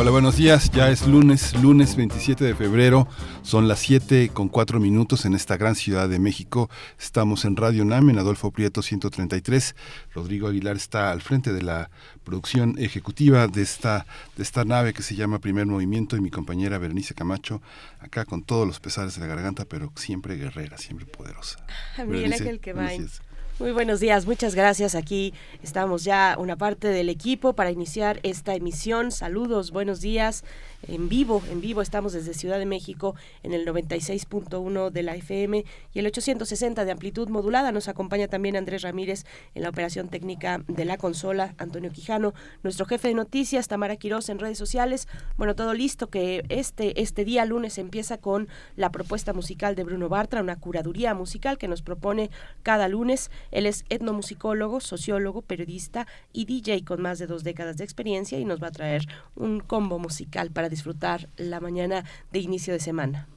Hola, 0.00 0.12
buenos 0.12 0.38
días. 0.38 0.70
Ya 0.70 0.88
es 0.88 1.06
lunes, 1.06 1.54
lunes 1.62 1.94
27 1.94 2.42
de 2.42 2.54
febrero. 2.54 3.06
Son 3.42 3.68
las 3.68 3.80
7 3.80 4.30
con 4.32 4.48
4 4.48 4.80
minutos 4.80 5.26
en 5.26 5.34
esta 5.34 5.58
gran 5.58 5.74
ciudad 5.74 6.08
de 6.08 6.18
México. 6.18 6.70
Estamos 6.98 7.44
en 7.44 7.54
Radio 7.54 7.84
NAM, 7.84 8.08
en 8.08 8.18
Adolfo 8.18 8.50
Prieto 8.50 8.80
133. 8.80 9.76
Rodrigo 10.14 10.48
Aguilar 10.48 10.76
está 10.76 11.10
al 11.10 11.20
frente 11.20 11.52
de 11.52 11.60
la 11.60 11.90
producción 12.24 12.76
ejecutiva 12.78 13.46
de 13.46 13.60
esta, 13.60 14.06
de 14.38 14.42
esta 14.42 14.64
nave 14.64 14.94
que 14.94 15.02
se 15.02 15.16
llama 15.16 15.38
Primer 15.38 15.66
Movimiento 15.66 16.16
y 16.16 16.22
mi 16.22 16.30
compañera 16.30 16.78
Berenice 16.78 17.12
Camacho, 17.12 17.60
acá 17.98 18.24
con 18.24 18.42
todos 18.42 18.66
los 18.66 18.80
pesares 18.80 19.16
de 19.16 19.20
la 19.20 19.26
garganta, 19.26 19.66
pero 19.66 19.92
siempre 19.96 20.36
guerrera, 20.36 20.78
siempre 20.78 21.04
poderosa. 21.04 21.58
Miguel 22.06 22.32
Ángel 22.32 22.58
muy 23.60 23.72
buenos 23.72 24.00
días, 24.00 24.26
muchas 24.26 24.54
gracias. 24.54 24.94
Aquí 24.94 25.34
estamos 25.62 26.02
ya 26.02 26.36
una 26.38 26.56
parte 26.56 26.88
del 26.88 27.10
equipo 27.10 27.52
para 27.52 27.70
iniciar 27.70 28.18
esta 28.22 28.54
emisión. 28.54 29.12
Saludos, 29.12 29.70
buenos 29.70 30.00
días 30.00 30.44
en 30.88 31.08
vivo, 31.08 31.42
en 31.50 31.60
vivo 31.60 31.82
estamos 31.82 32.12
desde 32.12 32.34
Ciudad 32.34 32.58
de 32.58 32.66
México 32.66 33.14
en 33.42 33.52
el 33.52 33.66
96.1 33.66 34.90
de 34.90 35.02
la 35.02 35.14
FM 35.14 35.64
y 35.92 35.98
el 35.98 36.06
860 36.06 36.84
de 36.84 36.90
amplitud 36.90 37.28
modulada. 37.28 37.72
Nos 37.72 37.88
acompaña 37.88 38.28
también 38.28 38.56
Andrés 38.56 38.82
Ramírez 38.82 39.24
en 39.54 39.62
la 39.62 39.68
operación 39.68 40.08
técnica 40.08 40.62
de 40.66 40.84
la 40.84 40.96
consola, 40.96 41.54
Antonio 41.58 41.90
Quijano, 41.90 42.32
nuestro 42.62 42.86
jefe 42.86 43.08
de 43.08 43.14
noticias, 43.14 43.68
Tamara 43.68 43.96
Quiroz 43.96 44.28
en 44.28 44.38
redes 44.38 44.58
sociales. 44.58 45.08
Bueno, 45.36 45.54
todo 45.54 45.74
listo 45.74 46.08
que 46.08 46.44
este, 46.48 47.00
este 47.02 47.24
día 47.24 47.44
lunes 47.44 47.78
empieza 47.78 48.18
con 48.18 48.48
la 48.76 48.90
propuesta 48.90 49.32
musical 49.32 49.74
de 49.74 49.84
Bruno 49.84 50.08
Bartra, 50.08 50.40
una 50.40 50.56
curaduría 50.56 51.14
musical 51.14 51.58
que 51.58 51.68
nos 51.68 51.82
propone 51.82 52.30
cada 52.62 52.88
lunes. 52.88 53.30
Él 53.50 53.66
es 53.66 53.84
etnomusicólogo, 53.90 54.80
sociólogo, 54.80 55.42
periodista 55.42 56.06
y 56.32 56.46
DJ 56.46 56.84
con 56.84 57.02
más 57.02 57.18
de 57.18 57.26
dos 57.26 57.44
décadas 57.44 57.76
de 57.76 57.84
experiencia 57.84 58.38
y 58.38 58.44
nos 58.44 58.62
va 58.62 58.68
a 58.68 58.72
traer 58.72 59.06
un 59.36 59.60
combo 59.60 59.98
musical 59.98 60.50
para 60.50 60.69
disfrutar 60.70 61.28
la 61.36 61.60
mañana 61.60 62.04
de 62.32 62.38
inicio 62.38 62.72
de 62.72 62.80
semana. 62.80 63.28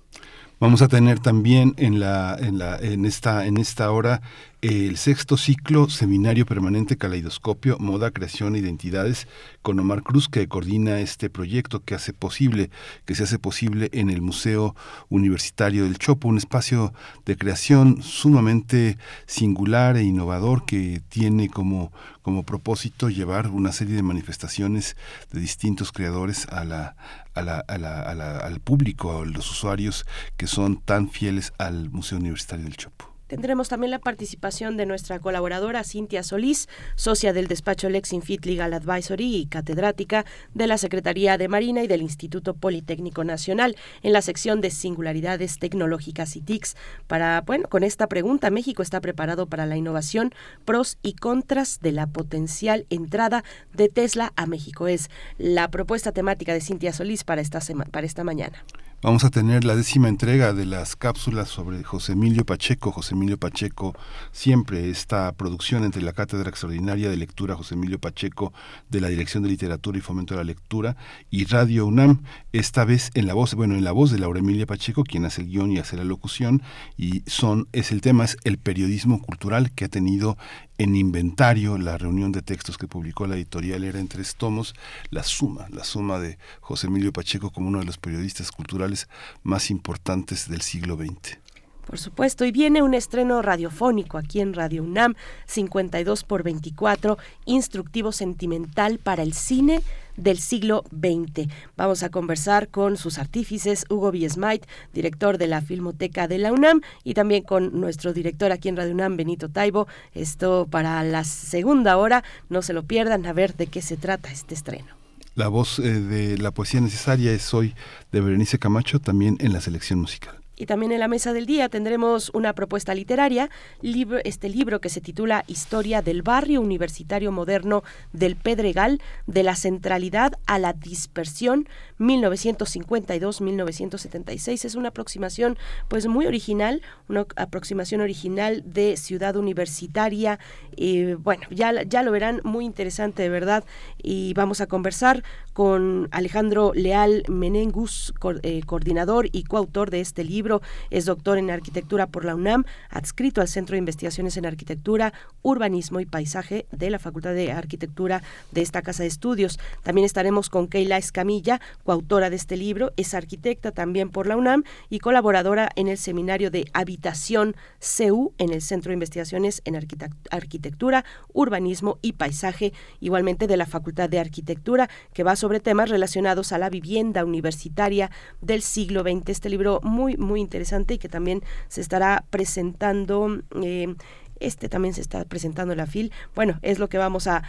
Vamos 0.59 0.81
a 0.81 0.88
tener 0.88 1.20
también 1.20 1.73
en 1.75 2.00
la 2.00 2.38
en 2.40 2.58
la 2.58 2.78
en 2.78 3.03
esta 3.03 3.45
en 3.45 3.58
esta 3.58 3.92
hora 3.92 4.22
el 4.62 4.95
sexto 4.95 5.36
ciclo 5.36 5.90
Seminario 5.90 6.45
Permanente 6.45 6.95
Caleidoscopio, 6.95 7.78
Moda, 7.80 8.12
Creación 8.12 8.56
e 8.56 8.59
Identidades, 8.59 9.28
con 9.62 9.78
Omar 9.78 10.03
Cruz, 10.03 10.30
que 10.30 10.48
coordina 10.48 11.02
este 11.02 11.30
proyecto 11.30 11.81
que 11.84 11.95
hace 11.95 12.14
posible, 12.14 12.70
que 13.03 13.14
se 13.14 13.23
hace 13.23 13.40
posible 13.40 13.90
en 13.92 14.09
el 14.09 14.22
Museo 14.22 14.73
Universitario 15.09 15.84
del 15.84 15.97
Chopo, 15.97 16.30
un 16.30 16.38
espacio 16.38 16.94
de 17.25 17.36
creación 17.36 18.02
sumamente 18.02 18.97
singular 19.25 19.97
e 19.97 20.03
innovador 20.03 20.64
que 20.64 21.02
tiene 21.09 21.50
como, 21.50 21.92
como 22.22 22.44
propósito 22.44 23.09
llevar 23.09 23.47
una 23.47 23.73
serie 23.73 23.97
de 23.97 24.03
manifestaciones 24.03 24.95
de 25.34 25.42
distintos 25.42 25.92
creadores 25.92 26.47
a 26.47 26.64
la, 26.64 26.95
a 27.34 27.42
la, 27.42 27.59
a 27.59 27.78
la, 27.78 28.38
al 28.38 28.59
público, 28.59 29.22
a 29.22 29.26
los 29.26 29.50
usuarios 29.50 30.06
que 30.38 30.48
son 30.48 30.78
tan 30.81 31.09
fieles 31.09 31.53
al 31.58 31.90
Museo 31.90 32.17
Universitario 32.17 32.66
del 32.66 32.78
Chopo. 32.78 33.12
Tendremos 33.27 33.69
también 33.69 33.91
la 33.91 33.99
participación 33.99 34.77
de 34.77 34.85
nuestra 34.85 35.19
colaboradora 35.19 35.83
Cintia 35.83 36.23
Solís, 36.23 36.67
socia 36.95 37.33
del 37.33 37.47
despacho 37.47 37.89
Lexinfit 37.89 38.45
Legal 38.45 38.73
Advisory 38.73 39.35
y 39.38 39.45
catedrática 39.45 40.25
de 40.53 40.67
la 40.67 40.78
Secretaría 40.78 41.38
de 41.38 41.47
Marina 41.47 41.83
y 41.83 41.88
del 41.88 42.01
Instituto 42.01 42.53
Politécnico 42.53 43.23
Nacional 43.23 43.75
en 44.01 44.13
la 44.13 44.22
sección 44.22 44.62
de 44.62 44.72
Singularidades 44.72 45.57
Tecnológicas 45.57 46.35
y 46.35 46.41
TICs. 46.41 46.75
Para, 47.07 47.41
bueno, 47.41 47.69
con 47.69 47.83
esta 47.83 48.07
pregunta, 48.07 48.50
¿México 48.50 48.83
está 48.83 49.00
preparado 49.01 49.47
para 49.47 49.66
la 49.66 49.78
innovación? 49.78 50.33
Pros 50.66 50.97
y 51.01 51.13
contras 51.13 51.79
de 51.79 51.94
la 51.94 52.07
potencial 52.07 52.85
entrada 52.89 53.44
de 53.73 53.89
Tesla 53.89 54.33
a 54.35 54.45
México. 54.45 54.88
Es 54.88 55.09
la 55.38 55.69
propuesta 55.69 56.12
temática 56.12 56.53
de 56.53 56.62
Cintia 56.62 56.94
Solís 56.94 57.23
para 57.23 57.41
esta, 57.41 57.59
para 57.91 58.06
esta 58.06 58.23
mañana. 58.23 58.63
Vamos 59.03 59.25
a 59.25 59.30
tener 59.30 59.66
la 59.66 59.75
décima 59.75 60.08
entrega 60.08 60.53
de 60.53 60.66
las 60.66 60.96
cápsulas 60.96 61.50
sobre 61.50 61.84
José 61.84 62.14
Emilio 62.14 62.46
Pacheco. 62.46 62.94
José 62.94 63.16
Emilio 63.16 63.38
Pacheco, 63.38 63.94
siempre 64.31 64.90
esta 64.90 65.34
producción 65.34 65.84
entre 65.84 66.02
la 66.02 66.14
Cátedra 66.14 66.50
Extraordinaria 66.50 67.09
de 67.09 67.18
Lectura 67.18 67.58
José 67.58 67.74
Emilio 67.74 68.00
Pacheco 68.00 68.53
de 68.90 69.02
la 69.02 69.09
Dirección 69.09 69.44
de 69.44 69.50
Literatura 69.50 69.97
y 69.97 70.02
Fomento 70.02 70.36
de 70.36 70.38
la 70.38 70.46
Lectura 70.46 70.96
y 71.30 71.44
Radio 71.44 71.86
UNAM, 71.86 72.22
esta 72.53 72.86
vez 72.86 73.12
en 73.13 73.28
la 73.28 73.34
voz, 73.34 73.56
bueno, 73.56 73.75
en 73.75 73.84
la 73.84 73.92
voz 73.92 74.09
de 74.09 74.19
Laura 74.19 74.40
Emilia 74.40 74.66
Pacheco, 74.66 75.03
quien 75.03 75.25
hace 75.25 75.42
el 75.42 75.50
guion 75.50 75.74
y 75.74 75.80
hace 75.80 75.97
la 75.97 76.06
locución, 76.06 76.62
y 76.96 77.24
son, 77.28 77.68
es 77.74 77.92
el 77.92 78.00
tema, 78.00 78.24
es 78.24 78.38
el 78.46 78.58
periodismo 78.58 79.22
cultural 79.22 79.72
que 79.72 79.84
ha 79.84 79.90
tenido 79.90 80.38
en 80.78 80.95
inventario 80.95 81.78
la 81.78 81.97
reunión 81.97 82.31
de 82.31 82.41
textos 82.41 82.78
que 82.78 82.88
publicó 82.88 83.28
la 83.28 83.35
editorial 83.35 83.84
era 83.84 84.00
en 84.00 84.07
tres 84.07 84.35
tomos, 84.35 84.75
la 85.09 85.23
suma, 85.23 85.67
la 85.69 85.84
suma 85.84 86.19
de 86.19 86.38
José 86.61 86.88
Emilio 86.88 87.13
Pacheco 87.13 87.51
como 87.51 87.67
uno 87.67 87.79
de 87.79 87.85
los 87.85 87.97
periodistas 87.97 88.51
culturales 88.51 89.07
más 89.44 89.69
importantes 89.69 90.50
del 90.50 90.62
siglo 90.62 90.95
XX. 90.97 91.38
Por 91.85 92.00
supuesto, 92.00 92.45
y 92.45 92.51
viene 92.51 92.81
un 92.81 92.94
estreno 92.94 93.41
radiofónico 93.41 94.17
aquí 94.17 94.39
en 94.39 94.53
Radio 94.53 94.83
UNAM, 94.83 95.16
52 95.47 96.23
por 96.23 96.41
24, 96.41 97.17
instructivo 97.45 98.13
sentimental 98.13 99.00
para 99.00 99.22
el 99.22 99.33
cine 99.33 99.81
del 100.18 100.40
siglo 100.40 100.84
XX. 100.91 101.50
Vamos 101.75 102.03
a 102.03 102.09
conversar 102.09 102.69
con 102.69 102.97
sus 102.97 103.18
artífices, 103.18 103.85
Hugo 103.90 104.12
Biesmait, 104.12 104.66
director 104.94 105.38
de 105.38 105.47
la 105.47 105.62
Filmoteca 105.62 106.28
de 106.28 106.38
la 106.38 106.51
UNAM, 106.51 106.81
y 107.03 107.13
también 107.13 107.44
con 107.44 107.79
nuestro 107.79 108.13
director 108.13 108.51
aquí 108.51 108.69
en 108.69 108.78
Radio 108.78 108.94
UNAM, 108.94 109.18
Benito 109.18 109.50
Taibo. 109.50 109.88
Esto 110.13 110.68
para 110.69 111.03
la 111.03 111.24
segunda 111.24 111.97
hora, 111.97 112.24
no 112.50 112.62
se 112.62 112.74
lo 112.74 112.84
pierdan, 112.84 113.25
a 113.25 113.34
ver 113.34 113.56
de 113.56 113.68
qué 113.68 113.81
se 113.81 113.97
trata 113.97 114.31
este 114.31 114.53
estreno. 114.53 114.88
La 115.35 115.47
voz 115.47 115.79
eh, 115.79 116.00
de 116.00 116.38
la 116.38 116.51
poesía 116.51 116.80
necesaria 116.80 117.31
es 117.31 117.53
hoy 117.53 117.74
de 118.12 118.22
Berenice 118.22 118.59
Camacho, 118.59 119.00
también 119.00 119.38
en 119.40 119.51
la 119.51 119.62
selección 119.62 120.00
musical. 120.00 120.43
Y 120.56 120.68
también 120.68 120.91
en 120.91 121.00
la 121.00 121.08
mesa 121.08 121.34
del 121.34 121.47
día 121.47 121.68
tendremos 121.68 122.30
una 122.34 122.53
propuesta 122.53 122.94
literaria, 122.94 123.50
libro, 123.81 124.19
este 124.24 124.50
libro 124.50 124.81
que 124.81 124.90
se 124.90 125.02
titula 125.02 125.44
Historia 125.47 126.03
del 126.03 126.22
barrio 126.22 126.62
universitario 126.62 127.31
moderno 127.31 127.84
del 128.12 128.36
Pedregal, 128.36 129.02
de 129.25 129.42
la 129.42 129.56
centralidad 129.56 130.38
a 130.46 130.59
la 130.59 130.74
dispersión, 130.74 131.68
1952-1976. 132.00 134.66
Es 134.66 134.75
una 134.75 134.90
aproximación 134.90 135.58
pues 135.88 136.06
muy 136.06 136.28
original, 136.28 136.84
una 137.09 137.25
aproximación 137.36 138.02
original 138.02 138.62
de 138.66 138.96
ciudad 138.96 139.36
universitaria. 139.36 140.38
y 140.75 141.16
bueno, 141.16 141.47
ya, 141.50 141.81
ya 141.81 142.03
lo 142.03 142.12
verán, 142.12 142.42
muy 142.44 142.66
interesante 142.66 143.24
de 143.24 143.30
verdad. 143.30 143.63
Y 144.02 144.34
vamos 144.36 144.62
a 144.62 144.68
conversar 144.68 145.24
con 145.53 146.08
Alejandro 146.12 146.74
Leal 146.75 147.24
Menengus, 147.28 148.13
eh, 148.44 148.62
coordinador 148.66 149.30
y 149.31 149.44
coautor 149.44 149.90
de 149.90 150.02
este 150.02 150.24
libro 150.24 150.43
es 150.90 151.06
doctor 151.06 151.38
en 151.38 151.50
arquitectura 151.50 152.08
por 152.08 152.26
la 152.26 152.36
UNAM, 152.36 152.66
adscrito 152.90 153.42
al 153.42 153.48
Centro 153.48 153.74
de 153.74 153.80
Investigaciones 153.80 154.38
en 154.38 154.46
Arquitectura, 154.46 155.14
Urbanismo 155.42 156.00
y 156.00 156.06
Paisaje 156.06 156.66
de 156.72 156.90
la 156.90 157.00
Facultad 157.00 157.34
de 157.34 157.52
Arquitectura 157.52 158.24
de 158.52 158.62
esta 158.62 158.81
Casa 158.81 159.04
de 159.04 159.08
Estudios. 159.08 159.59
También 159.84 160.06
estaremos 160.06 160.50
con 160.50 160.68
Keila 160.68 160.98
Escamilla, 160.98 161.62
coautora 161.84 162.30
de 162.30 162.36
este 162.36 162.58
libro, 162.58 162.92
es 162.98 163.14
arquitecta 163.14 163.72
también 163.72 164.09
por 164.09 164.28
la 164.28 164.38
UNAM 164.38 164.64
y 164.90 165.00
colaboradora 165.00 165.70
en 165.76 165.88
el 165.88 165.98
seminario 165.98 166.52
de 166.52 166.66
Habitación 166.74 167.56
CEU 167.80 168.34
en 168.38 168.51
el 168.51 168.62
Centro 168.62 168.89
de 168.89 168.96
Investigaciones 168.96 169.62
en 169.66 169.75
Arquitectura, 169.75 171.06
Urbanismo 171.34 172.00
y 172.01 172.13
Paisaje, 172.13 172.74
igualmente 173.00 173.48
de 173.48 173.57
la 173.57 173.66
Facultad 173.66 174.10
de 174.10 174.19
Arquitectura, 174.19 174.89
que 175.13 175.24
va 175.24 175.36
sobre 175.36 175.60
temas 175.60 175.89
relacionados 175.89 176.51
a 176.51 176.57
la 176.57 176.69
vivienda 176.69 177.25
universitaria 177.25 178.12
del 178.42 178.62
siglo 178.62 179.01
XX. 179.01 179.30
Este 179.30 179.50
libro 179.50 179.80
muy, 179.84 180.18
muy 180.18 180.32
interesante 180.41 180.95
y 180.95 180.97
que 180.97 181.09
también 181.09 181.41
se 181.68 181.81
estará 181.81 182.25
presentando. 182.30 183.41
Eh, 183.62 183.95
este 184.39 184.68
también 184.68 184.94
se 184.94 185.01
está 185.01 185.24
presentando 185.25 185.71
en 185.74 185.77
la 185.77 185.88
FIL. 185.88 186.12
Bueno, 186.35 186.59
es 186.62 186.80
lo 186.80 186.89
que 186.89 186.97
vamos 186.97 187.27
a, 187.27 187.44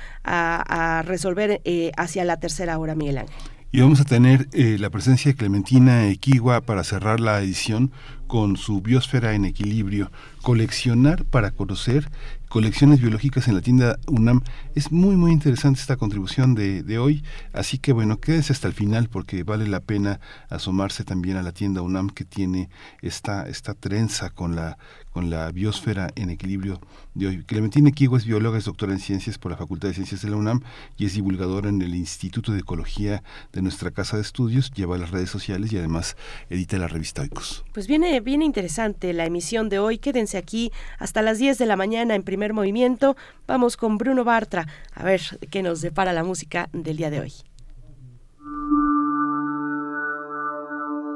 resolver 1.04 1.60
eh, 1.64 1.90
hacia 1.96 2.24
la 2.24 2.38
tercera 2.38 2.78
hora, 2.78 2.94
Miguel 2.94 3.18
Ángel. 3.18 3.36
Y 3.74 3.80
vamos 3.80 4.00
a 4.00 4.04
tener 4.04 4.48
eh, 4.52 4.76
la 4.78 4.88
presencia 4.88 5.32
de 5.32 5.36
Clementina 5.36 6.06
Equigua 6.06 6.60
para 6.60 6.84
cerrar 6.84 7.18
la 7.18 7.40
edición 7.40 7.90
con 8.28 8.56
su 8.56 8.80
biosfera 8.80 9.34
en 9.34 9.44
equilibrio, 9.44 10.12
coleccionar 10.42 11.24
para 11.24 11.50
conocer 11.50 12.08
colecciones 12.54 13.00
biológicas 13.00 13.48
en 13.48 13.56
la 13.56 13.62
tienda 13.62 13.98
UNAM. 14.06 14.40
Es 14.76 14.92
muy, 14.92 15.16
muy 15.16 15.32
interesante 15.32 15.80
esta 15.80 15.96
contribución 15.96 16.54
de, 16.54 16.84
de 16.84 17.00
hoy, 17.00 17.24
así 17.52 17.78
que 17.78 17.92
bueno, 17.92 18.20
quédese 18.20 18.52
hasta 18.52 18.68
el 18.68 18.74
final 18.74 19.08
porque 19.08 19.42
vale 19.42 19.66
la 19.66 19.80
pena 19.80 20.20
asomarse 20.50 21.02
también 21.02 21.36
a 21.36 21.42
la 21.42 21.50
tienda 21.50 21.82
UNAM 21.82 22.10
que 22.10 22.24
tiene 22.24 22.68
esta, 23.02 23.48
esta 23.48 23.74
trenza 23.74 24.30
con 24.30 24.54
la, 24.54 24.78
con 25.14 25.30
la 25.30 25.48
biosfera 25.52 26.10
en 26.16 26.28
equilibrio 26.28 26.80
de 27.14 27.28
hoy. 27.28 27.44
Clementina 27.44 27.92
Kigo 27.92 28.16
es 28.16 28.26
bióloga, 28.26 28.58
es 28.58 28.64
doctora 28.64 28.92
en 28.92 28.98
ciencias 28.98 29.38
por 29.38 29.52
la 29.52 29.56
Facultad 29.56 29.86
de 29.88 29.94
Ciencias 29.94 30.22
de 30.22 30.30
la 30.30 30.36
UNAM 30.36 30.60
y 30.98 31.06
es 31.06 31.14
divulgadora 31.14 31.68
en 31.68 31.80
el 31.82 31.94
Instituto 31.94 32.50
de 32.50 32.58
Ecología 32.58 33.22
de 33.52 33.62
nuestra 33.62 33.92
casa 33.92 34.16
de 34.16 34.22
estudios, 34.22 34.72
lleva 34.72 34.98
las 34.98 35.12
redes 35.12 35.30
sociales 35.30 35.72
y 35.72 35.78
además 35.78 36.16
edita 36.50 36.76
la 36.78 36.88
revista 36.88 37.22
Oikos. 37.22 37.64
Pues 37.72 37.86
viene, 37.86 38.18
viene 38.18 38.44
interesante 38.44 39.12
la 39.12 39.24
emisión 39.24 39.68
de 39.68 39.78
hoy. 39.78 39.98
Quédense 39.98 40.36
aquí 40.36 40.72
hasta 40.98 41.22
las 41.22 41.38
10 41.38 41.58
de 41.58 41.66
la 41.66 41.76
mañana 41.76 42.16
en 42.16 42.24
primer 42.24 42.52
movimiento. 42.52 43.16
Vamos 43.46 43.76
con 43.76 43.98
Bruno 43.98 44.24
Bartra 44.24 44.66
a 44.94 45.04
ver 45.04 45.22
qué 45.48 45.62
nos 45.62 45.80
depara 45.80 46.12
la 46.12 46.24
música 46.24 46.68
del 46.72 46.96
día 46.96 47.10
de 47.10 47.20
hoy. 47.20 47.32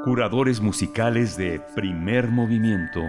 Curadores 0.05 0.61
musicales 0.61 1.37
de 1.37 1.61
primer 1.75 2.29
movimiento. 2.29 3.03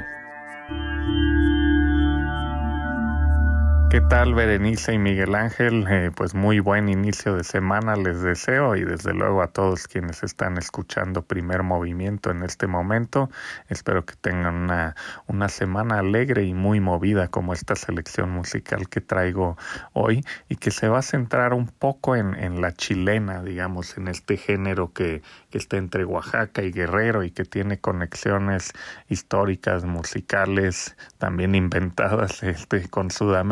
¿Qué 3.89 4.01
tal 4.01 4.36
Berenice 4.36 4.94
y 4.94 5.00
Miguel 5.00 5.33
Ángel? 5.33 5.88
Eh, 5.89 6.12
pues 6.15 6.36
muy 6.36 6.59
buen 6.59 6.89
inicio 6.89 7.33
de 7.33 7.44
semana 7.44 7.95
les 7.95 8.21
deseo 8.21 8.75
y 8.75 8.86
desde 8.86 9.15
luego 9.15 9.41
a 9.41 9.47
todos 9.47 9.88
quienes 9.88 10.21
están 10.21 10.59
escuchando 10.59 11.24
primer 11.24 11.63
movimiento 11.63 12.30
en 12.30 12.44
este 12.44 12.68
momento. 12.68 13.31
Espero 13.68 14.06
que 14.06 14.13
tengan 14.13 14.53
una, 14.53 14.95
una 15.25 15.50
semana 15.50 15.97
alegre 15.97 16.44
y 16.44 16.53
muy 16.53 16.80
movida 16.80 17.30
como 17.30 17.51
esta 17.51 17.75
selección 17.75 18.30
musical 18.30 18.89
que 18.89 19.01
traigo 19.01 19.57
hoy 19.94 20.24
y 20.50 20.57
que 20.57 20.69
se 20.69 20.88
va 20.88 21.00
a 21.00 21.01
centrar 21.01 21.56
un 21.56 21.65
poco 21.65 22.15
en, 22.15 22.36
en 22.36 22.62
la 22.62 22.71
chilena, 22.74 23.41
digamos, 23.41 23.97
en 23.97 24.07
este 24.07 24.38
género 24.38 24.94
que, 24.94 25.24
que 25.50 25.57
está 25.57 25.78
entre 25.78 26.06
Oaxaca 26.06 26.63
y 26.63 26.72
Guerrero 26.72 27.24
y 27.24 27.31
que 27.31 27.46
tiene 27.46 27.80
conexiones 27.80 28.74
históricas, 29.07 29.86
musicales, 29.86 30.96
también 31.18 31.56
inventadas 31.56 32.44
este, 32.44 32.88
con 32.90 33.12
Sudamérica 33.12 33.50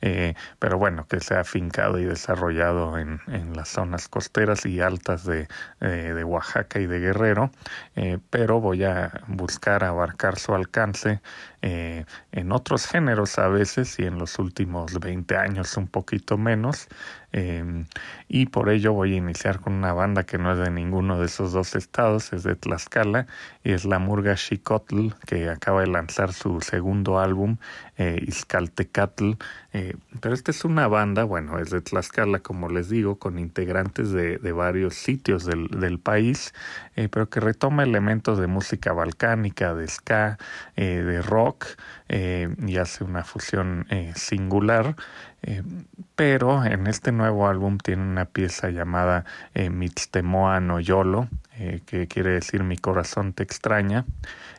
eh, 0.00 0.34
pero 0.58 0.78
bueno, 0.78 1.06
que 1.06 1.20
se 1.20 1.34
ha 1.34 1.40
afincado 1.40 1.98
y 1.98 2.04
desarrollado 2.04 2.98
en, 2.98 3.20
en 3.26 3.56
las 3.56 3.68
zonas 3.68 4.08
costeras 4.08 4.66
y 4.66 4.80
altas 4.80 5.24
de, 5.24 5.48
eh, 5.80 6.12
de 6.14 6.24
Oaxaca 6.24 6.80
y 6.80 6.86
de 6.86 7.00
Guerrero, 7.00 7.50
eh, 7.96 8.18
pero 8.30 8.60
voy 8.60 8.84
a 8.84 9.24
buscar 9.28 9.84
abarcar 9.84 10.38
su 10.38 10.54
alcance 10.54 11.20
en 11.64 12.52
otros 12.52 12.86
géneros 12.86 13.38
a 13.38 13.48
veces 13.48 13.98
y 13.98 14.04
en 14.04 14.18
los 14.18 14.38
últimos 14.38 14.98
20 15.00 15.36
años 15.36 15.76
un 15.76 15.86
poquito 15.86 16.36
menos. 16.36 16.88
Em, 17.32 17.86
y 18.28 18.46
por 18.46 18.68
ello 18.68 18.92
voy 18.92 19.14
a 19.14 19.16
iniciar 19.16 19.58
con 19.58 19.72
una 19.72 19.92
banda 19.92 20.22
que 20.22 20.38
no 20.38 20.52
es 20.52 20.58
de 20.58 20.70
ninguno 20.70 21.18
de 21.18 21.26
esos 21.26 21.52
dos 21.52 21.74
estados, 21.74 22.32
es 22.32 22.44
de 22.44 22.54
Tlaxcala 22.54 23.26
y 23.64 23.72
es 23.72 23.84
la 23.84 23.98
Murga 23.98 24.36
Xicotl, 24.36 25.08
que 25.26 25.48
acaba 25.48 25.80
de 25.80 25.88
lanzar 25.88 26.32
su 26.32 26.60
segundo 26.60 27.18
álbum, 27.18 27.56
eh, 27.96 28.22
Iscaltecatl. 28.26 29.32
Eh, 29.72 29.96
pero 30.20 30.34
esta 30.34 30.50
es 30.50 30.64
una 30.64 30.88
banda, 30.88 31.24
bueno, 31.24 31.58
es 31.58 31.70
de 31.70 31.80
Tlaxcala, 31.80 32.40
como 32.40 32.68
les 32.68 32.88
digo, 32.88 33.18
con 33.18 33.38
integrantes 33.38 34.12
de, 34.12 34.38
varios 34.52 34.94
sitios 34.94 35.44
del, 35.44 35.98
país, 35.98 36.54
eh, 36.96 37.08
pero 37.08 37.28
que 37.28 37.40
retoma 37.40 37.82
elementos 37.82 38.38
de 38.38 38.46
música 38.46 38.92
balcánica, 38.92 39.74
de 39.74 39.88
ska, 39.88 40.38
eh, 40.76 41.02
de 41.02 41.22
rock, 41.22 41.66
y 42.08 42.76
hace 42.76 43.02
una 43.02 43.24
fusión 43.24 43.86
singular. 44.14 44.94
Pero 46.14 46.64
en 46.64 46.86
este 46.86 47.10
nuevo 47.10 47.48
álbum 47.48 47.78
tiene 47.78 48.02
una 48.02 48.26
pieza 48.26 48.70
llamada 48.70 49.24
Mitztemoa 49.54 50.60
no 50.60 50.78
Yolo, 50.78 51.28
que 51.86 52.06
quiere 52.06 52.30
decir 52.30 52.62
mi 52.62 52.76
corazón 52.76 53.32
te 53.32 53.42
extraña 53.42 54.04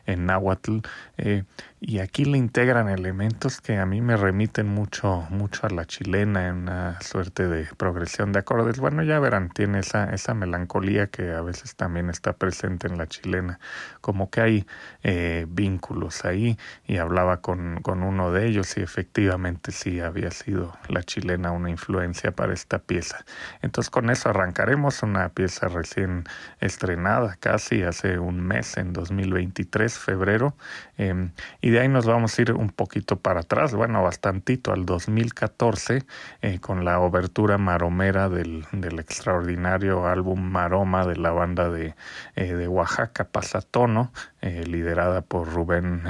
en 0.06 0.26
náhuatl. 0.26 0.78
Eh, 1.18 1.44
y 1.78 1.98
aquí 1.98 2.24
le 2.24 2.38
integran 2.38 2.88
elementos 2.88 3.60
que 3.60 3.76
a 3.76 3.84
mí 3.84 4.00
me 4.00 4.16
remiten 4.16 4.66
mucho, 4.66 5.26
mucho 5.28 5.66
a 5.66 5.70
la 5.70 5.84
chilena 5.84 6.48
en 6.48 6.56
una 6.56 7.00
suerte 7.02 7.48
de 7.48 7.66
progresión 7.76 8.32
de 8.32 8.38
acordes. 8.38 8.80
Bueno, 8.80 9.02
ya 9.02 9.20
verán, 9.20 9.50
tiene 9.50 9.80
esa, 9.80 10.12
esa 10.14 10.32
melancolía 10.32 11.08
que 11.08 11.32
a 11.32 11.42
veces 11.42 11.76
también 11.76 12.08
está 12.08 12.32
presente 12.32 12.86
en 12.86 12.96
la 12.96 13.06
chilena. 13.06 13.60
Como 14.00 14.30
que 14.30 14.40
hay 14.40 14.66
eh, 15.02 15.44
vínculos 15.50 16.24
ahí 16.24 16.58
y 16.86 16.96
hablaba 16.96 17.42
con, 17.42 17.82
con 17.82 18.02
uno 18.02 18.32
de 18.32 18.46
ellos 18.46 18.74
y 18.78 18.80
efectivamente 18.80 19.70
sí 19.70 20.00
había 20.00 20.30
sido 20.30 20.78
la 20.88 21.02
chilena 21.02 21.50
una 21.50 21.68
influencia 21.68 22.32
para 22.32 22.54
esta 22.54 22.78
pieza. 22.78 23.24
Entonces 23.60 23.90
con 23.90 24.08
eso 24.08 24.30
arrancaremos 24.30 25.02
una 25.02 25.28
pieza 25.28 25.68
recién 25.68 26.24
estrenada 26.60 27.36
casi 27.38 27.82
hace 27.82 28.18
un 28.18 28.40
mes 28.40 28.78
en 28.78 28.94
2023 28.94 29.98
febrero 29.98 30.56
em, 30.96 31.32
y 31.66 31.70
de 31.70 31.80
ahí 31.80 31.88
nos 31.88 32.06
vamos 32.06 32.38
a 32.38 32.42
ir 32.42 32.52
un 32.52 32.70
poquito 32.70 33.16
para 33.16 33.40
atrás, 33.40 33.74
bueno, 33.74 34.00
bastantito 34.00 34.72
al 34.72 34.86
2014 34.86 36.04
eh, 36.40 36.60
con 36.60 36.84
la 36.84 37.00
obertura 37.00 37.58
maromera 37.58 38.28
del, 38.28 38.64
extraordinario 38.72 40.06
álbum 40.06 40.40
Maroma 40.40 41.04
de 41.04 41.16
la 41.16 41.32
banda 41.32 41.68
de, 41.68 41.96
eh, 42.36 42.68
Oaxaca, 42.68 43.24
Pasatono, 43.24 44.12
eh, 44.42 44.64
liderada 44.64 45.22
por 45.22 45.52
Rubén 45.52 46.04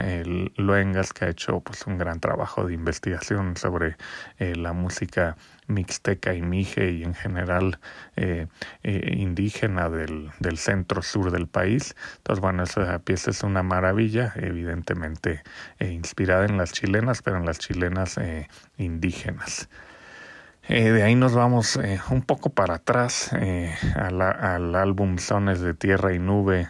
Luengas, 0.58 1.14
que 1.14 1.24
ha 1.24 1.28
hecho 1.30 1.60
pues 1.60 1.86
un 1.86 1.96
gran 1.96 2.20
trabajo 2.20 2.66
de 2.66 2.74
investigación 2.74 3.56
sobre 3.56 3.96
la 4.38 4.74
música 4.74 5.38
mixteca 5.68 6.34
y 6.34 6.42
mije 6.42 6.90
y 6.90 7.02
en 7.02 7.14
general 7.14 7.78
eh, 8.16 8.46
eh, 8.82 9.14
indígena 9.16 9.88
del, 9.88 10.30
del, 10.40 10.58
centro 10.58 11.02
sur 11.02 11.30
del 11.30 11.46
país. 11.46 11.94
Entonces, 12.18 12.40
bueno, 12.40 12.62
esa 12.62 12.98
pieza 13.00 13.30
es 13.30 13.42
una 13.42 13.62
maravilla, 13.62 14.32
evidentemente 14.36 15.42
eh, 15.78 15.90
inspirada 15.90 16.44
en 16.46 16.56
las 16.56 16.72
chilenas, 16.72 17.22
pero 17.22 17.36
en 17.36 17.46
las 17.46 17.58
chilenas 17.58 18.18
indígenas. 18.76 19.68
de 20.68 21.02
ahí 21.02 21.14
nos 21.14 21.34
vamos 21.34 21.78
un 22.10 22.22
poco 22.22 22.50
para 22.50 22.74
atrás 22.74 23.32
al 23.32 24.74
álbum 24.74 25.18
Sones 25.18 25.60
de 25.60 25.74
Tierra 25.74 26.12
y 26.12 26.18
Nube, 26.18 26.68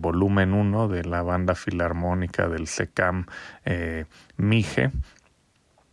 volumen 0.00 0.54
1 0.54 0.88
de 0.88 1.04
la 1.04 1.22
banda 1.22 1.54
filarmónica 1.54 2.48
del 2.48 2.66
SECAM 2.66 3.26
Mije. 4.36 4.92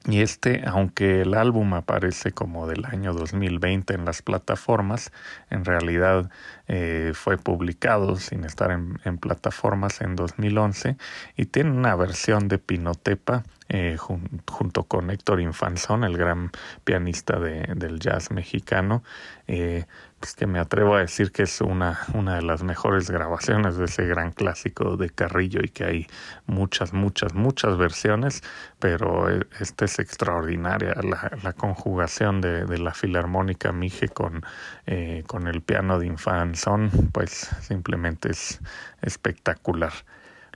Y 0.07 0.21
este, 0.21 0.63
aunque 0.65 1.21
el 1.21 1.35
álbum 1.35 1.75
aparece 1.75 2.31
como 2.31 2.65
del 2.65 2.85
año 2.85 3.13
2020 3.13 3.93
en 3.93 4.03
las 4.03 4.23
plataformas, 4.23 5.11
en 5.51 5.63
realidad 5.63 6.31
eh, 6.67 7.11
fue 7.13 7.37
publicado 7.37 8.15
sin 8.15 8.43
estar 8.43 8.71
en, 8.71 9.17
plataformas 9.19 10.01
en 10.01 10.15
2011 10.15 10.97
y 11.37 11.45
tiene 11.45 11.69
una 11.69 11.95
versión 11.95 12.47
de 12.47 12.57
Pinotepa 12.57 13.43
eh, 13.69 13.95
junto 13.97 14.85
con 14.85 15.11
Héctor 15.11 15.39
Infanzón, 15.39 16.03
el 16.03 16.17
gran 16.17 16.49
pianista 16.83 17.39
de, 17.39 17.71
del 17.75 17.99
jazz 17.99 18.31
mexicano, 18.31 19.03
eh, 19.47 19.85
pues 20.21 20.35
que 20.35 20.45
me 20.45 20.59
atrevo 20.59 20.95
a 20.95 20.99
decir 20.99 21.31
que 21.31 21.43
es 21.43 21.61
una, 21.61 21.99
una 22.13 22.35
de 22.35 22.43
las 22.43 22.61
mejores 22.61 23.09
grabaciones 23.09 23.75
de 23.77 23.85
ese 23.85 24.05
gran 24.05 24.31
clásico 24.31 24.95
de 24.95 25.09
Carrillo 25.09 25.61
y 25.63 25.69
que 25.69 25.83
hay 25.83 26.07
muchas, 26.45 26.93
muchas, 26.93 27.33
muchas 27.33 27.75
versiones, 27.75 28.43
pero 28.77 29.31
eh, 29.31 29.47
esta 29.59 29.85
es 29.85 29.97
extraordinaria, 29.97 30.93
la, 31.01 31.31
la 31.41 31.53
conjugación 31.53 32.39
de, 32.39 32.65
de, 32.65 32.77
la 32.77 32.93
filarmónica 32.93 33.71
Mije 33.71 34.09
con, 34.09 34.43
eh, 34.85 35.23
con 35.25 35.47
el 35.47 35.61
piano 35.61 35.97
de 35.97 36.05
Infanzón, 36.05 36.91
pues 37.11 37.49
simplemente 37.61 38.29
es 38.29 38.59
espectacular. 39.01 39.93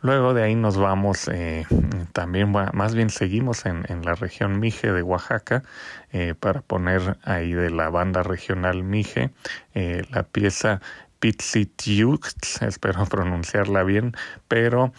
Luego 0.06 0.36
de 0.36 0.44
ahí 0.44 0.54
nos 0.54 0.78
vamos, 0.78 1.28
eh, 1.30 1.66
también 2.14 2.52
más 2.52 2.94
bien 2.94 3.10
seguimos 3.10 3.66
en, 3.66 3.84
la 4.06 4.14
región 4.14 4.60
Mije 4.60 4.92
de 4.92 5.02
Oaxaca 5.02 5.64
eh, 6.12 6.36
para 6.40 6.62
poner 6.62 7.18
ahí 7.24 7.54
de 7.54 7.72
la 7.72 7.90
banda 7.90 8.22
regional 8.22 8.84
Mije 8.84 9.32
eh, 9.74 10.04
la 10.12 10.22
pieza 10.22 10.80
Pitzitiux, 11.20 12.36
espero 12.62 13.04
pronunciarla 13.08 13.82
bien, 13.82 14.14
pero 14.48 14.94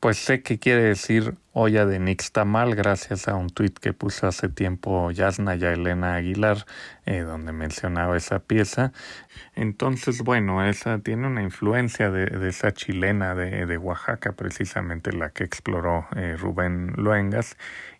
pues 0.00 0.18
sé 0.18 0.42
que 0.42 0.58
quiere 0.58 0.82
decir 0.82 1.34
olla 1.52 1.86
de 1.86 1.98
Nixtamal 1.98 2.74
gracias 2.74 3.28
a 3.28 3.34
un 3.34 3.50
tuit 3.50 3.78
que 3.78 3.92
puso 3.92 4.26
hace 4.26 4.48
tiempo 4.48 5.10
Yasna 5.10 5.56
y 5.56 5.64
Elena 5.64 6.14
Aguilar 6.14 6.66
eh, 7.06 7.20
donde 7.20 7.52
mencionaba 7.52 8.16
esa 8.16 8.38
pieza 8.38 8.92
entonces, 9.54 10.22
bueno, 10.22 10.64
esa 10.64 11.00
tiene 11.00 11.26
una 11.26 11.42
influencia 11.42 12.10
de, 12.10 12.26
de 12.26 12.48
esa 12.48 12.72
chilena 12.72 13.34
de, 13.34 13.66
de, 13.66 13.76
Oaxaca, 13.76 14.32
precisamente 14.32 15.12
la 15.12 15.30
que 15.30 15.44
exploró 15.44 16.06
eh, 16.14 16.36
Rubén 16.38 16.92
Luengas. 16.96 17.56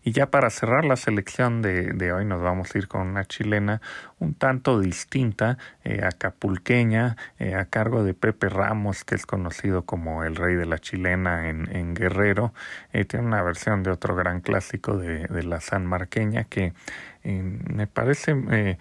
Y 0.08 0.12
ya 0.12 0.30
para 0.30 0.48
cerrar 0.48 0.86
la 0.86 0.96
selección 0.96 1.60
de, 1.60 1.92
de, 1.92 2.14
hoy 2.14 2.24
nos 2.24 2.40
vamos 2.40 2.74
a 2.74 2.78
ir 2.78 2.88
con 2.88 3.06
una 3.06 3.26
chilena 3.26 3.82
un 4.18 4.32
tanto 4.32 4.80
distinta, 4.80 5.58
eh, 5.84 6.00
acapulqueña, 6.02 7.18
eh, 7.38 7.54
a 7.54 7.66
cargo 7.66 8.02
de 8.02 8.14
Pepe 8.14 8.48
Ramos, 8.48 9.04
que 9.04 9.16
es 9.16 9.26
conocido 9.26 9.82
como 9.82 10.24
el 10.24 10.34
rey 10.34 10.54
de 10.54 10.64
la 10.64 10.78
chilena 10.78 11.50
en, 11.50 11.68
en 11.76 11.92
Guerrero. 11.92 12.54
Eh, 12.94 13.04
tiene 13.04 13.26
una 13.26 13.42
versión 13.42 13.82
de 13.82 13.90
otro 13.90 14.16
gran 14.16 14.40
clásico 14.40 14.96
de, 14.96 15.26
de 15.26 15.42
la 15.42 15.60
San 15.60 15.84
Marqueña 15.84 16.44
que 16.44 16.72
me 17.22 17.86
parece 17.86 18.78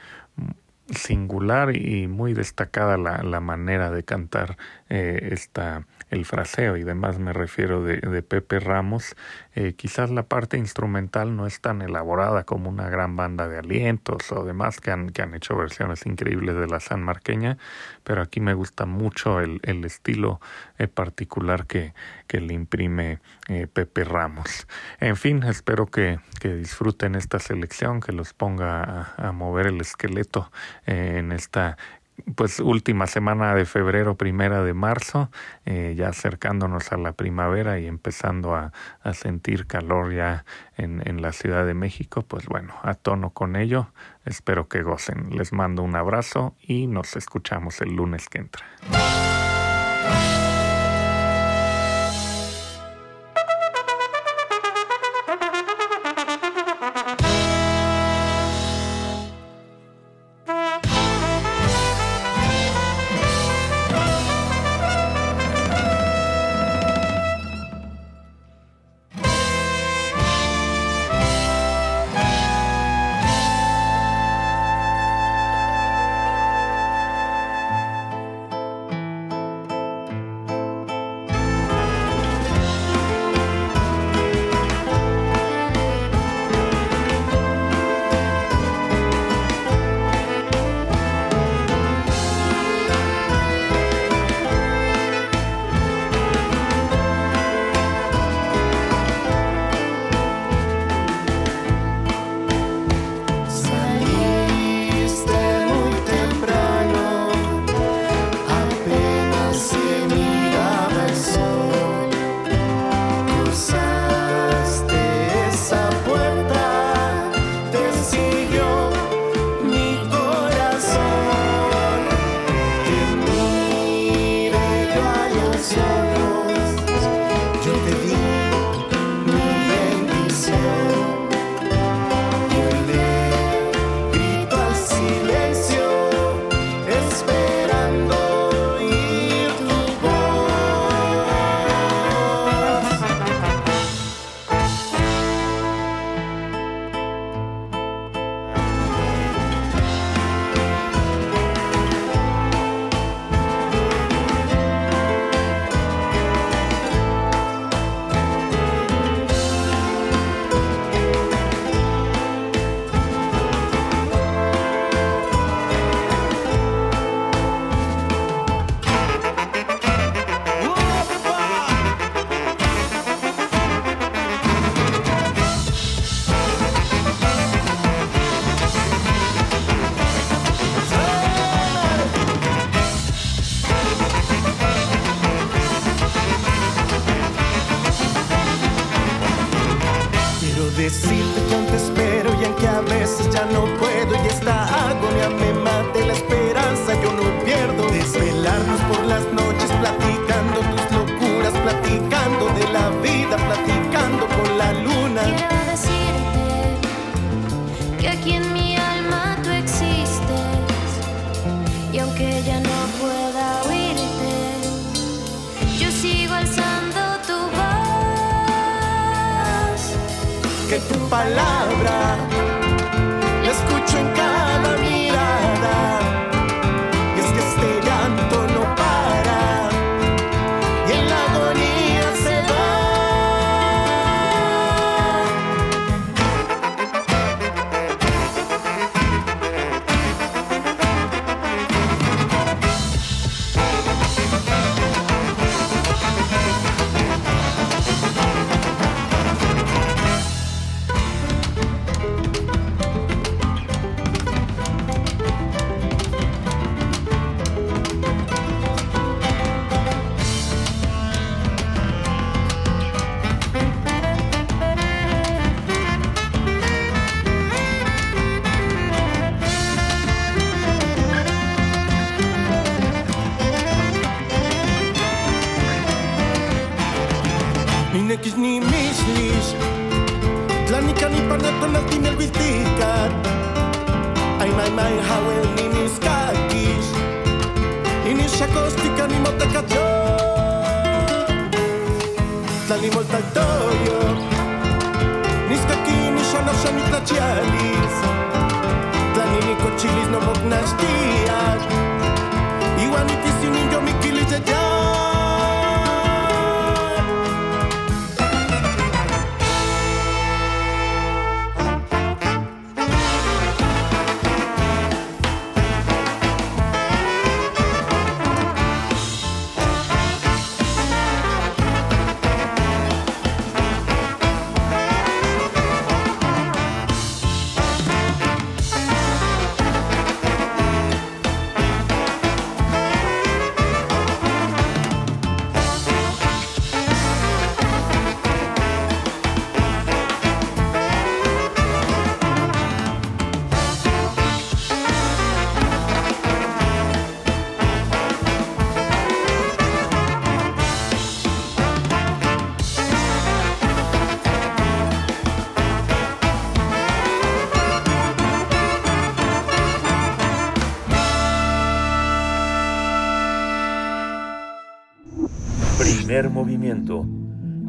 singular 0.90 1.76
y 1.76 2.08
muy 2.08 2.34
destacada 2.34 2.98
la, 2.98 3.22
la 3.24 3.42
manera 3.42 3.92
de 3.92 4.04
cantar 4.04 4.56
esta 4.88 5.86
el 6.10 6.26
fraseo 6.26 6.78
y 6.78 6.84
demás 6.84 7.20
me 7.20 7.34
refiero 7.34 7.84
de, 7.84 7.98
Pepe 8.22 8.60
Ramos 8.60 9.16
eh, 9.56 9.74
quizás 9.74 10.10
la 10.10 10.24
parte 10.24 10.58
instrumental 10.58 11.36
no 11.36 11.48
es 11.48 11.62
tan 11.62 11.82
elaborada 11.82 12.44
como 12.44 12.70
una 12.70 12.90
gran 12.90 13.16
banda 13.16 13.48
de 13.48 13.60
alientos 13.60 14.32
o 14.32 14.44
demás 14.44 14.80
que 14.80 14.92
han, 14.92 15.10
que 15.10 15.22
han 15.22 15.34
hecho 15.34 15.56
versiones 15.56 16.06
increíbles 16.06 16.56
de 16.56 16.68
la 16.68 16.80
San 16.80 17.02
Marqueña, 17.04 17.58
pero 18.04 18.22
aquí 18.22 18.40
me 18.40 18.54
gusta 18.54 18.86
mucho 18.86 19.40
el, 19.40 19.60
el 19.64 19.84
estilo 19.86 20.40
eh, 20.78 20.88
particular 20.88 21.66
que, 21.66 21.94
que 22.28 22.42
le 22.42 22.54
imprime 22.54 23.20
eh, 23.48 23.68
Pepe 23.68 24.04
Ramos. 24.04 24.68
En 25.00 25.16
fin, 25.16 25.44
espero 25.44 25.88
que, 25.88 26.20
que 26.40 26.54
disfruten 26.56 27.16
esta 27.16 27.40
selección, 27.40 28.00
que 28.02 28.12
los 28.12 28.34
ponga 28.34 29.14
a 29.18 29.32
mover 29.32 29.68
el 29.68 29.82
esqueleto 29.82 30.52
en 30.86 31.32
esta 31.32 31.78
pues 32.36 32.60
última 32.60 33.08
semana 33.08 33.54
de 33.56 33.66
febrero, 33.66 34.16
primera 34.16 34.64
de 34.64 34.74
marzo, 34.74 35.30
eh, 35.66 35.94
ya 35.98 36.10
acercándonos 36.10 36.92
a 36.92 36.98
la 36.98 37.14
primavera 37.14 37.80
y 37.80 37.88
empezando 37.88 38.56
a, 38.56 38.74
a 39.02 39.14
sentir 39.14 39.68
calor 39.68 40.14
ya 40.14 40.46
en, 40.78 41.08
en, 41.08 41.22
la 41.22 41.32
Ciudad 41.32 41.66
de 41.66 41.74
México, 41.74 42.24
pues 42.28 42.46
bueno, 42.48 42.74
a 42.84 42.94
tono 42.94 43.32
con 43.32 43.56
ello, 43.56 43.92
espero 44.26 44.68
que 44.68 44.84
gocen. 44.84 45.30
Les 45.36 45.54
mando 45.54 45.84
un 45.84 45.96
abrazo 45.96 46.56
y 46.62 46.88
nos 46.88 47.16
escuchamos 47.16 47.82
el 47.82 47.96
lunes 47.96 48.30
que 48.30 48.40
entra. 48.40 48.66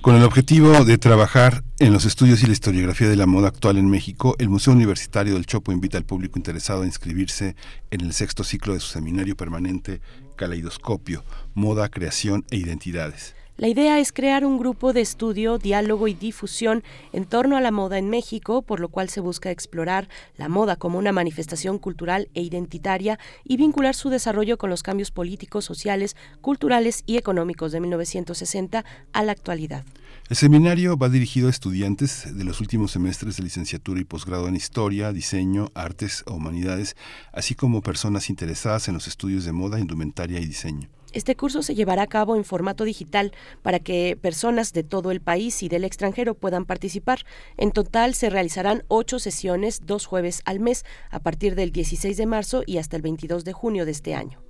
Con 0.00 0.16
el 0.16 0.24
objetivo 0.24 0.84
de 0.84 0.98
trabajar 0.98 1.62
en 1.80 1.94
los 1.94 2.04
estudios 2.04 2.42
y 2.42 2.46
la 2.46 2.52
historiografía 2.52 3.08
de 3.08 3.16
la 3.16 3.24
moda 3.24 3.48
actual 3.48 3.78
en 3.78 3.88
México, 3.88 4.36
el 4.38 4.50
Museo 4.50 4.74
Universitario 4.74 5.32
del 5.32 5.46
Chopo 5.46 5.72
invita 5.72 5.96
al 5.96 6.04
público 6.04 6.38
interesado 6.38 6.82
a 6.82 6.86
inscribirse 6.86 7.56
en 7.90 8.02
el 8.02 8.12
sexto 8.12 8.44
ciclo 8.44 8.74
de 8.74 8.80
su 8.80 8.88
seminario 8.88 9.34
permanente 9.34 10.02
Caleidoscopio, 10.36 11.24
Moda, 11.54 11.88
Creación 11.88 12.44
e 12.50 12.58
Identidades. 12.58 13.34
La 13.56 13.68
idea 13.68 13.98
es 13.98 14.12
crear 14.12 14.44
un 14.44 14.58
grupo 14.58 14.92
de 14.92 15.00
estudio, 15.00 15.56
diálogo 15.56 16.06
y 16.06 16.12
difusión 16.12 16.82
en 17.14 17.24
torno 17.24 17.56
a 17.56 17.62
la 17.62 17.70
moda 17.70 17.96
en 17.96 18.10
México, 18.10 18.60
por 18.60 18.80
lo 18.80 18.88
cual 18.88 19.08
se 19.08 19.20
busca 19.20 19.50
explorar 19.50 20.08
la 20.36 20.50
moda 20.50 20.76
como 20.76 20.98
una 20.98 21.12
manifestación 21.12 21.78
cultural 21.78 22.28
e 22.34 22.42
identitaria 22.42 23.18
y 23.42 23.56
vincular 23.56 23.94
su 23.94 24.10
desarrollo 24.10 24.58
con 24.58 24.68
los 24.68 24.82
cambios 24.82 25.10
políticos, 25.10 25.64
sociales, 25.64 26.14
culturales 26.42 27.04
y 27.06 27.16
económicos 27.16 27.72
de 27.72 27.80
1960 27.80 28.84
a 29.12 29.22
la 29.22 29.32
actualidad. 29.32 29.84
El 30.30 30.36
seminario 30.36 30.96
va 30.96 31.08
dirigido 31.08 31.48
a 31.48 31.50
estudiantes 31.50 32.36
de 32.36 32.44
los 32.44 32.60
últimos 32.60 32.92
semestres 32.92 33.36
de 33.36 33.42
licenciatura 33.42 34.00
y 34.00 34.04
posgrado 34.04 34.46
en 34.46 34.54
Historia, 34.54 35.12
Diseño, 35.12 35.72
Artes 35.74 36.22
o 36.24 36.34
Humanidades, 36.34 36.94
así 37.32 37.56
como 37.56 37.82
personas 37.82 38.30
interesadas 38.30 38.86
en 38.86 38.94
los 38.94 39.08
estudios 39.08 39.44
de 39.44 39.50
moda, 39.50 39.80
indumentaria 39.80 40.38
y 40.38 40.46
diseño. 40.46 40.88
Este 41.12 41.34
curso 41.34 41.64
se 41.64 41.74
llevará 41.74 42.02
a 42.02 42.06
cabo 42.06 42.36
en 42.36 42.44
formato 42.44 42.84
digital 42.84 43.32
para 43.62 43.80
que 43.80 44.16
personas 44.22 44.72
de 44.72 44.84
todo 44.84 45.10
el 45.10 45.20
país 45.20 45.64
y 45.64 45.68
del 45.68 45.82
extranjero 45.82 46.36
puedan 46.36 46.64
participar. 46.64 47.26
En 47.56 47.72
total 47.72 48.14
se 48.14 48.30
realizarán 48.30 48.84
ocho 48.86 49.18
sesiones, 49.18 49.80
dos 49.84 50.06
jueves 50.06 50.42
al 50.44 50.60
mes, 50.60 50.84
a 51.10 51.18
partir 51.18 51.56
del 51.56 51.72
16 51.72 52.16
de 52.16 52.26
marzo 52.26 52.62
y 52.64 52.78
hasta 52.78 52.94
el 52.94 53.02
22 53.02 53.44
de 53.44 53.52
junio 53.52 53.84
de 53.84 53.90
este 53.90 54.14
año. 54.14 54.40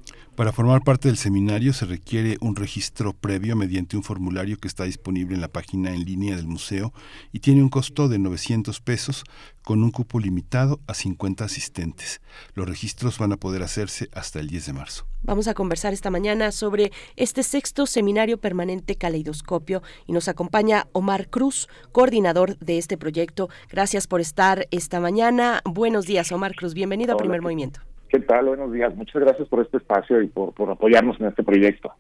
Para 0.40 0.53
formar 0.53 0.81
parte 0.81 1.09
del 1.09 1.18
seminario 1.18 1.74
se 1.74 1.85
requiere 1.85 2.38
un 2.40 2.57
registro 2.57 3.12
previo 3.12 3.57
mediante 3.57 3.98
un 3.98 4.03
formulario 4.03 4.57
que 4.57 4.68
está 4.68 4.85
disponible 4.85 5.35
en 5.35 5.42
la 5.42 5.48
página 5.48 5.92
en 5.92 6.07
línea 6.07 6.35
del 6.35 6.46
museo 6.46 6.94
y 7.31 7.40
tiene 7.40 7.62
un 7.62 7.68
costo 7.68 8.09
de 8.09 8.18
900 8.18 8.81
pesos 8.81 9.24
con 9.62 9.83
un 9.85 9.90
cupo 9.90 10.18
limitado 10.18 10.81
a 10.87 10.94
50 10.94 11.44
asistentes. 11.44 12.22
Los 12.55 12.66
registros 12.66 13.18
van 13.18 13.33
a 13.33 13.37
poder 13.37 13.62
hacerse 13.62 14.09
hasta 14.14 14.40
el 14.40 14.46
10 14.48 14.64
de 14.64 14.72
marzo. 14.72 15.07
Vamos 15.20 15.46
a 15.46 15.53
conversar 15.53 15.92
esta 15.92 16.09
mañana 16.09 16.53
sobre 16.53 16.90
este 17.16 17.42
sexto 17.42 17.85
seminario 17.85 18.40
permanente 18.40 18.96
Caleidoscopio 18.96 19.83
y 20.07 20.12
nos 20.12 20.26
acompaña 20.29 20.88
Omar 20.92 21.29
Cruz, 21.29 21.68
coordinador 21.92 22.57
de 22.61 22.79
este 22.79 22.96
proyecto. 22.96 23.50
Gracias 23.68 24.07
por 24.07 24.22
estar 24.22 24.66
esta 24.70 25.00
mañana. 25.00 25.61
Buenos 25.66 26.07
días, 26.07 26.33
Omar 26.33 26.55
Cruz. 26.55 26.72
Bienvenido 26.72 27.12
a 27.12 27.18
Primer 27.18 27.42
Movimiento. 27.42 27.89
¿Qué 28.11 28.18
tal? 28.18 28.46
Buenos 28.46 28.73
días. 28.73 28.94
Muchas 28.96 29.23
gracias 29.23 29.46
por 29.49 29.61
este 29.61 29.77
espacio 29.77 30.20
y 30.20 30.27
por, 30.27 30.53
apoyarnos 30.68 31.20
en 31.20 31.29
este 31.29 31.44
proyecto. 31.44 31.92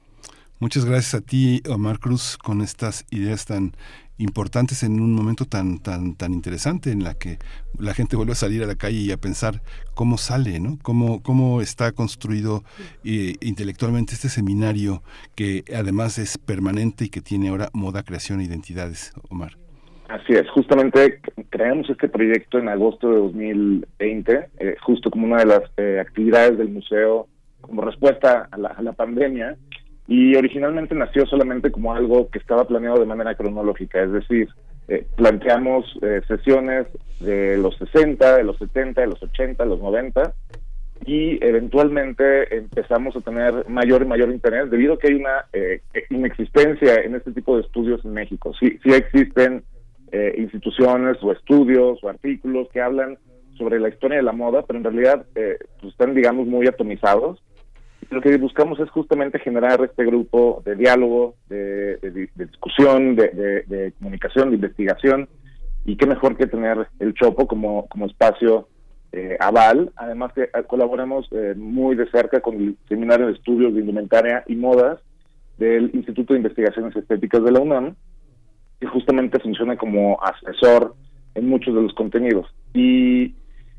Muchas 0.58 0.84
gracias 0.84 1.14
a 1.14 1.20
ti, 1.24 1.62
Omar 1.70 2.00
Cruz, 2.00 2.36
con 2.36 2.60
estas 2.62 3.06
ideas 3.10 3.46
tan 3.46 3.72
importantes 4.18 4.82
en 4.82 5.00
un 5.00 5.14
momento 5.14 5.46
tan 5.46 5.78
tan 5.78 6.14
tan 6.14 6.34
interesante 6.34 6.90
en 6.90 7.02
la 7.04 7.14
que 7.14 7.38
la 7.78 7.94
gente 7.94 8.16
vuelve 8.16 8.32
a 8.32 8.34
salir 8.34 8.62
a 8.62 8.66
la 8.66 8.74
calle 8.74 8.98
y 8.98 9.12
a 9.12 9.16
pensar 9.16 9.62
cómo 9.94 10.18
sale, 10.18 10.60
¿no? 10.60 10.78
Cómo 10.82 11.22
cómo 11.22 11.62
está 11.62 11.92
construido 11.92 12.64
eh, 13.04 13.36
intelectualmente 13.40 14.12
este 14.14 14.28
seminario 14.28 15.02
que 15.36 15.64
además 15.74 16.18
es 16.18 16.36
permanente 16.36 17.04
y 17.06 17.08
que 17.08 17.22
tiene 17.22 17.48
ahora 17.48 17.70
moda, 17.72 18.02
creación 18.02 18.40
e 18.40 18.44
identidades, 18.44 19.12
Omar. 19.30 19.56
Así 20.10 20.32
es, 20.32 20.50
justamente 20.50 21.20
creamos 21.50 21.88
este 21.88 22.08
proyecto 22.08 22.58
en 22.58 22.68
agosto 22.68 23.08
de 23.08 23.16
2020, 23.18 24.48
eh, 24.58 24.74
justo 24.82 25.08
como 25.08 25.26
una 25.26 25.38
de 25.38 25.46
las 25.46 25.62
eh, 25.76 26.00
actividades 26.00 26.58
del 26.58 26.68
museo 26.68 27.28
como 27.60 27.82
respuesta 27.82 28.48
a 28.50 28.58
la, 28.58 28.92
pandemia, 28.92 29.56
y 30.08 30.34
originalmente 30.34 30.96
nació 30.96 31.26
solamente 31.26 31.70
como 31.70 31.94
algo 31.94 32.28
que 32.28 32.40
estaba 32.40 32.66
planeado 32.66 32.98
de 32.98 33.06
manera 33.06 33.36
cronológica, 33.36 34.02
es 34.02 34.10
decir, 34.10 34.48
eh, 34.88 35.06
planteamos 35.14 35.96
sesiones 36.26 36.88
de 37.20 37.56
los 37.58 37.76
60, 37.76 38.38
de 38.38 38.42
los 38.42 38.58
70, 38.58 39.02
de 39.02 39.06
los 39.06 39.22
80, 39.22 39.62
de 39.62 39.70
los 39.70 39.80
90, 39.80 40.34
y 41.06 41.38
eventualmente 41.44 42.56
empezamos 42.56 43.14
a 43.14 43.20
tener 43.20 43.68
mayor 43.68 44.02
y 44.02 44.06
mayor 44.06 44.32
interés 44.32 44.72
debido 44.72 44.94
a 44.94 44.98
que 44.98 45.06
hay 45.06 45.14
una 45.14 45.44
inexistencia 46.10 46.96
en 46.96 47.14
este 47.14 47.30
tipo 47.30 47.54
de 47.54 47.62
estudios 47.62 48.04
en 48.04 48.12
México. 48.12 48.52
Sí, 48.58 48.76
sí 48.82 48.92
existen 48.92 49.62
eh, 50.12 50.34
instituciones 50.38 51.18
o 51.22 51.32
estudios 51.32 52.02
o 52.02 52.08
artículos 52.08 52.68
que 52.72 52.80
hablan 52.80 53.18
sobre 53.56 53.78
la 53.78 53.88
historia 53.88 54.16
de 54.16 54.22
la 54.22 54.32
moda, 54.32 54.62
pero 54.66 54.78
en 54.78 54.84
realidad 54.84 55.26
eh, 55.34 55.58
pues 55.80 55.92
están, 55.92 56.14
digamos, 56.14 56.46
muy 56.46 56.66
atomizados. 56.66 57.42
Lo 58.10 58.20
que 58.20 58.36
buscamos 58.38 58.80
es 58.80 58.90
justamente 58.90 59.38
generar 59.38 59.80
este 59.84 60.04
grupo 60.04 60.62
de 60.64 60.74
diálogo, 60.74 61.36
de, 61.48 62.28
discusión, 62.34 63.14
de, 63.14 63.92
comunicación, 63.98 64.48
de 64.50 64.56
investigación, 64.56 65.28
y 65.84 65.96
qué 65.96 66.06
mejor 66.06 66.36
que 66.36 66.46
tener 66.46 66.88
el 66.98 67.14
Chopo 67.14 67.46
como, 67.46 67.86
como 67.86 68.06
espacio 68.06 68.66
eh, 69.12 69.36
aval. 69.38 69.92
Además 69.94 70.32
que 70.32 70.48
colaboramos 70.66 71.30
muy 71.56 71.94
de 71.94 72.10
cerca 72.10 72.40
con 72.40 72.56
el 72.56 72.76
Seminario 72.88 73.26
de 73.26 73.34
Estudios 73.34 73.74
de 73.74 73.80
Indumentaria 73.80 74.42
y 74.48 74.56
Modas 74.56 74.98
del 75.58 75.90
Instituto 75.94 76.32
de 76.32 76.38
Investigaciones 76.38 76.96
Estéticas 76.96 77.44
de 77.44 77.52
la 77.52 77.60
UNAM, 77.60 77.94
que 78.80 78.86
justamente 78.86 79.38
funciona 79.38 79.76
como 79.76 80.18
asesor 80.22 80.94
en 81.34 81.48
muchos 81.48 81.74
de 81.74 81.82
los 81.82 81.94
contenidos. 81.94 82.46
Y 82.74 83.34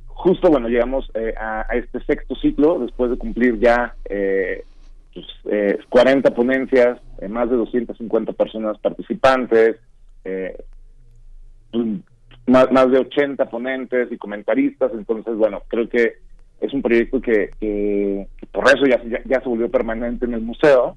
justo, 0.08 0.50
bueno, 0.50 0.70
llegamos 0.70 1.10
eh, 1.16 1.34
a, 1.38 1.66
este 1.74 2.04
sexto 2.04 2.36
ciclo 2.36 2.80
después 2.80 3.10
de 3.10 3.18
cumplir 3.18 3.60
ya 3.60 3.96
eh, 4.06 4.64
pues, 5.14 5.26
40 5.90 6.30
eh, 6.30 6.32
ponencias, 6.32 7.00
eh, 7.20 7.28
más 7.28 7.50
de 7.50 7.58
250 7.58 8.34
personas 8.34 8.78
participantes, 8.78 9.78
pues, 10.24 11.88
más, 12.46 12.72
más 12.72 12.92
de 12.92 13.00
80 13.00 13.46
ponentes 13.50 14.12
y 14.12 14.18
comentaristas. 14.18 14.92
Entonces, 14.94 15.36
bueno, 15.36 15.64
creo 15.68 15.90
que 15.90 16.18
es 16.60 16.72
un 16.74 16.84
proyecto 16.84 17.20
que, 17.20 18.28
por 18.52 18.68
eso 18.68 18.86
ya, 18.86 19.02
ya 19.26 19.42
se 19.42 19.50
volvió 19.50 19.70
permanente 19.72 20.26
en 20.26 20.36
el 20.36 20.42
museo 20.42 20.96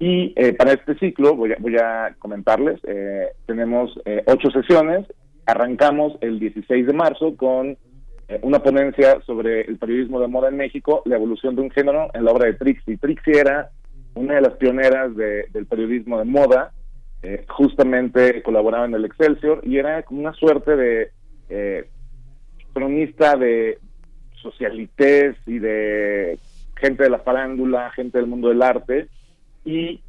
y 0.00 0.32
eh, 0.34 0.54
para 0.54 0.72
este 0.72 0.98
ciclo, 0.98 1.36
voy 1.36 1.52
a, 1.52 1.56
voy 1.60 1.76
a 1.76 2.16
comentarles, 2.18 2.80
eh, 2.84 3.28
tenemos 3.44 4.00
eh, 4.06 4.24
ocho 4.26 4.50
sesiones. 4.50 5.06
Arrancamos 5.44 6.16
el 6.22 6.40
16 6.40 6.86
de 6.86 6.92
marzo 6.94 7.36
con 7.36 7.76
una 8.42 8.62
ponencia 8.62 9.20
sobre 9.26 9.62
el 9.62 9.76
periodismo 9.76 10.20
de 10.20 10.28
moda 10.28 10.48
en 10.48 10.56
México, 10.56 11.02
la 11.04 11.16
evolución 11.16 11.56
de 11.56 11.62
un 11.62 11.70
género 11.70 12.08
en 12.14 12.24
la 12.24 12.30
obra 12.30 12.46
de 12.46 12.54
Trixie. 12.54 12.96
Trixie 12.96 13.40
era 13.40 13.70
una 14.14 14.36
de 14.36 14.40
las 14.42 14.52
pioneras 14.54 15.16
del 15.16 15.66
periodismo 15.66 16.16
de 16.16 16.26
moda, 16.26 16.70
justamente 17.48 18.40
colaboraba 18.44 18.84
en 18.84 18.94
el 18.94 19.04
Excelsior 19.04 19.60
y 19.64 19.78
era 19.78 20.04
como 20.04 20.20
una 20.20 20.32
suerte 20.34 20.76
de 20.76 21.88
cronista 22.72 23.36
de 23.36 23.78
socialites 24.40 25.34
y 25.46 25.58
de 25.58 26.38
gente 26.76 27.02
de 27.02 27.10
la 27.10 27.18
farándula, 27.18 27.90
gente 27.90 28.18
del 28.18 28.28
mundo 28.28 28.50
del 28.50 28.62
arte, 28.62 29.08
y 29.64 30.00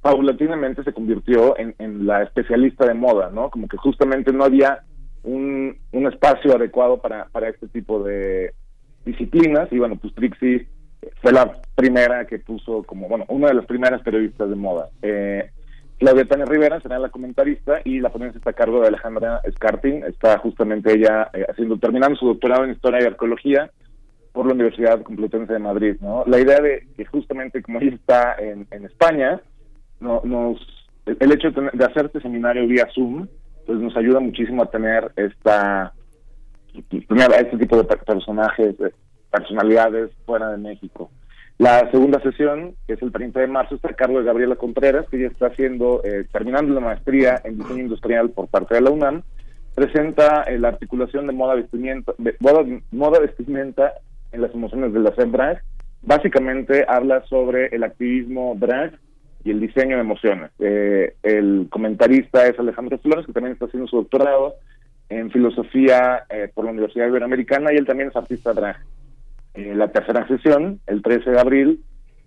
paulatinamente 0.00 0.84
se 0.84 0.92
convirtió 0.92 1.56
en, 1.58 2.06
la 2.06 2.22
especialista 2.22 2.86
de 2.86 2.94
moda, 2.94 3.30
¿no? 3.30 3.50
Como 3.50 3.68
que 3.68 3.76
justamente 3.76 4.32
no 4.32 4.44
había 4.44 4.80
un, 5.22 5.76
espacio 5.92 6.54
adecuado 6.54 6.98
para, 6.98 7.26
para 7.26 7.48
este 7.48 7.68
tipo 7.68 8.02
de 8.02 8.52
disciplinas, 9.04 9.70
y 9.72 9.78
bueno, 9.78 9.96
pues 9.96 10.14
Trixie 10.14 10.68
fue 11.20 11.32
la 11.32 11.52
primera 11.74 12.26
que 12.26 12.38
puso 12.38 12.82
como, 12.84 13.08
bueno, 13.08 13.24
una 13.28 13.48
de 13.48 13.54
las 13.54 13.66
primeras 13.66 14.02
periodistas 14.02 14.48
de 14.48 14.56
moda. 14.56 14.88
Eh, 15.02 15.50
Claudia 15.98 16.26
Tania 16.26 16.44
Rivera 16.44 16.80
será 16.80 16.98
la 16.98 17.08
comentarista 17.08 17.80
y 17.84 17.98
la 17.98 18.10
ponencia 18.10 18.38
está 18.38 18.50
a 18.50 18.54
cargo 18.54 18.80
de 18.80 18.88
Alejandra 18.88 19.40
Scarpin. 19.50 20.04
Está 20.04 20.38
justamente 20.38 20.94
ella 20.94 21.28
eh, 21.32 21.44
haciendo, 21.48 21.76
terminando 21.76 22.16
su 22.16 22.26
doctorado 22.26 22.64
en 22.64 22.70
Historia 22.70 23.00
y 23.02 23.06
Arqueología 23.06 23.70
por 24.38 24.46
la 24.46 24.54
Universidad 24.54 25.02
Complutense 25.02 25.52
de 25.52 25.58
Madrid. 25.58 25.96
¿no? 26.00 26.22
La 26.28 26.38
idea 26.38 26.60
de 26.60 26.86
que 26.96 27.04
justamente 27.06 27.60
como 27.60 27.80
ella 27.80 27.96
está 27.96 28.36
en, 28.38 28.68
España, 28.84 29.40
no, 29.98 30.20
nos 30.22 30.60
el 31.06 31.32
hecho 31.32 31.50
de, 31.50 31.84
hacer 31.84 32.06
este 32.06 32.20
seminario 32.20 32.68
vía 32.68 32.86
Zoom, 32.94 33.26
pues 33.66 33.80
nos 33.80 33.96
ayuda 33.96 34.20
muchísimo 34.20 34.62
a 34.62 34.70
tener 34.70 35.10
esta 35.16 35.92
este 36.72 37.58
tipo 37.58 37.78
de 37.78 37.82
personajes, 37.82 38.76
personalidades 39.28 40.12
fuera 40.24 40.52
de 40.52 40.58
México. 40.58 41.10
La 41.58 41.90
segunda 41.90 42.22
sesión, 42.22 42.76
que 42.86 42.92
es 42.92 43.02
el 43.02 43.10
30 43.10 43.40
de 43.40 43.48
marzo, 43.48 43.74
está 43.74 43.90
a 43.90 43.94
cargo 43.94 44.20
de 44.20 44.24
Gabriela 44.24 44.54
Contreras, 44.54 45.06
que 45.10 45.18
ya 45.18 45.26
está 45.26 45.48
haciendo, 45.48 46.00
eh, 46.04 46.28
terminando 46.30 46.74
la 46.74 46.80
maestría 46.80 47.40
en 47.42 47.58
diseño 47.58 47.80
industrial 47.80 48.30
por 48.30 48.46
parte 48.46 48.76
de 48.76 48.82
la 48.82 48.90
UNAM. 48.90 49.24
Presenta 49.74 50.44
eh, 50.44 50.60
la 50.60 50.68
articulación 50.68 51.26
de 51.26 51.32
moda 51.32 51.56
vestimenta, 51.56 52.14
moda 52.92 53.18
vestimenta 53.18 53.94
en 54.32 54.42
las 54.42 54.54
emociones 54.54 54.92
de 54.92 55.00
la 55.00 55.10
drag. 55.10 55.62
Básicamente 56.02 56.84
habla 56.88 57.24
sobre 57.26 57.66
el 57.66 57.82
activismo 57.82 58.54
drag 58.58 58.98
y 59.44 59.50
el 59.50 59.60
diseño 59.60 59.96
de 59.96 60.02
emociones. 60.02 60.50
Eh, 60.58 61.14
el 61.22 61.68
comentarista 61.70 62.46
es 62.46 62.58
Alejandro 62.58 62.98
Flores, 62.98 63.26
que 63.26 63.32
también 63.32 63.52
está 63.52 63.66
haciendo 63.66 63.88
su 63.88 63.96
doctorado 63.96 64.54
en 65.08 65.30
filosofía 65.30 66.24
por 66.54 66.66
la 66.66 66.72
Universidad 66.72 67.08
Iberoamericana 67.08 67.72
y 67.72 67.76
él 67.76 67.86
también 67.86 68.10
es 68.10 68.16
artista 68.16 68.52
drag. 68.52 68.76
Eh, 69.58 69.74
la 69.74 69.88
tercera 69.88 70.26
sesión, 70.28 70.80
el 70.86 71.02
13 71.02 71.30
de 71.30 71.40
abril, 71.40 71.80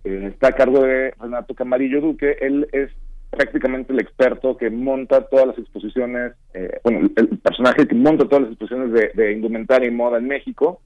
eh, 0.04 0.32
está 0.34 0.50
a 0.50 0.52
cargo 0.52 0.84
de 0.84 1.14
Renato 1.18 1.56
Camarillo 1.56 2.02
Duque. 2.02 2.36
Él 2.42 2.68
es 2.74 2.92
prácticamente 3.30 3.94
el 3.94 4.02
experto 4.02 4.58
que 4.58 4.70
monta 4.70 5.28
todas 5.30 5.48
las 5.48 5.58
exposiciones, 5.58 6.34
eh, 6.54 6.80
bueno, 6.84 7.10
el 7.16 7.28
personaje 7.38 7.88
que 7.88 7.96
monta 7.96 8.26
todas 8.26 8.42
las 8.42 8.52
exposiciones 8.52 9.14
de, 9.16 9.32
indumentaria 9.32 9.88
y 9.88 9.92
moda 9.92 10.18
en 10.18 10.28
México. 10.28 10.82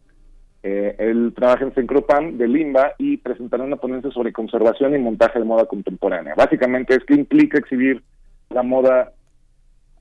Él 0.65 1.33
trabaja 1.35 1.63
en 1.63 1.73
Sencropam 1.75 2.37
de 2.37 2.47
Limba 2.47 2.93
y 2.97 3.17
presentará 3.17 3.63
una 3.63 3.75
ponencia 3.75 4.09
sobre 4.11 4.33
conservación 4.33 4.95
y 4.95 4.99
montaje 4.99 5.39
de 5.39 5.45
moda 5.45 5.65
contemporánea. 5.65 6.33
Básicamente 6.35 6.95
es 6.95 7.03
que 7.05 7.13
implica 7.13 7.59
exhibir 7.59 8.01
la 8.49 8.63
moda 8.63 9.13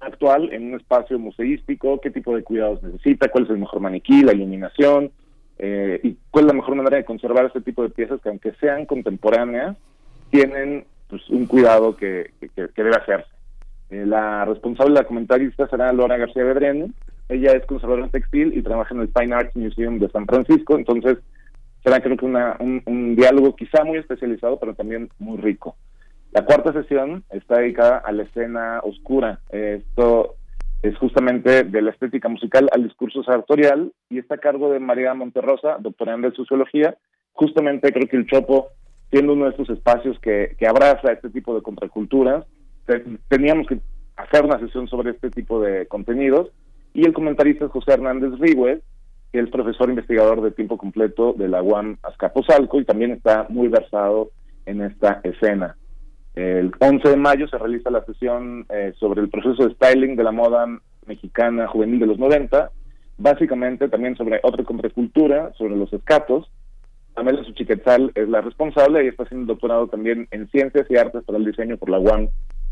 actual 0.01 0.53
en 0.53 0.69
un 0.69 0.81
espacio 0.81 1.19
museístico, 1.19 2.01
qué 2.01 2.11
tipo 2.11 2.35
de 2.35 2.43
cuidados 2.43 2.83
necesita, 2.83 3.29
cuál 3.29 3.45
es 3.45 3.51
el 3.51 3.59
mejor 3.59 3.81
maniquí, 3.81 4.23
la 4.23 4.33
iluminación, 4.33 5.11
eh, 5.59 6.01
y 6.03 6.17
cuál 6.31 6.45
es 6.45 6.49
la 6.49 6.55
mejor 6.55 6.75
manera 6.75 6.97
de 6.97 7.05
conservar 7.05 7.47
este 7.47 7.61
tipo 7.61 7.83
de 7.83 7.91
piezas 7.91 8.21
que 8.21 8.29
aunque 8.29 8.53
sean 8.55 8.87
contemporáneas, 8.87 9.77
tienen 10.31 10.85
pues, 11.09 11.29
un 11.31 11.47
cuidado 11.47 11.97
que, 11.97 12.33
debe 12.57 12.91
hacerse. 12.91 13.31
Eh, 13.91 14.05
la 14.07 14.45
responsable, 14.45 14.95
la 14.95 15.05
comentarista 15.05 15.69
será 15.69 15.93
Laura 15.93 16.17
García 16.17 16.45
Bedren. 16.45 16.95
Ella 17.29 17.53
es 17.53 17.65
conservadora 17.67 18.09
textil 18.09 18.57
y 18.57 18.63
trabaja 18.63 18.95
en 18.95 19.01
el 19.01 19.11
Fine 19.17 19.35
Arts 19.35 19.57
Museum 19.57 19.99
de 19.99 20.09
San 20.11 20.27
Francisco, 20.27 20.77
entonces 20.77 21.19
será 21.83 22.01
creo 22.01 22.17
que 22.17 22.25
una, 22.27 22.57
un, 22.61 22.83
un 22.87 23.15
diálogo 23.17 23.55
quizá 23.57 23.85
muy 23.85 23.99
especializado, 23.99 24.59
pero 24.59 24.75
también 24.75 25.11
muy 25.19 25.39
rico. 25.39 25.77
La 26.33 26.45
cuarta 26.45 26.73
sesión 26.73 27.25
está 27.31 27.59
dedicada 27.59 27.99
a 27.99 28.11
la 28.11 28.25
escena 28.25 28.81
oscura. 28.83 29.39
Esto 29.51 30.35
es 30.83 30.99
justamente 30.99 31.63
de 31.63 31.81
la 31.81 31.93
estética 31.93 32.29
musical 32.29 32.69
al 32.73 32.83
discurso 32.83 33.23
sartorial 33.23 33.93
y 34.11 34.19
está 34.19 34.35
a 34.35 34.39
cargo 34.39 34.71
de 34.73 34.81
María 34.81 35.15
Monterrosa, 35.15 35.77
doctoranda 35.79 36.29
en 36.29 36.35
sociología. 36.35 36.97
Justamente 37.33 37.93
creo 37.93 38.09
que 38.09 38.17
el 38.17 38.27
Chopo, 38.27 38.69
siendo 39.11 39.33
uno 39.33 39.45
de 39.45 39.53
estos 39.53 39.71
espacios 39.71 40.19
que, 40.19 40.57
que 40.59 40.67
abraza 40.67 41.13
este 41.13 41.31
tipo 41.31 41.55
de 41.55 41.63
contraculturas, 41.63 42.45
teníamos 43.29 43.67
que 43.67 43.79
hacer 44.17 44.45
una 44.45 44.59
sesión 44.59 44.89
sobre 44.89 45.13
este 45.13 45.31
tipo 45.31 45.61
de 45.61 45.87
contenidos. 45.87 46.51
Y 46.95 47.05
el 47.05 47.13
comentarista 47.13 47.67
es 47.67 47.73
José 47.73 47.93
Hernández 47.93 48.39
Ríguez, 48.39 48.81
que 49.33 49.41
es 49.41 49.51
profesor 49.51 49.91
investigador 49.91 50.41
de 50.41 50.53
tiempo 50.53 50.79
completo 50.79 51.35
de 51.37 51.49
la 51.49 51.61
UAM 51.61 51.99
Azcapotzalco 52.05 52.81
y 52.81 52.85
también 52.85 53.11
está 53.11 53.47
muy 53.49 53.67
versado 53.67 54.31
en 54.65 54.81
esta 54.81 55.21
escena. 55.25 55.77
El 56.37 56.73
11 56.79 57.09
de 57.09 57.17
mayo 57.17 57.49
se 57.49 57.59
realiza 57.59 57.91
la 57.91 58.05
sesión 58.05 58.65
eh, 58.69 58.93
sobre 58.99 59.21
el 59.21 59.29
proceso 59.29 59.67
de 59.67 59.75
styling 59.75 60.15
de 60.15 60.23
la 60.23 60.31
moda 60.31 60.67
mexicana 61.07 61.67
juvenil 61.67 61.99
de 61.99 62.07
los 62.07 62.19
90, 62.19 62.71
básicamente 63.19 63.89
también 63.89 64.17
sobre 64.17 64.39
otra 64.45 64.63
contracultura, 64.63 65.53
sobre 65.59 65.77
los 65.77 65.93
escatos. 65.93 66.49
Amelia 67.17 67.43
Suchiquetzal 67.43 68.13
es 68.15 68.29
la 68.29 68.41
responsable 68.41 69.05
y 69.05 69.09
está 69.09 69.25
haciendo 69.25 69.53
doctorado 69.53 69.89
también 69.89 70.29
en 70.31 70.49
Ciencias 70.49 70.87
y 70.89 70.97
Artes 70.97 71.25
para 71.25 71.39
el 71.39 71.45
Diseño 71.45 71.77
por 71.77 71.91
la 71.91 71.99
UAM 71.99 72.29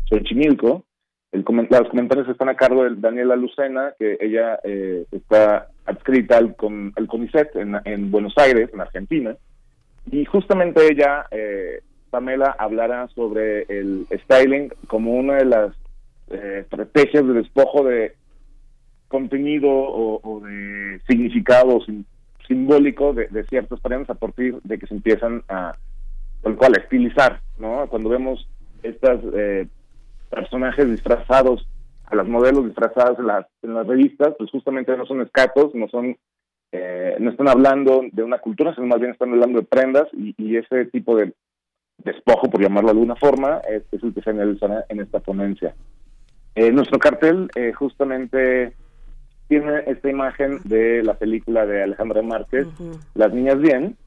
Xochimilco. 0.09 0.85
El, 1.33 1.43
los 1.43 1.89
comentarios 1.89 2.29
están 2.29 2.49
a 2.49 2.55
cargo 2.55 2.83
de 2.83 2.95
Daniela 2.95 3.35
Lucena, 3.35 3.93
que 3.97 4.17
ella 4.21 4.59
eh, 4.63 5.05
está 5.11 5.67
adscrita 5.85 6.37
al, 6.37 6.55
con, 6.55 6.93
en, 6.95 7.81
en, 7.85 8.11
Buenos 8.11 8.33
Aires, 8.37 8.69
en 8.71 8.79
Argentina. 8.79 9.35
Y 10.11 10.25
justamente 10.25 10.85
ella 10.85 11.25
eh, 11.31 11.81
Pamela 12.11 12.55
hablará 12.59 13.07
sobre 13.09 13.63
el 13.63 14.05
styling 14.25 14.71
como 14.85 15.13
una 15.13 15.37
de 15.37 15.45
las 15.45 15.75
eh, 16.29 16.59
estrategias 16.61 17.25
de 17.25 17.33
despojo 17.33 17.83
de 17.83 18.13
contenido 19.07 19.69
o, 19.69 20.41
de 20.45 20.99
significado 21.07 21.79
simbólico 22.47 23.13
de, 23.13 23.43
ciertas 23.45 23.79
prendas 23.79 24.11
a 24.11 24.15
partir 24.15 24.59
de 24.63 24.77
que 24.77 24.85
se 24.85 24.93
empiezan 24.93 25.43
a, 25.49 25.75
tal 26.43 26.55
cual, 26.55 26.77
estilizar, 26.77 27.41
¿no? 27.57 27.87
Cuando 27.87 28.09
vemos 28.09 28.47
estos 28.83 29.19
eh, 29.33 29.67
personajes 30.33 30.89
disfrazados, 30.89 31.67
a 32.05 32.15
las 32.15 32.27
modelos 32.27 32.65
disfrazadas 32.65 33.17
en 33.17 33.27
las, 33.27 33.45
en 33.61 33.73
las 33.73 33.87
revistas, 33.87 34.33
pues 34.37 34.51
justamente 34.51 34.95
no 34.97 35.05
son 35.05 35.21
escatos, 35.21 35.73
no 35.73 35.87
son 35.87 36.15
eh, 36.71 37.15
no 37.19 37.29
están 37.29 37.47
hablando 37.47 38.03
de 38.11 38.23
una 38.23 38.39
cultura, 38.39 38.73
sino 38.73 38.87
más 38.87 38.99
bien 38.99 39.11
están 39.11 39.31
hablando 39.31 39.59
de 39.59 39.65
prendas 39.65 40.07
y 40.13 40.57
ese 40.57 40.85
tipo 40.85 41.15
de 41.15 41.33
despojo, 41.97 42.49
por 42.49 42.61
llamarlo 42.61 42.89
de 42.89 42.93
alguna 42.93 43.15
forma, 43.15 43.61
es, 43.69 43.83
el 43.91 44.13
que 44.13 44.21
se 44.21 44.29
analizará 44.29 44.85
en 44.89 44.99
esta 44.99 45.19
ponencia. 45.19 45.75
Eh, 46.55 46.71
nuestro 46.71 46.99
cartel 46.99 47.49
eh, 47.55 47.73
justamente 47.73 48.73
tiene 49.47 49.83
esta 49.87 50.09
imagen 50.09 50.59
de 50.63 51.03
la 51.03 51.15
película 51.15 51.65
de 51.65 51.83
Alejandra 51.83 52.21
Márquez, 52.21 52.67
Las 53.13 53.33
Niñas 53.33 53.59
Bien, 53.59 53.97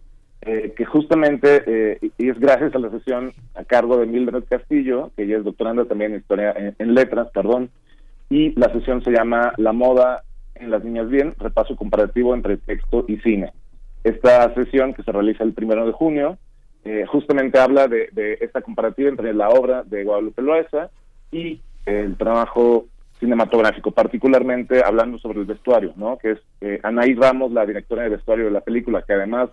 eh, 0.43 0.73
que 0.77 0.85
justamente, 0.85 1.99
y 2.19 2.29
es 2.29 2.39
gracias 2.39 2.75
a 2.75 2.79
la 2.79 2.91
sesión 2.91 3.33
a 3.55 3.65
cargo 3.65 3.99
de 3.99 4.07
Mildred 4.07 4.45
Castillo, 4.49 5.11
que 5.17 5.25
ella 5.25 5.39
es 5.39 5.45
doctoranda 5.45 5.85
también 5.87 6.13
en 6.13 6.21
historia, 6.21 6.55
en, 6.79 6.95
letras, 6.95 7.29
perdón, 7.33 7.71
y 8.31 8.59
la 8.59 8.73
sesión 8.73 9.03
se 9.03 9.11
llama 9.11 9.53
La 9.57 9.73
moda 9.73 10.23
en 10.55 10.71
Las 10.71 10.85
Niñas 10.85 11.09
Bien, 11.09 11.35
repaso 11.39 11.77
comparativo 11.77 12.35
entre 12.35 12.57
texto 12.57 13.05
y 13.09 13.17
cine. 13.19 13.53
Esta 14.05 14.55
sesión 14.55 14.95
que 14.95 15.03
se 15.03 15.13
realiza 15.13 15.43
el 15.43 15.53
primero 15.53 15.85
de 15.87 15.93
junio 15.93 16.39
eh, 16.89 17.05
justamente 17.05 17.59
habla 17.59 17.89
de, 17.89 18.39
esta 18.41 18.63
comparativa 18.63 19.09
entre 19.09 19.35
la 19.35 19.49
obra 19.49 19.83
de 19.83 20.05
Guadalupe 20.05 20.41
Loesa 20.41 20.89
y 21.33 21.61
el 21.85 22.17
trabajo 22.17 22.87
cinematográfico, 23.19 23.91
particularmente 23.91 24.85
hablando 24.85 25.19
sobre 25.19 25.41
el 25.41 25.47
vestuario, 25.47 25.95
¿no? 25.97 26.17
Que 26.17 26.33
es 26.33 26.39
eh, 26.61 26.79
Anaí 26.85 27.15
Ramos, 27.15 27.51
la 27.51 27.67
directora 27.67 28.05
de 28.05 28.11
vestuario 28.11 28.45
de 28.45 28.53
la 28.53 28.61
película, 28.61 29.03
que 29.03 29.15
además 29.15 29.51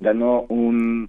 ganó 0.00 0.42
un, 0.48 1.08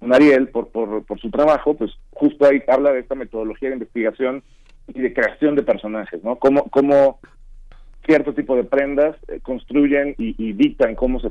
un 0.00 0.14
Ariel 0.14 0.48
por, 0.48 0.68
por, 0.68 1.04
por 1.04 1.20
su 1.20 1.30
trabajo, 1.30 1.74
pues 1.74 1.92
justo 2.10 2.46
ahí 2.46 2.62
habla 2.68 2.92
de 2.92 3.00
esta 3.00 3.14
metodología 3.14 3.68
de 3.68 3.76
investigación 3.76 4.42
y 4.88 5.00
de 5.00 5.12
creación 5.12 5.56
de 5.56 5.62
personajes, 5.62 6.22
¿no? 6.22 6.36
Cómo, 6.36 6.64
cómo 6.70 7.18
cierto 8.06 8.32
tipo 8.32 8.56
de 8.56 8.64
prendas 8.64 9.16
eh, 9.28 9.40
construyen 9.42 10.14
y, 10.16 10.52
dictan 10.52 10.94
cómo 10.94 11.20
se, 11.20 11.30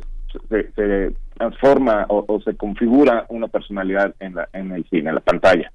se, 0.50 1.14
transforma 1.36 2.06
o, 2.10 2.40
se 2.42 2.56
configura 2.56 3.26
una 3.30 3.48
personalidad 3.48 4.14
en, 4.20 4.36
la, 4.36 4.50
en 4.54 4.72
el 4.72 4.84
cine, 4.90 5.10
en 5.10 5.16
la 5.16 5.22
pantalla. 5.22 5.72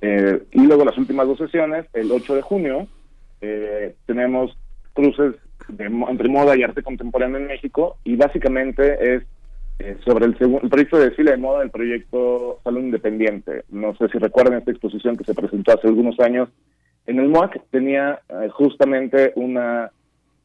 Eh, 0.00 0.42
y 0.52 0.66
luego 0.66 0.84
las 0.84 0.98
últimas 0.98 1.26
dos 1.26 1.38
sesiones, 1.38 1.86
el 1.92 2.10
8 2.10 2.34
de 2.34 2.42
junio, 2.42 2.88
eh, 3.40 3.94
tenemos 4.06 4.56
cruces 4.94 5.34
entre 5.68 6.28
moda 6.28 6.56
y 6.56 6.62
arte 6.62 6.82
contemporáneo 6.82 7.38
en 7.38 7.46
México 7.46 7.96
y 8.02 8.16
básicamente 8.16 9.14
es 9.14 9.22
eh, 9.84 9.96
sobre 10.04 10.26
el, 10.26 10.36
el 10.40 10.68
proyecto 10.70 10.96
de 10.96 11.06
desfile 11.06 11.32
de 11.32 11.36
moda, 11.36 11.62
el 11.62 11.70
proyecto 11.70 12.60
Salón 12.62 12.84
Independiente. 12.84 13.64
No 13.68 13.96
sé 13.96 14.08
si 14.08 14.18
recuerdan 14.18 14.58
esta 14.58 14.70
exposición 14.70 15.16
que 15.16 15.24
se 15.24 15.34
presentó 15.34 15.72
hace 15.72 15.88
algunos 15.88 16.18
años 16.20 16.48
en 17.06 17.18
el 17.18 17.28
MOAC, 17.28 17.60
tenía 17.70 18.20
eh, 18.28 18.48
justamente 18.50 19.32
una, 19.34 19.90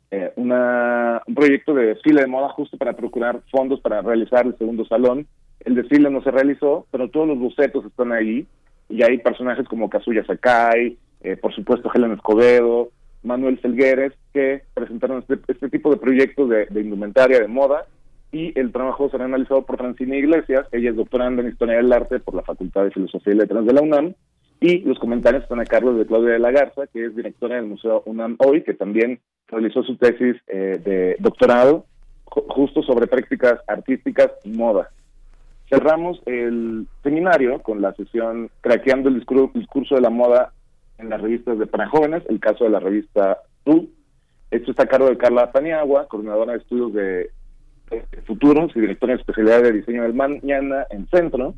eh, 0.09 0.33
una, 0.37 1.21
un 1.27 1.35
proyecto 1.35 1.75
de 1.75 1.87
desfile 1.87 2.21
de 2.21 2.27
moda 2.27 2.49
justo 2.49 2.77
para 2.77 2.93
procurar 2.93 3.41
fondos 3.51 3.79
para 3.79 4.01
realizar 4.01 4.47
el 4.47 4.57
segundo 4.57 4.85
salón. 4.85 5.27
El 5.59 5.75
desfile 5.75 6.09
no 6.09 6.23
se 6.23 6.31
realizó, 6.31 6.87
pero 6.89 7.09
todos 7.09 7.27
los 7.27 7.37
bocetos 7.37 7.85
están 7.85 8.11
ahí 8.11 8.47
y 8.89 9.03
hay 9.03 9.19
personajes 9.19 9.67
como 9.67 9.89
Kazuya 9.89 10.25
Sakai, 10.25 10.97
por 11.41 11.53
supuesto 11.53 11.91
Helen 11.93 12.13
Escobedo, 12.13 12.89
Manuel 13.21 13.59
Felgueres, 13.59 14.13
que 14.33 14.63
presentaron 14.73 15.19
este, 15.19 15.39
este 15.51 15.69
tipo 15.69 15.91
de 15.91 15.97
proyectos 15.97 16.49
de 16.49 16.81
indumentaria 16.81 17.39
de 17.39 17.47
moda 17.47 17.85
y 18.31 18.57
el 18.59 18.71
trabajo 18.71 19.09
será 19.09 19.25
analizado 19.25 19.65
por 19.65 19.77
Francine 19.77 20.17
Iglesias, 20.17 20.67
ella 20.71 20.89
es 20.89 20.95
doctoranda 20.95 21.41
en 21.41 21.49
Historia 21.49 21.77
del 21.77 21.93
Arte 21.93 22.19
por 22.19 22.35
la 22.35 22.43
Facultad 22.43 22.83
de 22.83 22.91
Filosofía 22.91 23.33
y 23.33 23.37
Letras 23.37 23.65
de 23.65 23.73
la 23.73 23.81
UNAM, 23.81 24.13
y 24.59 24.79
los 24.79 24.97
comentarios 24.99 25.43
están 25.43 25.59
a 25.59 25.65
cargo 25.65 25.93
de 25.93 26.05
Claudia 26.05 26.33
de 26.33 26.39
la 26.39 26.51
Garza, 26.51 26.87
que 26.87 27.05
es 27.05 27.15
directora 27.15 27.57
del 27.57 27.67
Museo 27.67 28.03
UNAM 28.05 28.37
hoy, 28.39 28.63
que 28.63 28.73
también 28.73 29.19
realizó 29.47 29.83
su 29.83 29.95
tesis 29.97 30.35
eh, 30.47 30.79
de 30.83 31.15
doctorado 31.19 31.85
justo 32.25 32.83
sobre 32.83 33.07
prácticas 33.07 33.59
artísticas 33.67 34.31
y 34.43 34.49
moda. 34.49 34.89
Cerramos 35.69 36.21
el 36.25 36.87
seminario 37.03 37.61
con 37.61 37.81
la 37.81 37.93
sesión 37.93 38.49
Craqueando 38.61 39.09
el 39.09 39.19
discurso, 39.53 39.95
de 39.95 40.01
la 40.01 40.09
moda 40.09 40.53
en 40.97 41.09
las 41.09 41.21
revistas 41.21 41.59
de 41.59 41.67
para 41.67 41.87
jóvenes, 41.87 42.23
el 42.29 42.39
caso 42.39 42.63
de 42.63 42.69
la 42.69 42.79
revista 42.79 43.39
TU. 43.63 43.89
Esto 44.49 44.71
está 44.71 44.83
a 44.83 44.87
cargo 44.87 45.09
de 45.09 45.17
Carla 45.17 45.51
Paniagua, 45.51 46.07
coordinadora 46.07 46.53
de 46.53 46.59
estudios 46.59 46.93
de 46.93 47.29
futuros 48.25 48.71
y 48.75 48.81
directora 48.81 49.13
de 49.13 49.19
especialidad 49.19 49.63
de 49.63 49.71
diseño 49.71 50.03
del 50.03 50.13
mañana 50.13 50.85
en 50.89 51.07
Centro, 51.07 51.55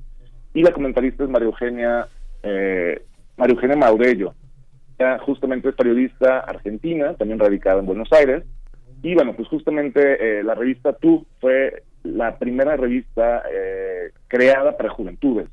y 0.53 0.63
la 0.63 0.71
comentarista 0.71 1.23
es 1.23 1.29
María 1.29 1.47
Eugenia, 1.47 2.07
eh, 2.43 3.01
María 3.37 3.55
Eugenia 3.55 3.75
Maurello. 3.75 4.33
Ella 4.97 5.19
justamente 5.19 5.69
es 5.69 5.75
periodista 5.75 6.39
argentina, 6.39 7.13
también 7.13 7.39
radicada 7.39 7.79
en 7.79 7.85
Buenos 7.85 8.11
Aires, 8.11 8.43
y 9.01 9.15
bueno, 9.15 9.33
pues 9.33 9.47
justamente 9.47 10.39
eh, 10.39 10.43
la 10.43 10.55
revista 10.55 10.93
Tú 10.93 11.25
fue 11.39 11.83
la 12.03 12.37
primera 12.37 12.75
revista 12.75 13.43
eh, 13.51 14.11
creada 14.27 14.75
para 14.75 14.89
juventudes. 14.89 15.47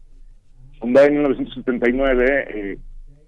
Fundada 0.78 1.06
en 1.06 1.14
1979, 1.14 2.46
eh, 2.48 2.78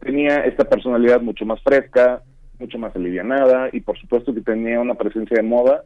tenía 0.01 0.39
esta 0.45 0.65
personalidad 0.65 1.21
mucho 1.21 1.47
más 1.47 1.61
fresca, 1.63 2.23
mucho 2.59 2.79
más 2.79 2.95
alivianada 2.95 3.69
y 3.73 3.81
por 3.81 3.99
supuesto 3.99 4.35
que 4.35 4.41
tenía 4.41 4.81
una 4.81 4.95
presencia 4.95 5.37
de 5.37 5.43
moda 5.43 5.85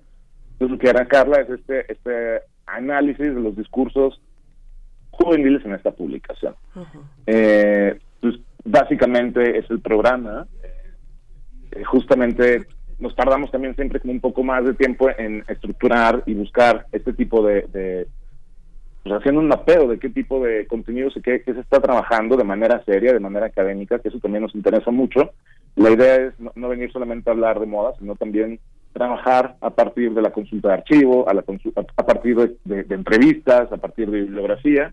entonces, 0.53 0.71
lo 0.71 0.79
que 0.79 0.91
hará 0.91 1.07
Carla 1.07 1.41
es 1.41 1.51
este, 1.51 1.93
este 1.93 2.43
análisis 2.67 3.35
de 3.35 3.41
los 3.41 3.57
discursos 3.57 4.21
juveniles 5.11 5.65
en 5.65 5.73
esta 5.73 5.91
publicación. 5.91 6.55
Eh, 7.27 7.99
pues, 8.21 8.37
básicamente 8.65 9.59
es 9.59 9.71
el 9.71 9.81
programa. 9.81 10.47
Eh, 11.73 11.85
justamente 11.85 12.67
nos 12.99 13.15
tardamos 13.17 13.51
también 13.51 13.75
siempre 13.75 14.01
como 14.01 14.13
un 14.13 14.21
poco 14.21 14.45
más 14.45 14.65
de 14.65 14.75
tiempo 14.75 15.09
en 15.11 15.45
estructurar 15.49 16.23
y 16.27 16.35
buscar 16.35 16.87
este 16.93 17.13
tipo 17.13 17.45
de, 17.45 18.07
pues 19.03 19.15
haciendo 19.17 19.41
un 19.41 19.49
mapeo 19.49 19.89
de 19.89 19.99
qué 19.99 20.09
tipo 20.09 20.45
de 20.45 20.67
contenidos 20.69 21.17
y 21.17 21.21
qué, 21.21 21.43
se 21.45 21.59
está 21.59 21.81
trabajando 21.81 22.37
de 22.37 22.45
manera 22.45 22.83
seria, 22.85 23.13
de 23.13 23.19
manera 23.19 23.47
académica, 23.47 23.99
que 23.99 24.09
eso 24.09 24.21
también 24.21 24.43
nos 24.43 24.55
interesa 24.55 24.93
mucho. 24.93 25.33
La 25.75 25.91
idea 25.91 26.15
es 26.17 26.35
no 26.55 26.69
venir 26.69 26.93
solamente 26.93 27.29
a 27.29 27.33
hablar 27.33 27.59
de 27.59 27.67
moda, 27.67 27.93
sino 27.99 28.15
también 28.15 28.61
trabajar 28.93 29.57
a 29.61 29.71
partir 29.71 30.13
de 30.13 30.23
la 30.23 30.31
consulta 30.31 30.69
de 30.69 30.75
archivo, 30.75 31.29
a, 31.29 31.35
la 31.35 31.45
a 31.97 32.07
partir 32.07 32.57
de, 32.65 32.87
entrevistas, 32.95 33.73
a 33.73 33.77
partir 33.77 34.11
de 34.11 34.21
bibliografía, 34.23 34.93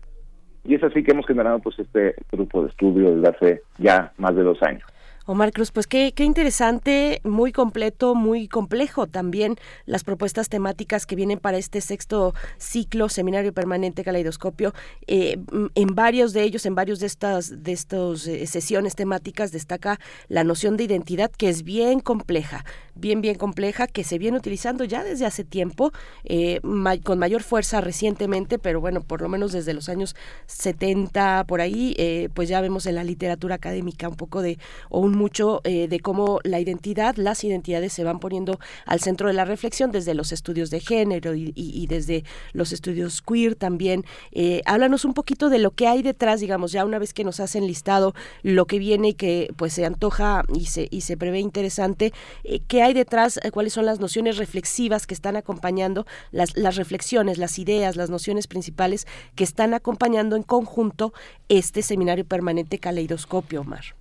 y 0.64 0.74
es 0.74 0.82
así 0.82 1.02
que 1.02 1.12
hemos 1.12 1.26
generado 1.26 1.58
pues 1.60 1.78
este 1.78 2.14
grupo 2.30 2.62
de 2.62 2.68
estudio 2.68 3.14
desde 3.14 3.28
hace 3.28 3.62
ya 3.78 4.12
más 4.18 4.34
de 4.34 4.42
dos 4.42 4.62
años. 4.62 4.84
Omar 5.30 5.52
Cruz, 5.52 5.70
pues 5.70 5.86
qué, 5.86 6.12
interesante, 6.18 7.20
muy 7.22 7.52
completo, 7.52 8.16
muy 8.16 8.48
complejo 8.48 9.06
también 9.06 9.54
las 9.86 10.02
propuestas 10.02 10.48
temáticas 10.48 11.06
que 11.06 11.14
vienen 11.14 11.38
para 11.38 11.56
este 11.56 11.80
sexto 11.80 12.34
ciclo, 12.58 13.08
seminario 13.08 13.52
permanente 13.52 14.02
caleidoscopio. 14.02 14.74
Eh, 15.06 15.38
en 15.76 15.94
varios 15.94 16.32
de 16.32 16.42
ellos, 16.42 16.66
en 16.66 16.74
varios 16.74 16.98
de 16.98 17.06
estas 17.06 17.62
de 17.62 17.70
estos, 17.70 18.26
eh, 18.26 18.44
sesiones 18.48 18.96
temáticas, 18.96 19.52
destaca 19.52 20.00
la 20.26 20.42
noción 20.42 20.76
de 20.76 20.82
identidad 20.82 21.30
que 21.30 21.48
es 21.48 21.62
bien 21.62 22.00
compleja, 22.00 22.64
bien, 22.96 23.20
bien 23.20 23.36
compleja, 23.36 23.86
que 23.86 24.02
se 24.02 24.18
viene 24.18 24.36
utilizando 24.36 24.82
ya 24.82 25.04
desde 25.04 25.26
hace 25.26 25.44
tiempo, 25.44 25.92
eh, 26.24 26.60
con 27.04 27.20
mayor 27.20 27.44
fuerza 27.44 27.80
recientemente, 27.80 28.58
pero 28.58 28.80
bueno, 28.80 29.02
por 29.02 29.22
lo 29.22 29.28
menos 29.28 29.52
desde 29.52 29.74
los 29.74 29.88
años 29.88 30.16
70 30.46 31.44
por 31.44 31.60
ahí, 31.60 32.28
pues 32.34 32.48
ya 32.48 32.60
vemos 32.60 32.86
en 32.86 32.96
la 32.96 33.04
literatura 33.04 33.54
académica 33.54 34.08
un 34.08 34.16
poco 34.16 34.42
de, 34.42 34.58
o 34.88 34.98
un 34.98 35.19
mucho 35.20 35.60
eh, 35.64 35.86
de 35.86 36.00
cómo 36.00 36.40
la 36.44 36.60
identidad, 36.60 37.16
las 37.16 37.44
identidades 37.44 37.92
se 37.92 38.04
van 38.04 38.20
poniendo 38.20 38.58
al 38.86 39.00
centro 39.00 39.28
de 39.28 39.34
la 39.34 39.44
reflexión 39.44 39.92
desde 39.92 40.14
los 40.14 40.32
estudios 40.32 40.70
de 40.70 40.80
género 40.80 41.34
y, 41.34 41.86
desde 41.88 42.24
los 42.52 42.72
estudios 42.72 43.20
queer 43.20 43.54
también. 43.54 44.04
Eh, 44.32 44.62
háblanos 44.64 45.04
un 45.04 45.12
poquito 45.12 45.50
de 45.50 45.58
lo 45.58 45.72
que 45.72 45.86
hay 45.86 46.02
detrás, 46.02 46.40
digamos, 46.40 46.72
ya 46.72 46.84
una 46.86 46.98
vez 46.98 47.12
que 47.12 47.22
nos 47.22 47.38
hacen 47.38 47.66
listado 47.66 48.14
lo 48.42 48.66
que 48.66 48.78
viene 48.78 49.08
y 49.08 49.14
que 49.14 49.52
pues 49.56 49.74
se 49.74 49.84
antoja 49.84 50.44
y 50.54 50.66
se, 50.66 50.88
y 50.90 51.02
se 51.02 51.18
prevé 51.18 51.40
interesante, 51.40 52.12
eh, 52.44 52.60
¿qué 52.66 52.82
hay 52.82 52.94
detrás? 52.94 53.38
¿Cuáles 53.52 53.74
son 53.74 53.84
las 53.84 54.00
nociones 54.00 54.38
reflexivas 54.38 55.06
que 55.06 55.14
están 55.14 55.36
acompañando, 55.36 56.06
las, 56.30 56.56
las 56.56 56.76
reflexiones, 56.76 57.36
las 57.36 57.58
ideas, 57.58 57.96
las 57.96 58.08
nociones 58.08 58.46
principales 58.46 59.06
que 59.34 59.44
están 59.44 59.74
acompañando 59.74 60.36
en 60.36 60.42
conjunto 60.42 61.12
este 61.48 61.82
seminario 61.82 62.24
permanente 62.24 62.78
Caleidoscopio, 62.78 63.60
Omar? 63.60 63.99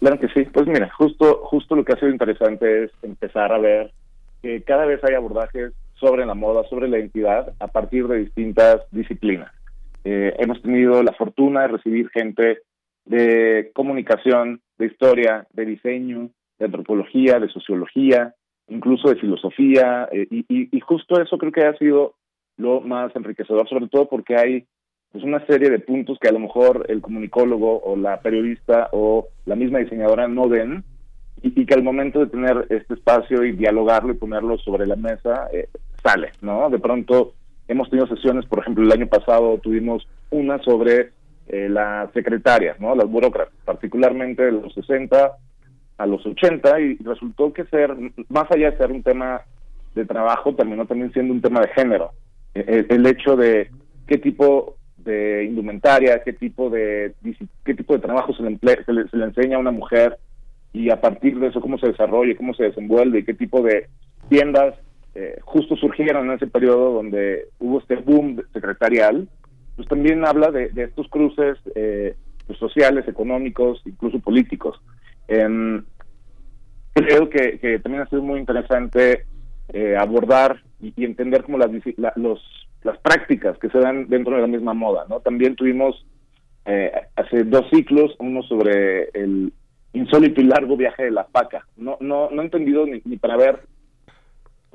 Claro 0.00 0.18
que 0.18 0.28
sí. 0.28 0.44
Pues 0.52 0.66
mira, 0.66 0.90
justo, 0.90 1.40
justo 1.44 1.74
lo 1.74 1.84
que 1.84 1.92
ha 1.92 1.98
sido 1.98 2.10
interesante 2.10 2.84
es 2.84 2.92
empezar 3.02 3.52
a 3.52 3.58
ver 3.58 3.92
que 4.42 4.62
cada 4.62 4.86
vez 4.86 5.02
hay 5.02 5.14
abordajes 5.14 5.72
sobre 5.94 6.24
la 6.24 6.34
moda, 6.34 6.62
sobre 6.68 6.88
la 6.88 6.98
identidad, 6.98 7.52
a 7.58 7.66
partir 7.66 8.06
de 8.06 8.18
distintas 8.18 8.82
disciplinas. 8.92 9.52
Eh, 10.04 10.34
hemos 10.38 10.62
tenido 10.62 11.02
la 11.02 11.12
fortuna 11.12 11.62
de 11.62 11.68
recibir 11.68 12.08
gente 12.10 12.58
de 13.04 13.72
comunicación, 13.74 14.60
de 14.78 14.86
historia, 14.86 15.46
de 15.52 15.64
diseño, 15.64 16.30
de 16.58 16.66
antropología, 16.66 17.40
de 17.40 17.48
sociología, 17.48 18.34
incluso 18.68 19.08
de 19.08 19.16
filosofía, 19.16 20.08
eh, 20.12 20.28
y, 20.30 20.44
y 20.76 20.80
justo 20.80 21.20
eso 21.20 21.36
creo 21.38 21.50
que 21.50 21.64
ha 21.64 21.76
sido 21.78 22.14
lo 22.56 22.80
más 22.80 23.14
enriquecedor, 23.16 23.68
sobre 23.68 23.88
todo 23.88 24.08
porque 24.08 24.36
hay 24.36 24.66
pues 25.12 25.24
una 25.24 25.44
serie 25.46 25.70
de 25.70 25.78
puntos 25.78 26.18
que 26.20 26.28
a 26.28 26.32
lo 26.32 26.38
mejor 26.38 26.86
el 26.88 27.00
comunicólogo 27.00 27.80
o 27.82 27.96
la 27.96 28.20
periodista 28.20 28.88
o 28.92 29.28
la 29.46 29.56
misma 29.56 29.78
diseñadora 29.78 30.28
no 30.28 30.48
ven 30.48 30.84
y, 31.42 31.64
que 31.66 31.74
al 31.74 31.82
momento 31.82 32.18
de 32.18 32.26
tener 32.26 32.66
este 32.68 32.94
espacio 32.94 33.44
y 33.44 33.52
dialogarlo 33.52 34.12
y 34.12 34.16
ponerlo 34.16 34.58
sobre 34.58 34.86
la 34.86 34.96
mesa 34.96 35.48
eh, 35.52 35.68
sale, 36.02 36.32
¿no? 36.42 36.68
De 36.68 36.78
pronto 36.78 37.34
hemos 37.68 37.88
tenido 37.90 38.08
sesiones, 38.08 38.44
por 38.46 38.60
ejemplo, 38.60 38.84
el 38.84 38.92
año 38.92 39.06
pasado 39.06 39.58
tuvimos 39.58 40.06
una 40.30 40.58
sobre 40.62 41.10
eh, 41.46 41.68
las 41.68 42.12
secretarias, 42.12 42.80
¿no? 42.80 42.94
Las 42.94 43.08
burócratas, 43.08 43.54
particularmente 43.64 44.44
de 44.44 44.52
los 44.52 44.74
60 44.74 45.32
a 45.98 46.06
los 46.06 46.24
80 46.24 46.80
y 46.80 46.96
resultó 46.98 47.52
que 47.52 47.64
ser, 47.66 47.94
más 48.28 48.50
allá 48.50 48.70
de 48.70 48.76
ser 48.76 48.92
un 48.92 49.02
tema 49.02 49.42
de 49.94 50.04
trabajo, 50.04 50.54
terminó 50.54 50.86
también 50.86 51.12
siendo 51.12 51.32
un 51.32 51.40
tema 51.40 51.60
de 51.60 51.68
género. 51.68 52.12
E, 52.54 52.86
el 52.88 53.06
hecho 53.06 53.36
de 53.36 53.70
qué 54.06 54.18
tipo 54.18 54.76
indumentaria, 55.08 56.22
qué 56.22 56.32
tipo 56.32 56.70
de 56.70 57.14
qué 57.64 57.74
tipo 57.74 57.94
de 57.94 58.00
trabajo 58.00 58.32
se 58.34 58.42
le, 58.42 58.58
se 58.84 59.16
le, 59.16 59.24
enseña 59.24 59.56
a 59.56 59.60
una 59.60 59.70
mujer 59.70 60.18
y 60.72 60.90
a 60.90 61.00
partir 61.00 61.38
de 61.38 61.48
eso 61.48 61.60
cómo 61.60 61.78
se 61.78 61.88
desarrolla, 61.88 62.36
cómo 62.36 62.54
se 62.54 62.64
desenvuelve 62.64 63.20
y 63.20 63.24
qué 63.24 63.34
tipo 63.34 63.62
de 63.62 63.88
tiendas 64.28 64.74
eh, 65.14 65.38
justo 65.42 65.74
surgieron 65.76 66.26
en 66.26 66.36
ese 66.36 66.46
periodo 66.46 66.92
donde 66.92 67.48
hubo 67.58 67.80
este 67.80 67.96
boom 67.96 68.40
secretarial, 68.52 69.28
pues 69.74 69.88
también 69.88 70.24
habla 70.24 70.50
de, 70.50 70.70
estos 70.76 71.08
cruces 71.08 71.58
eh, 71.74 72.14
pues 72.46 72.58
sociales, 72.58 73.08
económicos, 73.08 73.82
incluso 73.84 74.20
políticos. 74.20 74.80
Em, 75.26 75.82
creo 76.92 77.28
que, 77.28 77.80
también 77.82 78.02
ha 78.02 78.08
sido 78.08 78.22
muy 78.22 78.38
interesante 78.38 79.24
eh, 79.72 79.96
abordar 79.98 80.62
y, 80.80 81.04
entender 81.04 81.42
cómo 81.42 81.58
los 81.58 82.67
las 82.82 82.98
prácticas 82.98 83.58
que 83.58 83.68
se 83.70 83.78
dan 83.78 84.08
dentro 84.08 84.34
de 84.36 84.42
la 84.42 84.46
misma 84.46 84.74
moda, 84.74 85.06
¿no? 85.08 85.20
También 85.20 85.56
tuvimos 85.56 86.06
eh, 86.64 86.92
hace 87.16 87.44
dos 87.44 87.66
ciclos 87.70 88.14
uno 88.18 88.42
sobre 88.42 89.08
el 89.14 89.52
insólito 89.92 90.40
y 90.40 90.44
largo 90.44 90.76
viaje 90.76 91.04
de 91.04 91.10
la 91.10 91.26
paca. 91.26 91.66
No, 91.76 91.96
no, 92.00 92.30
no 92.30 92.42
he 92.42 92.44
entendido 92.44 92.86
ni, 92.86 93.16
para 93.16 93.36
ver 93.36 93.60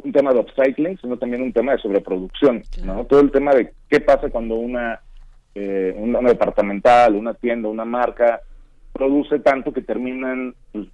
un 0.04 0.12
tema 0.12 0.34
de 0.34 0.40
upcycling, 0.40 0.98
sino 0.98 1.18
también 1.18 1.44
un 1.44 1.54
tema 1.54 1.74
de 1.74 1.78
sobreproducción, 1.78 2.64
¿no? 2.84 3.06
Todo 3.06 3.22
el 3.22 3.32
tema 3.32 3.54
de 3.54 3.74
qué 3.90 4.00
pasa 4.00 4.30
cuando 4.30 4.56
una, 4.56 5.00
eh, 5.56 5.94
una, 5.96 6.20
departamental, 6.20 7.16
una 7.16 7.36
tienda, 7.36 7.70
una 7.70 7.86
marca 7.86 8.42
produce 8.92 9.40
tanto 9.40 9.72
que 9.72 9.82
terminan 9.82 10.56
pues, 10.72 10.88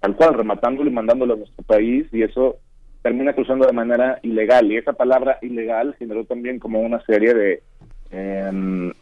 tal 0.00 0.16
cual 0.16 0.34
rematándolo 0.34 0.90
y 0.90 0.92
mandándolo 0.92 1.34
a 1.34 1.36
nuestro 1.36 1.64
país 1.64 2.06
y 2.12 2.22
eso 2.22 2.56
termina 3.06 3.34
cruzando 3.34 3.64
de 3.64 3.72
manera 3.72 4.18
ilegal. 4.24 4.72
Y 4.72 4.78
esa 4.78 4.92
palabra 4.92 5.38
ilegal 5.40 5.94
generó 5.96 6.24
también 6.24 6.58
como 6.58 6.80
una 6.80 7.00
serie 7.04 7.34
de, 7.34 7.62
em, 8.10 8.92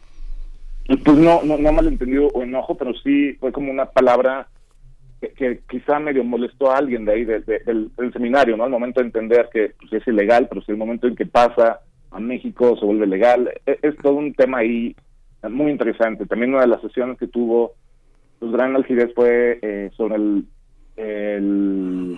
pues 1.03 1.17
no, 1.17 1.41
no, 1.43 1.57
no 1.57 1.71
malentendido 1.71 2.27
o 2.27 2.43
enojo, 2.43 2.77
pero 2.77 2.93
sí 2.93 3.33
fue 3.39 3.51
como 3.51 3.71
una 3.71 3.87
palabra 3.87 4.47
que, 5.19 5.61
quizá 5.67 5.97
medio 5.97 6.23
molestó 6.23 6.69
a 6.69 6.77
alguien 6.77 7.03
de 7.03 7.13
ahí 7.13 7.25
del, 7.25 7.89
seminario, 8.13 8.55
¿no? 8.55 8.65
Al 8.65 8.69
momento 8.69 8.99
de 8.99 9.07
entender 9.07 9.49
que 9.51 9.71
pues, 9.79 9.91
es 9.93 10.07
ilegal, 10.07 10.45
pero 10.49 10.61
si 10.61 10.71
el 10.71 10.77
momento 10.77 11.07
en 11.07 11.15
que 11.15 11.25
pasa 11.25 11.79
a 12.11 12.19
México 12.19 12.77
se 12.77 12.85
vuelve 12.85 13.07
legal, 13.07 13.51
e, 13.65 13.79
es, 13.81 13.97
todo 14.03 14.13
un 14.13 14.35
tema 14.35 14.59
ahí 14.59 14.95
muy 15.49 15.71
interesante. 15.71 16.27
También 16.27 16.51
una 16.51 16.61
de 16.61 16.67
las 16.67 16.81
sesiones 16.81 17.17
que 17.17 17.25
tuvo 17.25 17.73
pues 18.37 18.51
gran 18.51 18.75
algidez 18.75 19.11
fue 19.15 19.57
eh, 19.63 19.89
sobre 19.97 20.15
el, 20.17 20.45
el, 20.95 22.17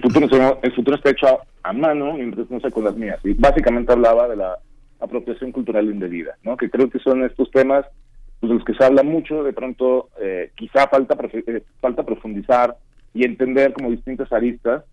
futuro 0.00 0.58
el 0.62 0.72
futuro 0.74 0.96
está 0.96 1.10
hecho 1.10 1.40
a, 1.62 1.72
mano 1.72 2.18
y 2.18 2.26
no 2.26 2.60
sé 2.60 2.70
con 2.70 2.84
las 2.84 2.96
mías. 2.96 3.18
Y 3.24 3.34
básicamente 3.34 3.92
hablaba 3.92 4.28
de 4.28 4.36
la 4.36 4.58
apropiación 5.00 5.50
cultural 5.50 5.86
indebida 5.86 6.36
no 6.44 6.56
que 6.56 6.70
creo 6.70 6.88
que 6.88 7.00
son 7.00 7.24
estos 7.24 7.50
temas 7.50 7.84
pues, 8.38 8.50
de 8.50 8.54
los 8.54 8.64
que 8.64 8.74
se 8.74 8.84
habla 8.84 9.02
mucho 9.02 9.42
de 9.42 9.52
pronto 9.52 10.10
eh, 10.20 10.52
quizá 10.54 10.86
falta 10.86 11.16
eh, 11.32 11.64
falta 11.80 12.04
profundizar 12.04 12.76
y 13.12 13.24
entender 13.24 13.72
como 13.72 13.90
distintas 13.90 14.32
aristas 14.32 14.84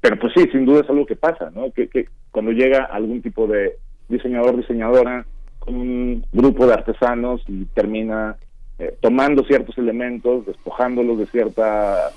pero 0.00 0.18
pues 0.18 0.32
sí 0.34 0.48
sin 0.50 0.64
duda 0.64 0.80
es 0.80 0.90
algo 0.90 1.06
que 1.06 1.14
pasa 1.14 1.52
no 1.54 1.70
que, 1.70 1.86
que 1.88 2.06
cuando 2.32 2.50
llega 2.50 2.82
algún 2.84 3.22
tipo 3.22 3.46
de 3.46 3.76
diseñador 4.08 4.56
diseñadora 4.56 5.24
con 5.60 5.76
un 5.76 6.26
grupo 6.32 6.66
de 6.66 6.74
artesanos 6.74 7.42
y 7.46 7.64
termina 7.66 8.36
eh, 8.78 8.96
tomando 9.00 9.44
ciertos 9.44 9.78
elementos, 9.78 10.44
despojándolos 10.46 11.18
de 11.18 11.26
cierta 11.26 12.10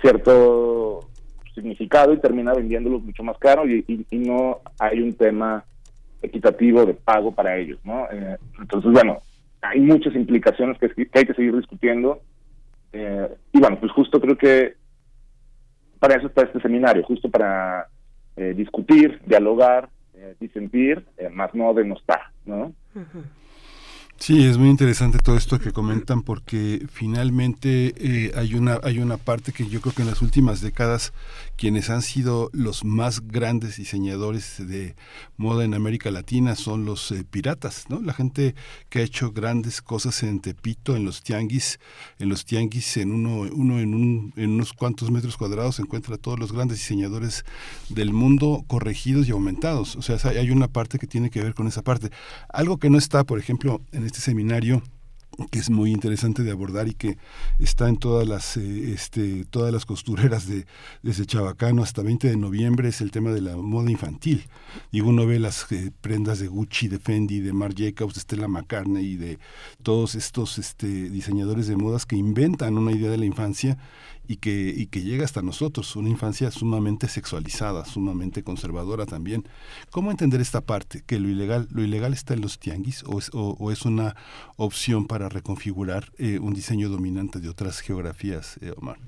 cierto 0.00 1.08
significado 1.54 2.12
y 2.12 2.20
termina 2.20 2.54
vendiéndolos 2.54 3.02
mucho 3.02 3.22
más 3.22 3.38
caro 3.38 3.66
y, 3.66 4.06
no 4.10 4.60
hay 4.78 5.00
un 5.00 5.14
tema 5.14 5.64
equitativo 6.22 6.84
de 6.84 6.94
pago 6.94 7.32
para 7.32 7.56
ellos, 7.56 7.78
¿no? 7.84 8.06
Eh, 8.10 8.36
entonces, 8.58 8.92
bueno, 8.92 9.20
hay 9.62 9.80
muchas 9.80 10.14
implicaciones 10.14 10.78
que, 10.78 11.08
hay 11.12 11.24
que 11.24 11.34
seguir 11.34 11.56
discutiendo 11.56 12.20
eh, 12.92 13.28
y 13.52 13.60
bueno, 13.60 13.78
pues 13.80 13.92
justo 13.92 14.20
creo 14.20 14.36
que 14.36 14.74
para 15.98 16.16
eso 16.16 16.28
está 16.28 16.42
este 16.42 16.60
seminario, 16.60 17.02
justo 17.04 17.30
para 17.30 17.88
discutir, 18.56 19.20
dialogar, 19.26 19.90
disentir, 20.40 21.04
más 21.30 21.54
no 21.54 21.74
denostar, 21.74 22.22
¿no? 22.46 22.72
Sí, 24.22 24.44
es 24.44 24.58
muy 24.58 24.68
interesante 24.68 25.18
todo 25.18 25.34
esto 25.38 25.58
que 25.58 25.72
comentan 25.72 26.20
porque 26.20 26.86
finalmente 26.92 27.94
eh, 27.96 28.32
hay 28.36 28.54
una 28.54 28.78
hay 28.82 28.98
una 28.98 29.16
parte 29.16 29.50
que 29.50 29.66
yo 29.66 29.80
creo 29.80 29.94
que 29.94 30.02
en 30.02 30.08
las 30.08 30.20
últimas 30.20 30.60
décadas 30.60 31.14
quienes 31.56 31.88
han 31.88 32.02
sido 32.02 32.50
los 32.52 32.84
más 32.84 33.26
grandes 33.26 33.78
diseñadores 33.78 34.56
de 34.58 34.94
moda 35.38 35.64
en 35.64 35.72
América 35.72 36.10
Latina 36.10 36.54
son 36.54 36.84
los 36.84 37.10
eh, 37.12 37.24
piratas, 37.24 37.86
¿no? 37.88 38.02
La 38.02 38.12
gente 38.12 38.54
que 38.90 38.98
ha 38.98 39.02
hecho 39.02 39.32
grandes 39.32 39.80
cosas 39.80 40.22
en 40.22 40.40
Tepito, 40.40 40.96
en 40.96 41.06
los 41.06 41.22
tianguis, 41.22 41.80
en 42.18 42.28
los 42.28 42.44
tianguis 42.44 42.98
en 42.98 43.12
uno 43.12 43.48
uno 43.50 43.80
en, 43.80 43.94
un, 43.94 44.34
en 44.36 44.50
unos 44.50 44.74
cuantos 44.74 45.10
metros 45.10 45.38
cuadrados 45.38 45.76
se 45.76 45.82
encuentra 45.82 46.18
todos 46.18 46.38
los 46.38 46.52
grandes 46.52 46.76
diseñadores 46.76 47.46
del 47.88 48.12
mundo 48.12 48.64
corregidos 48.66 49.28
y 49.28 49.30
aumentados. 49.30 49.96
O 49.96 50.02
sea, 50.02 50.18
hay 50.28 50.50
una 50.50 50.68
parte 50.68 50.98
que 50.98 51.06
tiene 51.06 51.30
que 51.30 51.42
ver 51.42 51.54
con 51.54 51.66
esa 51.66 51.80
parte. 51.80 52.10
Algo 52.50 52.76
que 52.76 52.90
no 52.90 52.98
está, 52.98 53.24
por 53.24 53.38
ejemplo, 53.38 53.80
en 53.92 54.09
este 54.10 54.20
seminario 54.20 54.82
que 55.50 55.58
es 55.60 55.70
muy 55.70 55.92
interesante 55.92 56.42
de 56.42 56.50
abordar 56.50 56.88
y 56.88 56.94
que 56.94 57.16
está 57.60 57.88
en 57.88 57.96
todas 57.96 58.26
las 58.26 58.56
eh, 58.56 58.92
este, 58.92 59.44
todas 59.46 59.72
las 59.72 59.86
costureras 59.86 60.46
de 60.46 60.66
desde 61.02 61.24
Chabacano 61.24 61.82
hasta 61.82 62.02
20 62.02 62.28
de 62.28 62.36
noviembre 62.36 62.88
es 62.88 63.00
el 63.00 63.10
tema 63.10 63.30
de 63.30 63.40
la 63.40 63.56
moda 63.56 63.90
infantil. 63.90 64.48
Y 64.90 65.00
uno 65.00 65.26
ve 65.26 65.38
las 65.38 65.70
eh, 65.72 65.92
prendas 66.00 66.40
de 66.40 66.48
Gucci, 66.48 66.88
de 66.88 66.98
Fendi, 66.98 67.40
de 67.40 67.52
Marc 67.52 67.76
Jacobs, 67.78 68.14
de 68.14 68.20
Stella 68.20 68.48
McCartney 68.48 69.06
y 69.06 69.16
de 69.16 69.38
todos 69.82 70.14
estos 70.16 70.58
este, 70.58 71.08
diseñadores 71.08 71.68
de 71.68 71.76
modas 71.76 72.04
que 72.04 72.16
inventan 72.16 72.76
una 72.76 72.92
idea 72.92 73.10
de 73.10 73.18
la 73.18 73.26
infancia 73.26 73.78
y 74.30 74.36
que, 74.36 74.72
y 74.76 74.86
que 74.86 75.00
llega 75.00 75.24
hasta 75.24 75.42
nosotros, 75.42 75.96
una 75.96 76.08
infancia 76.08 76.52
sumamente 76.52 77.08
sexualizada, 77.08 77.84
sumamente 77.84 78.44
conservadora 78.44 79.04
también. 79.04 79.42
¿Cómo 79.90 80.12
entender 80.12 80.40
esta 80.40 80.60
parte? 80.60 81.00
¿Que 81.04 81.18
lo 81.18 81.28
ilegal, 81.28 81.66
lo 81.74 81.82
ilegal 81.82 82.12
está 82.12 82.34
en 82.34 82.40
los 82.40 82.60
tianguis 82.60 83.02
o 83.08 83.18
es, 83.18 83.32
o, 83.34 83.72
es 83.72 83.84
una 83.84 84.14
opción 84.56 85.08
para 85.08 85.28
reconfigurar 85.28 86.04
eh, 86.16 86.38
un 86.38 86.54
diseño 86.54 86.88
dominante 86.88 87.40
de 87.40 87.48
otras 87.48 87.80
geografías, 87.80 88.56
eh, 88.62 88.70
Omar? 88.76 88.98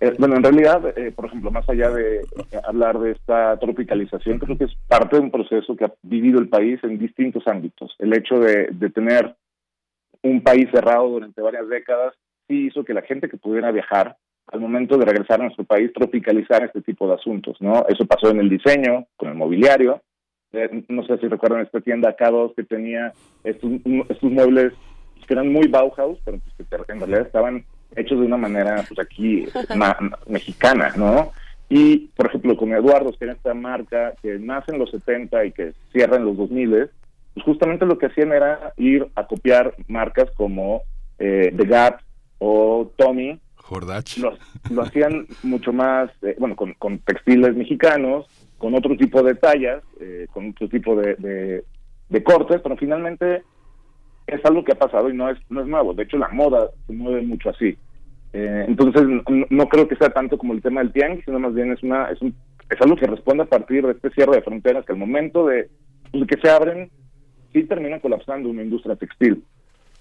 Eh, 0.00 0.14
bueno, 0.18 0.36
en 0.36 0.44
realidad, 0.44 0.80
por 1.14 1.26
ejemplo, 1.26 1.50
más 1.50 1.68
allá 1.68 1.90
de 1.90 2.22
hablar 2.64 2.98
de 3.00 3.10
esta 3.10 3.58
tropicalización, 3.58 4.38
creo 4.38 4.56
que 4.56 4.64
es 4.64 4.74
parte 4.88 5.16
de 5.16 5.22
un 5.24 5.30
proceso 5.30 5.76
que 5.76 5.84
ha 5.84 5.92
vivido 6.00 6.40
el 6.40 6.48
país 6.48 6.82
en 6.84 6.98
distintos 6.98 7.46
ámbitos. 7.46 7.94
El 7.98 8.14
hecho 8.14 8.38
de, 8.38 8.68
de 8.72 8.88
tener 8.88 9.36
un 10.22 10.42
país 10.42 10.70
cerrado 10.72 11.06
durante 11.10 11.42
varias 11.42 11.68
décadas 11.68 12.14
sí 12.48 12.68
hizo 12.68 12.82
que 12.82 12.94
la 12.94 13.02
gente 13.02 13.28
que 13.28 13.36
pudiera 13.36 13.70
viajar 13.70 14.16
al 14.48 14.60
momento 14.60 14.98
de 14.98 15.06
regresar 15.06 15.40
a 15.40 15.44
nuestro 15.44 15.64
país 15.64 15.92
tropicalizar 15.92 16.64
este 16.64 16.82
tipo 16.82 17.08
de 17.08 17.14
asuntos, 17.14 17.56
¿no? 17.60 17.84
Eso 17.88 18.04
pasó 18.06 18.30
en 18.30 18.40
el 18.40 18.48
diseño, 18.48 19.06
con 19.16 19.30
el 19.30 19.34
mobiliario. 19.34 20.02
Eh, 20.52 20.84
no 20.88 21.04
sé 21.06 21.16
si 21.18 21.28
recuerdan 21.28 21.62
esta 21.62 21.80
tienda 21.80 22.16
K2 22.16 22.54
que 22.54 22.64
tenía 22.64 23.12
estos, 23.44 23.70
estos 24.08 24.30
muebles 24.30 24.74
que 25.26 25.34
eran 25.34 25.52
muy 25.52 25.68
Bauhaus, 25.68 26.18
pero 26.24 26.38
pues 26.38 26.68
que 26.68 26.92
en 26.92 26.98
realidad 26.98 27.22
estaban 27.22 27.64
hechos 27.96 28.20
de 28.20 28.26
una 28.26 28.36
manera, 28.36 28.84
pues 28.88 29.00
aquí, 29.00 29.46
mexicana, 30.26 30.92
¿no? 30.96 31.32
Y, 31.68 32.08
por 32.16 32.26
ejemplo, 32.26 32.56
con 32.56 32.72
Eduardo, 32.72 33.12
que 33.12 33.24
era 33.24 33.32
esta 33.32 33.54
marca 33.54 34.12
que 34.20 34.38
nace 34.38 34.72
en 34.72 34.78
los 34.78 34.90
70 34.90 35.46
y 35.46 35.52
que 35.52 35.72
cierra 35.92 36.16
en 36.16 36.26
los 36.26 36.36
2000, 36.36 36.90
pues 37.32 37.44
justamente 37.46 37.86
lo 37.86 37.96
que 37.96 38.06
hacían 38.06 38.32
era 38.32 38.74
ir 38.76 39.06
a 39.14 39.26
copiar 39.26 39.74
marcas 39.88 40.30
como 40.32 40.82
eh, 41.18 41.52
The 41.56 41.64
Gap 41.64 42.00
o 42.38 42.90
Tommy, 42.96 43.40
lo, 44.70 44.82
hacían 44.82 45.26
mucho 45.42 45.72
más, 45.72 46.10
eh, 46.22 46.36
bueno, 46.38 46.56
con, 46.56 46.98
textiles 47.00 47.56
mexicanos, 47.56 48.26
con 48.58 48.74
otro 48.74 48.96
tipo 48.96 49.22
de 49.22 49.34
tallas, 49.34 49.82
eh, 50.00 50.26
con 50.32 50.50
otro 50.50 50.68
tipo 50.68 50.96
de, 50.96 51.64
cortes, 52.24 52.60
pero 52.62 52.76
finalmente 52.76 53.42
es 54.26 54.44
algo 54.44 54.64
que 54.64 54.72
ha 54.72 54.78
pasado 54.78 55.08
y 55.08 55.16
no 55.16 55.30
es, 55.30 55.38
no 55.48 55.62
es 55.62 55.66
nuevo. 55.66 55.94
De 55.94 56.04
hecho, 56.04 56.18
la 56.18 56.28
moda 56.28 56.70
se 56.86 56.92
mueve 56.92 57.22
mucho 57.22 57.50
así. 57.50 57.76
Eh, 58.32 58.64
entonces, 58.68 59.02
no, 59.50 59.68
creo 59.68 59.88
que 59.88 59.96
sea 59.96 60.10
tanto 60.10 60.38
como 60.38 60.52
el 60.52 60.62
tema 60.62 60.80
del 60.80 60.92
tianguis, 60.92 61.24
sino 61.24 61.38
más 61.38 61.54
bien 61.54 61.72
es, 61.72 61.82
una, 61.82 62.10
es, 62.10 62.20
un, 62.22 62.34
es 62.70 62.80
algo 62.80 62.96
que 62.96 63.06
responde 63.06 63.44
a 63.44 63.46
partir 63.46 63.84
de 63.84 63.92
este 63.92 64.10
cierre 64.10 64.36
de 64.36 64.42
fronteras 64.42 64.84
que 64.84 64.92
al 64.92 64.98
momento 64.98 65.46
de 65.46 65.68
que 66.12 66.40
se 66.42 66.50
abren, 66.50 66.90
sí 67.52 67.64
termina 67.64 68.00
colapsando 68.00 68.48
una 68.48 68.62
industria 68.62 68.96
textil. 68.96 69.42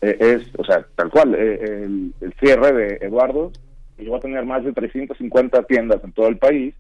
Eh, 0.02 0.18
es, 0.20 0.52
o 0.58 0.64
sea, 0.64 0.84
tal 0.96 1.12
cual, 1.12 1.36
eh, 1.36 1.84
el, 1.84 2.34
cierre 2.40 2.74
de 2.74 3.06
Eduardo 3.06 3.52
llegó 4.00 4.16
a 4.16 4.20
tener 4.20 4.44
más 4.46 4.64
de 4.64 4.74
350 4.74 5.64
tiendas 5.64 6.04
en 6.04 6.12
todo 6.12 6.28
el 6.28 6.40
país, 6.40 6.74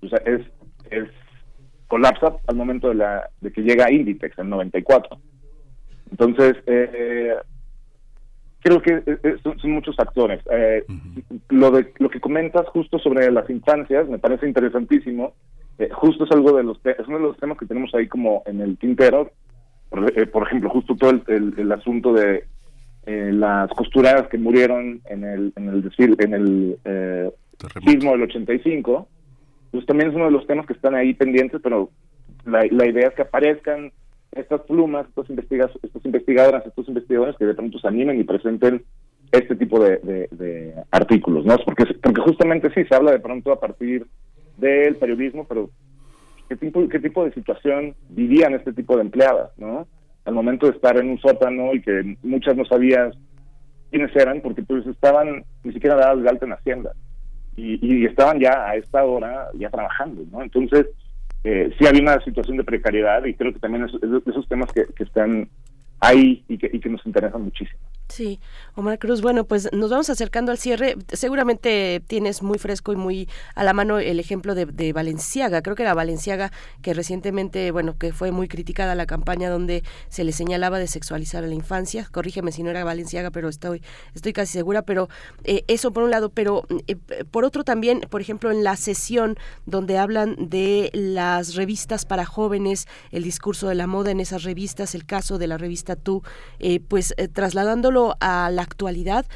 o 0.00 0.08
sea, 0.08 0.18
es, 0.24 0.40
es 0.90 1.08
colapsa 1.88 2.36
al 2.46 2.56
momento 2.56 2.88
de, 2.88 2.94
la, 2.94 3.28
de 3.42 3.52
que 3.52 3.60
llega 3.60 3.92
Inditex 3.92 4.38
en 4.38 4.48
94. 4.48 5.18
Entonces, 6.10 6.56
eh, 6.66 7.34
creo 8.60 8.80
que 8.80 9.02
son, 9.42 9.70
muchos 9.70 9.94
factores. 9.94 10.40
lo, 11.50 11.70
de, 11.70 11.92
lo 11.98 12.08
que 12.08 12.20
comentas 12.20 12.66
justo 12.68 12.98
sobre 12.98 13.30
las 13.30 13.48
infancias 13.50 14.08
me 14.08 14.18
parece 14.18 14.48
interesantísimo. 14.48 15.34
justo 15.92 16.24
es 16.24 16.30
algo 16.30 16.56
de 16.56 16.62
los 16.62 16.78
es 16.86 17.06
uno 17.08 17.18
de 17.18 17.24
los 17.24 17.36
temas 17.36 17.58
que 17.58 17.66
tenemos 17.66 17.94
ahí 17.94 18.08
como 18.08 18.42
en 18.46 18.62
el 18.62 18.78
tintero. 18.78 19.32
Por, 19.90 20.46
ejemplo, 20.46 20.70
justo 20.70 20.96
todo 20.96 21.22
el 21.28 21.72
asunto 21.72 22.14
de 22.14 22.44
eh, 23.06 23.30
las 23.32 23.68
costureras 23.70 24.28
que 24.28 24.38
murieron 24.38 25.02
en 25.04 25.24
el 25.24 25.52
en 25.56 25.68
el 25.68 25.92
en 26.18 26.34
el 26.34 26.78
eh, 26.84 27.30
sismo 27.86 28.12
del 28.12 28.22
85 28.22 29.08
pues 29.72 29.84
también 29.86 30.10
es 30.10 30.16
uno 30.16 30.26
de 30.26 30.30
los 30.30 30.46
temas 30.46 30.66
que 30.66 30.72
están 30.72 30.94
ahí 30.94 31.12
pendientes 31.12 31.60
pero 31.62 31.90
la, 32.46 32.64
idea 32.64 33.08
es 33.08 33.14
que 33.14 33.22
aparezcan 33.22 33.92
estas 34.32 34.62
plumas 34.62 35.06
estos 35.08 35.28
investigas 35.28 35.70
estos 35.82 36.04
investigadoras 36.06 36.66
estos 36.66 36.88
investigadores 36.88 37.36
que 37.36 37.44
de 37.44 37.54
pronto 37.54 37.78
se 37.78 37.88
animen 37.88 38.18
y 38.18 38.24
presenten 38.24 38.82
este 39.32 39.54
tipo 39.56 39.80
de, 39.80 40.74
artículos 40.90 41.44
no 41.44 41.58
porque 41.58 41.84
porque 42.02 42.20
justamente 42.22 42.72
sí 42.72 42.84
se 42.84 42.94
habla 42.94 43.12
de 43.12 43.20
pronto 43.20 43.52
a 43.52 43.60
partir 43.60 44.06
del 44.56 44.96
periodismo 44.96 45.44
pero 45.46 45.68
qué 46.48 46.56
tipo 46.56 46.88
qué 46.88 47.00
tipo 47.00 47.24
de 47.24 47.34
situación 47.34 47.94
vivían 48.08 48.54
este 48.54 48.72
tipo 48.72 48.96
de 48.96 49.02
empleadas 49.02 49.50
no 49.58 49.86
al 50.24 50.34
momento 50.34 50.66
de 50.66 50.72
estar 50.72 50.96
en 50.98 51.10
un 51.10 51.18
sótano 51.18 51.74
y 51.74 51.82
que 51.82 52.16
muchas 52.22 52.56
no 52.56 52.64
sabías 52.64 53.14
quiénes 53.90 54.14
eran 54.16 54.40
porque 54.40 54.62
pues 54.62 54.86
estaban 54.86 55.44
ni 55.62 55.72
siquiera 55.72 55.96
dadas 55.96 56.22
de 56.22 56.28
alta 56.28 56.46
en 56.46 56.52
Hacienda 56.52 56.92
y, 57.56 58.04
estaban 58.04 58.40
ya 58.40 58.66
a 58.66 58.76
esta 58.76 59.04
hora 59.04 59.48
ya 59.54 59.70
trabajando, 59.70 60.22
¿no? 60.32 60.42
Entonces, 60.42 60.86
eh, 61.44 61.72
sí 61.78 61.86
había 61.86 62.02
una 62.02 62.20
situación 62.24 62.56
de 62.56 62.64
precariedad 62.64 63.24
y 63.24 63.34
creo 63.34 63.52
que 63.52 63.60
también 63.60 63.84
es, 63.84 63.92
de 64.00 64.20
esos 64.26 64.48
temas 64.48 64.72
que, 64.72 64.86
están 64.98 65.48
ahí 66.00 66.44
y 66.48 66.58
que, 66.58 66.70
y 66.72 66.80
que 66.80 66.88
nos 66.88 67.04
interesan 67.06 67.42
muchísimo. 67.42 67.78
Sí, 68.08 68.38
Omar 68.74 68.98
Cruz, 68.98 69.22
bueno, 69.22 69.44
pues 69.44 69.70
nos 69.72 69.90
vamos 69.90 70.10
acercando 70.10 70.52
al 70.52 70.58
cierre. 70.58 70.96
Seguramente 71.12 72.02
tienes 72.06 72.42
muy 72.42 72.58
fresco 72.58 72.92
y 72.92 72.96
muy 72.96 73.28
a 73.54 73.64
la 73.64 73.72
mano 73.72 73.98
el 73.98 74.20
ejemplo 74.20 74.54
de, 74.54 74.66
de, 74.66 74.92
Valenciaga. 74.92 75.62
Creo 75.62 75.74
que 75.74 75.82
era 75.82 75.94
Valenciaga 75.94 76.52
que 76.82 76.92
recientemente, 76.92 77.70
bueno, 77.70 77.96
que 77.96 78.12
fue 78.12 78.30
muy 78.30 78.46
criticada 78.46 78.94
la 78.94 79.06
campaña 79.06 79.48
donde 79.48 79.82
se 80.10 80.22
le 80.22 80.32
señalaba 80.32 80.78
de 80.78 80.86
sexualizar 80.86 81.44
a 81.44 81.46
la 81.46 81.54
infancia. 81.54 82.06
Corrígeme 82.12 82.52
si 82.52 82.62
no 82.62 82.70
era 82.70 82.84
Valenciaga, 82.84 83.30
pero 83.30 83.48
estoy, 83.48 83.82
estoy 84.14 84.34
casi 84.34 84.52
segura. 84.52 84.82
Pero 84.82 85.08
eh, 85.44 85.64
eso 85.66 85.92
por 85.92 86.02
un 86.02 86.10
lado, 86.10 86.28
pero 86.28 86.66
eh, 86.86 86.96
por 87.30 87.44
otro 87.44 87.64
también, 87.64 88.00
por 88.10 88.20
ejemplo, 88.20 88.50
en 88.50 88.64
la 88.64 88.76
sesión 88.76 89.36
donde 89.64 89.96
hablan 89.96 90.36
de 90.38 90.90
las 90.92 91.54
revistas 91.54 92.04
para 92.04 92.26
jóvenes, 92.26 92.86
el 93.12 93.24
discurso 93.24 93.66
de 93.66 93.74
la 93.74 93.86
moda 93.86 94.10
en 94.10 94.20
esas 94.20 94.42
revistas, 94.42 94.94
el 94.94 95.06
caso 95.06 95.38
de 95.38 95.46
la 95.46 95.56
revista 95.56 95.96
Tú, 95.96 96.22
eh, 96.58 96.80
pues 96.80 97.14
a 98.20 98.50
la 98.50 98.62
actualidad, 98.62 99.26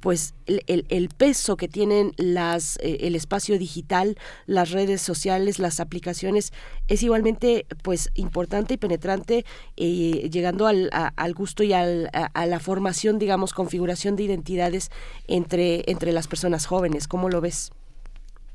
pues 0.00 0.34
el, 0.46 1.08
peso 1.08 1.56
que 1.56 1.66
tienen 1.66 2.12
las 2.16 2.78
eh, 2.78 2.98
el 3.00 3.16
espacio 3.16 3.58
digital, 3.58 4.16
las 4.46 4.70
redes 4.70 5.00
sociales, 5.00 5.58
las 5.58 5.80
aplicaciones 5.80 6.52
es 6.86 7.02
igualmente 7.02 7.66
pues 7.82 8.10
importante 8.14 8.74
y 8.74 8.76
penetrante, 8.76 9.44
eh, 9.76 10.28
llegando 10.30 10.68
al, 10.68 10.90
al, 10.92 11.34
gusto 11.34 11.64
y 11.64 11.72
al, 11.72 12.08
a, 12.12 12.46
la 12.46 12.60
formación, 12.60 13.18
digamos, 13.18 13.52
configuración 13.52 14.14
de 14.14 14.22
identidades 14.22 14.90
entre 15.26 15.82
entre 15.90 16.12
las 16.12 16.28
personas 16.28 16.66
jóvenes. 16.66 17.08
¿Cómo 17.08 17.28
lo 17.28 17.40
ves? 17.40 17.72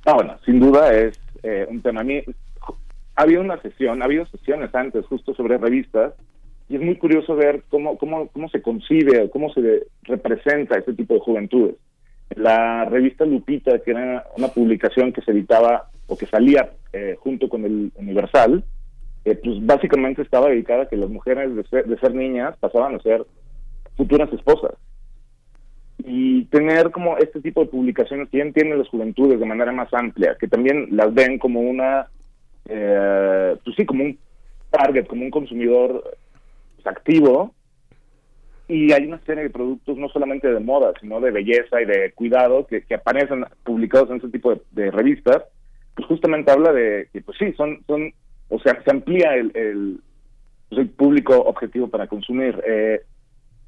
Ah, 0.06 0.14
bueno, 0.14 0.38
sin 0.46 0.60
duda 0.60 0.94
es 0.94 1.20
eh, 1.44 1.68
un 1.70 1.82
tema. 1.82 2.02
A 2.02 2.04
mí 2.06 2.24
había 3.16 3.40
una 3.40 3.62
sesión, 3.62 4.02
ha 4.02 4.06
habido 4.06 4.26
sesiones 4.28 4.74
antes 4.74 5.06
justo 5.06 5.34
sobre 5.36 5.58
revistas 5.58 6.14
y 6.72 6.76
es 6.76 6.82
muy 6.82 6.96
curioso 6.96 7.36
ver 7.36 7.64
cómo, 7.68 7.98
cómo, 7.98 8.30
cómo 8.30 8.48
se 8.48 8.62
concibe 8.62 9.24
o 9.24 9.30
cómo 9.30 9.52
se 9.54 9.88
representa 10.04 10.78
este 10.78 10.94
tipo 10.94 11.16
de 11.16 11.20
juventudes. 11.20 11.76
La 12.34 12.86
revista 12.86 13.26
Lupita, 13.26 13.80
que 13.80 13.92
era 13.92 14.26
una 14.38 14.48
publicación 14.48 15.12
que 15.12 15.22
se 15.22 15.32
editaba 15.32 15.90
o 16.08 16.18
que 16.18 16.28
salía 16.28 16.72
eh, 16.94 17.18
junto 17.20 17.50
con 17.50 17.66
el 17.66 17.92
Universal, 17.96 18.64
eh, 19.26 19.36
pues 19.36 19.66
básicamente 19.66 20.22
estaba 20.22 20.48
dedicada 20.48 20.84
a 20.84 20.86
que 20.88 20.96
las 20.96 21.10
mujeres 21.10 21.54
de 21.54 21.98
ser, 21.98 22.16
niñas 22.16 22.56
pasaban 22.58 22.96
a 22.96 23.00
ser 23.00 23.26
futuras 23.98 24.32
esposas. 24.32 24.72
Y 25.98 26.46
tener 26.46 26.92
como 26.92 27.18
este 27.18 27.42
tipo 27.42 27.62
de 27.62 27.70
publicaciones 27.70 28.30
que 28.30 28.38
ya 28.38 28.46
entienden 28.46 28.80
las 28.80 28.88
juventudes 28.88 29.42
de 29.42 29.46
manera 29.46 29.74
más 29.74 29.94
amplia, 29.94 30.38
que 30.40 30.48
también 30.48 30.88
las 30.92 31.14
ven 31.14 31.38
como 31.38 31.60
una, 31.60 32.08
eh, 32.70 33.58
pues 33.62 33.76
sí, 33.76 33.86
como 33.86 34.06
un 34.06 34.18
target, 34.70 35.06
como 35.06 35.26
un 35.26 35.32
consumidor 35.32 36.18
activo 36.90 37.54
y 38.68 38.94
hay 38.94 39.06
una 39.06 39.20
serie 39.26 39.44
de 39.44 39.50
productos 39.50 39.98
no 39.98 40.08
solamente 40.10 40.48
de 40.48 40.60
moda, 40.62 40.94
sino 41.02 41.20
de 41.20 41.32
belleza 41.32 41.82
y 41.82 41.86
de 41.86 42.14
cuidado 42.14 42.66
que, 42.68 42.86
aparecen 42.94 43.46
publicados 43.64 44.10
en 44.10 44.18
ese 44.18 44.30
tipo 44.30 44.58
de, 44.72 44.92
revistas, 44.92 45.44
pues 45.94 46.08
justamente 46.08 46.52
habla 46.52 46.72
de 46.72 47.10
que, 47.12 47.22
pues 47.22 47.38
sí, 47.38 47.52
son, 47.58 47.84
son 47.86 48.14
o 48.48 48.60
sea, 48.60 48.82
se 48.82 48.92
amplía 48.92 49.36
el, 49.36 49.52
el, 49.56 50.00
pues 50.70 50.88
público 50.92 51.38
objetivo 51.38 51.90
para 51.90 52.08
consumir. 52.08 52.64
Eh, 52.66 53.02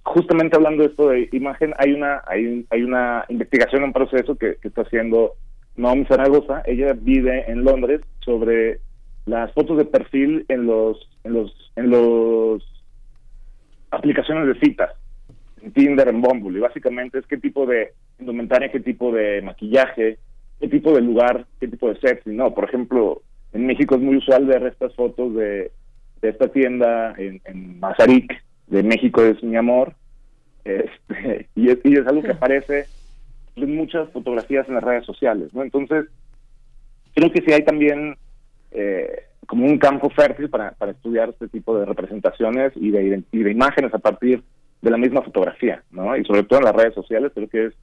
justamente 0.03 0.55
hablando 0.55 0.84
de 0.84 0.89
esto 0.89 1.09
de 1.09 1.28
imagen, 1.34 1.74
hay 1.80 1.91
una 1.91 2.22
hay, 2.26 2.66
hay 2.70 2.84
una 2.84 3.26
investigación, 3.28 3.84
un 3.84 3.91
proceso 3.93 4.38
que, 4.38 4.55
que 4.61 4.70
está 4.70 4.84
haciendo 4.84 5.34
Naomi 5.76 6.05
Zaragoza. 6.05 6.64
Ella 6.66 6.93
vive 6.93 7.51
en 7.51 7.66
Londres 7.66 7.99
sobre 8.24 8.80
las 9.26 9.51
fotos 9.53 9.78
de 9.78 9.86
perfil 9.86 10.45
en 10.47 10.66
los 10.66 11.09
en 11.26 11.34
los 11.34 11.72
en 11.76 11.89
los 11.89 12.72
aplicaciones 13.93 14.47
de 14.47 14.59
citas, 14.59 14.91
en 15.61 15.71
Tinder, 15.71 16.07
en 16.07 16.21
Bumble, 16.21 16.57
y 16.57 16.61
básicamente 16.61 17.19
es 17.19 17.27
qué 17.27 17.37
tipo 17.37 17.65
de 17.65 17.93
indumentaria, 18.19 18.71
qué 18.71 18.79
tipo 18.79 19.11
de 19.11 19.41
maquillaje, 19.41 20.17
qué 20.59 20.67
tipo 20.67 20.93
de 20.93 21.01
lugar, 21.01 21.45
qué 21.59 21.67
tipo 21.67 21.89
de 21.89 21.99
sexy, 21.99 22.31
no, 22.31 22.53
por 22.53 22.65
ejemplo, 22.65 23.21
en 23.53 23.65
México 23.65 23.95
es 23.95 24.01
muy 24.01 24.17
usual 24.17 24.45
ver 24.45 24.65
estas 24.65 24.93
fotos 24.95 25.35
de, 25.35 25.71
de 26.21 26.29
esta 26.29 26.47
tienda 26.47 27.13
en, 27.17 27.41
en 27.45 27.79
Mazarik, 27.79 28.33
de 28.67 28.83
México 28.83 29.23
es 29.23 29.41
mi 29.43 29.55
amor, 29.55 29.93
este, 30.65 31.47
y, 31.55 31.69
es, 31.69 31.79
y 31.83 31.93
es 31.93 32.07
algo 32.07 32.23
que 32.23 32.31
aparece 32.31 32.85
en 33.55 33.75
muchas 33.75 34.09
fotografías 34.09 34.67
en 34.67 34.75
las 34.75 34.83
redes 34.83 35.05
sociales, 35.05 35.53
¿no? 35.53 35.63
Entonces, 35.63 36.05
creo 37.13 37.31
que 37.31 37.41
sí 37.41 37.53
hay 37.53 37.63
también 37.63 38.15
eh, 38.71 39.25
como 39.47 39.65
un 39.65 39.77
campo 39.77 40.09
fértil 40.09 40.49
para, 40.49 40.71
para 40.71 40.91
estudiar 40.91 41.29
este 41.29 41.47
tipo 41.47 41.77
de 41.77 41.85
representaciones 41.85 42.73
y 42.75 42.91
de, 42.91 43.23
y 43.31 43.43
de 43.43 43.51
imágenes 43.51 43.93
a 43.93 43.99
partir 43.99 44.43
de 44.83 44.91
la 44.91 44.97
misma 44.97 45.21
fotografía, 45.21 45.81
¿no? 45.91 46.15
Y 46.17 46.25
sobre 46.25 46.43
todo 46.43 46.59
en 46.59 46.65
las 46.65 46.75
redes 46.75 46.93
sociales, 46.93 47.31
creo 47.33 47.47
que 47.47 47.65
es, 47.67 47.73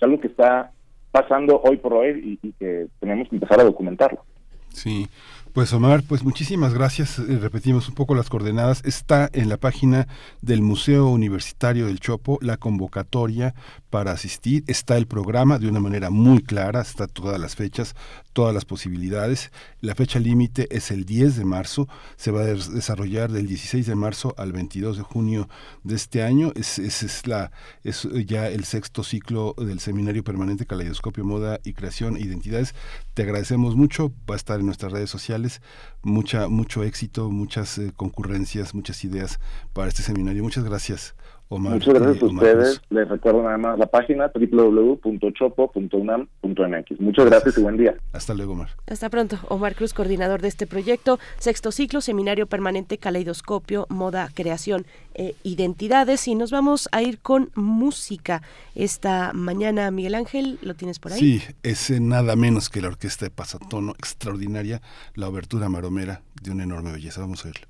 algo 0.00 0.20
que 0.20 0.28
está 0.28 0.70
pasando 1.10 1.60
hoy 1.62 1.78
por 1.78 1.94
hoy 1.94 2.38
y, 2.42 2.52
que 2.52 2.86
tenemos 3.00 3.28
que 3.28 3.36
empezar 3.36 3.58
a 3.60 3.64
documentarlo. 3.64 4.24
Sí, 4.68 5.08
pues 5.54 5.72
Omar, 5.72 6.02
pues 6.06 6.22
muchísimas 6.22 6.74
gracias. 6.74 7.18
Eh, 7.18 7.38
repetimos 7.40 7.88
un 7.88 7.94
poco 7.94 8.14
las 8.14 8.28
coordenadas. 8.28 8.84
Está 8.84 9.30
en 9.32 9.48
la 9.48 9.56
página 9.56 10.06
del 10.42 10.60
Museo 10.60 11.08
Universitario 11.08 11.86
del 11.86 11.98
Chopo 11.98 12.38
la 12.42 12.58
convocatoria 12.58 13.54
para 13.96 14.12
asistir. 14.12 14.62
Está 14.66 14.98
el 14.98 15.06
programa 15.06 15.58
de 15.58 15.68
una 15.70 15.80
manera 15.80 16.10
muy 16.10 16.42
clara, 16.42 16.82
está 16.82 17.06
todas 17.06 17.40
las 17.40 17.56
fechas, 17.56 17.94
todas 18.34 18.52
las 18.52 18.66
posibilidades. 18.66 19.50
La 19.80 19.94
fecha 19.94 20.20
límite 20.20 20.68
es 20.70 20.90
el 20.90 21.06
10 21.06 21.36
de 21.36 21.46
marzo. 21.46 21.88
Se 22.16 22.30
va 22.30 22.42
a 22.42 22.44
desarrollar 22.44 23.32
del 23.32 23.46
16 23.46 23.86
de 23.86 23.94
marzo 23.94 24.34
al 24.36 24.52
22 24.52 24.98
de 24.98 25.02
junio 25.02 25.48
de 25.82 25.94
este 25.94 26.22
año. 26.22 26.52
Es, 26.56 26.78
es, 26.78 27.26
la, 27.26 27.52
es 27.84 28.06
ya 28.26 28.48
el 28.50 28.64
sexto 28.64 29.02
ciclo 29.02 29.54
del 29.56 29.80
Seminario 29.80 30.22
Permanente 30.22 30.66
Caleidoscopio, 30.66 31.24
Moda 31.24 31.58
y 31.64 31.72
Creación 31.72 32.18
e 32.18 32.20
Identidades. 32.20 32.74
Te 33.14 33.22
agradecemos 33.22 33.76
mucho. 33.76 34.12
Va 34.30 34.34
a 34.34 34.36
estar 34.36 34.60
en 34.60 34.66
nuestras 34.66 34.92
redes 34.92 35.08
sociales 35.08 35.62
mucha, 36.02 36.48
mucho 36.48 36.84
éxito, 36.84 37.30
muchas 37.30 37.78
eh, 37.78 37.94
concurrencias, 37.96 38.74
muchas 38.74 39.02
ideas 39.04 39.40
para 39.72 39.88
este 39.88 40.02
seminario. 40.02 40.42
Muchas 40.42 40.64
gracias. 40.64 41.14
Omar, 41.48 41.74
Muchas 41.74 41.94
gracias 41.94 42.20
a 42.22 42.26
ustedes. 42.26 42.82
Les 42.90 43.08
recuerdo 43.08 43.44
nada 43.44 43.56
más 43.56 43.78
la 43.78 43.86
página 43.86 44.32
www.chopo.unam.mx. 44.34 47.00
Muchas 47.00 47.26
gracias 47.26 47.56
y 47.56 47.62
buen 47.62 47.76
día. 47.76 47.94
Hasta 48.12 48.34
luego, 48.34 48.54
Omar. 48.54 48.70
Hasta 48.88 49.08
pronto. 49.10 49.38
Omar 49.48 49.76
Cruz, 49.76 49.94
coordinador 49.94 50.42
de 50.42 50.48
este 50.48 50.66
proyecto. 50.66 51.20
Sexto 51.38 51.70
ciclo, 51.70 52.00
seminario 52.00 52.48
permanente, 52.48 52.98
caleidoscopio, 52.98 53.86
moda, 53.88 54.28
creación, 54.34 54.86
e 55.14 55.36
identidades. 55.44 56.26
Y 56.26 56.34
nos 56.34 56.50
vamos 56.50 56.88
a 56.90 57.02
ir 57.02 57.20
con 57.20 57.52
música 57.54 58.42
esta 58.74 59.32
mañana. 59.32 59.92
Miguel 59.92 60.16
Ángel, 60.16 60.58
¿lo 60.62 60.74
tienes 60.74 60.98
por 60.98 61.12
ahí? 61.12 61.20
Sí, 61.20 61.40
es 61.62 61.92
nada 62.00 62.34
menos 62.34 62.70
que 62.70 62.80
la 62.80 62.88
orquesta 62.88 63.24
de 63.24 63.30
Pasatono, 63.30 63.92
extraordinaria, 63.92 64.82
la 65.14 65.28
obertura 65.28 65.68
maromera 65.68 66.22
de 66.42 66.50
una 66.50 66.64
enorme 66.64 66.90
belleza. 66.90 67.20
Vamos 67.20 67.44
a 67.44 67.50
verla. 67.50 67.68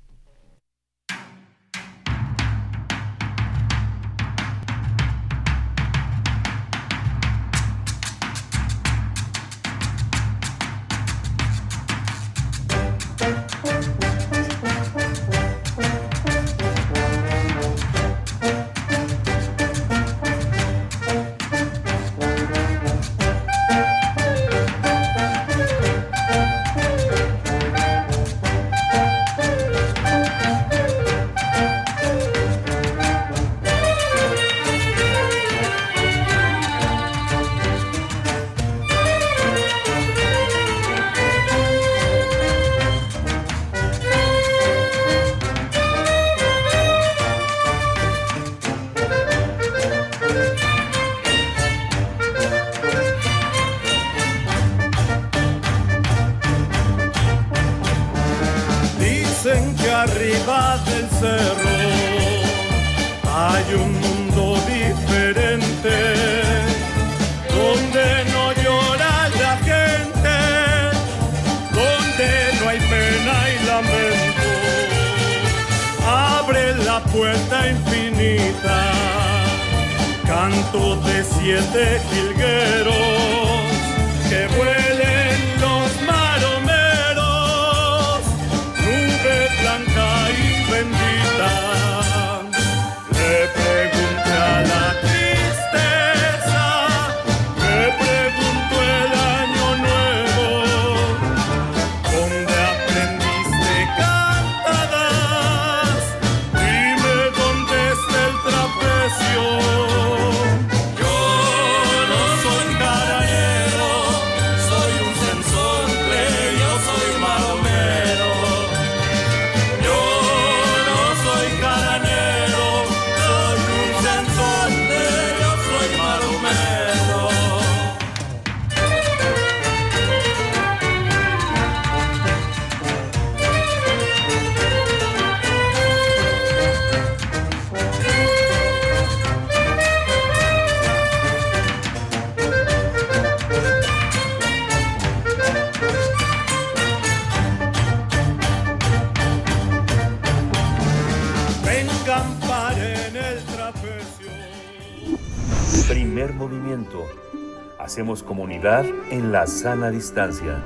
La 159.31 159.45
sana 159.45 159.89
distancia. 159.89 160.63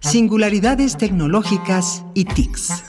Singularidades 0.00 0.96
tecnológicas 0.96 2.04
y 2.14 2.24
TICs. 2.24 2.84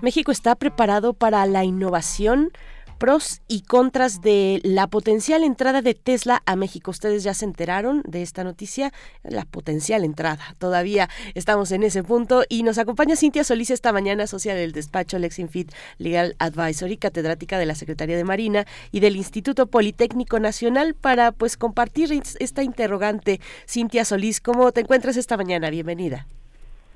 México 0.00 0.30
está 0.30 0.54
preparado 0.54 1.12
para 1.12 1.44
la 1.46 1.64
innovación, 1.64 2.52
pros 2.98 3.37
y 3.48 3.62
contras 3.62 4.20
de 4.20 4.60
la 4.62 4.86
potencial 4.86 5.42
entrada 5.42 5.80
de 5.82 5.94
Tesla 5.94 6.42
a 6.46 6.54
México. 6.54 6.90
Ustedes 6.90 7.24
ya 7.24 7.34
se 7.34 7.46
enteraron 7.46 8.02
de 8.06 8.22
esta 8.22 8.44
noticia, 8.44 8.92
la 9.22 9.44
potencial 9.46 10.04
entrada. 10.04 10.54
Todavía 10.58 11.08
estamos 11.34 11.72
en 11.72 11.82
ese 11.82 12.02
punto 12.02 12.44
y 12.48 12.62
nos 12.62 12.78
acompaña 12.78 13.16
Cintia 13.16 13.44
Solís 13.44 13.70
esta 13.70 13.92
mañana, 13.92 14.26
socia 14.26 14.54
del 14.54 14.72
despacho 14.72 15.18
Lexinfit 15.18 15.72
Legal 15.96 16.34
Advisory, 16.38 16.98
catedrática 16.98 17.58
de 17.58 17.66
la 17.66 17.74
Secretaría 17.74 18.16
de 18.16 18.24
Marina 18.24 18.66
y 18.92 19.00
del 19.00 19.16
Instituto 19.16 19.66
Politécnico 19.66 20.38
Nacional 20.38 20.94
para 20.94 21.32
pues 21.32 21.56
compartir 21.56 22.10
esta 22.38 22.62
interrogante. 22.62 23.40
Cintia 23.66 24.04
Solís, 24.04 24.40
¿cómo 24.40 24.70
te 24.72 24.82
encuentras 24.82 25.16
esta 25.16 25.36
mañana? 25.36 25.70
Bienvenida. 25.70 26.26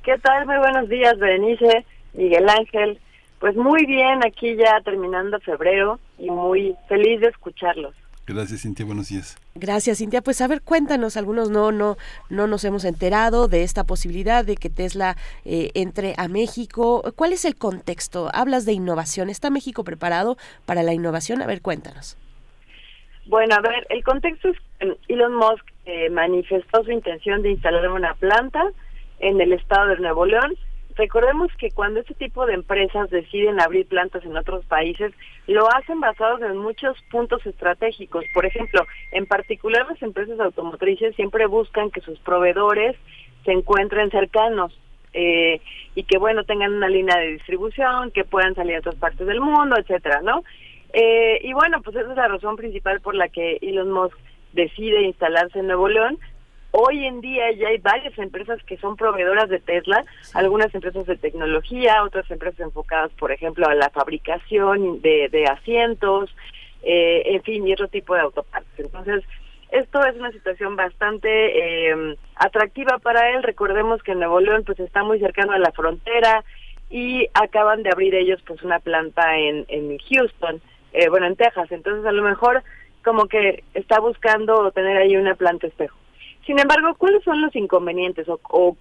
¿Qué 0.04 0.18
tal? 0.18 0.46
Muy 0.46 0.58
buenos 0.58 0.88
días, 0.88 1.16
Berenice, 1.18 1.86
Miguel 2.12 2.48
Ángel. 2.48 3.00
Pues 3.42 3.56
muy 3.56 3.84
bien, 3.86 4.24
aquí 4.24 4.54
ya 4.54 4.80
terminando 4.84 5.40
febrero 5.40 5.98
y 6.16 6.30
muy 6.30 6.76
feliz 6.88 7.20
de 7.20 7.26
escucharlos. 7.26 7.92
Gracias, 8.24 8.62
Cintia. 8.62 8.86
Buenos 8.86 9.08
días. 9.08 9.36
Gracias, 9.56 9.98
Cintia. 9.98 10.22
Pues 10.22 10.40
a 10.40 10.46
ver, 10.46 10.62
cuéntanos, 10.62 11.16
algunos 11.16 11.50
no, 11.50 11.72
no, 11.72 11.96
no 12.30 12.46
nos 12.46 12.64
hemos 12.64 12.84
enterado 12.84 13.48
de 13.48 13.64
esta 13.64 13.82
posibilidad 13.82 14.44
de 14.44 14.54
que 14.54 14.70
Tesla 14.70 15.16
eh, 15.44 15.72
entre 15.74 16.14
a 16.18 16.28
México. 16.28 17.02
¿Cuál 17.16 17.32
es 17.32 17.44
el 17.44 17.56
contexto? 17.56 18.30
Hablas 18.32 18.64
de 18.64 18.74
innovación. 18.74 19.28
¿Está 19.28 19.50
México 19.50 19.82
preparado 19.82 20.36
para 20.64 20.84
la 20.84 20.94
innovación? 20.94 21.42
A 21.42 21.46
ver, 21.48 21.62
cuéntanos. 21.62 22.16
Bueno, 23.26 23.56
a 23.56 23.60
ver, 23.60 23.88
el 23.90 24.04
contexto 24.04 24.50
es 24.50 24.56
que 24.78 24.96
Elon 25.08 25.34
Musk 25.34 25.66
eh, 25.86 26.10
manifestó 26.10 26.84
su 26.84 26.92
intención 26.92 27.42
de 27.42 27.50
instalar 27.50 27.90
una 27.90 28.14
planta 28.14 28.62
en 29.18 29.40
el 29.40 29.52
estado 29.52 29.88
de 29.88 29.96
Nuevo 29.96 30.26
León. 30.26 30.56
Recordemos 30.96 31.50
que 31.58 31.70
cuando 31.70 32.00
este 32.00 32.14
tipo 32.14 32.44
de 32.46 32.54
empresas 32.54 33.08
deciden 33.10 33.60
abrir 33.60 33.86
plantas 33.86 34.24
en 34.24 34.36
otros 34.36 34.64
países, 34.66 35.12
lo 35.46 35.66
hacen 35.72 36.00
basados 36.00 36.42
en 36.42 36.58
muchos 36.58 36.96
puntos 37.10 37.44
estratégicos. 37.46 38.24
Por 38.34 38.46
ejemplo, 38.46 38.86
en 39.12 39.26
particular 39.26 39.86
las 39.88 40.02
empresas 40.02 40.38
automotrices 40.38 41.14
siempre 41.16 41.46
buscan 41.46 41.90
que 41.90 42.00
sus 42.00 42.18
proveedores 42.20 42.96
se 43.44 43.52
encuentren 43.52 44.10
cercanos 44.10 44.78
eh, 45.14 45.60
y 45.94 46.04
que, 46.04 46.18
bueno, 46.18 46.44
tengan 46.44 46.72
una 46.72 46.88
línea 46.88 47.16
de 47.18 47.32
distribución, 47.32 48.10
que 48.10 48.24
puedan 48.24 48.54
salir 48.54 48.76
a 48.76 48.80
otras 48.80 48.96
partes 48.96 49.26
del 49.26 49.40
mundo, 49.40 49.76
etcétera, 49.78 50.20
¿no? 50.22 50.42
Eh, 50.92 51.40
y 51.42 51.52
bueno, 51.52 51.80
pues 51.82 51.96
esa 51.96 52.10
es 52.10 52.16
la 52.16 52.28
razón 52.28 52.56
principal 52.56 53.00
por 53.00 53.14
la 53.14 53.28
que 53.28 53.58
Elon 53.62 53.90
Musk 53.90 54.16
decide 54.52 55.02
instalarse 55.02 55.58
en 55.58 55.66
Nuevo 55.66 55.88
León. 55.88 56.18
Hoy 56.74 57.04
en 57.04 57.20
día 57.20 57.52
ya 57.52 57.68
hay 57.68 57.76
varias 57.78 58.18
empresas 58.18 58.58
que 58.64 58.78
son 58.78 58.96
proveedoras 58.96 59.50
de 59.50 59.60
Tesla, 59.60 60.04
algunas 60.32 60.74
empresas 60.74 61.04
de 61.04 61.16
tecnología, 61.18 62.02
otras 62.02 62.30
empresas 62.30 62.60
enfocadas, 62.60 63.10
por 63.12 63.30
ejemplo, 63.30 63.68
a 63.68 63.74
la 63.74 63.90
fabricación 63.90 65.02
de, 65.02 65.28
de 65.30 65.44
asientos, 65.44 66.34
eh, 66.82 67.24
en 67.26 67.42
fin, 67.42 67.68
y 67.68 67.74
otro 67.74 67.88
tipo 67.88 68.14
de 68.14 68.22
autopartes. 68.22 68.72
Entonces, 68.78 69.22
esto 69.70 70.02
es 70.06 70.16
una 70.16 70.32
situación 70.32 70.74
bastante 70.74 71.90
eh, 71.90 72.16
atractiva 72.36 72.98
para 72.98 73.30
él. 73.34 73.42
Recordemos 73.42 74.02
que 74.02 74.14
Nuevo 74.14 74.40
León 74.40 74.62
pues 74.64 74.80
está 74.80 75.02
muy 75.02 75.18
cercano 75.18 75.52
a 75.52 75.58
la 75.58 75.72
frontera 75.72 76.42
y 76.88 77.28
acaban 77.34 77.82
de 77.82 77.90
abrir 77.90 78.14
ellos 78.14 78.40
pues 78.46 78.62
una 78.62 78.80
planta 78.80 79.36
en, 79.36 79.66
en 79.68 79.98
Houston, 79.98 80.62
eh, 80.94 81.10
bueno, 81.10 81.26
en 81.26 81.36
Texas. 81.36 81.70
Entonces, 81.70 82.06
a 82.06 82.12
lo 82.12 82.22
mejor 82.22 82.62
como 83.04 83.26
que 83.26 83.62
está 83.74 84.00
buscando 84.00 84.70
tener 84.72 84.96
ahí 84.96 85.16
una 85.16 85.34
planta 85.34 85.66
espejo. 85.66 86.01
Sin 86.46 86.58
embargo, 86.58 86.94
¿cuáles 86.96 87.22
son 87.24 87.40
los 87.40 87.54
inconvenientes 87.54 88.28
o, 88.28 88.40
o 88.50 88.76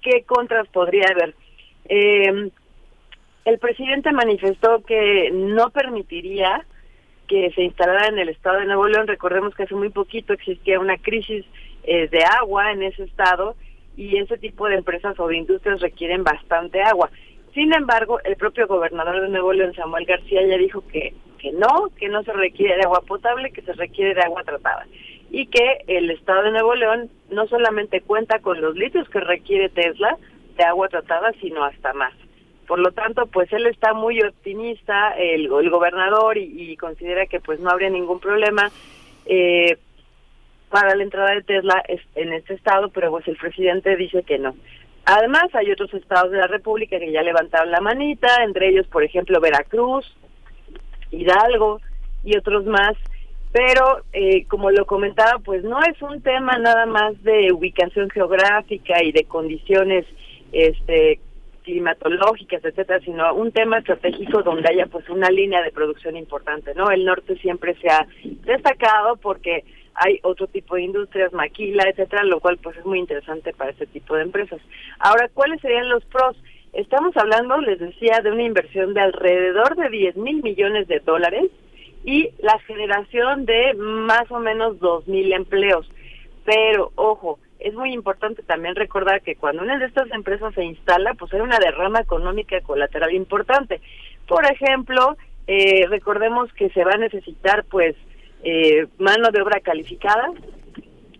qué 0.00 0.22
contras 0.24 0.68
podría 0.68 1.06
haber? 1.10 1.34
Eh, 1.86 2.50
el 3.44 3.58
presidente 3.58 4.12
manifestó 4.12 4.82
que 4.84 5.30
no 5.32 5.70
permitiría 5.70 6.64
que 7.26 7.50
se 7.52 7.62
instalara 7.62 8.08
en 8.08 8.18
el 8.18 8.28
estado 8.28 8.58
de 8.58 8.66
Nuevo 8.66 8.88
León. 8.88 9.06
Recordemos 9.06 9.54
que 9.54 9.62
hace 9.62 9.74
muy 9.74 9.90
poquito 9.90 10.32
existía 10.32 10.78
una 10.78 10.98
crisis 10.98 11.44
eh, 11.84 12.08
de 12.08 12.24
agua 12.24 12.72
en 12.72 12.82
ese 12.82 13.04
estado 13.04 13.54
y 13.96 14.18
ese 14.18 14.36
tipo 14.38 14.68
de 14.68 14.76
empresas 14.76 15.18
o 15.18 15.28
de 15.28 15.36
industrias 15.36 15.80
requieren 15.80 16.24
bastante 16.24 16.82
agua. 16.82 17.10
Sin 17.54 17.72
embargo, 17.74 18.20
el 18.24 18.36
propio 18.36 18.66
gobernador 18.66 19.20
de 19.22 19.28
Nuevo 19.28 19.52
León, 19.52 19.74
Samuel 19.74 20.06
García, 20.06 20.46
ya 20.46 20.56
dijo 20.56 20.84
que, 20.92 21.14
que 21.38 21.52
no, 21.52 21.88
que 21.98 22.08
no 22.08 22.22
se 22.22 22.32
requiere 22.32 22.76
de 22.76 22.82
agua 22.82 23.00
potable, 23.00 23.50
que 23.50 23.62
se 23.62 23.72
requiere 23.72 24.14
de 24.14 24.22
agua 24.22 24.44
tratada. 24.44 24.86
Y 25.30 25.46
que 25.46 25.84
el 25.86 26.10
estado 26.10 26.42
de 26.42 26.50
Nuevo 26.50 26.74
León 26.74 27.08
no 27.30 27.46
solamente 27.46 28.00
cuenta 28.00 28.40
con 28.40 28.60
los 28.60 28.74
litros 28.74 29.08
que 29.08 29.20
requiere 29.20 29.68
Tesla 29.68 30.16
de 30.56 30.64
agua 30.64 30.88
tratada, 30.88 31.32
sino 31.40 31.64
hasta 31.64 31.92
más. 31.92 32.12
Por 32.66 32.78
lo 32.78 32.92
tanto, 32.92 33.26
pues 33.26 33.52
él 33.52 33.66
está 33.66 33.94
muy 33.94 34.20
optimista, 34.22 35.10
el, 35.16 35.46
el 35.46 35.70
gobernador, 35.70 36.38
y, 36.38 36.70
y, 36.70 36.76
considera 36.76 37.26
que 37.26 37.40
pues 37.40 37.58
no 37.60 37.70
habría 37.70 37.90
ningún 37.90 38.20
problema 38.20 38.70
eh, 39.26 39.76
para 40.68 40.94
la 40.94 41.02
entrada 41.02 41.34
de 41.34 41.42
Tesla 41.42 41.82
en 42.14 42.32
este 42.32 42.54
estado, 42.54 42.88
pero 42.90 43.10
pues 43.10 43.26
el 43.26 43.36
presidente 43.36 43.96
dice 43.96 44.22
que 44.22 44.38
no. 44.38 44.54
Además, 45.04 45.46
hay 45.54 45.72
otros 45.72 45.92
estados 45.94 46.30
de 46.30 46.38
la 46.38 46.46
República 46.46 46.98
que 46.98 47.10
ya 47.10 47.22
levantaron 47.22 47.70
la 47.70 47.80
manita, 47.80 48.44
entre 48.44 48.68
ellos, 48.68 48.86
por 48.86 49.02
ejemplo, 49.02 49.40
Veracruz, 49.40 50.06
Hidalgo 51.10 51.80
y 52.22 52.36
otros 52.36 52.64
más. 52.66 52.96
Pero, 53.52 54.02
eh, 54.12 54.44
como 54.46 54.70
lo 54.70 54.86
comentaba, 54.86 55.40
pues 55.44 55.64
no 55.64 55.80
es 55.82 56.00
un 56.02 56.22
tema 56.22 56.56
nada 56.58 56.86
más 56.86 57.20
de 57.24 57.52
ubicación 57.52 58.08
geográfica 58.10 59.02
y 59.02 59.10
de 59.10 59.24
condiciones 59.24 60.06
este, 60.52 61.18
climatológicas, 61.64 62.64
etcétera, 62.64 63.00
sino 63.00 63.32
un 63.34 63.52
tema 63.52 63.78
estratégico 63.78 64.42
donde 64.42 64.68
haya 64.68 64.86
pues 64.86 65.08
una 65.08 65.30
línea 65.30 65.62
de 65.62 65.72
producción 65.72 66.16
importante, 66.16 66.74
¿no? 66.74 66.90
El 66.90 67.04
norte 67.04 67.36
siempre 67.38 67.74
se 67.80 67.88
ha 67.88 68.06
destacado 68.44 69.16
porque 69.16 69.64
hay 69.94 70.18
otro 70.22 70.46
tipo 70.46 70.76
de 70.76 70.82
industrias, 70.82 71.32
maquila, 71.32 71.84
etcétera, 71.88 72.24
lo 72.24 72.40
cual 72.40 72.58
pues 72.58 72.76
es 72.76 72.86
muy 72.86 72.98
interesante 72.98 73.52
para 73.52 73.70
este 73.70 73.86
tipo 73.86 74.14
de 74.14 74.22
empresas. 74.22 74.60
Ahora, 74.98 75.28
¿cuáles 75.34 75.60
serían 75.60 75.88
los 75.88 76.04
pros? 76.04 76.36
Estamos 76.72 77.16
hablando, 77.16 77.58
les 77.58 77.80
decía, 77.80 78.20
de 78.22 78.30
una 78.30 78.44
inversión 78.44 78.94
de 78.94 79.00
alrededor 79.00 79.76
de 79.76 79.88
10 79.88 80.16
mil 80.16 80.42
millones 80.42 80.86
de 80.86 81.00
dólares 81.00 81.50
y 82.04 82.30
la 82.38 82.58
generación 82.60 83.44
de 83.44 83.74
más 83.74 84.30
o 84.30 84.38
menos 84.38 84.78
2 84.80 85.06
mil 85.08 85.32
empleos. 85.32 85.90
Pero, 86.44 86.92
ojo, 86.94 87.38
es 87.58 87.74
muy 87.74 87.92
importante 87.92 88.42
también 88.42 88.74
recordar 88.74 89.22
que 89.22 89.36
cuando 89.36 89.62
una 89.62 89.78
de 89.78 89.86
estas 89.86 90.10
empresas 90.12 90.54
se 90.54 90.64
instala, 90.64 91.14
pues 91.14 91.32
hay 91.34 91.40
una 91.40 91.58
derrama 91.58 92.00
económica 92.00 92.60
colateral 92.62 93.12
importante. 93.12 93.80
Por 94.26 94.44
ejemplo, 94.50 95.16
eh, 95.46 95.86
recordemos 95.88 96.52
que 96.54 96.70
se 96.70 96.84
va 96.84 96.92
a 96.92 96.98
necesitar 96.98 97.64
pues 97.64 97.94
eh, 98.42 98.86
mano 98.98 99.30
de 99.30 99.42
obra 99.42 99.60
calificada, 99.60 100.30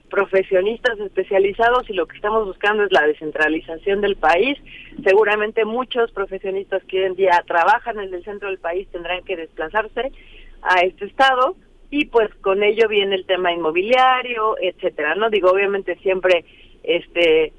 profesionistas 0.08 0.98
especializados 0.98 1.88
y 1.88 1.92
lo 1.92 2.06
que 2.06 2.16
estamos 2.16 2.46
buscando 2.46 2.84
es 2.84 2.92
la 2.92 3.06
descentralización 3.06 4.00
del 4.00 4.16
país. 4.16 4.58
Seguramente 5.04 5.64
muchos 5.64 6.10
profesionistas 6.12 6.82
que 6.84 7.00
hoy 7.00 7.04
en 7.06 7.14
día 7.16 7.44
trabajan 7.46 8.00
en 8.00 8.12
el 8.12 8.24
centro 8.24 8.48
del 8.48 8.58
país 8.58 8.88
tendrán 8.90 9.22
que 9.24 9.36
desplazarse 9.36 10.10
a 10.62 10.80
este 10.80 11.06
estado 11.06 11.56
y 11.90 12.06
pues 12.06 12.32
con 12.36 12.62
ello 12.62 12.88
viene 12.88 13.16
el 13.16 13.26
tema 13.26 13.52
inmobiliario, 13.52 14.56
etcétera, 14.60 15.16
¿no? 15.16 15.28
Digo, 15.28 15.50
obviamente 15.50 15.96
siempre 15.96 16.44
este 16.82 17.52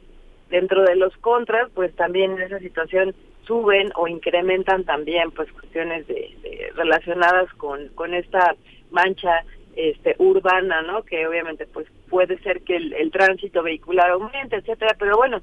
dentro 0.49 0.83
de 0.83 0.95
los 0.95 1.15
contras, 1.17 1.69
pues 1.73 1.95
también 1.95 2.31
en 2.31 2.41
esa 2.41 2.59
situación 2.59 3.13
suben 3.45 3.91
o 3.95 4.07
incrementan 4.07 4.83
también 4.85 5.31
pues 5.31 5.51
cuestiones 5.51 6.07
de, 6.07 6.71
relacionadas 6.75 7.51
con 7.55 7.89
con 7.89 8.13
esta 8.13 8.55
mancha 8.89 9.43
este 9.75 10.15
urbana, 10.17 10.81
¿no? 10.81 11.03
Que 11.03 11.27
obviamente 11.27 11.65
pues 11.67 11.87
puede 12.09 12.37
ser 12.39 12.61
que 12.61 12.75
el, 12.77 13.11
tránsito 13.11 13.63
vehicular 13.63 14.11
aumente, 14.11 14.57
etcétera, 14.57 14.95
pero 14.97 15.17
bueno, 15.17 15.39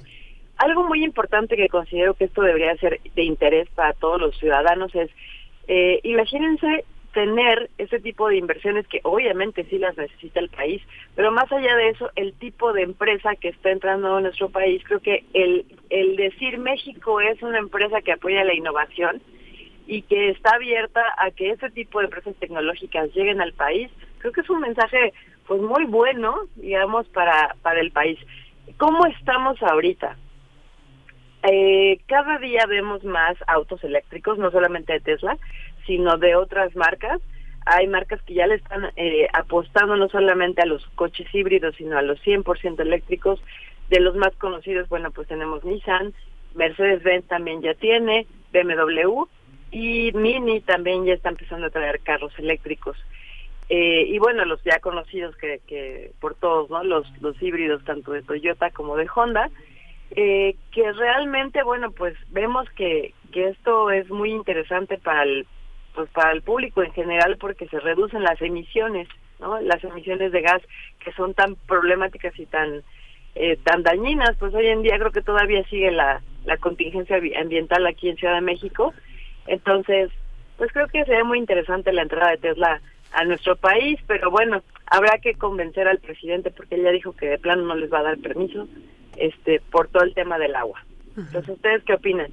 algo 0.57 0.85
muy 0.85 1.05
importante 1.05 1.57
que 1.57 1.69
considero 1.69 2.15
que 2.15 2.25
esto 2.25 2.43
debería 2.43 2.77
ser 2.77 3.01
de 3.15 3.23
interés 3.23 3.69
para 3.71 3.93
todos 3.95 4.21
los 4.21 4.39
ciudadanos 4.39 4.95
es 4.95 5.11
eh, 5.67 6.01
imagínense 6.03 6.85
tener 7.19 7.69
ese 7.79 7.99
tipo 7.99 8.29
de 8.29 8.37
inversiones 8.37 8.87
que 8.87 9.01
obviamente 9.03 9.65
sí 9.65 9.77
las 9.77 9.97
necesita 9.97 10.39
el 10.39 10.51
país, 10.51 10.81
pero 11.17 11.33
más 11.33 11.51
allá 11.51 11.75
de 11.75 11.89
eso, 11.89 12.09
el 12.15 12.33
tipo 12.35 12.73
de 12.73 12.83
empresa 12.83 13.35
que 13.35 13.49
está 13.49 13.73
entrando 13.73 14.15
a 14.15 14.21
nuestro 14.21 14.51
país, 14.51 14.81
creo 14.85 15.01
que 15.01 15.25
el, 15.35 15.67
el 15.91 16.15
decir 16.15 16.59
México 16.59 17.21
es 17.21 17.43
una 17.43 17.59
empresa 17.59 18.03
que 18.03 18.13
apoya 18.13 18.45
la 18.45 18.55
innovación 18.55 19.21
y 19.89 20.03
que 20.03 20.29
está 20.29 20.55
abierta 20.55 21.03
a 21.19 21.33
que 21.33 21.51
ese 21.51 21.71
tipo 21.71 21.99
de 21.99 22.05
empresas 22.05 22.37
tecnológicas 22.37 23.13
lleguen 23.17 23.41
al 23.41 23.53
país, 23.53 23.91
creo 24.19 24.33
que 24.33 24.43
es 24.43 24.51
un 24.51 24.61
mensaje 24.61 25.13
pues 25.49 25.61
muy 25.61 25.87
bueno, 25.87 26.37
digamos, 26.55 27.09
para, 27.09 27.57
para 27.63 27.81
el 27.81 27.91
país. 27.91 28.17
¿Cómo 28.77 29.07
estamos 29.07 29.61
ahorita? 29.61 30.17
Eh, 31.43 31.99
cada 32.07 32.39
día 32.39 32.65
vemos 32.69 33.03
más 33.03 33.37
autos 33.49 33.83
eléctricos, 33.83 34.39
no 34.39 34.53
solamente 34.53 34.93
de 34.93 35.01
Tesla, 35.01 35.37
sino 35.89 36.19
de 36.19 36.37
otras 36.37 36.77
marcas. 36.77 37.21
Hay 37.67 37.89
marcas 37.89 38.23
que 38.23 38.35
ya 38.35 38.47
le 38.47 38.57
están 38.57 38.91
eh, 38.97 39.27
apostando 39.33 39.97
no 39.97 40.09
solamente 40.09 40.63
a 40.63 40.67
los 40.67 40.87
coches 40.95 41.27
híbridos, 41.35 41.75
sino 41.77 41.99
a 41.99 42.03
los 42.03 42.23
100% 42.23 42.79
eléctricos. 42.81 43.41
De 43.89 44.01
los 44.01 44.15
más 44.15 44.37
conocidos, 44.37 44.89
bueno, 44.91 45.11
pues 45.11 45.27
tenemos 45.29 45.65
Nissan, 45.65 46.13
Mercedes-Benz 46.55 47.27
también 47.27 47.63
ya 47.63 47.73
tiene, 47.75 48.27
BMW 48.53 49.25
y 49.71 50.13
Mini 50.13 50.61
también 50.61 51.07
ya 51.07 51.15
está 51.15 51.31
empezando 51.31 51.67
a 51.67 51.71
traer 51.71 52.01
carros 52.01 52.33
eléctricos. 52.39 52.97
Eh, 53.71 54.05
y 54.09 54.19
bueno, 54.19 54.45
los 54.45 54.63
ya 54.65 54.79
conocidos 54.81 55.37
que, 55.37 55.61
que 55.67 56.13
por 56.21 56.35
todos, 56.35 56.69
¿no? 56.71 56.85
Los, 56.85 57.07
los 57.23 57.41
híbridos 57.43 57.83
tanto 57.85 58.13
de 58.13 58.23
Toyota 58.23 58.71
como 58.71 58.97
de 58.97 59.09
Honda, 59.15 59.51
eh, 60.11 60.55
que 60.71 60.93
realmente, 60.93 61.63
bueno, 61.63 61.91
pues 61.93 62.15
vemos 62.31 62.69
que, 62.71 63.15
que 63.33 63.49
esto 63.49 63.91
es 63.91 64.09
muy 64.11 64.31
interesante 64.33 64.99
para 64.99 65.23
el, 65.23 65.47
pues 65.99 66.11
para 66.11 66.31
el 66.31 66.43
público 66.43 66.81
en 66.81 66.93
general 66.93 67.39
porque 67.39 67.67
se 67.67 67.81
reducen 67.81 68.23
las 68.23 68.41
emisiones, 68.41 69.09
¿no? 69.41 69.61
Las 69.61 69.83
emisiones 69.83 70.31
de 70.31 70.43
gas 70.43 70.63
que 71.01 71.11
son 71.15 71.35
tan 71.35 71.57
problemáticas 71.67 72.39
y 72.39 72.47
tan 72.47 72.85
eh, 73.35 73.59
tan 73.65 73.83
dañinas, 73.83 74.37
pues 74.39 74.55
hoy 74.55 74.69
en 74.69 74.83
día 74.83 74.97
creo 74.97 75.11
que 75.11 75.23
todavía 75.23 75.65
sigue 75.65 75.91
la, 75.91 76.23
la 76.45 76.57
contingencia 76.59 77.17
ambiental 77.41 77.85
aquí 77.85 78.09
en 78.09 78.17
Ciudad 78.17 78.37
de 78.37 78.43
México. 78.43 78.95
Entonces, 79.49 80.13
pues 80.57 80.71
creo 80.71 80.87
que 80.87 81.05
sería 81.05 81.25
muy 81.25 81.39
interesante 81.39 81.93
la 81.93 82.03
entrada 82.03 82.31
de 82.31 82.39
Tesla 82.39 82.81
a 83.11 83.25
nuestro 83.25 83.57
país, 83.57 83.99
pero 84.07 84.31
bueno, 84.31 84.63
habrá 84.87 85.19
que 85.19 85.35
convencer 85.35 85.89
al 85.89 85.99
presidente 85.99 86.53
porque 86.53 86.77
él 86.77 86.85
ya 86.85 86.93
dijo 86.93 87.11
que 87.11 87.27
de 87.27 87.39
plano 87.39 87.65
no 87.65 87.75
les 87.75 87.93
va 87.93 87.99
a 87.99 88.05
dar 88.05 88.19
permiso 88.19 88.69
este 89.17 89.61
por 89.73 89.89
todo 89.89 90.05
el 90.05 90.15
tema 90.15 90.39
del 90.39 90.55
agua. 90.55 90.81
Entonces, 91.17 91.57
¿ustedes 91.57 91.83
qué 91.83 91.95
opinan? 91.95 92.31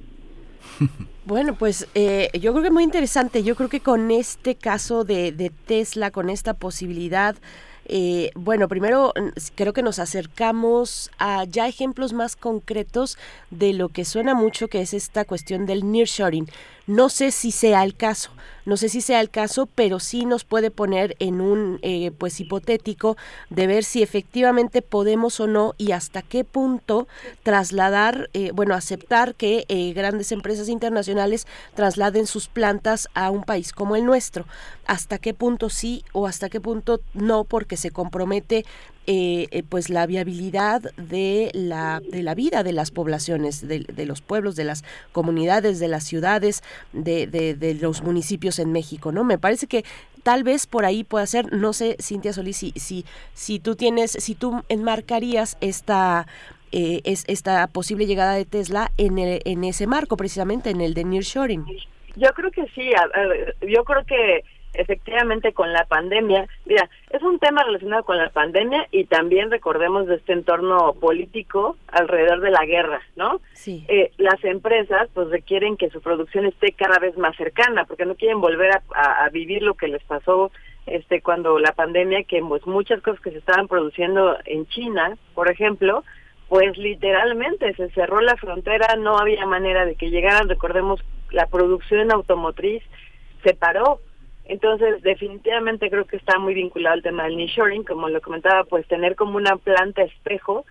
Bueno, 1.26 1.56
pues 1.58 1.88
eh, 1.96 2.30
yo 2.34 2.52
creo 2.52 2.62
que 2.62 2.68
es 2.68 2.72
muy 2.72 2.84
interesante. 2.84 3.42
Yo 3.42 3.56
creo 3.56 3.68
que 3.68 3.80
con 3.80 4.12
este 4.12 4.54
caso 4.54 5.02
de, 5.02 5.32
de 5.32 5.50
Tesla, 5.50 6.12
con 6.12 6.30
esta 6.30 6.54
posibilidad 6.54 7.34
eh, 7.88 8.32
bueno, 8.34 8.68
primero 8.68 9.12
creo 9.54 9.72
que 9.72 9.82
nos 9.82 9.98
acercamos 9.98 11.10
a 11.18 11.44
ya 11.44 11.68
ejemplos 11.68 12.12
más 12.12 12.34
concretos 12.34 13.16
de 13.50 13.72
lo 13.72 13.88
que 13.90 14.04
suena 14.04 14.34
mucho, 14.34 14.68
que 14.68 14.80
es 14.80 14.92
esta 14.92 15.24
cuestión 15.24 15.66
del 15.66 15.90
nearshoring. 15.90 16.48
No 16.86 17.08
sé 17.08 17.32
si 17.32 17.50
sea 17.50 17.82
el 17.82 17.96
caso, 17.96 18.30
no 18.64 18.76
sé 18.76 18.88
si 18.88 19.00
sea 19.00 19.20
el 19.20 19.28
caso, 19.28 19.66
pero 19.66 19.98
sí 19.98 20.24
nos 20.24 20.44
puede 20.44 20.70
poner 20.70 21.16
en 21.18 21.40
un 21.40 21.80
eh, 21.82 22.12
pues 22.16 22.38
hipotético 22.40 23.16
de 23.50 23.66
ver 23.66 23.82
si 23.82 24.02
efectivamente 24.02 24.82
podemos 24.82 25.40
o 25.40 25.46
no 25.46 25.74
y 25.78 25.92
hasta 25.92 26.22
qué 26.22 26.44
punto 26.44 27.08
trasladar, 27.42 28.30
eh, 28.34 28.52
bueno, 28.54 28.74
aceptar 28.74 29.34
que 29.34 29.64
grandes 29.94 30.30
empresas 30.32 30.68
internacionales 30.68 31.46
trasladen 31.74 32.26
sus 32.26 32.48
plantas 32.48 33.08
a 33.14 33.30
un 33.30 33.42
país 33.42 33.72
como 33.72 33.96
el 33.96 34.04
nuestro. 34.04 34.46
Hasta 34.86 35.18
qué 35.18 35.34
punto 35.34 35.70
sí 35.70 36.04
o 36.12 36.26
hasta 36.26 36.48
qué 36.48 36.60
punto 36.60 37.00
no, 37.14 37.44
porque 37.44 37.76
se 37.76 37.90
compromete 37.90 38.64
eh, 39.06 39.46
eh, 39.50 39.62
pues 39.62 39.88
la 39.88 40.06
viabilidad 40.06 40.82
de 40.96 41.50
la, 41.54 42.00
de 42.10 42.22
la 42.22 42.34
vida 42.34 42.62
de 42.62 42.72
las 42.72 42.90
poblaciones, 42.90 43.66
de, 43.66 44.06
los 44.06 44.20
pueblos, 44.20 44.56
de 44.56 44.64
las 44.64 44.84
comunidades, 45.12 45.78
de 45.78 45.88
las 45.88 46.04
ciudades, 46.04 46.62
de, 46.92 47.26
de, 47.26 47.74
los 47.74 48.02
municipios 48.02 48.58
en 48.58 48.72
México, 48.72 49.12
¿no? 49.12 49.22
Me 49.22 49.38
parece 49.38 49.66
que 49.66 49.84
tal 50.22 50.42
vez 50.42 50.66
por 50.66 50.84
ahí 50.84 51.04
pueda 51.04 51.24
ser, 51.26 51.52
no 51.52 51.72
sé, 51.72 51.96
Cintia 52.00 52.32
Solís, 52.32 52.56
si, 52.56 52.72
si, 52.72 53.04
si 53.32 53.60
tú 53.60 53.76
tienes, 53.76 54.10
si 54.10 54.34
tú 54.34 54.64
enmarcarías 54.68 55.56
esta 55.60 56.26
eh, 56.72 57.00
es, 57.04 57.24
esta 57.28 57.68
posible 57.68 58.06
llegada 58.06 58.34
de 58.34 58.44
Tesla 58.44 58.90
en, 58.98 59.18
el, 59.18 59.40
en 59.44 59.62
ese 59.62 59.86
marco, 59.86 60.16
precisamente 60.16 60.70
en 60.70 60.80
el 60.80 60.94
de 60.94 61.04
nearshoring. 61.04 61.64
Yo 62.16 62.28
creo 62.34 62.50
que 62.50 62.66
sí, 62.74 62.90
yo 63.68 63.84
creo 63.84 64.04
que 64.04 64.42
efectivamente 64.78 65.52
con 65.52 65.72
la 65.72 65.84
pandemia, 65.84 66.46
mira, 66.64 66.88
es 67.10 67.22
un 67.22 67.38
tema 67.38 67.62
relacionado 67.62 68.04
con 68.04 68.16
la 68.18 68.30
pandemia 68.30 68.86
y 68.90 69.04
también 69.04 69.50
recordemos 69.50 70.06
de 70.06 70.16
este 70.16 70.32
entorno 70.32 70.94
político 70.94 71.76
alrededor 71.88 72.40
de 72.40 72.50
la 72.50 72.64
guerra, 72.64 73.00
¿no? 73.16 73.40
Sí. 73.52 73.84
Eh, 73.88 74.12
las 74.18 74.42
empresas 74.44 75.08
pues 75.14 75.28
requieren 75.30 75.76
que 75.76 75.90
su 75.90 76.00
producción 76.00 76.46
esté 76.46 76.72
cada 76.72 76.98
vez 76.98 77.16
más 77.16 77.36
cercana 77.36 77.84
porque 77.84 78.06
no 78.06 78.14
quieren 78.14 78.40
volver 78.40 78.70
a, 78.94 79.28
vivir 79.32 79.62
lo 79.62 79.74
que 79.74 79.88
les 79.88 80.02
pasó 80.04 80.50
este 80.86 81.20
cuando 81.20 81.58
la 81.58 81.72
pandemia 81.72 82.22
que 82.22 82.40
pues 82.40 82.64
muchas 82.66 83.02
cosas 83.02 83.20
que 83.20 83.32
se 83.32 83.38
estaban 83.38 83.66
produciendo 83.66 84.36
en 84.44 84.66
China, 84.68 85.16
por 85.34 85.50
ejemplo, 85.50 86.04
pues 86.48 86.78
literalmente 86.78 87.74
se 87.74 87.90
cerró 87.90 88.20
la 88.20 88.36
frontera, 88.36 88.94
no 88.96 89.18
había 89.18 89.44
manera 89.46 89.84
de 89.84 89.96
que 89.96 90.10
llegaran, 90.10 90.48
recordemos 90.48 91.02
la 91.30 91.46
producción 91.46 92.12
automotriz 92.12 92.82
se 93.42 93.54
paró 93.54 94.00
entonces, 94.48 95.02
definitivamente 95.02 95.90
creo 95.90 96.04
que 96.04 96.16
está 96.16 96.38
muy 96.38 96.54
vinculado 96.54 96.94
al 96.94 97.02
tema 97.02 97.24
del 97.24 97.36
nearshoring, 97.36 97.84
como 97.84 98.08
lo 98.08 98.20
comentaba, 98.20 98.64
pues 98.64 98.86
tener 98.86 99.16
como 99.16 99.36
una 99.36 99.56
planta 99.56 100.02
espejo 100.02 100.64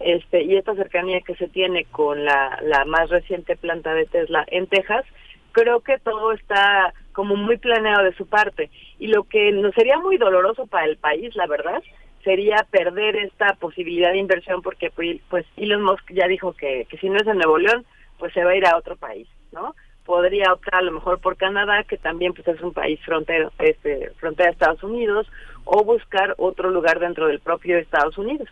este 0.00 0.42
y 0.42 0.56
esta 0.56 0.74
cercanía 0.74 1.20
que 1.20 1.36
se 1.36 1.46
tiene 1.48 1.84
con 1.84 2.24
la, 2.24 2.58
más 2.86 3.10
reciente 3.10 3.56
planta 3.56 3.94
de 3.94 4.06
Tesla 4.06 4.44
en 4.48 4.66
Texas, 4.66 5.04
creo 5.52 5.80
que 5.80 5.98
todo 5.98 6.32
está 6.32 6.94
como 7.12 7.36
muy 7.36 7.58
planeado 7.58 8.04
de 8.04 8.14
su 8.14 8.26
parte. 8.26 8.70
Y 8.98 9.08
lo 9.08 9.24
que 9.24 9.52
nos 9.52 9.74
sería 9.74 9.98
muy 9.98 10.16
doloroso 10.16 10.66
para 10.66 10.86
el 10.86 10.96
país, 10.96 11.36
la 11.36 11.46
verdad, 11.46 11.82
sería 12.24 12.66
perder 12.70 13.16
esta 13.16 13.54
posibilidad 13.54 14.12
de 14.12 14.18
inversión 14.18 14.62
porque 14.62 14.90
pues 14.90 15.46
Elon 15.56 15.82
Musk 15.82 16.10
ya 16.12 16.26
dijo 16.26 16.54
que, 16.54 16.86
que 16.88 16.96
si 16.98 17.08
no 17.08 17.16
es 17.16 17.26
en 17.26 17.38
Nuevo 17.38 17.58
León, 17.58 17.84
pues 18.18 18.32
se 18.32 18.44
va 18.44 18.50
a 18.50 18.56
ir 18.56 18.66
a 18.66 18.76
otro 18.76 18.96
país, 18.96 19.28
¿no? 19.52 19.74
Podría 20.10 20.52
optar 20.52 20.74
a 20.74 20.82
lo 20.82 20.90
mejor 20.90 21.20
por 21.20 21.36
Canadá, 21.36 21.84
que 21.84 21.96
también 21.96 22.32
pues 22.32 22.48
es 22.48 22.60
un 22.62 22.72
país 22.72 22.98
frontero, 23.04 23.52
este, 23.60 24.10
frontera 24.18 24.48
de 24.48 24.54
Estados 24.54 24.82
Unidos, 24.82 25.28
o 25.64 25.84
buscar 25.84 26.34
otro 26.36 26.68
lugar 26.68 26.98
dentro 26.98 27.28
del 27.28 27.38
propio 27.38 27.78
Estados 27.78 28.18
Unidos. 28.18 28.48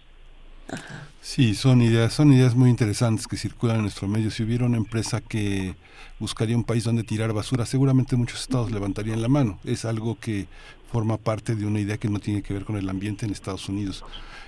Sí, 1.20 1.56
son 1.56 1.82
ideas, 1.82 2.12
son 2.12 2.32
ideas 2.32 2.54
muy 2.54 2.70
interesantes 2.70 3.26
que 3.26 3.36
circulan 3.36 3.78
en 3.78 3.82
nuestro 3.82 4.06
medio. 4.06 4.30
Si 4.30 4.44
hubiera 4.44 4.66
una 4.66 4.76
empresa 4.76 5.20
que 5.20 5.74
buscaría 6.20 6.56
un 6.56 6.62
país 6.62 6.84
donde 6.84 7.02
tirar 7.02 7.32
basura, 7.32 7.66
seguramente 7.66 8.14
muchos 8.14 8.40
estados 8.42 8.70
levantarían 8.70 9.20
la 9.20 9.28
mano. 9.28 9.58
Es 9.64 9.84
algo 9.84 10.16
que 10.20 10.46
forma 10.92 11.16
parte 11.16 11.56
de 11.56 11.66
una 11.66 11.80
idea 11.80 11.98
que 11.98 12.08
no 12.08 12.20
tiene 12.20 12.42
que 12.42 12.54
ver 12.54 12.64
con 12.64 12.76
el 12.76 12.88
ambiente 12.88 13.26
en 13.26 13.32
Estados 13.32 13.68
Unidos. 13.68 14.04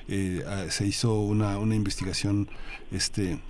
Eh, 0.06 0.44
ah, 0.46 0.66
se 0.68 0.86
hizo 0.86 1.18
una, 1.18 1.58
una 1.58 1.74
investigación 1.74 2.48
este, 2.92 3.40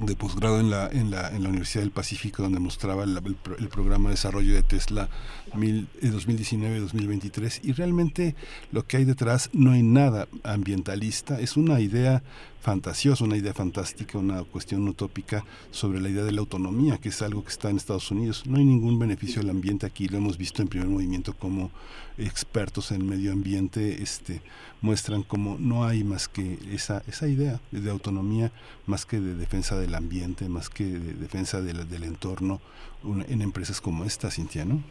de 0.00 0.16
posgrado 0.16 0.60
en 0.60 0.70
la, 0.70 0.88
en, 0.88 1.10
la, 1.10 1.28
en 1.28 1.42
la 1.42 1.48
Universidad 1.48 1.82
del 1.82 1.92
Pacífico, 1.92 2.42
donde 2.42 2.58
mostraba 2.58 3.04
el, 3.04 3.16
el, 3.58 3.68
programa 3.68 4.08
de 4.08 4.14
desarrollo 4.14 4.54
de 4.54 4.62
Tesla 4.62 5.08
2019-2023. 5.54 7.56
Eh, 7.56 7.60
y 7.64 7.72
realmente 7.72 8.34
lo 8.72 8.86
que 8.86 8.98
hay 8.98 9.04
detrás 9.04 9.50
no 9.52 9.72
hay 9.72 9.82
nada 9.82 10.28
ambientalista, 10.42 11.40
es 11.40 11.56
una 11.56 11.80
idea 11.80 12.22
fantasiosa, 12.64 13.24
una 13.24 13.36
idea 13.36 13.52
fantástica, 13.52 14.16
una 14.16 14.42
cuestión 14.42 14.88
utópica 14.88 15.44
sobre 15.70 16.00
la 16.00 16.08
idea 16.08 16.24
de 16.24 16.32
la 16.32 16.40
autonomía, 16.40 16.96
que 16.96 17.10
es 17.10 17.20
algo 17.20 17.44
que 17.44 17.50
está 17.50 17.68
en 17.68 17.76
Estados 17.76 18.10
Unidos. 18.10 18.44
No 18.46 18.56
hay 18.56 18.64
ningún 18.64 18.98
beneficio 18.98 19.42
al 19.42 19.50
ambiente 19.50 19.84
aquí, 19.84 20.08
lo 20.08 20.16
hemos 20.16 20.38
visto 20.38 20.62
en 20.62 20.68
primer 20.68 20.88
movimiento 20.88 21.34
como 21.34 21.70
expertos 22.16 22.90
en 22.90 23.06
medio 23.06 23.32
ambiente 23.32 24.02
este, 24.02 24.40
muestran 24.80 25.24
como 25.24 25.58
no 25.58 25.84
hay 25.84 26.04
más 26.04 26.26
que 26.26 26.58
esa, 26.72 27.02
esa 27.06 27.28
idea 27.28 27.60
de 27.70 27.90
autonomía, 27.90 28.50
más 28.86 29.04
que 29.04 29.20
de 29.20 29.34
defensa 29.34 29.76
del 29.76 29.94
ambiente, 29.94 30.48
más 30.48 30.70
que 30.70 30.84
de 30.84 31.12
defensa 31.12 31.60
del 31.60 32.04
entorno 32.04 32.62
en 33.28 33.42
empresas 33.42 33.82
como 33.82 34.04
esta, 34.04 34.30
Cintia, 34.30 34.64
¿no? 34.64 34.82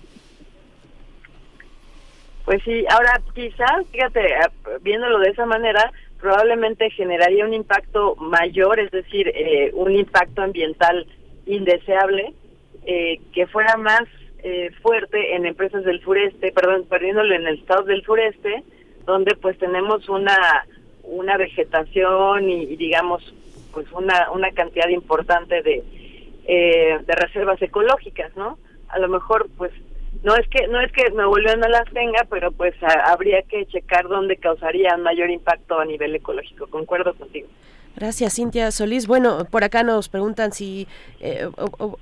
Pues 2.45 2.61
sí, 2.63 2.85
ahora 2.89 3.21
quizás, 3.33 3.85
fíjate, 3.91 4.19
eh, 4.25 4.39
viéndolo 4.81 5.19
de 5.19 5.29
esa 5.29 5.45
manera, 5.45 5.91
probablemente 6.19 6.89
generaría 6.89 7.45
un 7.45 7.53
impacto 7.53 8.15
mayor, 8.15 8.79
es 8.79 8.91
decir, 8.91 9.27
eh, 9.29 9.71
un 9.73 9.95
impacto 9.95 10.41
ambiental 10.41 11.05
indeseable, 11.45 12.33
eh, 12.85 13.19
que 13.33 13.47
fuera 13.47 13.77
más 13.77 14.03
eh, 14.43 14.71
fuerte 14.81 15.35
en 15.35 15.45
empresas 15.45 15.85
del 15.85 16.01
sureste, 16.01 16.51
perdón, 16.51 16.85
perdiéndolo 16.89 17.33
en 17.33 17.47
el 17.47 17.59
estado 17.59 17.83
del 17.83 18.03
sureste, 18.03 18.63
donde 19.05 19.35
pues 19.35 19.57
tenemos 19.57 20.09
una 20.09 20.65
una 21.03 21.37
vegetación 21.37 22.49
y, 22.49 22.75
digamos 22.77 23.33
pues 23.73 23.89
una 23.91 24.31
una 24.31 24.51
cantidad 24.51 24.87
importante 24.89 25.61
de 25.61 25.83
eh, 26.45 26.99
de 27.05 27.15
reservas 27.15 27.61
ecológicas, 27.61 28.35
¿no? 28.35 28.57
A 28.89 28.99
lo 28.99 29.07
mejor 29.07 29.47
pues 29.57 29.71
no 30.21 30.35
es 30.35 30.47
que 30.49 30.67
no 30.67 30.79
es 30.79 30.91
que 30.91 31.09
Nuevo 31.11 31.37
León 31.37 31.59
no 31.59 31.67
las 31.67 31.85
tenga, 31.91 32.25
pero 32.29 32.51
pues 32.51 32.73
habría 33.05 33.41
que 33.43 33.65
checar 33.65 34.07
dónde 34.07 34.37
causaría 34.37 34.95
mayor 34.97 35.29
impacto 35.29 35.79
a 35.79 35.85
nivel 35.85 36.15
ecológico. 36.15 36.67
Concuerdo 36.67 37.13
contigo. 37.13 37.47
Gracias, 37.95 38.35
Cintia 38.35 38.71
Solís. 38.71 39.05
Bueno, 39.05 39.45
por 39.45 39.63
acá 39.63 39.83
nos 39.83 40.09
preguntan 40.09 40.51
si, 40.51 40.87
eh, 41.19 41.47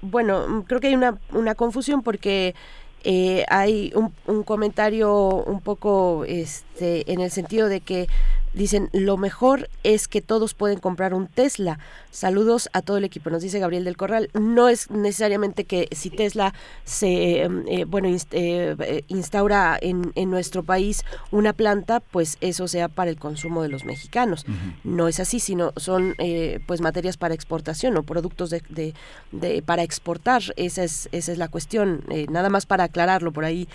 bueno, 0.01 0.63
creo 0.67 0.79
que 0.79 0.87
hay 0.87 0.95
una, 0.95 1.17
una 1.33 1.55
confusión 1.55 2.01
porque 2.01 2.55
eh, 3.03 3.43
hay 3.49 3.91
un, 3.95 4.13
un, 4.27 4.43
comentario 4.43 5.13
un 5.13 5.59
poco 5.59 6.23
este, 6.25 7.11
en 7.11 7.19
el 7.19 7.31
sentido 7.31 7.67
de 7.67 7.81
que 7.81 8.07
Dicen, 8.53 8.89
lo 8.91 9.15
mejor 9.15 9.69
es 9.83 10.09
que 10.09 10.21
todos 10.21 10.53
pueden 10.53 10.79
comprar 10.79 11.13
un 11.13 11.27
Tesla. 11.27 11.79
Saludos 12.09 12.69
a 12.73 12.81
todo 12.81 12.97
el 12.97 13.05
equipo, 13.05 13.29
nos 13.29 13.41
dice 13.41 13.59
Gabriel 13.59 13.85
del 13.85 13.95
Corral. 13.95 14.29
No 14.33 14.67
es 14.67 14.91
necesariamente 14.91 15.63
que 15.63 15.87
si 15.91 16.09
Tesla 16.09 16.53
se, 16.83 17.43
em, 17.43 17.63
eh, 17.69 17.85
bueno, 17.85 18.09
eh, 18.31 19.03
instaura 19.07 19.77
en, 19.81 20.11
en, 20.15 20.29
nuestro 20.29 20.63
país 20.63 21.05
una 21.31 21.53
planta, 21.53 22.01
pues 22.01 22.37
eso 22.41 22.67
sea 22.67 22.89
para 22.89 23.09
el 23.09 23.17
consumo 23.17 23.63
de 23.63 23.69
los 23.69 23.85
mexicanos. 23.85 24.45
No 24.83 25.07
es 25.07 25.21
así, 25.21 25.39
sino 25.39 25.71
son 25.77 26.15
eh, 26.17 26.59
pues 26.65 26.81
materias 26.81 27.15
para 27.15 27.33
exportación 27.33 27.95
o 27.95 28.03
productos 28.03 28.49
de, 28.49 28.61
de, 28.69 28.93
de, 29.31 29.61
para 29.61 29.83
exportar. 29.83 30.41
Esa 30.57 30.83
es, 30.83 31.07
esa 31.13 31.31
es 31.31 31.37
la 31.37 31.47
cuestión. 31.47 32.03
nada 32.29 32.49
más 32.49 32.65
para 32.65 32.85
aclararlo 32.85 33.31
por 33.31 33.45
ahí, 33.45 33.67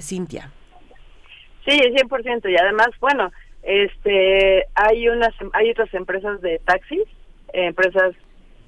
Cintia. 0.00 0.52
Sí, 1.66 1.76
100%. 1.76 2.48
Y 2.48 2.56
además, 2.56 2.88
bueno, 3.00 3.32
este, 3.66 4.64
hay 4.76 5.08
unas, 5.08 5.34
hay 5.52 5.70
otras 5.70 5.92
empresas 5.92 6.40
de 6.40 6.60
taxis, 6.60 7.02
empresas, 7.52 8.14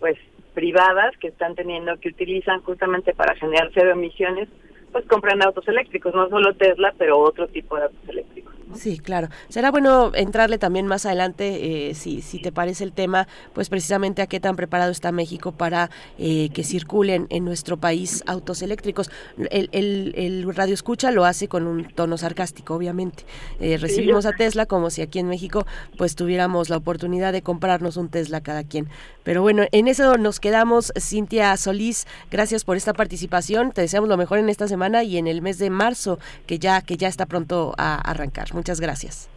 pues, 0.00 0.18
privadas 0.54 1.16
que 1.18 1.28
están 1.28 1.54
teniendo, 1.54 1.96
que 2.00 2.08
utilizan 2.08 2.60
justamente 2.62 3.14
para 3.14 3.36
generar 3.36 3.70
cero 3.72 3.92
emisiones, 3.92 4.48
pues 4.90 5.06
compran 5.06 5.40
autos 5.42 5.68
eléctricos, 5.68 6.12
no 6.14 6.28
solo 6.28 6.52
Tesla, 6.54 6.92
pero 6.98 7.18
otro 7.18 7.46
tipo 7.46 7.76
de 7.76 7.84
autos 7.84 8.08
eléctricos. 8.08 8.57
Sí, 8.74 8.98
claro. 8.98 9.28
Será 9.48 9.70
bueno 9.70 10.12
entrarle 10.14 10.58
también 10.58 10.86
más 10.86 11.06
adelante, 11.06 11.90
eh, 11.90 11.94
si, 11.94 12.22
si 12.22 12.40
te 12.40 12.52
parece 12.52 12.84
el 12.84 12.92
tema, 12.92 13.26
pues 13.52 13.68
precisamente 13.68 14.22
a 14.22 14.26
qué 14.26 14.40
tan 14.40 14.56
preparado 14.56 14.90
está 14.90 15.12
México 15.12 15.52
para 15.52 15.90
eh, 16.18 16.50
que 16.52 16.64
circulen 16.64 17.26
en 17.30 17.44
nuestro 17.44 17.76
país 17.76 18.22
autos 18.26 18.62
eléctricos. 18.62 19.10
El, 19.50 19.70
el, 19.72 20.54
radio 20.54 20.74
escucha 20.74 21.10
lo 21.10 21.24
hace 21.24 21.48
con 21.48 21.66
un 21.66 21.84
tono 21.88 22.18
sarcástico, 22.18 22.74
obviamente. 22.74 23.24
Eh, 23.60 23.76
recibimos 23.78 24.26
a 24.26 24.32
Tesla 24.32 24.66
como 24.66 24.90
si 24.90 25.02
aquí 25.02 25.18
en 25.18 25.28
México 25.28 25.66
pues 25.96 26.14
tuviéramos 26.14 26.68
la 26.68 26.76
oportunidad 26.76 27.32
de 27.32 27.42
comprarnos 27.42 27.96
un 27.96 28.08
Tesla 28.08 28.40
cada 28.40 28.64
quien. 28.64 28.88
Pero 29.24 29.42
bueno, 29.42 29.64
en 29.72 29.88
eso 29.88 30.16
nos 30.16 30.40
quedamos. 30.40 30.92
Cintia 30.98 31.56
Solís, 31.56 32.06
gracias 32.30 32.64
por 32.64 32.76
esta 32.76 32.94
participación. 32.94 33.72
Te 33.72 33.82
deseamos 33.82 34.08
lo 34.08 34.16
mejor 34.16 34.38
en 34.38 34.48
esta 34.48 34.68
semana 34.68 35.02
y 35.04 35.18
en 35.18 35.26
el 35.26 35.42
mes 35.42 35.58
de 35.58 35.70
marzo, 35.70 36.18
que 36.46 36.58
ya, 36.58 36.80
que 36.80 36.96
ya 36.96 37.08
está 37.08 37.26
pronto 37.26 37.74
a 37.76 37.96
arrancar. 37.96 38.48
Muchas 38.58 38.80
gracias. 38.80 39.28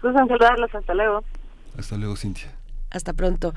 Susan, 0.00 0.28
saludarlos. 0.28 0.72
Hasta 0.72 0.94
luego. 0.94 1.24
Hasta 1.76 1.96
luego, 1.96 2.14
Cintia. 2.14 2.52
Hasta 2.90 3.12
pronto. 3.12 3.54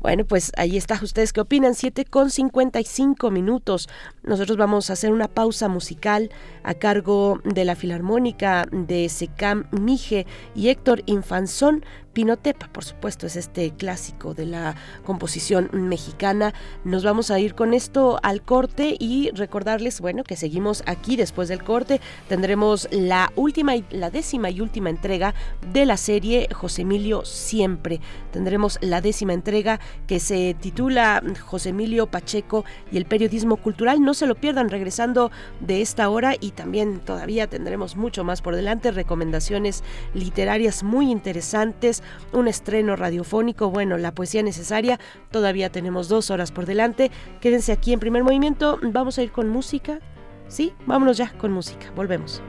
Bueno, 0.00 0.24
pues 0.24 0.50
ahí 0.56 0.76
está. 0.76 0.98
¿Ustedes 1.00 1.32
qué 1.32 1.40
opinan? 1.40 1.76
7 1.76 2.04
con 2.06 2.30
55 2.30 3.30
minutos. 3.30 3.88
Nosotros 4.24 4.58
vamos 4.58 4.90
a 4.90 4.94
hacer 4.94 5.12
una 5.12 5.28
pausa 5.28 5.68
musical 5.68 6.30
a 6.64 6.74
cargo 6.74 7.38
de 7.44 7.64
la 7.64 7.76
Filarmónica 7.76 8.66
de 8.72 9.08
Secam 9.08 9.68
Mije 9.70 10.26
y 10.56 10.70
Héctor 10.70 11.04
Infanzón. 11.06 11.84
Pinotepa, 12.12 12.68
por 12.68 12.84
supuesto, 12.84 13.26
es 13.26 13.36
este 13.36 13.70
clásico 13.70 14.34
de 14.34 14.46
la 14.46 14.76
composición 15.04 15.70
mexicana. 15.72 16.52
Nos 16.84 17.04
vamos 17.04 17.30
a 17.30 17.40
ir 17.40 17.54
con 17.54 17.74
esto 17.74 18.18
al 18.22 18.42
corte 18.42 18.96
y 18.98 19.30
recordarles, 19.30 20.00
bueno, 20.00 20.24
que 20.24 20.36
seguimos 20.36 20.82
aquí 20.86 21.16
después 21.16 21.48
del 21.48 21.62
corte. 21.64 22.00
Tendremos 22.28 22.88
la 22.90 23.32
última 23.36 23.76
y 23.76 23.84
la 23.90 24.10
décima 24.10 24.50
y 24.50 24.60
última 24.60 24.90
entrega 24.90 25.34
de 25.72 25.86
la 25.86 25.96
serie 25.96 26.48
José 26.52 26.82
Emilio 26.82 27.24
Siempre. 27.24 28.00
Tendremos 28.30 28.78
la 28.82 29.00
décima 29.00 29.32
entrega 29.32 29.80
que 30.06 30.20
se 30.20 30.54
titula 30.60 31.22
José 31.46 31.70
Emilio 31.70 32.06
Pacheco 32.06 32.64
y 32.90 32.98
el 32.98 33.06
periodismo 33.06 33.56
cultural. 33.56 34.02
No 34.02 34.14
se 34.14 34.26
lo 34.26 34.34
pierdan 34.34 34.68
regresando 34.68 35.30
de 35.60 35.80
esta 35.80 36.08
hora 36.08 36.34
y 36.38 36.50
también 36.50 37.00
todavía 37.00 37.46
tendremos 37.46 37.96
mucho 37.96 38.24
más 38.24 38.42
por 38.42 38.54
delante. 38.54 38.90
Recomendaciones 38.90 39.82
literarias 40.14 40.82
muy 40.82 41.10
interesantes 41.10 42.01
un 42.32 42.48
estreno 42.48 42.96
radiofónico, 42.96 43.70
bueno, 43.70 43.98
la 43.98 44.12
poesía 44.12 44.42
necesaria, 44.42 44.98
todavía 45.30 45.70
tenemos 45.70 46.08
dos 46.08 46.30
horas 46.30 46.52
por 46.52 46.66
delante, 46.66 47.10
quédense 47.40 47.72
aquí 47.72 47.92
en 47.92 48.00
primer 48.00 48.24
movimiento, 48.24 48.78
vamos 48.82 49.18
a 49.18 49.22
ir 49.22 49.32
con 49.32 49.48
música, 49.48 50.00
¿sí? 50.48 50.72
Vámonos 50.86 51.16
ya 51.16 51.32
con 51.38 51.52
música, 51.52 51.90
volvemos. 51.94 52.42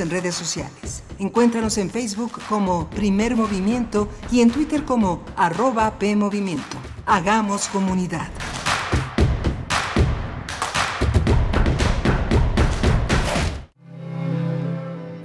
En 0.00 0.10
redes 0.10 0.34
sociales. 0.34 1.02
Encuéntranos 1.18 1.78
en 1.78 1.88
Facebook 1.88 2.32
como 2.50 2.90
Primer 2.90 3.34
Movimiento 3.34 4.08
y 4.30 4.40
en 4.40 4.50
Twitter 4.50 4.84
como 4.84 5.24
arroba 5.36 5.98
PMovimiento. 5.98 6.76
Hagamos 7.06 7.68
comunidad. 7.68 8.28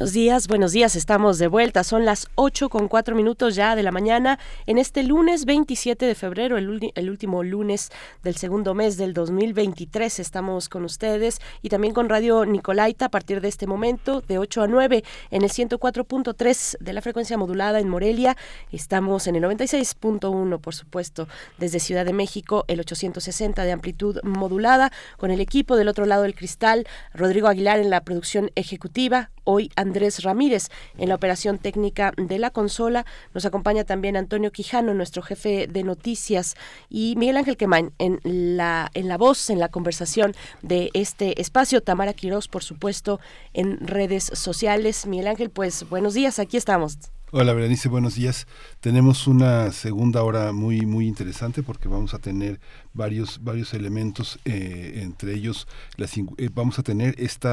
Buenos 0.00 0.14
días, 0.14 0.48
buenos 0.48 0.72
días, 0.72 0.96
estamos 0.96 1.36
de 1.36 1.46
vuelta. 1.46 1.84
Son 1.84 2.06
las 2.06 2.28
8 2.36 2.70
con 2.70 2.88
4 2.88 3.14
minutos 3.14 3.54
ya 3.54 3.76
de 3.76 3.82
la 3.82 3.92
mañana 3.92 4.38
en 4.64 4.78
este 4.78 5.02
lunes 5.02 5.44
27 5.44 6.06
de 6.06 6.14
febrero, 6.14 6.56
el, 6.56 7.10
último 7.10 7.42
lunes 7.42 7.90
del 8.22 8.34
segundo 8.36 8.72
mes 8.72 8.96
del 8.96 9.12
2023. 9.12 10.20
Estamos 10.20 10.70
con 10.70 10.86
ustedes 10.86 11.38
y 11.60 11.68
también 11.68 11.92
con 11.92 12.08
Radio 12.08 12.46
Nicolaita 12.46 13.04
a 13.04 13.08
partir 13.10 13.42
de 13.42 13.48
este 13.48 13.66
momento 13.66 14.22
de 14.22 14.38
8 14.38 14.62
a 14.62 14.68
9 14.68 15.04
en 15.32 15.42
el 15.42 15.50
104.3 15.50 16.78
de 16.78 16.92
la 16.94 17.02
frecuencia 17.02 17.36
modulada 17.36 17.78
en 17.78 17.90
Morelia. 17.90 18.38
Estamos 18.72 19.26
en 19.26 19.36
el 19.36 19.42
96.1, 19.42 20.60
por 20.62 20.74
supuesto, 20.74 21.28
desde 21.58 21.78
Ciudad 21.78 22.06
de 22.06 22.14
México, 22.14 22.64
el 22.68 22.80
860 22.80 23.64
de 23.64 23.72
amplitud 23.72 24.18
modulada, 24.22 24.92
con 25.18 25.30
el 25.30 25.42
equipo 25.42 25.76
del 25.76 25.88
otro 25.88 26.06
lado 26.06 26.22
del 26.22 26.34
cristal, 26.34 26.86
Rodrigo 27.12 27.48
Aguilar 27.48 27.80
en 27.80 27.90
la 27.90 28.00
producción 28.00 28.50
ejecutiva. 28.54 29.30
Hoy 29.52 29.72
Andrés 29.74 30.22
Ramírez 30.22 30.68
en 30.96 31.08
la 31.08 31.16
operación 31.16 31.58
técnica 31.58 32.12
de 32.16 32.38
la 32.38 32.50
consola. 32.50 33.04
Nos 33.34 33.44
acompaña 33.44 33.82
también 33.82 34.16
Antonio 34.16 34.52
Quijano, 34.52 34.94
nuestro 34.94 35.22
jefe 35.22 35.66
de 35.66 35.82
noticias, 35.82 36.54
y 36.88 37.16
Miguel 37.16 37.36
Ángel 37.36 37.56
Quemain 37.56 37.90
en 37.98 38.20
la, 38.22 38.92
en 38.94 39.08
la 39.08 39.18
voz, 39.18 39.50
en 39.50 39.58
la 39.58 39.68
conversación 39.68 40.36
de 40.62 40.90
este 40.94 41.40
espacio. 41.40 41.80
Tamara 41.80 42.12
Quiroz, 42.12 42.46
por 42.46 42.62
supuesto, 42.62 43.18
en 43.52 43.84
redes 43.88 44.30
sociales. 44.34 45.04
Miguel 45.06 45.26
Ángel, 45.26 45.50
pues 45.50 45.88
buenos 45.88 46.14
días, 46.14 46.38
aquí 46.38 46.56
estamos. 46.56 46.98
Hola 47.32 47.52
Berenice, 47.52 47.88
buenos 47.88 48.16
días. 48.16 48.48
Tenemos 48.80 49.28
una 49.28 49.70
segunda 49.70 50.24
hora 50.24 50.50
muy 50.50 50.80
muy 50.80 51.06
interesante 51.06 51.62
porque 51.62 51.88
vamos 51.88 52.12
a 52.12 52.18
tener 52.18 52.58
varios 52.92 53.42
varios 53.42 53.74
elementos 53.74 54.38
eh, 54.44 55.00
entre 55.02 55.34
ellos 55.34 55.68
las, 55.96 56.16
eh, 56.16 56.24
vamos 56.52 56.78
a 56.78 56.82
tener 56.82 57.14
este 57.18 57.48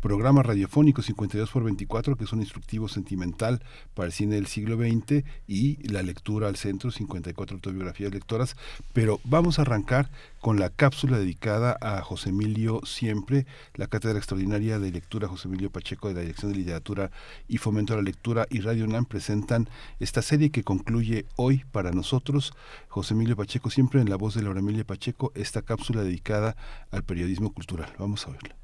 programa 0.00 0.42
radiofónico 0.42 1.02
52 1.02 1.50
por 1.50 1.64
24 1.64 2.16
que 2.16 2.24
es 2.24 2.32
un 2.32 2.40
instructivo 2.40 2.88
sentimental 2.88 3.62
para 3.94 4.06
el 4.06 4.12
cine 4.12 4.36
del 4.36 4.46
siglo 4.46 4.76
XX 4.76 5.24
y 5.46 5.86
la 5.88 6.02
lectura 6.02 6.48
al 6.48 6.56
centro 6.56 6.90
54 6.90 7.56
autobiografías 7.56 8.12
lectoras 8.12 8.56
pero 8.92 9.20
vamos 9.24 9.58
a 9.58 9.62
arrancar 9.62 10.10
con 10.42 10.58
la 10.58 10.70
cápsula 10.70 11.18
dedicada 11.18 11.78
a 11.80 12.02
José 12.02 12.30
Emilio 12.30 12.80
Siempre, 12.84 13.46
la 13.74 13.86
Cátedra 13.86 14.18
Extraordinaria 14.18 14.80
de 14.80 14.90
Lectura 14.90 15.28
José 15.28 15.46
Emilio 15.46 15.70
Pacheco 15.70 16.08
de 16.08 16.14
la 16.14 16.20
Dirección 16.20 16.50
de 16.50 16.58
Literatura 16.58 17.12
y 17.46 17.58
Fomento 17.58 17.94
a 17.94 17.96
la 17.96 18.02
Lectura 18.02 18.46
y 18.50 18.58
Radio 18.58 18.84
UNAM 18.84 19.04
presentan 19.04 19.68
esta 20.00 20.20
serie 20.20 20.50
que 20.50 20.64
concluye 20.64 21.26
hoy 21.36 21.64
para 21.70 21.92
nosotros. 21.92 22.54
José 22.88 23.14
Emilio 23.14 23.36
Pacheco, 23.36 23.70
siempre 23.70 24.00
en 24.00 24.10
la 24.10 24.16
voz 24.16 24.34
de 24.34 24.41
Laura 24.42 24.60
Emilia 24.60 24.84
Pacheco, 24.84 25.32
esta 25.34 25.62
cápsula 25.62 26.02
dedicada 26.02 26.56
al 26.90 27.04
periodismo 27.04 27.52
cultural. 27.52 27.92
Vamos 27.98 28.26
a 28.26 28.30
verla. 28.30 28.56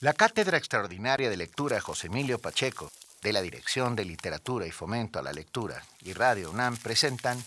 La 0.00 0.14
Cátedra 0.14 0.58
Extraordinaria 0.58 1.30
de 1.30 1.36
Lectura 1.36 1.80
José 1.80 2.08
Emilio 2.08 2.40
Pacheco 2.40 2.90
de 3.22 3.32
la 3.32 3.40
Dirección 3.40 3.94
de 3.94 4.04
Literatura 4.04 4.66
y 4.66 4.72
Fomento 4.72 5.20
a 5.20 5.22
la 5.22 5.32
Lectura 5.32 5.80
y 6.00 6.12
Radio 6.12 6.50
UNAM 6.50 6.76
presentan 6.76 7.38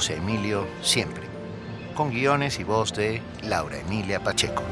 José 0.00 0.16
Emilio 0.16 0.66
Siempre, 0.80 1.24
con 1.94 2.08
guiones 2.10 2.58
y 2.58 2.64
voz 2.64 2.94
de 2.94 3.20
Laura 3.42 3.78
Emilia 3.80 4.18
Pacheco. 4.24 4.62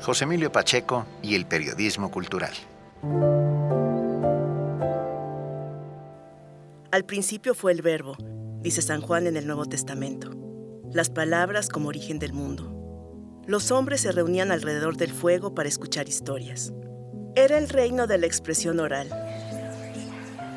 José 0.00 0.24
Emilio 0.24 0.50
Pacheco 0.50 1.04
y 1.20 1.34
el 1.34 1.44
periodismo 1.44 2.10
cultural. 2.10 2.54
Al 6.92 7.04
principio 7.04 7.54
fue 7.54 7.72
el 7.72 7.82
verbo, 7.82 8.16
dice 8.62 8.80
San 8.80 9.02
Juan 9.02 9.26
en 9.26 9.36
el 9.36 9.46
Nuevo 9.46 9.66
Testamento, 9.66 10.30
las 10.94 11.10
palabras 11.10 11.68
como 11.68 11.88
origen 11.90 12.18
del 12.18 12.32
mundo. 12.32 12.79
Los 13.46 13.70
hombres 13.70 14.02
se 14.02 14.12
reunían 14.12 14.52
alrededor 14.52 14.96
del 14.96 15.12
fuego 15.12 15.54
para 15.54 15.68
escuchar 15.68 16.08
historias. 16.08 16.72
Era 17.34 17.58
el 17.58 17.68
reino 17.68 18.06
de 18.06 18.18
la 18.18 18.26
expresión 18.26 18.80
oral. 18.80 19.08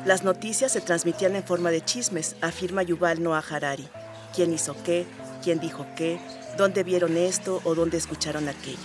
Las 0.04 0.22
noticias 0.22 0.72
se 0.72 0.82
transmitían 0.82 1.34
en 1.34 1.44
forma 1.44 1.70
de 1.70 1.80
chismes, 1.80 2.36
afirma 2.42 2.82
Yuval 2.82 3.22
Noah 3.22 3.42
Harari. 3.48 3.88
¿Quién 4.34 4.52
hizo 4.52 4.76
qué? 4.84 5.06
¿Quién 5.42 5.60
dijo 5.60 5.86
qué? 5.96 6.20
¿Dónde 6.58 6.84
vieron 6.84 7.16
esto 7.16 7.62
o 7.64 7.74
dónde 7.74 7.96
escucharon 7.96 8.48
aquello? 8.48 8.78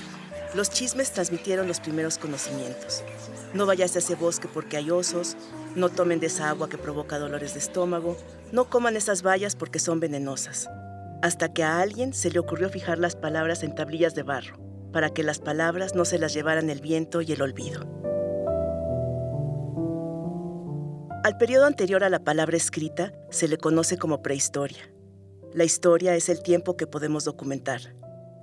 Los 0.55 0.69
chismes 0.69 1.11
transmitieron 1.11 1.67
los 1.67 1.81
primeros 1.81 2.17
conocimientos. 2.17 3.03
No 3.53 3.65
vayas 3.65 3.95
a 3.95 3.99
ese 3.99 4.15
bosque 4.15 4.47
porque 4.47 4.77
hay 4.77 4.91
osos, 4.91 5.35
no 5.75 5.89
tomen 5.89 6.19
de 6.19 6.27
esa 6.27 6.49
agua 6.49 6.69
que 6.69 6.77
provoca 6.77 7.19
dolores 7.19 7.53
de 7.53 7.59
estómago, 7.59 8.17
no 8.51 8.69
coman 8.69 8.95
esas 8.95 9.23
bayas 9.23 9.55
porque 9.55 9.79
son 9.79 9.99
venenosas. 9.99 10.69
Hasta 11.21 11.51
que 11.51 11.63
a 11.63 11.81
alguien 11.81 12.13
se 12.13 12.31
le 12.31 12.39
ocurrió 12.39 12.69
fijar 12.69 12.97
las 12.97 13.15
palabras 13.15 13.63
en 13.63 13.75
tablillas 13.75 14.15
de 14.15 14.23
barro, 14.23 14.57
para 14.93 15.09
que 15.09 15.23
las 15.23 15.39
palabras 15.39 15.93
no 15.93 16.05
se 16.05 16.17
las 16.17 16.33
llevaran 16.33 16.69
el 16.69 16.79
viento 16.79 17.21
y 17.21 17.31
el 17.33 17.41
olvido. 17.41 17.81
Al 21.23 21.37
periodo 21.37 21.65
anterior 21.65 22.05
a 22.05 22.09
la 22.09 22.23
palabra 22.23 22.55
escrita 22.55 23.11
se 23.29 23.49
le 23.49 23.57
conoce 23.57 23.97
como 23.97 24.21
prehistoria. 24.21 24.89
La 25.53 25.65
historia 25.65 26.15
es 26.15 26.29
el 26.29 26.41
tiempo 26.41 26.77
que 26.77 26.87
podemos 26.87 27.25
documentar. 27.25 27.81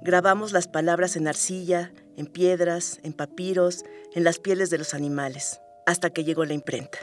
Grabamos 0.03 0.53
las 0.53 0.69
palabras 0.69 1.17
en 1.17 1.27
arcilla, 1.27 1.93
en 2.17 2.27
piedras, 2.27 3.01
en 3.03 3.15
papiros, 3.15 3.85
en 4.15 4.25
las 4.25 4.39
pieles 4.39 4.69
de 4.69 4.79
los 4.79 4.93
animales, 4.93 5.61
hasta 5.87 6.11
que 6.11 6.25
llegó 6.25 6.45
la 6.45 6.53
imprenta. 6.53 6.99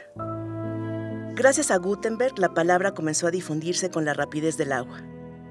Gracias 1.34 1.72
a 1.72 1.76
Gutenberg, 1.78 2.38
la 2.38 2.54
palabra 2.54 2.92
comenzó 2.92 3.26
a 3.26 3.32
difundirse 3.32 3.90
con 3.90 4.04
la 4.04 4.14
rapidez 4.14 4.56
del 4.56 4.70
agua. 4.70 5.02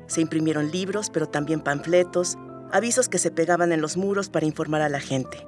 Se 0.07 0.21
imprimieron 0.21 0.71
libros, 0.71 1.09
pero 1.09 1.27
también 1.27 1.61
panfletos, 1.61 2.37
avisos 2.71 3.09
que 3.09 3.19
se 3.19 3.31
pegaban 3.31 3.71
en 3.71 3.81
los 3.81 3.97
muros 3.97 4.29
para 4.29 4.45
informar 4.45 4.81
a 4.81 4.89
la 4.89 4.99
gente. 4.99 5.47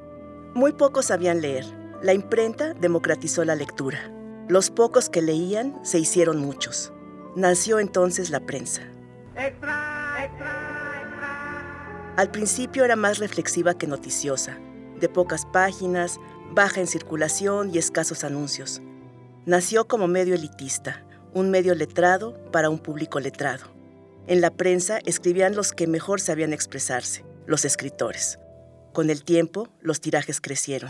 Muy 0.54 0.74
pocos 0.74 1.08
sabían 1.08 1.42
leer. 1.42 1.66
La 2.02 2.14
imprenta 2.14 2.74
democratizó 2.74 3.44
la 3.46 3.56
lectura. 3.56 4.12
Los 4.48 4.70
pocos 4.70 5.10
que 5.10 5.22
leían 5.22 5.80
se 5.84 6.00
hicieron 6.00 6.38
muchos. 6.38 6.94
Nació 7.36 7.80
entonces 7.80 8.30
la 8.30 8.40
prensa. 8.42 8.82
Al 12.16 12.32
principio 12.32 12.86
era 12.86 12.96
más 12.96 13.18
reflexiva 13.18 13.74
que 13.74 13.88
noticiosa, 13.88 14.58
de 15.00 15.10
pocas 15.10 15.46
páginas, 15.46 16.20
baja 16.54 16.80
en 16.80 16.88
circulación 16.88 17.72
y 17.74 17.78
escasos 17.78 18.24
anuncios. 18.24 18.82
Nació 19.46 19.88
como 19.88 20.08
medio 20.08 20.36
elitista, 20.36 21.04
un 21.34 21.52
medio 21.52 21.76
letrado 21.76 22.42
para 22.52 22.70
un 22.70 22.80
público 22.80 23.20
letrado. 23.20 23.75
En 24.28 24.42
la 24.42 24.50
prensa 24.50 25.00
escribían 25.06 25.56
los 25.56 25.72
que 25.72 25.86
mejor 25.86 26.20
sabían 26.20 26.52
expresarse, 26.52 27.24
los 27.46 27.64
escritores. 27.64 28.40
Con 28.92 29.12
el 29.12 29.24
tiempo, 29.24 29.70
los 29.82 30.02
tirajes 30.02 30.42
crecieron. 30.42 30.90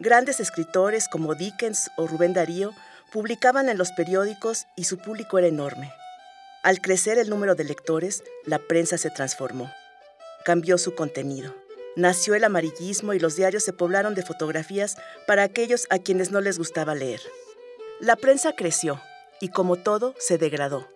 Grandes 0.00 0.40
escritores 0.40 1.06
como 1.08 1.36
Dickens 1.36 1.88
o 1.96 2.08
Rubén 2.08 2.32
Darío 2.32 2.72
publicaban 3.12 3.68
en 3.68 3.78
los 3.78 3.92
periódicos 3.92 4.66
y 4.76 4.84
su 4.84 4.98
público 4.98 5.38
era 5.38 5.46
enorme. 5.46 5.92
Al 6.64 6.80
crecer 6.80 7.16
el 7.18 7.30
número 7.30 7.54
de 7.54 7.62
lectores, 7.62 8.24
la 8.44 8.58
prensa 8.58 8.98
se 8.98 9.10
transformó. 9.10 9.70
Cambió 10.44 10.78
su 10.78 10.96
contenido. 10.96 11.54
Nació 11.94 12.34
el 12.34 12.42
amarillismo 12.42 13.14
y 13.14 13.20
los 13.20 13.36
diarios 13.36 13.62
se 13.62 13.72
poblaron 13.72 14.16
de 14.16 14.22
fotografías 14.22 14.96
para 15.28 15.44
aquellos 15.44 15.86
a 15.90 16.00
quienes 16.00 16.32
no 16.32 16.40
les 16.40 16.58
gustaba 16.58 16.96
leer. 16.96 17.20
La 18.00 18.16
prensa 18.16 18.56
creció 18.56 19.00
y 19.40 19.48
como 19.50 19.76
todo 19.76 20.14
se 20.18 20.36
degradó. 20.36 20.88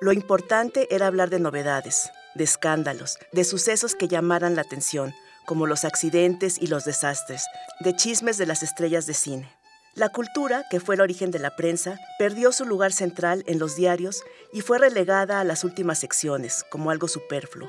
Lo 0.00 0.12
importante 0.12 0.86
era 0.94 1.08
hablar 1.08 1.28
de 1.28 1.40
novedades, 1.40 2.12
de 2.36 2.44
escándalos, 2.44 3.18
de 3.32 3.42
sucesos 3.42 3.96
que 3.96 4.06
llamaran 4.06 4.54
la 4.54 4.62
atención, 4.62 5.12
como 5.44 5.66
los 5.66 5.84
accidentes 5.84 6.56
y 6.56 6.68
los 6.68 6.84
desastres, 6.84 7.46
de 7.80 7.96
chismes 7.96 8.38
de 8.38 8.46
las 8.46 8.62
estrellas 8.62 9.06
de 9.06 9.14
cine. 9.14 9.52
La 9.94 10.10
cultura, 10.10 10.64
que 10.70 10.78
fue 10.78 10.94
el 10.94 11.00
origen 11.00 11.32
de 11.32 11.40
la 11.40 11.56
prensa, 11.56 11.98
perdió 12.16 12.52
su 12.52 12.64
lugar 12.64 12.92
central 12.92 13.42
en 13.48 13.58
los 13.58 13.74
diarios 13.74 14.22
y 14.52 14.60
fue 14.60 14.78
relegada 14.78 15.40
a 15.40 15.44
las 15.44 15.64
últimas 15.64 15.98
secciones, 15.98 16.64
como 16.70 16.92
algo 16.92 17.08
superfluo. 17.08 17.68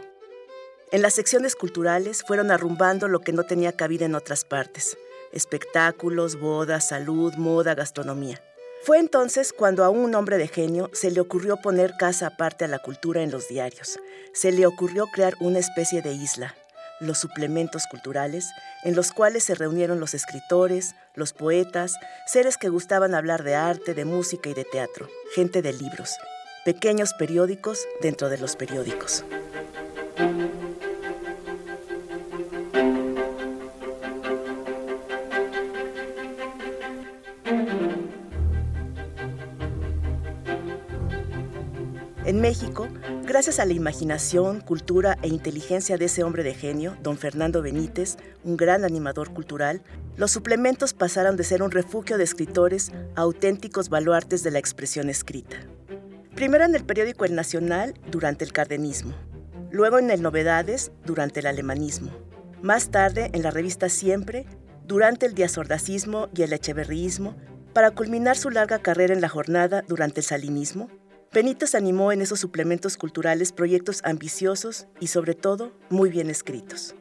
En 0.91 1.01
las 1.01 1.15
secciones 1.15 1.55
culturales 1.55 2.21
fueron 2.21 2.51
arrumbando 2.51 3.07
lo 3.07 3.21
que 3.21 3.33
no 3.33 3.43
tenía 3.45 3.71
cabida 3.71 4.05
en 4.05 4.13
otras 4.13 4.45
partes, 4.45 4.99
espectáculos, 5.31 6.39
bodas, 6.39 6.89
salud, 6.89 7.33
moda, 7.37 7.73
gastronomía. 7.73 8.39
Fue 8.81 8.97
entonces 8.97 9.51
cuando 9.51 9.83
a 9.83 9.89
un 9.89 10.15
hombre 10.15 10.37
de 10.37 10.47
genio 10.47 10.89
se 10.93 11.11
le 11.11 11.19
ocurrió 11.19 11.57
poner 11.57 11.95
casa 11.97 12.27
aparte 12.27 12.65
a 12.65 12.69
la 12.69 12.79
cultura 12.79 13.21
en 13.21 13.29
los 13.29 13.49
diarios. 13.49 13.99
Se 14.33 14.51
le 14.51 14.65
ocurrió 14.65 15.07
crear 15.07 15.33
una 15.41 15.59
especie 15.59 16.01
de 16.01 16.13
isla, 16.13 16.55
los 17.01 17.17
suplementos 17.17 17.87
culturales, 17.87 18.49
en 18.83 18.95
los 18.95 19.11
cuales 19.11 19.43
se 19.43 19.55
reunieron 19.55 19.99
los 19.99 20.13
escritores, 20.13 20.95
los 21.13 21.33
poetas, 21.33 21.95
seres 22.25 22.57
que 22.57 22.69
gustaban 22.69 23.15
hablar 23.15 23.43
de 23.43 23.55
arte, 23.55 23.93
de 23.93 24.05
música 24.05 24.49
y 24.49 24.53
de 24.53 24.63
teatro, 24.63 25.09
gente 25.35 25.61
de 25.61 25.73
libros, 25.73 26.15
pequeños 26.63 27.13
periódicos 27.13 27.85
dentro 28.01 28.29
de 28.29 28.37
los 28.37 28.55
periódicos. 28.55 29.25
México, 42.39 42.87
Gracias 43.29 43.59
a 43.59 43.65
la 43.65 43.73
imaginación, 43.73 44.59
cultura 44.59 45.15
e 45.21 45.27
inteligencia 45.27 45.99
de 45.99 46.05
ese 46.05 46.23
hombre 46.23 46.41
de 46.41 46.55
genio, 46.55 46.97
don 47.03 47.15
Fernando 47.15 47.61
Benítez, 47.61 48.17
un 48.43 48.57
gran 48.57 48.83
animador 48.83 49.31
cultural, 49.31 49.83
los 50.17 50.31
suplementos 50.31 50.95
pasaron 50.95 51.37
de 51.37 51.43
ser 51.43 51.61
un 51.61 51.69
refugio 51.69 52.17
de 52.17 52.23
escritores 52.23 52.91
a 53.15 53.21
auténticos 53.21 53.89
baluartes 53.89 54.41
de 54.41 54.49
la 54.49 54.57
expresión 54.57 55.11
escrita. 55.11 55.57
Primero 56.33 56.65
en 56.65 56.73
el 56.73 56.83
periódico 56.85 57.23
El 57.23 57.35
Nacional 57.35 57.93
durante 58.09 58.45
el 58.45 58.51
cardenismo, 58.51 59.13
luego 59.69 59.99
en 59.99 60.09
el 60.09 60.23
Novedades 60.23 60.91
durante 61.05 61.41
el 61.41 61.45
alemanismo, 61.45 62.09
más 62.63 62.89
tarde 62.89 63.29
en 63.33 63.43
la 63.43 63.51
revista 63.51 63.89
Siempre 63.89 64.47
durante 64.87 65.27
el 65.27 65.35
diasordacismo 65.35 66.29
y 66.35 66.41
el 66.41 66.53
echeverriismo, 66.53 67.35
para 67.73 67.91
culminar 67.91 68.37
su 68.37 68.49
larga 68.49 68.79
carrera 68.79 69.13
en 69.13 69.21
la 69.21 69.29
jornada 69.29 69.83
durante 69.87 70.21
el 70.21 70.25
salinismo, 70.25 70.89
Benítez 71.31 71.75
animó 71.75 72.11
en 72.11 72.23
esos 72.23 72.39
suplementos 72.39 72.97
culturales 72.97 73.51
proyectos 73.51 74.01
ambiciosos 74.03 74.87
y 74.99 75.07
sobre 75.07 75.35
todo 75.35 75.71
muy 75.91 76.09
bien 76.09 76.31
escritos. 76.31 76.95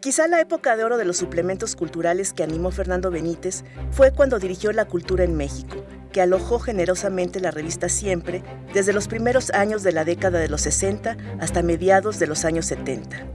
Quizá 0.00 0.28
la 0.28 0.40
época 0.40 0.76
de 0.76 0.84
oro 0.84 0.96
de 0.96 1.04
los 1.04 1.18
suplementos 1.18 1.76
culturales 1.76 2.32
que 2.32 2.42
animó 2.42 2.70
Fernando 2.70 3.10
Benítez 3.10 3.62
fue 3.90 4.12
cuando 4.12 4.38
dirigió 4.38 4.72
La 4.72 4.86
Cultura 4.86 5.24
en 5.24 5.36
México, 5.36 5.84
que 6.10 6.22
alojó 6.22 6.58
generosamente 6.58 7.38
la 7.38 7.50
revista 7.50 7.90
Siempre 7.90 8.42
desde 8.72 8.94
los 8.94 9.08
primeros 9.08 9.50
años 9.50 9.82
de 9.82 9.92
la 9.92 10.06
década 10.06 10.38
de 10.38 10.48
los 10.48 10.62
60 10.62 11.18
hasta 11.38 11.62
mediados 11.62 12.18
de 12.18 12.26
los 12.26 12.46
años 12.46 12.64
70. 12.64 13.26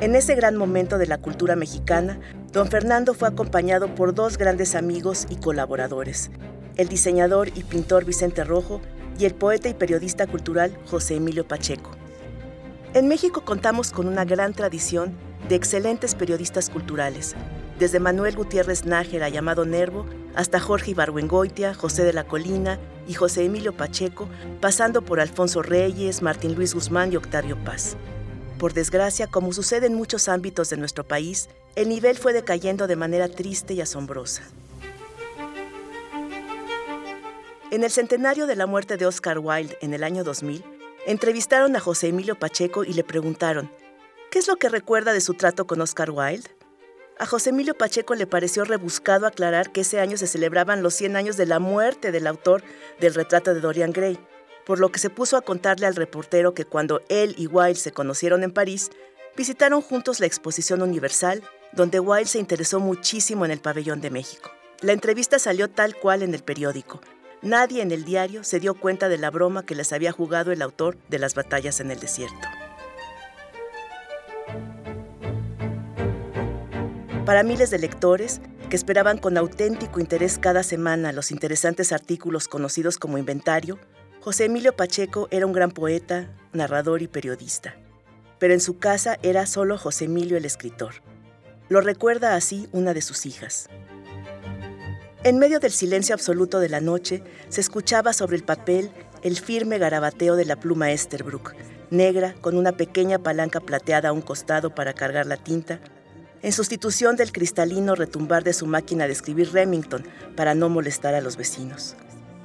En 0.00 0.16
ese 0.16 0.34
gran 0.34 0.56
momento 0.56 0.98
de 0.98 1.06
la 1.06 1.18
cultura 1.18 1.54
mexicana, 1.54 2.18
don 2.50 2.68
Fernando 2.68 3.14
fue 3.14 3.28
acompañado 3.28 3.94
por 3.94 4.14
dos 4.14 4.36
grandes 4.36 4.74
amigos 4.74 5.28
y 5.30 5.36
colaboradores, 5.36 6.32
el 6.76 6.88
diseñador 6.88 7.48
y 7.54 7.62
pintor 7.62 8.04
Vicente 8.04 8.42
Rojo 8.42 8.80
y 9.18 9.24
el 9.24 9.34
poeta 9.34 9.68
y 9.68 9.74
periodista 9.74 10.26
cultural 10.26 10.78
José 10.86 11.16
Emilio 11.16 11.46
Pacheco. 11.46 11.90
En 12.94 13.08
México 13.08 13.44
contamos 13.44 13.90
con 13.90 14.08
una 14.08 14.24
gran 14.24 14.54
tradición 14.54 15.12
de 15.48 15.56
excelentes 15.56 16.14
periodistas 16.14 16.70
culturales, 16.70 17.34
desde 17.78 18.00
Manuel 18.00 18.36
Gutiérrez 18.36 18.84
Nájera, 18.84 19.28
llamado 19.28 19.64
Nervo, 19.64 20.06
hasta 20.34 20.60
Jorge 20.60 20.92
Ibargüengoitia, 20.92 21.74
José 21.74 22.04
de 22.04 22.12
la 22.12 22.24
Colina 22.24 22.78
y 23.06 23.14
José 23.14 23.44
Emilio 23.44 23.76
Pacheco, 23.76 24.28
pasando 24.60 25.02
por 25.02 25.20
Alfonso 25.20 25.62
Reyes, 25.62 26.22
Martín 26.22 26.54
Luis 26.54 26.74
Guzmán 26.74 27.12
y 27.12 27.16
Octavio 27.16 27.56
Paz. 27.64 27.96
Por 28.58 28.72
desgracia, 28.72 29.26
como 29.28 29.52
sucede 29.52 29.86
en 29.86 29.94
muchos 29.94 30.28
ámbitos 30.28 30.70
de 30.70 30.76
nuestro 30.76 31.06
país, 31.06 31.48
el 31.76 31.88
nivel 31.88 32.16
fue 32.16 32.32
decayendo 32.32 32.86
de 32.86 32.96
manera 32.96 33.28
triste 33.28 33.74
y 33.74 33.80
asombrosa. 33.80 34.42
En 37.70 37.84
el 37.84 37.90
centenario 37.90 38.46
de 38.46 38.56
la 38.56 38.64
muerte 38.64 38.96
de 38.96 39.04
Oscar 39.04 39.38
Wilde 39.40 39.76
en 39.82 39.92
el 39.92 40.02
año 40.02 40.24
2000, 40.24 40.64
entrevistaron 41.06 41.76
a 41.76 41.80
José 41.80 42.08
Emilio 42.08 42.38
Pacheco 42.38 42.82
y 42.82 42.94
le 42.94 43.04
preguntaron, 43.04 43.70
¿qué 44.30 44.38
es 44.38 44.48
lo 44.48 44.56
que 44.56 44.70
recuerda 44.70 45.12
de 45.12 45.20
su 45.20 45.34
trato 45.34 45.66
con 45.66 45.78
Oscar 45.82 46.10
Wilde? 46.10 46.48
A 47.18 47.26
José 47.26 47.50
Emilio 47.50 47.76
Pacheco 47.76 48.14
le 48.14 48.26
pareció 48.26 48.64
rebuscado 48.64 49.26
aclarar 49.26 49.70
que 49.70 49.82
ese 49.82 50.00
año 50.00 50.16
se 50.16 50.26
celebraban 50.26 50.82
los 50.82 50.94
100 50.94 51.16
años 51.16 51.36
de 51.36 51.44
la 51.44 51.58
muerte 51.58 52.10
del 52.10 52.26
autor 52.26 52.62
del 53.00 53.12
retrato 53.12 53.52
de 53.52 53.60
Dorian 53.60 53.92
Gray, 53.92 54.18
por 54.64 54.80
lo 54.80 54.88
que 54.90 54.98
se 54.98 55.10
puso 55.10 55.36
a 55.36 55.42
contarle 55.42 55.84
al 55.84 55.94
reportero 55.94 56.54
que 56.54 56.64
cuando 56.64 57.02
él 57.10 57.34
y 57.36 57.48
Wilde 57.48 57.74
se 57.74 57.92
conocieron 57.92 58.44
en 58.44 58.52
París, 58.52 58.90
visitaron 59.36 59.82
juntos 59.82 60.20
la 60.20 60.26
Exposición 60.26 60.80
Universal, 60.80 61.42
donde 61.72 62.00
Wilde 62.00 62.30
se 62.30 62.38
interesó 62.38 62.80
muchísimo 62.80 63.44
en 63.44 63.50
el 63.50 63.60
pabellón 63.60 64.00
de 64.00 64.10
México. 64.10 64.50
La 64.80 64.94
entrevista 64.94 65.38
salió 65.38 65.68
tal 65.68 65.96
cual 65.96 66.22
en 66.22 66.32
el 66.34 66.42
periódico, 66.42 67.00
Nadie 67.42 67.82
en 67.82 67.92
el 67.92 68.04
diario 68.04 68.42
se 68.42 68.58
dio 68.58 68.74
cuenta 68.74 69.08
de 69.08 69.16
la 69.16 69.30
broma 69.30 69.64
que 69.64 69.76
les 69.76 69.92
había 69.92 70.10
jugado 70.10 70.50
el 70.50 70.60
autor 70.60 70.98
de 71.08 71.20
las 71.20 71.34
batallas 71.34 71.78
en 71.78 71.92
el 71.92 72.00
desierto. 72.00 72.48
Para 77.24 77.44
miles 77.44 77.70
de 77.70 77.78
lectores 77.78 78.40
que 78.68 78.76
esperaban 78.76 79.18
con 79.18 79.38
auténtico 79.38 80.00
interés 80.00 80.38
cada 80.38 80.62
semana 80.62 81.12
los 81.12 81.30
interesantes 81.30 81.92
artículos 81.92 82.48
conocidos 82.48 82.98
como 82.98 83.18
inventario, 83.18 83.78
José 84.20 84.46
Emilio 84.46 84.74
Pacheco 84.74 85.28
era 85.30 85.46
un 85.46 85.52
gran 85.52 85.70
poeta, 85.70 86.34
narrador 86.52 87.02
y 87.02 87.06
periodista. 87.06 87.76
Pero 88.40 88.52
en 88.52 88.60
su 88.60 88.78
casa 88.78 89.16
era 89.22 89.46
solo 89.46 89.78
José 89.78 90.06
Emilio 90.06 90.36
el 90.36 90.44
escritor. 90.44 90.94
Lo 91.68 91.80
recuerda 91.82 92.34
así 92.34 92.68
una 92.72 92.94
de 92.94 93.02
sus 93.02 93.26
hijas. 93.26 93.68
En 95.24 95.38
medio 95.38 95.58
del 95.58 95.72
silencio 95.72 96.14
absoluto 96.14 96.60
de 96.60 96.68
la 96.68 96.80
noche, 96.80 97.24
se 97.48 97.60
escuchaba 97.60 98.12
sobre 98.12 98.36
el 98.36 98.44
papel 98.44 98.92
el 99.22 99.36
firme 99.36 99.78
garabateo 99.78 100.36
de 100.36 100.44
la 100.44 100.54
pluma 100.54 100.92
Esterbrook, 100.92 101.54
negra 101.90 102.36
con 102.40 102.56
una 102.56 102.70
pequeña 102.70 103.18
palanca 103.18 103.58
plateada 103.58 104.10
a 104.10 104.12
un 104.12 104.22
costado 104.22 104.76
para 104.76 104.92
cargar 104.92 105.26
la 105.26 105.36
tinta, 105.36 105.80
en 106.40 106.52
sustitución 106.52 107.16
del 107.16 107.32
cristalino 107.32 107.96
retumbar 107.96 108.44
de 108.44 108.52
su 108.52 108.66
máquina 108.66 109.08
de 109.08 109.12
escribir 109.12 109.52
Remington 109.52 110.04
para 110.36 110.54
no 110.54 110.68
molestar 110.68 111.16
a 111.16 111.20
los 111.20 111.36
vecinos. 111.36 111.96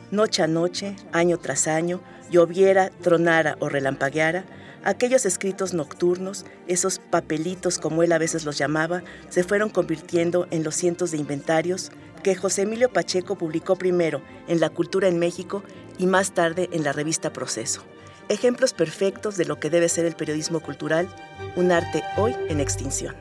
Noche 0.09 0.41
a 0.41 0.47
noche, 0.47 0.95
año 1.11 1.37
tras 1.37 1.67
año, 1.67 2.01
lloviera, 2.31 2.89
tronara 3.03 3.55
o 3.59 3.69
relampagueara, 3.69 4.45
aquellos 4.83 5.25
escritos 5.25 5.73
nocturnos, 5.73 6.45
esos 6.67 6.99
papelitos 6.99 7.79
como 7.79 8.03
él 8.03 8.11
a 8.11 8.17
veces 8.17 8.45
los 8.45 8.57
llamaba, 8.57 9.03
se 9.29 9.43
fueron 9.43 9.69
convirtiendo 9.69 10.47
en 10.51 10.63
los 10.63 10.75
cientos 10.75 11.11
de 11.11 11.17
inventarios, 11.17 11.91
que 12.23 12.35
José 12.35 12.63
Emilio 12.63 12.91
Pacheco 12.91 13.37
publicó 13.37 13.75
primero 13.75 14.21
en 14.47 14.59
La 14.59 14.69
Cultura 14.69 15.07
en 15.07 15.19
México 15.19 15.63
y 15.97 16.07
más 16.07 16.33
tarde 16.33 16.69
en 16.71 16.83
la 16.83 16.93
revista 16.93 17.33
Proceso. 17.33 17.83
Ejemplos 18.29 18.73
perfectos 18.73 19.35
de 19.35 19.45
lo 19.45 19.59
que 19.59 19.69
debe 19.69 19.89
ser 19.89 20.05
el 20.05 20.15
periodismo 20.15 20.61
cultural, 20.61 21.07
un 21.55 21.71
arte 21.71 22.01
hoy 22.17 22.33
en 22.47 22.61
extinción. 22.61 23.15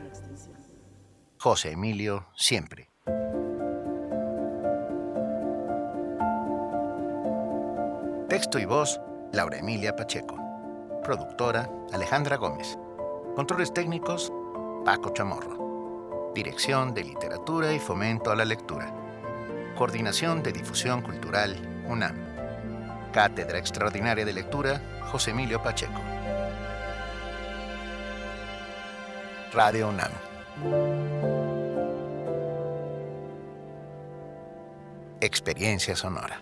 José 1.37 1.71
Emilio, 1.71 2.27
siempre. 2.37 2.89
Texto 8.29 8.57
y 8.57 8.65
voz, 8.65 8.99
Laura 9.33 9.59
Emilia 9.59 9.95
Pacheco. 9.95 10.42
Productora, 11.03 11.69
Alejandra 11.91 12.37
Gómez. 12.37 12.77
Controles 13.35 13.73
técnicos, 13.73 14.31
Paco 14.85 15.11
Chamorro. 15.13 16.31
Dirección 16.33 16.93
de 16.93 17.03
Literatura 17.03 17.73
y 17.73 17.79
Fomento 17.79 18.31
a 18.31 18.35
la 18.35 18.45
Lectura. 18.45 18.93
Coordinación 19.77 20.41
de 20.41 20.53
Difusión 20.53 21.01
Cultural, 21.01 21.57
UNAM. 21.87 22.15
Cátedra 23.11 23.57
Extraordinaria 23.57 24.23
de 24.23 24.31
Lectura, 24.31 24.81
José 25.11 25.31
Emilio 25.31 25.61
Pacheco. 25.61 25.99
Radio 29.51 29.89
UNAM. 29.89 30.11
Experiencia 35.19 35.95
sonora. 35.95 36.41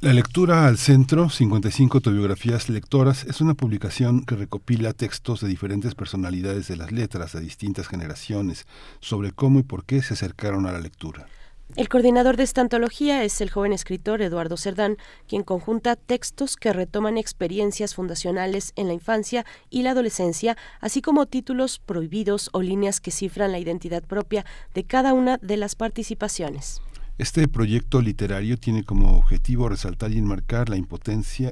La 0.00 0.12
lectura 0.12 0.68
al 0.68 0.78
centro, 0.78 1.28
55 1.28 1.98
autobiografías 1.98 2.68
lectoras, 2.68 3.24
es 3.24 3.40
una 3.40 3.54
publicación 3.54 4.24
que 4.24 4.36
recopila 4.36 4.92
textos 4.92 5.40
de 5.40 5.48
diferentes 5.48 5.96
personalidades 5.96 6.68
de 6.68 6.76
las 6.76 6.92
letras 6.92 7.32
de 7.32 7.40
distintas 7.40 7.88
generaciones 7.88 8.68
sobre 9.00 9.32
cómo 9.32 9.58
y 9.58 9.64
por 9.64 9.84
qué 9.84 10.00
se 10.00 10.14
acercaron 10.14 10.66
a 10.66 10.72
la 10.72 10.78
lectura. 10.78 11.26
El 11.74 11.88
coordinador 11.88 12.36
de 12.36 12.44
esta 12.44 12.60
antología 12.60 13.24
es 13.24 13.40
el 13.40 13.50
joven 13.50 13.72
escritor 13.72 14.22
Eduardo 14.22 14.56
Cerdán, 14.56 14.98
quien 15.26 15.42
conjunta 15.42 15.96
textos 15.96 16.56
que 16.56 16.72
retoman 16.72 17.18
experiencias 17.18 17.96
fundacionales 17.96 18.72
en 18.76 18.86
la 18.86 18.94
infancia 18.94 19.44
y 19.68 19.82
la 19.82 19.90
adolescencia, 19.90 20.56
así 20.80 21.02
como 21.02 21.26
títulos 21.26 21.80
prohibidos 21.84 22.50
o 22.52 22.62
líneas 22.62 23.00
que 23.00 23.10
cifran 23.10 23.50
la 23.50 23.58
identidad 23.58 24.04
propia 24.04 24.46
de 24.74 24.84
cada 24.84 25.12
una 25.12 25.38
de 25.38 25.56
las 25.56 25.74
participaciones. 25.74 26.80
Este 27.18 27.48
proyecto 27.48 28.00
literario 28.00 28.58
tiene 28.58 28.84
como 28.84 29.18
objetivo 29.18 29.68
resaltar 29.68 30.12
y 30.12 30.18
enmarcar 30.18 30.68
la 30.68 30.76
importancia 30.76 31.50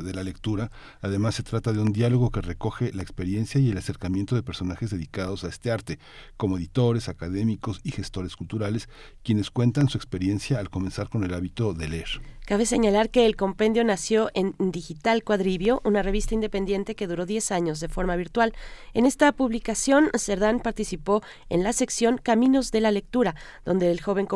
de 0.00 0.14
la 0.14 0.22
lectura. 0.22 0.70
Además, 1.02 1.34
se 1.34 1.42
trata 1.42 1.74
de 1.74 1.80
un 1.80 1.92
diálogo 1.92 2.30
que 2.30 2.40
recoge 2.40 2.90
la 2.94 3.02
experiencia 3.02 3.60
y 3.60 3.70
el 3.70 3.76
acercamiento 3.76 4.34
de 4.34 4.42
personajes 4.42 4.88
dedicados 4.88 5.44
a 5.44 5.48
este 5.48 5.70
arte, 5.70 5.98
como 6.38 6.56
editores, 6.56 7.10
académicos 7.10 7.82
y 7.84 7.90
gestores 7.90 8.36
culturales, 8.36 8.88
quienes 9.22 9.50
cuentan 9.50 9.90
su 9.90 9.98
experiencia 9.98 10.58
al 10.58 10.70
comenzar 10.70 11.10
con 11.10 11.24
el 11.24 11.34
hábito 11.34 11.74
de 11.74 11.86
leer. 11.86 12.22
Cabe 12.46 12.66
señalar 12.66 13.10
que 13.10 13.26
el 13.26 13.36
compendio 13.36 13.84
nació 13.84 14.28
en 14.34 14.56
Digital 14.58 15.22
Cuadribio, 15.22 15.80
una 15.84 16.02
revista 16.02 16.34
independiente 16.34 16.96
que 16.96 17.06
duró 17.06 17.24
10 17.24 17.52
años 17.52 17.78
de 17.78 17.86
forma 17.86 18.16
virtual. 18.16 18.54
En 18.92 19.06
esta 19.06 19.30
publicación, 19.30 20.10
Cerdán 20.18 20.58
participó 20.58 21.22
en 21.48 21.62
la 21.62 21.72
sección 21.72 22.18
Caminos 22.18 22.72
de 22.72 22.80
la 22.80 22.90
Lectura, 22.90 23.36
donde 23.64 23.92
el 23.92 24.00
joven 24.00 24.26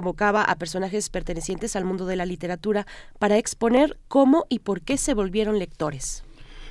a 0.42 0.56
personajes 0.56 1.08
pertenecientes 1.10 1.76
al 1.76 1.84
mundo 1.84 2.06
de 2.06 2.16
la 2.16 2.26
literatura 2.26 2.86
para 3.18 3.38
exponer 3.38 3.98
cómo 4.08 4.46
y 4.48 4.58
por 4.58 4.82
qué 4.82 4.96
se 4.96 5.14
volvieron 5.14 5.58
lectores. 5.58 6.24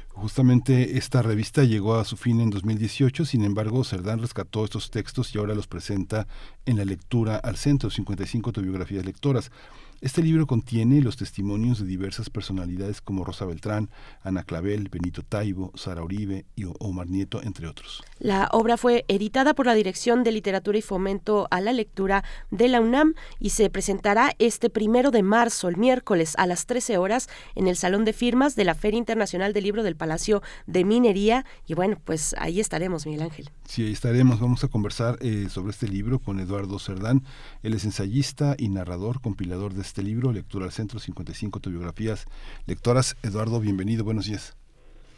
Justamente 0.10 1.00
esta 1.00 1.24
revista 1.24 1.64
llegó 1.64 1.96
a 1.96 2.06
su 2.06 2.18
fin 2.18 2.40
en 2.40 2.52
2018, 2.52 3.26
sin 3.26 3.44
embargo, 3.44 3.84
Cerdán 3.84 4.20
rescató 4.20 4.64
estos 4.64 4.92
textos 4.92 5.34
y 5.34 5.40
ahora 5.40 5.56
los 5.56 5.66
presenta 5.66 6.28
en 6.68 6.78
la 6.78 6.86
lectura 6.86 7.38
al 7.38 7.58
centro, 7.58 7.90
55 7.90 8.50
autobiografías 8.50 9.06
lectoras. 9.06 9.52
Este 10.04 10.22
libro 10.22 10.48
contiene 10.48 11.00
los 11.00 11.16
testimonios 11.16 11.80
de 11.80 11.86
diversas 11.86 12.30
personalidades 12.30 13.00
como 13.00 13.24
Rosa 13.24 13.46
Beltrán, 13.46 13.90
Ana 14.22 14.44
Clavel, 14.44 14.90
Benito 14.90 15.22
Taibo, 15.22 15.72
Sara 15.76 16.04
Uribe 16.04 16.44
y 16.58 16.66
Omar 16.80 17.08
Nieto, 17.08 17.42
entre 17.42 17.70
otros. 17.70 18.04
La 18.20 18.50
obra 18.52 18.76
fue 18.76 19.06
editada 19.08 19.54
por 19.54 19.66
la 19.66 19.74
Dirección 19.74 20.26
de 20.26 20.34
Literatura 20.34 20.78
y 20.78 20.82
Fomento 20.82 21.48
a 21.52 21.62
la 21.62 21.72
Lectura 21.72 22.26
de 22.52 22.68
la 22.68 22.82
UNAM 22.82 23.14
y 23.40 23.52
se 23.52 23.70
presentará 23.70 24.34
este 24.40 24.70
primero 24.70 25.10
de 25.10 25.24
marzo, 25.24 25.70
el 25.70 25.78
miércoles, 25.78 26.34
a 26.38 26.48
las 26.48 26.66
13 26.66 26.98
horas, 26.98 27.30
en 27.56 27.70
el 27.70 27.78
Salón 27.78 28.04
de 28.04 28.12
Firmas 28.12 28.58
de 28.58 28.66
la 28.66 28.76
Feria 28.76 28.98
Internacional 28.98 29.54
del 29.54 29.64
Libro 29.64 29.84
del 29.84 29.96
Palacio 29.96 30.44
de 30.68 30.84
Minería. 30.84 31.46
Y 31.66 31.76
bueno, 31.76 31.98
pues 32.04 32.36
ahí 32.40 32.60
estaremos, 32.60 33.06
Miguel 33.06 33.22
Ángel. 33.22 33.50
Sí, 33.64 33.86
ahí 33.86 33.94
estaremos. 33.94 34.42
Vamos 34.42 34.66
a 34.66 34.68
conversar 34.68 35.18
eh, 35.22 35.48
sobre 35.50 35.72
este 35.72 35.88
libro 35.88 36.20
con 36.20 36.42
Eduardo 36.42 36.78
Cerdán. 36.78 37.24
Él 37.62 37.74
es 37.74 37.86
ensayista 37.86 38.58
y 38.58 38.68
narrador, 38.68 39.22
compilador 39.22 39.74
de 39.74 39.93
este 39.94 40.02
libro, 40.02 40.32
Lectura 40.32 40.66
al 40.66 40.72
Centro, 40.72 41.00
55 41.00 41.58
autobiografías 41.58 42.26
lectoras. 42.66 43.16
Eduardo, 43.22 43.60
bienvenido, 43.60 44.04
buenos 44.04 44.26
días. 44.26 44.58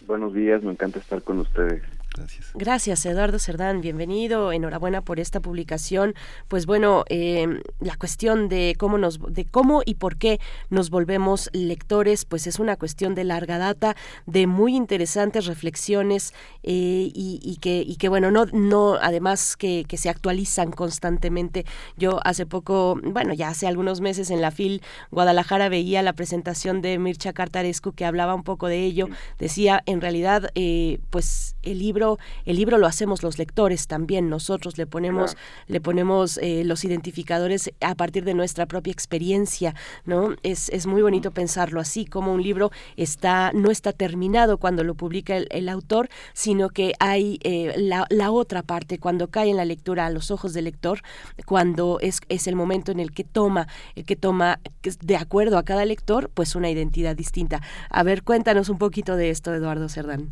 Buenos 0.05 0.33
días, 0.33 0.61
me 0.63 0.71
encanta 0.73 0.99
estar 0.99 1.21
con 1.21 1.39
ustedes. 1.39 1.81
Gracias. 2.15 2.51
Gracias, 2.53 3.05
Eduardo 3.05 3.39
Cerdán. 3.39 3.81
Bienvenido. 3.81 4.51
Enhorabuena 4.51 5.01
por 5.01 5.19
esta 5.19 5.39
publicación. 5.39 6.15
Pues 6.47 6.65
bueno, 6.65 7.03
eh, 7.09 7.61
la 7.79 7.97
cuestión 7.97 8.47
de 8.47 8.75
cómo 8.77 8.97
nos, 8.97 9.19
de 9.33 9.45
cómo 9.45 9.81
y 9.85 9.95
por 9.95 10.17
qué 10.17 10.39
nos 10.69 10.89
volvemos 10.89 11.49
lectores, 11.53 12.23
pues 12.25 12.47
es 12.47 12.59
una 12.59 12.77
cuestión 12.77 13.15
de 13.15 13.25
larga 13.25 13.57
data, 13.57 13.95
de 14.25 14.47
muy 14.47 14.75
interesantes 14.75 15.45
reflexiones 15.45 16.33
eh, 16.63 17.11
y, 17.13 17.57
que, 17.59 17.83
y 17.85 17.97
que 17.97 18.09
bueno, 18.09 18.31
no, 18.31 18.45
no, 18.45 18.95
además 19.01 19.57
que, 19.57 19.85
que, 19.87 19.97
se 19.97 20.09
actualizan 20.09 20.71
constantemente. 20.71 21.65
Yo 21.97 22.19
hace 22.23 22.45
poco, 22.45 22.99
bueno, 23.03 23.33
ya 23.33 23.49
hace 23.49 23.67
algunos 23.67 24.01
meses 24.01 24.29
en 24.29 24.41
la 24.41 24.51
FIL 24.51 24.81
Guadalajara 25.11 25.69
veía 25.69 26.01
la 26.01 26.13
presentación 26.13 26.81
de 26.81 26.97
Mircha 26.99 27.33
Cartarescu 27.33 27.93
que 27.93 28.05
hablaba 28.05 28.35
un 28.35 28.43
poco 28.43 28.67
de 28.67 28.83
ello. 28.83 29.07
Decía, 29.37 29.83
en 29.85 30.01
realidad, 30.01 30.49
eh, 30.55 30.99
pues 31.09 31.55
el 31.63 31.79
libro 31.79 32.04
el 32.45 32.55
libro 32.55 32.77
lo 32.77 32.87
hacemos 32.87 33.23
los 33.23 33.37
lectores 33.37 33.87
también, 33.87 34.29
nosotros 34.29 34.77
le 34.77 34.85
ponemos, 34.85 35.35
le 35.67 35.81
ponemos 35.81 36.37
eh, 36.37 36.63
los 36.63 36.83
identificadores 36.83 37.71
a 37.81 37.95
partir 37.95 38.23
de 38.23 38.33
nuestra 38.33 38.65
propia 38.65 38.91
experiencia, 38.91 39.75
¿no? 40.05 40.35
Es, 40.43 40.69
es 40.69 40.85
muy 40.85 41.01
bonito 41.01 41.31
pensarlo 41.31 41.79
así, 41.79 42.05
como 42.05 42.33
un 42.33 42.41
libro 42.41 42.71
está, 42.97 43.51
no 43.53 43.71
está 43.71 43.91
terminado 43.93 44.57
cuando 44.57 44.83
lo 44.83 44.95
publica 44.95 45.37
el, 45.37 45.69
autor, 45.69 46.09
sino 46.33 46.69
que 46.69 46.93
hay 46.99 47.39
eh, 47.43 47.73
la, 47.77 48.05
la, 48.09 48.31
otra 48.31 48.61
parte, 48.61 48.99
cuando 48.99 49.29
cae 49.29 49.49
en 49.49 49.57
la 49.57 49.65
lectura 49.65 50.05
a 50.05 50.09
los 50.09 50.29
ojos 50.29 50.53
del 50.53 50.65
lector, 50.65 51.01
cuando 51.45 51.99
es, 52.01 52.21
es 52.29 52.47
el 52.47 52.55
momento 52.55 52.91
en 52.91 52.99
el 52.99 53.11
que 53.11 53.23
toma, 53.23 53.67
el 53.95 54.05
que 54.05 54.15
toma 54.15 54.59
de 55.01 55.15
acuerdo 55.17 55.57
a 55.57 55.63
cada 55.63 55.85
lector, 55.85 56.29
pues 56.33 56.55
una 56.55 56.69
identidad 56.69 57.15
distinta. 57.15 57.61
A 57.89 58.03
ver, 58.03 58.23
cuéntanos 58.23 58.69
un 58.69 58.77
poquito 58.77 59.15
de 59.15 59.29
esto, 59.29 59.53
Eduardo 59.53 59.89
Cerdán. 59.89 60.31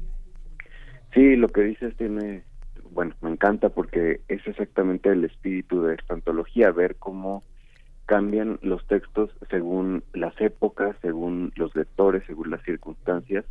Sí, 1.14 1.35
lo 1.35 1.48
que 1.49 1.61
dices 1.61 1.95
tiene, 1.95 2.44
bueno, 2.91 3.14
me 3.22 3.30
encanta 3.30 3.69
porque 3.69 4.22
es 4.27 4.45
exactamente 4.48 5.10
el 5.10 5.23
espíritu 5.23 5.84
de 5.84 5.95
esta 5.95 6.15
antología, 6.15 6.72
ver 6.72 6.95
cómo 6.95 7.44
cambian 8.06 8.60
los 8.61 8.85
textos 8.88 9.30
según 9.49 10.03
las 10.14 10.40
épocas, 10.41 10.95
según 11.02 11.53
los 11.56 11.76
lectores, 11.76 12.23
según 12.26 12.49
las 12.49 12.64
circunstancias, 12.64 13.45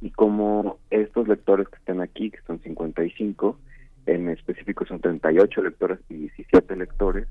y 0.00 0.10
cómo 0.10 0.78
estos 0.90 1.28
lectores 1.28 1.68
que 1.68 1.76
están 1.76 2.00
aquí, 2.00 2.30
que 2.30 2.40
son 2.46 2.60
55, 2.60 3.58
en 4.06 4.28
específico 4.28 4.84
son 4.84 5.00
38 5.00 5.62
lectores 5.62 6.00
y 6.08 6.14
17 6.14 6.76
lectores, 6.76 7.28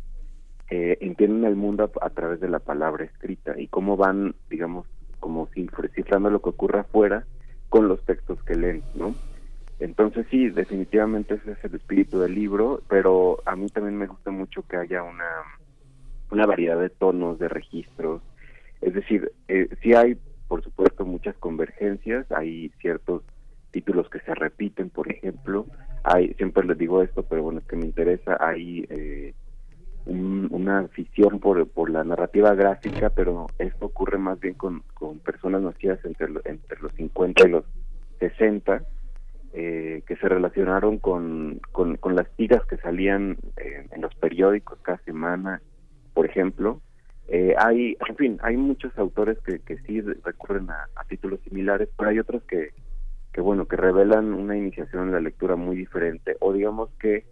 eh, 0.69 0.97
entienden 1.01 1.43
el 1.43 1.55
mundo 1.55 1.91
a, 2.01 2.09
través 2.09 2.39
de 2.39 2.47
la 2.47 2.59
palabra 2.59 3.03
escrita 3.03 3.59
y 3.59 3.67
cómo 3.67 3.97
van, 3.97 4.33
digamos, 4.49 4.87
como 5.19 5.47
cifrando 5.93 6.29
lo 6.29 6.41
que 6.41 6.49
ocurre 6.49 6.79
afuera 6.79 7.25
con 7.69 7.87
los 7.87 8.03
textos 8.05 8.41
que 8.43 8.55
leen, 8.55 8.81
¿no? 8.95 9.13
Entonces 9.79 10.25
sí, 10.29 10.49
definitivamente 10.49 11.35
ese 11.35 11.51
es 11.53 11.63
el 11.63 11.75
espíritu 11.75 12.19
del 12.19 12.35
libro, 12.35 12.81
pero 12.87 13.41
a 13.45 13.55
mí 13.55 13.67
también 13.67 13.97
me 13.97 14.07
gusta 14.07 14.31
mucho 14.31 14.63
que 14.67 14.77
haya 14.77 15.03
una, 15.03 15.29
una 16.31 16.45
variedad 16.45 16.79
de 16.79 16.89
tonos, 16.89 17.39
de 17.39 17.49
registros. 17.49 18.21
Es 18.81 18.93
decir, 18.93 19.31
eh, 19.47 19.69
sí 19.81 19.93
hay, 19.93 20.17
por 20.47 20.63
supuesto, 20.63 21.05
muchas 21.05 21.35
convergencias, 21.37 22.31
hay 22.31 22.69
ciertos 22.79 23.23
títulos 23.71 24.09
que 24.09 24.19
se 24.19 24.35
repiten, 24.35 24.89
por 24.89 25.11
ejemplo, 25.11 25.65
hay, 26.03 26.33
siempre 26.35 26.65
les 26.65 26.77
digo 26.77 27.01
esto, 27.01 27.23
pero 27.23 27.43
bueno, 27.43 27.59
es 27.59 27.65
que 27.65 27.75
me 27.75 27.85
interesa, 27.85 28.37
hay 28.39 28.85
eh, 28.89 29.33
una 30.05 30.79
afición 30.79 31.39
por, 31.39 31.65
por 31.69 31.89
la 31.89 32.03
narrativa 32.03 32.53
gráfica, 32.53 33.09
pero 33.09 33.47
esto 33.57 33.85
ocurre 33.85 34.17
más 34.17 34.39
bien 34.39 34.53
con, 34.53 34.83
con 34.93 35.19
personas 35.19 35.61
nacidas 35.61 36.03
entre, 36.03 36.27
entre 36.45 36.79
los 36.81 36.91
50 36.93 37.47
y 37.47 37.51
los 37.51 37.63
60, 38.19 38.83
eh, 39.55 40.01
que 40.07 40.15
se 40.15 40.27
relacionaron 40.27 40.97
con, 40.97 41.61
con, 41.71 42.15
las 42.15 42.27
tiras 42.31 42.65
que 42.65 42.77
salían 42.77 43.37
eh, 43.57 43.85
en 43.91 44.01
los 44.01 44.15
periódicos 44.15 44.79
cada 44.81 44.97
semana, 45.03 45.61
por 46.15 46.25
ejemplo. 46.25 46.81
Eh, 47.27 47.53
hay, 47.59 47.95
en 48.09 48.15
fin, 48.15 48.39
hay 48.41 48.57
muchos 48.57 48.97
autores 48.97 49.37
que, 49.45 49.59
que 49.59 49.77
sí 49.83 50.01
recurren 50.01 50.71
a, 50.71 50.87
títulos 51.07 51.39
similares, 51.41 51.87
pero 51.95 52.09
hay 52.09 52.17
otros 52.17 52.41
que, 52.45 52.71
que, 53.31 53.41
bueno, 53.41 53.67
que 53.67 53.75
revelan 53.75 54.33
una 54.33 54.57
iniciación 54.57 55.03
en 55.03 55.11
la 55.11 55.19
lectura 55.19 55.55
muy 55.55 55.75
diferente, 55.75 56.35
o 56.39 56.51
digamos 56.51 56.89
que 56.99 57.23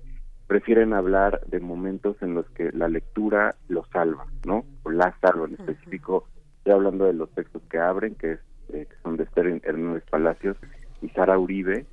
prefieren 0.46 0.94
hablar 0.94 1.42
de 1.48 1.60
momentos 1.60 2.18
en 2.22 2.36
los 2.36 2.48
que 2.52 2.72
la 2.72 2.88
lectura 2.88 3.56
lo 3.68 3.84
salva, 3.86 4.28
¿no? 4.46 4.64
O 4.84 4.92
la 4.92 5.18
salva, 5.22 5.48
en 5.48 5.56
específico, 5.56 6.28
estoy 6.58 6.74
hablando 6.74 7.06
de 7.06 7.14
los 7.14 7.32
textos 7.32 7.64
que 7.68 7.80
abren, 7.80 8.14
que, 8.14 8.34
es, 8.34 8.40
que 8.68 8.96
son 9.02 9.18
de 9.18 9.24
Esther 9.24 9.60
Hernández 9.64 10.04
Palacios 10.08 10.56
y 11.02 11.10
Sara 11.10 11.40
Uribe, 11.40 11.88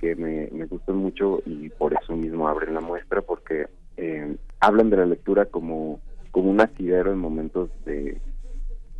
que 0.00 0.16
me, 0.16 0.46
gustan 0.64 0.96
mucho 0.96 1.42
y 1.44 1.68
por 1.68 1.92
eso 1.92 2.16
mismo 2.16 2.48
abren 2.48 2.72
la 2.72 2.80
muestra 2.80 3.20
porque 3.20 3.66
eh, 3.98 4.36
hablan 4.58 4.88
de 4.88 4.96
la 4.96 5.06
lectura 5.06 5.44
como 5.44 6.00
como 6.30 6.50
un 6.50 6.60
asidero 6.60 7.12
en 7.12 7.18
momentos 7.18 7.70
de 7.84 8.18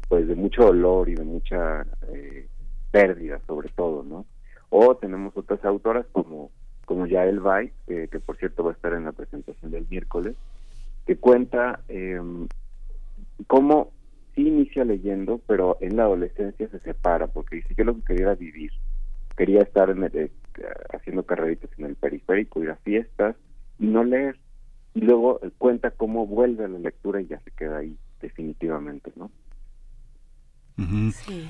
pues 0.09 0.29
de 0.29 0.35
mucho 0.35 0.65
dolor 0.65 1.09
y 1.09 1.15
de 1.15 1.25
mucha 1.25 1.87
eh, 2.09 2.47
pérdida 2.91 3.41
sobre 3.47 3.71
todo 3.71 4.03
no 4.03 4.27
o 4.69 4.95
tenemos 4.97 5.35
otras 5.37 5.65
autoras 5.65 6.05
como 6.13 6.51
como 6.85 7.07
Yael 7.07 7.41
Bay 7.41 7.73
que, 7.87 8.09
que 8.09 8.21
por 8.21 8.37
cierto 8.37 8.63
va 8.63 8.73
a 8.73 8.75
estar 8.75 8.93
en 8.93 9.05
la 9.05 9.13
presentación 9.13 9.71
del 9.71 9.87
miércoles 9.89 10.37
que 11.07 11.17
cuenta 11.17 11.81
eh, 11.89 12.21
cómo 13.47 13.93
sí 14.35 14.47
inicia 14.49 14.85
leyendo 14.85 15.41
pero 15.47 15.79
en 15.81 15.97
la 15.97 16.03
adolescencia 16.03 16.69
se 16.69 16.81
separa 16.81 17.27
porque 17.29 17.57
dice 17.57 17.75
yo 17.75 17.85
lo 17.85 17.95
que 17.95 18.03
quería 18.03 18.25
era 18.25 18.35
vivir 18.35 18.73
quería 19.37 19.63
estar 19.63 19.89
en 19.89 20.05
eh, 20.05 20.31
haciendo 20.93 21.25
carreritas 21.25 21.71
en 21.79 21.87
el 21.87 21.97
periférico, 21.97 22.63
ir 22.63 22.71
a 22.71 22.77
fiestas 22.77 23.37
y 23.79 23.87
no 23.87 24.05
leer. 24.05 24.39
Y 24.95 25.01
luego 25.01 25.41
eh, 25.43 25.51
cuenta 25.57 25.91
cómo 25.91 26.27
vuelve 26.27 26.65
a 26.65 26.69
la 26.69 26.79
lectura 26.79 27.21
y 27.21 27.27
ya 27.27 27.41
se 27.41 27.51
queda 27.53 27.79
ahí 27.79 27.97
definitivamente, 28.21 29.13
¿no? 29.17 29.31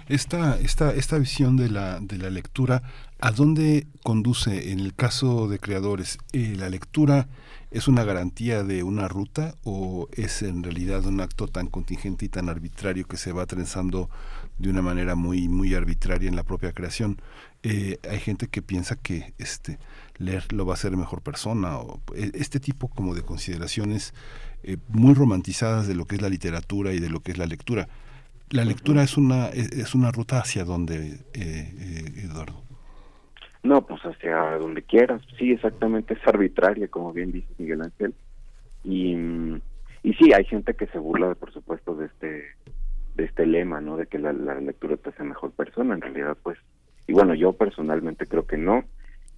esta, 0.08 0.58
esta, 0.58 0.92
esta 0.92 1.18
visión 1.18 1.56
de 1.56 1.70
la, 1.70 2.00
de 2.00 2.18
la 2.18 2.30
lectura, 2.30 2.82
¿a 3.20 3.30
dónde 3.30 3.86
conduce 4.02 4.72
en 4.72 4.80
el 4.80 4.94
caso 4.94 5.48
de 5.48 5.58
creadores? 5.58 6.18
Eh, 6.32 6.54
¿La 6.58 6.68
lectura 6.68 7.28
es 7.70 7.86
una 7.86 8.02
garantía 8.02 8.64
de 8.64 8.82
una 8.82 9.06
ruta 9.06 9.54
o 9.62 10.08
es 10.12 10.42
en 10.42 10.64
realidad 10.64 11.06
un 11.06 11.20
acto 11.20 11.46
tan 11.46 11.68
contingente 11.68 12.24
y 12.24 12.28
tan 12.28 12.48
arbitrario 12.48 13.06
que 13.06 13.16
se 13.16 13.32
va 13.32 13.46
trenzando 13.46 14.10
de 14.58 14.70
una 14.70 14.82
manera 14.82 15.14
muy, 15.14 15.48
muy 15.48 15.74
arbitraria 15.74 16.28
en 16.28 16.36
la 16.36 16.42
propia 16.42 16.72
creación? 16.72 17.20
Eh, 17.62 17.98
hay 18.08 18.18
gente 18.18 18.46
que 18.46 18.62
piensa 18.62 18.96
que 18.96 19.34
este 19.38 19.78
leer 20.16 20.50
lo 20.52 20.64
va 20.64 20.72
a 20.72 20.74
hacer 20.74 20.96
mejor 20.96 21.22
persona 21.22 21.78
o 21.78 22.00
eh, 22.14 22.30
este 22.34 22.58
tipo 22.58 22.88
como 22.88 23.14
de 23.14 23.22
consideraciones 23.22 24.14
eh, 24.62 24.78
muy 24.88 25.12
romantizadas 25.12 25.86
de 25.86 25.94
lo 25.94 26.06
que 26.06 26.16
es 26.16 26.22
la 26.22 26.30
literatura 26.30 26.92
y 26.92 27.00
de 27.00 27.10
lo 27.10 27.20
que 27.20 27.32
es 27.32 27.38
la 27.38 27.46
lectura. 27.46 27.88
La 28.48 28.64
lectura 28.64 29.02
es 29.02 29.16
una 29.16 29.48
es 29.48 29.94
una 29.94 30.10
ruta 30.10 30.40
hacia 30.40 30.64
donde, 30.64 31.18
Eduardo. 31.34 32.64
No, 33.62 33.86
pues 33.86 34.00
hacia 34.00 34.58
donde 34.58 34.82
quieras. 34.82 35.22
Sí, 35.38 35.52
exactamente, 35.52 36.14
es 36.14 36.26
arbitraria, 36.26 36.88
como 36.88 37.12
bien 37.12 37.30
dice 37.30 37.48
Miguel 37.58 37.82
Ángel. 37.82 38.14
Y, 38.82 39.14
y 40.02 40.14
sí, 40.14 40.32
hay 40.32 40.44
gente 40.46 40.74
que 40.74 40.86
se 40.88 40.98
burla, 40.98 41.34
por 41.36 41.52
supuesto, 41.52 41.94
de 41.94 42.06
este 42.06 42.44
de 43.14 43.24
este 43.24 43.46
lema, 43.46 43.80
¿no? 43.80 43.96
De 43.96 44.06
que 44.06 44.18
la, 44.18 44.32
lectura 44.32 44.96
te 44.96 45.10
hace 45.10 45.22
mejor 45.22 45.52
persona. 45.52 45.94
En 45.94 46.00
realidad, 46.00 46.36
pues, 46.42 46.58
y 47.10 47.12
bueno, 47.12 47.34
yo 47.34 47.54
personalmente 47.54 48.26
creo 48.26 48.46
que 48.46 48.56
no. 48.56 48.84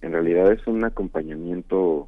En 0.03 0.11
realidad 0.11 0.51
es 0.51 0.67
un 0.67 0.85
acompañamiento 0.85 2.07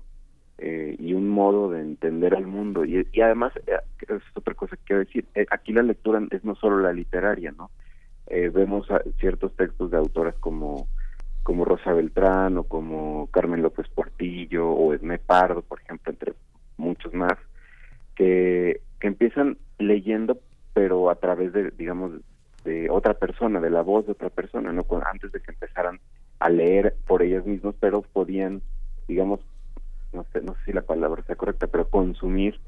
eh, 0.59 0.95
y 0.99 1.13
un 1.13 1.27
modo 1.27 1.71
de 1.71 1.81
entender 1.81 2.35
al 2.35 2.45
mundo. 2.45 2.85
Y, 2.85 3.07
y 3.11 3.21
además, 3.21 3.51
eh, 3.65 3.79
es 4.07 4.21
otra 4.35 4.53
cosa 4.53 4.75
que 4.75 4.83
quiero 4.83 4.99
decir, 4.99 5.25
eh, 5.33 5.47
aquí 5.49 5.73
la 5.73 5.81
lectura 5.81 6.21
es 6.29 6.45
no 6.45 6.53
solo 6.53 6.77
la 6.81 6.93
literaria, 6.93 7.51
¿no? 7.51 7.71
vemos 8.27 8.87
ciertos 9.19 9.55
textos 9.55 9.91
de 9.91 9.97
autoras 9.97 10.33
como 10.39 10.87
como 11.43 11.63
Rosa 11.63 11.93
Beltrán 11.93 12.57
o 12.57 12.63
como 12.63 13.27
Carmen 13.27 13.61
López 13.61 13.87
Portillo 13.87 14.67
o 14.67 14.93
Esme 14.93 15.19
Pardo, 15.19 15.61
por 15.61 15.79
ejemplo, 15.79 16.11
entre 16.11 16.33
muchos 16.77 17.13
más, 17.13 17.37
que, 18.15 18.81
que 18.99 19.07
empiezan 19.07 19.59
leyendo 19.77 20.39
pero 20.73 21.11
a 21.11 21.15
través 21.15 21.53
de, 21.53 21.71
digamos, 21.77 22.13
de 22.65 22.89
otra 22.89 23.13
persona, 23.13 23.61
de 23.61 23.69
la 23.69 23.81
voz 23.81 24.05
de 24.05 24.11
otra 24.11 24.29
persona, 24.29 24.73
no 24.73 24.85
antes 25.09 25.31
de 25.31 25.39
que 25.39 25.51
empezaran 25.51 25.99
a 26.39 26.49
leer 26.49 26.95
por 27.07 27.21
ellas 27.21 27.45
mismas, 27.45 27.75
pero 27.79 28.01
podían, 28.01 28.61
digamos, 29.07 29.39
no 30.11 30.25
sé, 30.33 30.41
no 30.41 30.53
sé 30.55 30.59
si 30.65 30.73
la 30.73 30.81
palabra 30.81 31.23
sea 31.23 31.35
correcta, 31.35 31.67
pero 31.67 31.89
consumir 31.89 32.59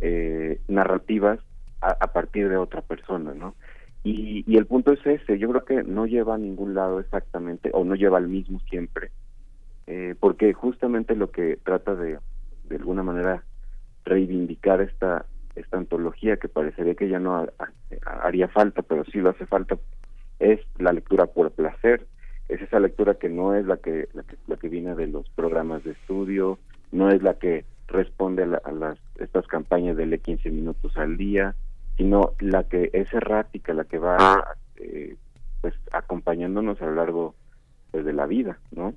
eh, 0.00 0.60
narrativas 0.68 1.38
a, 1.80 1.96
a, 2.00 2.12
partir 2.12 2.48
de 2.48 2.56
otra 2.56 2.82
persona, 2.82 3.32
¿no? 3.32 3.54
Y, 4.02 4.44
y 4.46 4.58
el 4.58 4.66
punto 4.66 4.92
es 4.92 5.06
ese, 5.06 5.38
yo 5.38 5.48
creo 5.48 5.64
que 5.64 5.82
no 5.82 6.06
lleva 6.06 6.34
a 6.34 6.38
ningún 6.38 6.74
lado 6.74 7.00
exactamente, 7.00 7.70
o 7.72 7.84
no 7.84 7.94
lleva 7.94 8.18
al 8.18 8.28
mismo 8.28 8.60
siempre, 8.68 9.12
eh, 9.86 10.14
porque 10.18 10.52
justamente 10.52 11.14
lo 11.14 11.30
que 11.30 11.58
trata 11.62 11.94
de, 11.94 12.18
de 12.64 12.76
alguna 12.76 13.02
manera, 13.02 13.44
reivindicar 14.04 14.80
esta 14.80 15.24
esta 15.56 15.76
antología 15.76 16.36
que 16.36 16.48
parecería 16.48 16.94
que 16.94 17.08
ya 17.08 17.18
no 17.18 17.46
haría 18.04 18.48
falta, 18.48 18.82
pero 18.82 19.04
sí 19.04 19.18
lo 19.18 19.30
hace 19.30 19.46
falta, 19.46 19.76
es 20.38 20.60
la 20.78 20.92
lectura 20.92 21.26
por 21.26 21.50
placer, 21.52 22.06
es 22.48 22.60
esa 22.60 22.80
lectura 22.80 23.14
que 23.14 23.28
no 23.28 23.54
es 23.54 23.66
la 23.66 23.76
que 23.78 24.08
la 24.12 24.22
que, 24.22 24.36
la 24.46 24.56
que 24.56 24.68
viene 24.68 24.94
de 24.94 25.06
los 25.06 25.28
programas 25.30 25.84
de 25.84 25.92
estudio, 25.92 26.58
no 26.92 27.08
es 27.08 27.22
la 27.22 27.34
que 27.34 27.64
responde 27.88 28.42
a, 28.42 28.72
las 28.72 28.98
estas 29.16 29.46
campañas 29.46 29.96
de 29.96 30.06
lee 30.06 30.18
15 30.18 30.50
minutos 30.50 30.96
al 30.96 31.16
día, 31.16 31.54
sino 31.96 32.32
la 32.40 32.64
que 32.64 32.90
es 32.92 33.12
errática, 33.12 33.72
la 33.72 33.84
que 33.84 33.98
va 33.98 34.56
eh, 34.76 35.16
pues 35.60 35.74
acompañándonos 35.92 36.80
a 36.82 36.86
lo 36.86 36.94
largo 36.96 37.34
pues, 37.90 38.04
de 38.04 38.12
la 38.12 38.26
vida, 38.26 38.58
¿no? 38.72 38.94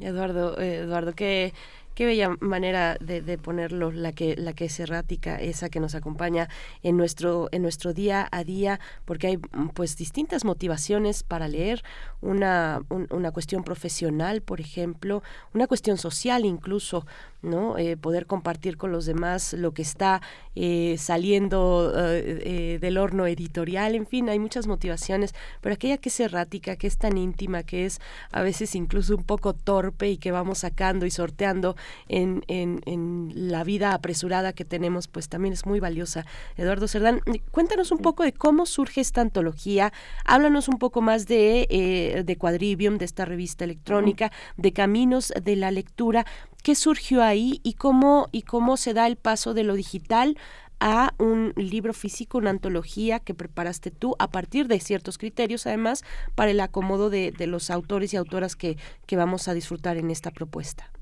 Eduardo, 0.00 0.58
eh, 0.58 0.80
Eduardo, 0.80 1.12
que 1.12 1.52
Qué 1.98 2.06
bella 2.06 2.36
manera 2.38 2.96
de, 3.00 3.38
ponerlo, 3.38 3.90
la 3.90 4.12
que, 4.12 4.36
la 4.36 4.52
que 4.52 4.66
es 4.66 4.78
errática, 4.78 5.34
esa 5.34 5.68
que 5.68 5.80
nos 5.80 5.96
acompaña 5.96 6.48
en 6.84 6.96
nuestro, 6.96 7.48
en 7.50 7.62
nuestro 7.62 7.92
día 7.92 8.28
a 8.30 8.44
día, 8.44 8.78
porque 9.04 9.26
hay 9.26 9.36
mm, 9.38 9.70
pues 9.74 9.96
distintas 9.96 10.44
motivaciones 10.44 11.24
para 11.24 11.48
leer, 11.48 11.82
una, 12.20 12.82
una 13.10 13.32
cuestión 13.32 13.64
profesional, 13.64 14.42
por 14.42 14.60
ejemplo, 14.60 15.24
una 15.54 15.66
cuestión 15.66 15.98
social 15.98 16.44
incluso, 16.44 17.04
¿no? 17.42 17.78
Eh, 17.78 17.96
poder 17.96 18.26
compartir 18.26 18.76
con 18.76 18.90
los 18.90 19.06
demás 19.06 19.52
lo 19.52 19.72
que 19.72 19.82
está 19.82 20.20
eh, 20.56 20.96
saliendo 20.98 21.92
eh, 21.96 22.78
del 22.80 22.98
horno 22.98 23.26
editorial, 23.26 23.94
en 23.94 24.06
fin, 24.06 24.28
hay 24.28 24.38
muchas 24.38 24.66
motivaciones, 24.66 25.34
pero 25.60 25.74
aquella 25.74 25.98
que 25.98 26.08
es 26.08 26.20
errática, 26.20 26.76
que 26.76 26.88
es 26.88 26.96
tan 26.96 27.16
íntima, 27.18 27.62
que 27.62 27.86
es 27.86 28.00
a 28.32 28.42
veces 28.42 28.74
incluso 28.74 29.16
un 29.16 29.24
poco 29.24 29.52
torpe 29.52 30.10
y 30.10 30.16
que 30.16 30.32
vamos 30.32 30.58
sacando 30.58 31.06
y 31.06 31.10
sorteando 31.10 31.76
en, 32.08 32.44
en, 32.48 32.80
en 32.86 33.32
la 33.34 33.64
vida 33.64 33.92
apresurada 33.92 34.52
que 34.52 34.64
tenemos, 34.64 35.08
pues 35.08 35.28
también 35.28 35.52
es 35.52 35.66
muy 35.66 35.80
valiosa. 35.80 36.26
Eduardo 36.56 36.88
Cerdán, 36.88 37.20
cuéntanos 37.50 37.90
un 37.92 37.98
poco 37.98 38.22
de 38.22 38.32
cómo 38.32 38.66
surge 38.66 39.00
esta 39.00 39.20
antología, 39.20 39.92
háblanos 40.24 40.68
un 40.68 40.78
poco 40.78 41.00
más 41.00 41.26
de, 41.26 41.66
eh, 41.70 42.22
de 42.24 42.36
Quadrivium, 42.36 42.98
de 42.98 43.04
esta 43.04 43.24
revista 43.24 43.64
electrónica, 43.64 44.32
de 44.56 44.72
Caminos 44.72 45.32
de 45.42 45.56
la 45.56 45.70
Lectura, 45.70 46.26
qué 46.62 46.74
surgió 46.74 47.22
ahí 47.22 47.60
y 47.62 47.74
cómo, 47.74 48.28
y 48.32 48.42
cómo 48.42 48.76
se 48.76 48.94
da 48.94 49.06
el 49.06 49.16
paso 49.16 49.54
de 49.54 49.64
lo 49.64 49.74
digital 49.74 50.36
a 50.80 51.14
un 51.18 51.52
libro 51.56 51.92
físico, 51.92 52.38
una 52.38 52.50
antología 52.50 53.18
que 53.18 53.34
preparaste 53.34 53.90
tú 53.90 54.14
a 54.20 54.30
partir 54.30 54.68
de 54.68 54.78
ciertos 54.78 55.18
criterios, 55.18 55.66
además, 55.66 56.04
para 56.36 56.52
el 56.52 56.60
acomodo 56.60 57.10
de, 57.10 57.32
de 57.32 57.48
los 57.48 57.70
autores 57.70 58.14
y 58.14 58.16
autoras 58.16 58.54
que, 58.54 58.76
que 59.06 59.16
vamos 59.16 59.48
a 59.48 59.54
disfrutar 59.54 59.96
en 59.96 60.10
esta 60.10 60.30
propuesta. 60.30 60.92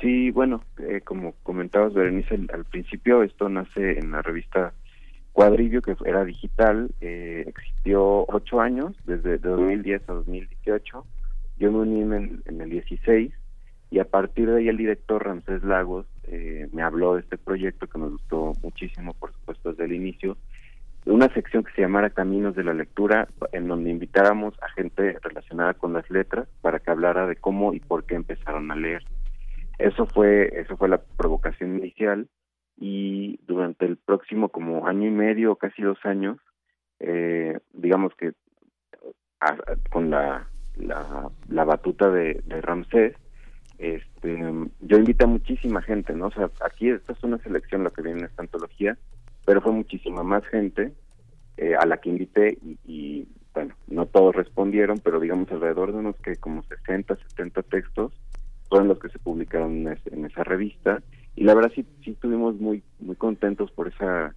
Sí, 0.00 0.30
bueno, 0.30 0.62
eh, 0.78 1.00
como 1.02 1.34
comentabas, 1.42 1.94
Berenice, 1.94 2.38
al, 2.52 2.64
principio 2.64 3.22
esto 3.22 3.48
nace 3.48 3.98
en 3.98 4.10
la 4.10 4.22
revista 4.22 4.72
Cuadrillo, 5.32 5.82
que 5.82 5.96
era 6.04 6.24
digital, 6.24 6.90
eh, 7.00 7.44
existió 7.46 8.24
ocho 8.28 8.60
años, 8.60 8.96
desde 9.04 9.38
2010 9.38 10.08
a 10.08 10.12
2018. 10.14 11.06
Yo 11.58 11.72
me 11.72 11.78
uní 11.78 12.00
en 12.02 12.60
el, 12.60 12.70
16 12.70 13.32
y 13.90 13.98
a 14.00 14.04
partir 14.04 14.50
de 14.50 14.58
ahí 14.58 14.68
el 14.68 14.76
director 14.76 15.24
Ramsés 15.24 15.62
Lagos 15.62 16.06
eh, 16.24 16.68
me 16.72 16.82
habló 16.82 17.14
de 17.14 17.20
este 17.20 17.38
proyecto 17.38 17.86
que 17.86 17.98
me 17.98 18.08
gustó 18.08 18.52
muchísimo, 18.62 19.14
por 19.14 19.32
supuesto, 19.32 19.70
desde 19.70 19.84
el 19.84 19.92
inicio, 19.92 20.36
una 21.06 21.32
sección 21.32 21.62
que 21.64 21.72
se 21.72 21.82
llamara 21.82 22.10
Caminos 22.10 22.56
de 22.56 22.64
la 22.64 22.74
Lectura, 22.74 23.28
en 23.52 23.68
donde 23.68 23.90
invitáramos 23.90 24.54
a 24.62 24.68
gente 24.70 25.18
relacionada 25.22 25.74
con 25.74 25.92
las 25.92 26.08
letras 26.10 26.48
para 26.62 26.78
que 26.80 26.90
hablara 26.90 27.26
de 27.26 27.36
cómo 27.36 27.74
y 27.74 27.80
por 27.80 28.04
qué 28.04 28.14
empezaron 28.14 28.70
a 28.70 28.76
leer. 28.76 29.04
Eso 29.78 30.06
fue, 30.06 30.60
eso 30.60 30.76
fue 30.76 30.88
la 30.88 31.02
provocación 31.02 31.78
inicial 31.78 32.28
y 32.76 33.38
durante 33.46 33.86
el 33.86 33.96
próximo 33.96 34.48
como 34.48 34.86
año 34.86 35.08
y 35.08 35.10
medio, 35.10 35.56
casi 35.56 35.82
dos 35.82 35.98
años, 36.04 36.38
eh, 37.00 37.58
digamos 37.72 38.14
que 38.16 38.32
con 39.90 40.10
la, 40.10 40.48
la, 40.76 41.64
batuta 41.64 42.10
de, 42.10 42.42
Ramsés, 42.62 43.14
este, 43.78 44.38
yo 44.80 44.96
invité 44.96 45.24
a 45.24 45.28
muchísima 45.28 45.82
gente, 45.82 46.14
¿no? 46.14 46.28
O 46.28 46.30
sea, 46.30 46.50
aquí 46.64 46.88
esta 46.88 47.12
es 47.12 47.22
una 47.22 47.38
selección 47.38 47.84
lo 47.84 47.92
que 47.92 48.02
viene 48.02 48.20
en 48.20 48.26
esta 48.26 48.42
antología, 48.42 48.96
pero 49.44 49.60
fue 49.60 49.72
muchísima 49.72 50.22
más 50.22 50.46
gente 50.46 50.92
eh, 51.58 51.74
a 51.78 51.84
la 51.84 51.98
que 51.98 52.08
invité 52.08 52.56
y, 52.62 52.78
y, 52.84 53.28
bueno, 53.52 53.74
no 53.88 54.06
todos 54.06 54.34
respondieron, 54.34 54.98
pero 55.00 55.20
digamos 55.20 55.50
alrededor 55.52 55.92
de 55.92 55.98
unos 55.98 56.16
que 56.16 56.36
como 56.36 56.62
60, 56.62 57.16
70 57.16 57.62
textos 57.64 58.12
fueron 58.68 58.88
los 58.88 58.98
que 58.98 59.08
se 59.08 59.18
publicaron 59.18 59.86
en, 59.86 60.24
esa 60.24 60.44
revista. 60.44 61.02
Y 61.36 61.44
la 61.44 61.54
verdad 61.54 61.72
sí 61.74 61.84
sí 62.04 62.12
estuvimos 62.12 62.56
muy 62.56 62.82
muy 63.00 63.16
contentos 63.16 63.70
por 63.72 63.88
esa 63.88 64.34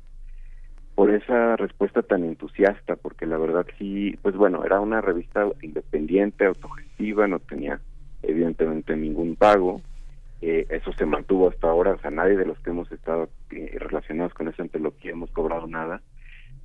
por 0.96 1.12
esa 1.12 1.56
respuesta 1.58 2.02
tan 2.02 2.24
entusiasta 2.24 2.96
porque 2.96 3.28
la 3.28 3.38
verdad 3.38 3.68
sí 3.78 4.18
pues 4.24 4.36
bueno 4.36 4.66
era 4.66 4.80
una 4.80 5.00
revista 5.00 5.48
independiente 5.62 6.46
autogestiva 6.46 7.28
no 7.28 7.40
tenía 7.40 7.80
evidentemente 8.24 8.96
ningún 8.96 9.36
pago. 9.36 9.82
Eh, 10.42 10.68
eso 10.70 10.92
se 10.94 11.06
mantuvo 11.06 11.50
hasta 11.50 11.68
ahora 11.68 11.94
o 11.94 12.00
sea 12.00 12.12
nadie 12.12 12.38
de 12.38 12.46
los 12.46 12.60
que 12.60 12.70
hemos 12.70 12.92
estado 12.92 13.30
eh, 13.52 13.76
relacionados 13.80 14.34
con 14.34 14.48
esa 14.48 14.64
antología 14.64 15.12
hemos 15.12 15.32
cobrado 15.32 15.68
nada. 15.68 16.02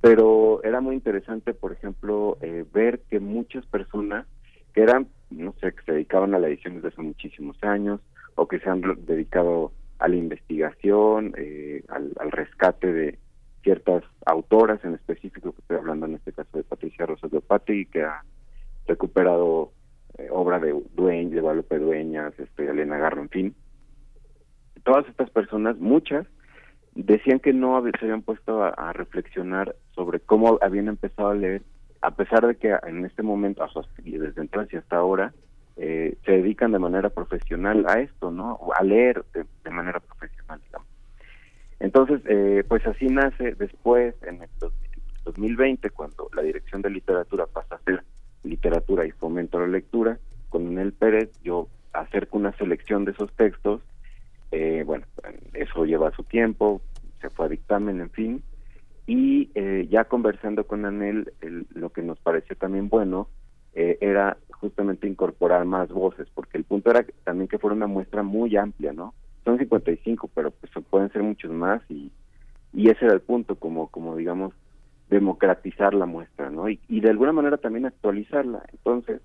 Pero 0.01 0.61
era 0.63 0.81
muy 0.81 0.95
interesante 0.95 1.53
por 1.53 1.71
ejemplo 1.71 2.37
eh, 2.41 2.65
ver 2.73 3.01
que 3.09 3.19
muchas 3.19 3.65
personas 3.67 4.25
que 4.73 4.81
eran 4.81 5.07
no 5.37 5.53
sé, 5.59 5.73
que 5.73 5.83
se 5.83 5.91
dedicaban 5.93 6.33
a 6.33 6.39
la 6.39 6.47
edición 6.47 6.75
desde 6.75 6.89
hace 6.89 7.01
muchísimos 7.01 7.61
años 7.63 7.99
o 8.35 8.47
que 8.47 8.59
se 8.59 8.69
han 8.69 8.81
dedicado 9.05 9.71
a 9.99 10.07
la 10.07 10.15
investigación, 10.15 11.33
eh, 11.37 11.83
al, 11.89 12.31
rescate 12.31 12.91
de 12.91 13.19
ciertas 13.61 14.03
autoras 14.25 14.83
en 14.83 14.95
específico, 14.95 15.53
que 15.53 15.61
estoy 15.61 15.77
hablando 15.77 16.05
en 16.05 16.15
este 16.15 16.33
caso 16.33 16.57
de 16.57 16.63
Patricia 16.63 17.05
Rosas 17.05 17.31
de 17.31 17.37
Opati, 17.37 17.85
que 17.85 18.03
ha 18.03 18.23
recuperado 18.87 19.71
eh, 20.17 20.27
obra 20.31 20.59
de 20.59 20.75
Dueñas, 20.95 21.31
de 21.31 21.41
Guadalupe 21.41 21.79
Dueñas, 21.79 22.33
este, 22.37 22.69
Elena 22.69 22.97
Garro, 22.97 23.21
en 23.21 23.29
fin. 23.29 23.55
Todas 24.83 25.07
estas 25.07 25.29
personas, 25.29 25.77
muchas, 25.77 26.27
decían 26.95 27.39
que 27.39 27.53
no 27.53 27.81
se 27.81 28.05
habían 28.05 28.21
puesto 28.21 28.63
a 28.63 28.91
reflexionar 28.93 29.75
sobre 29.95 30.19
cómo 30.19 30.59
habían 30.61 30.89
empezado 30.89 31.29
a 31.29 31.35
leer 31.35 31.61
a 32.03 32.11
pesar 32.11 32.45
de 32.45 32.55
que 32.55 32.75
en 32.85 33.05
este 33.05 33.23
momento, 33.23 33.65
desde 34.03 34.41
entonces 34.41 34.79
hasta 34.79 34.97
ahora, 34.97 35.33
eh, 35.77 36.17
se 36.25 36.33
dedican 36.33 36.73
de 36.73 36.79
manera 36.79 37.09
profesional 37.09 37.85
a 37.87 38.01
esto, 38.01 38.29
¿no? 38.29 38.59
A 38.77 38.83
leer 38.83 39.23
de, 39.33 39.69
manera 39.71 40.01
profesional, 40.01 40.59
digamos. 40.65 40.87
Entonces, 41.79 42.21
eh, 42.25 42.65
pues 42.67 42.85
así 42.85 43.05
nace 43.05 43.55
después, 43.55 44.15
en 44.23 44.41
el 44.41 44.49
2020, 45.23 45.89
cuando 45.91 46.29
la 46.35 46.41
Dirección 46.41 46.81
de 46.81 46.89
Literatura 46.89 47.45
pasa 47.47 47.75
a 47.75 47.83
ser 47.83 48.03
Literatura 48.43 49.05
y 49.05 49.11
Fomento 49.11 49.57
a 49.57 49.61
la 49.61 49.67
Lectura, 49.67 50.19
con 50.49 50.75
Nel 50.75 50.91
Pérez, 50.91 51.31
yo 51.41 51.69
acerco 51.93 52.37
una 52.37 52.51
selección 52.57 53.05
de 53.05 53.11
esos 53.11 53.31
textos 53.33 53.81
Eh, 54.51 54.83
bueno, 54.85 55.07
eso 55.53 55.83
lleva 55.83 56.11
su 56.11 56.23
tiempo, 56.23 56.79
se 57.21 57.29
fue 57.31 57.47
a 57.47 57.49
dictamen, 57.49 58.01
en 58.01 58.09
fin. 58.11 58.43
Y 59.05 59.49
eh, 59.55 59.87
ya 59.89 60.05
conversando 60.05 60.65
con 60.65 60.85
Anel, 60.85 61.33
lo 61.73 61.91
que 61.91 62.01
nos 62.01 62.19
pareció 62.19 62.55
también 62.55 62.89
bueno 62.89 63.27
eh, 63.73 63.97
era 64.01 64.37
justamente 64.51 65.07
incorporar 65.07 65.65
más 65.65 65.89
voces, 65.89 66.27
porque 66.33 66.57
el 66.57 66.63
punto 66.63 66.89
era 66.91 67.05
también 67.23 67.47
que 67.47 67.59
fuera 67.59 67.75
una 67.75 67.87
muestra 67.87 68.23
muy 68.23 68.55
amplia, 68.55 68.93
¿no? 68.93 69.13
Son 69.43 69.57
55, 69.57 70.29
pero 70.33 70.51
pues 70.51 70.71
pueden 70.89 71.11
ser 71.11 71.21
muchos 71.21 71.51
más 71.51 71.81
y, 71.89 72.11
y 72.71 72.89
ese 72.89 73.05
era 73.05 73.13
el 73.13 73.21
punto, 73.21 73.55
como, 73.55 73.89
como 73.89 74.15
digamos, 74.15 74.53
democratizar 75.09 75.93
la 75.93 76.05
muestra, 76.05 76.49
¿no? 76.49 76.69
Y, 76.69 76.79
y 76.87 77.01
de 77.01 77.09
alguna 77.09 77.33
manera 77.33 77.57
también 77.57 77.85
actualizarla. 77.85 78.63
Entonces, 78.71 79.21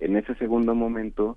en 0.00 0.16
ese 0.16 0.34
segundo 0.36 0.74
momento, 0.74 1.36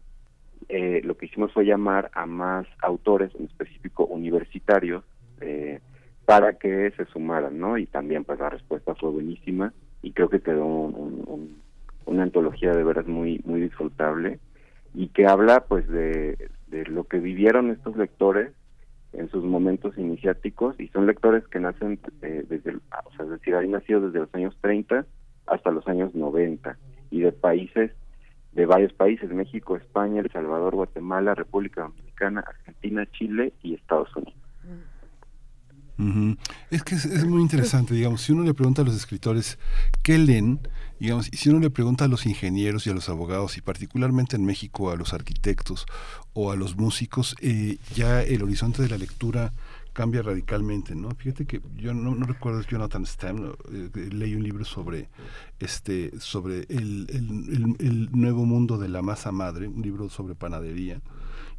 eh, 0.70 1.02
lo 1.04 1.18
que 1.18 1.28
hicimos 1.28 1.54
fue 1.54 1.66
llamar 1.66 2.12
a 2.14 2.26
más 2.26 2.68
autores, 2.82 3.34
en 3.36 3.46
específico 3.46 4.06
universitarios, 4.06 5.04
eh, 5.42 5.80
para 6.28 6.58
que 6.58 6.92
se 6.98 7.06
sumaran, 7.06 7.58
¿no? 7.58 7.78
Y 7.78 7.86
también 7.86 8.26
pues 8.26 8.38
la 8.38 8.50
respuesta 8.50 8.94
fue 8.96 9.12
buenísima 9.12 9.72
y 10.02 10.12
creo 10.12 10.28
que 10.28 10.42
quedó 10.42 10.66
una 10.66 12.24
antología 12.24 12.74
de 12.74 12.84
veras 12.84 13.08
muy 13.08 13.42
muy 13.46 13.62
disfrutable 13.62 14.42
y 14.94 15.08
que 15.08 15.26
habla 15.26 15.62
pues 15.70 15.88
de, 15.88 16.50
lo 16.90 17.06
que 17.06 17.20
vivieron 17.20 17.72
estos 17.72 17.96
lectores 17.96 18.52
en 19.14 19.30
sus 19.30 19.46
momentos 19.46 19.98
iniciáticos 19.98 20.78
y 20.82 20.90
son 20.90 21.08
lectores 21.08 21.48
que 21.48 21.62
nacen 21.62 21.98
eh, 22.22 22.44
desde, 22.50 22.76
o 22.76 23.12
sea, 23.16 23.26
decir, 23.26 23.56
han 23.56 23.72
nacido 23.72 24.02
desde 24.02 24.20
los 24.20 24.36
años 24.36 24.58
30 24.60 25.06
hasta 25.46 25.72
los 25.72 25.88
años 25.88 26.14
90 26.14 26.78
y 27.10 27.22
de 27.22 27.32
países 27.32 27.92
de 28.52 28.66
varios 28.66 28.92
países, 28.92 29.32
México, 29.32 29.78
España, 29.78 30.20
El 30.20 30.32
Salvador, 30.32 30.76
Guatemala, 30.76 31.36
República 31.36 31.84
Dominicana, 31.84 32.44
Argentina, 32.46 33.06
Chile 33.14 33.54
y 33.64 33.76
Estados 33.76 34.14
Unidos. 34.14 34.47
Es 36.70 36.84
que 36.84 36.96
es, 36.96 37.26
muy 37.26 37.42
interesante, 37.42 37.96
digamos, 37.96 38.22
si 38.22 38.32
uno 38.32 38.44
le 38.44 38.54
pregunta 38.54 38.84
a 38.84 38.86
los 38.86 38.96
escritores 38.96 39.58
qué 40.04 40.18
leen, 40.18 40.60
digamos, 41.00 41.28
y 41.32 41.38
si 41.38 41.50
uno 41.50 41.60
le 41.60 41.72
pregunta 41.72 42.06
a 42.06 42.08
los 42.08 42.26
ingenieros 42.26 42.86
y 42.86 42.92
a 42.92 42.94
los 42.94 43.10
abogados, 43.10 43.58
y 43.58 43.62
particularmente 43.62 44.36
en 44.36 44.46
México 44.46 44.92
a 44.92 44.96
los 44.96 45.14
arquitectos 45.14 45.86
o 46.34 46.52
a 46.52 46.56
los 46.56 46.76
músicos, 46.76 47.36
eh, 47.42 47.78
ya 47.96 48.22
el 48.22 48.44
horizonte 48.44 48.84
de 48.84 48.90
la 48.90 48.98
lectura 48.98 49.54
cambia 49.98 50.22
radicalmente, 50.22 50.94
¿no? 50.94 51.10
Fíjate 51.18 51.48
que 51.48 51.60
yo 51.76 51.92
no, 51.92 52.14
no 52.14 52.28
recuerdo, 52.28 52.62
Jonathan 52.62 53.04
Stem, 53.04 53.52
eh, 53.74 54.10
leí 54.12 54.36
un 54.36 54.44
libro 54.44 54.64
sobre 54.64 55.10
este 55.58 56.12
sobre 56.20 56.68
el, 56.70 57.08
el, 57.80 58.12
nuevo 58.12 58.46
mundo 58.46 58.78
de 58.78 58.90
la 58.90 59.02
masa 59.02 59.32
madre, 59.32 59.68
un 59.68 59.82
libro 59.82 60.08
sobre 60.10 60.36
panadería, 60.36 61.02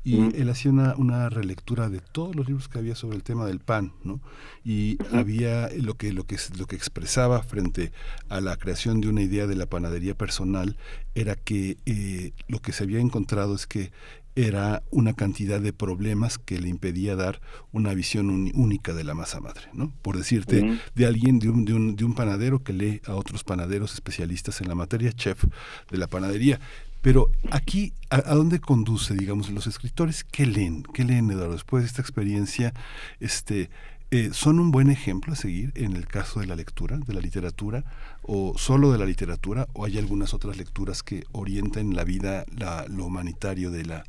y 0.05 0.37
él 0.41 0.49
hacía 0.51 0.71
una, 0.71 0.95
una, 0.97 1.29
relectura 1.29 1.91
de 1.91 1.99
todos 1.99 2.37
los 2.37 2.47
libros 2.47 2.69
que 2.69 2.79
había 2.79 2.95
sobre 2.95 3.17
el 3.17 3.25
tema 3.25 3.45
del 3.45 3.59
pan, 3.59 3.93
¿no? 4.05 4.21
Y 4.65 4.99
había 5.13 5.69
lo 5.77 5.95
que, 5.95 6.13
lo, 6.13 6.25
que, 6.25 6.37
lo 6.57 6.67
que 6.67 6.77
expresaba 6.77 7.43
frente 7.43 7.91
a 8.29 8.41
la 8.41 8.57
creación 8.57 9.01
de 9.01 9.09
una 9.09 9.23
idea 9.23 9.49
de 9.49 9.57
la 9.57 9.67
panadería 9.67 10.17
personal 10.17 10.77
era 11.17 11.35
que 11.35 11.77
eh, 11.87 12.33
lo 12.47 12.61
que 12.61 12.73
se 12.73 12.85
había 12.85 13.01
encontrado 13.01 13.57
es 13.57 13.67
que 13.67 13.91
era 14.39 14.85
una 14.93 15.15
cantidad 15.15 15.61
de 15.61 15.73
problemas 15.73 16.39
que 16.39 16.61
le 16.61 16.69
impedía 16.69 17.17
dar 17.17 17.41
una 17.73 17.93
visión 17.93 18.31
única 18.55 18.95
de 18.95 19.03
la 19.03 19.15
masa 19.15 19.41
madre, 19.41 19.65
¿no? 19.73 19.93
Por 20.01 20.17
decirte, 20.17 20.79
de 20.95 21.07
alguien, 21.07 21.41
de 21.41 21.49
un, 21.49 21.65
de, 21.65 21.75
un, 21.75 21.97
de 21.97 22.05
un 22.05 22.15
panadero 22.15 22.63
que 22.63 22.73
lee 22.73 23.01
a 23.07 23.17
otros 23.17 23.43
panaderos 23.43 23.95
especialistas 23.95 24.61
en 24.61 24.69
la 24.69 24.77
materia, 24.77 25.13
chef 25.13 25.43
de 25.91 25.99
la 25.99 26.07
panadería. 26.07 26.61
Pero 27.03 27.33
aquí, 27.51 27.95
¿a, 28.11 28.21
dónde 28.21 28.61
conduce, 28.61 29.15
digamos, 29.15 29.51
los 29.51 29.67
escritores? 29.67 30.23
¿Qué 30.23 30.47
leen? 30.47 30.85
¿Qué 30.95 31.03
leen, 31.03 31.33
Eduardo? 31.33 31.55
Después 31.55 31.83
de 31.83 31.89
esta 31.89 32.03
experiencia, 32.03 32.73
este, 33.19 33.71
eh, 34.11 34.31
¿son 34.33 34.59
un 34.59 34.71
buen 34.71 34.91
ejemplo 34.91 35.33
a 35.33 35.37
seguir 35.37 35.73
en 35.75 35.95
el 35.95 36.07
caso 36.07 36.41
de 36.41 36.47
la 36.47 36.57
lectura, 36.57 36.99
de 37.07 37.13
la 37.13 37.21
literatura, 37.21 37.85
o 38.23 38.55
solo 38.57 38.91
de 38.91 38.99
la 38.99 39.05
literatura, 39.05 39.67
o 39.75 39.85
hay 39.85 39.99
algunas 39.99 40.33
otras 40.33 40.57
lecturas 40.57 41.03
que 41.03 41.25
orientan 41.33 41.95
la 41.95 42.05
vida, 42.05 42.45
la, 42.59 42.87
lo 42.89 43.05
humanitario 43.05 43.71
de 43.71 43.85
la, 43.85 44.05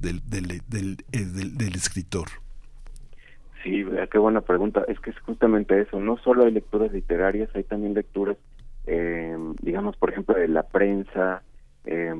del, 0.00 0.20
del, 0.28 0.62
del, 0.68 0.98
eh, 1.12 1.70
escritor? 1.74 2.26
Sí, 3.62 3.84
qué 4.10 4.18
buena 4.18 4.40
pregunta. 4.40 4.84
Es 4.88 4.98
que 5.00 5.10
es 5.10 5.18
justamente 5.20 5.80
eso. 5.80 6.00
No 6.00 6.18
solo 6.18 6.44
hay 6.44 6.52
lecturas 6.52 6.92
literarias, 6.92 7.48
hay 7.54 7.62
también 7.62 7.94
lecturas, 7.94 8.36
eh, 8.86 9.36
digamos, 9.62 9.96
por 9.96 10.10
ejemplo, 10.10 10.34
de 10.34 10.48
la 10.48 10.64
prensa, 10.64 11.42
eh, 11.86 12.12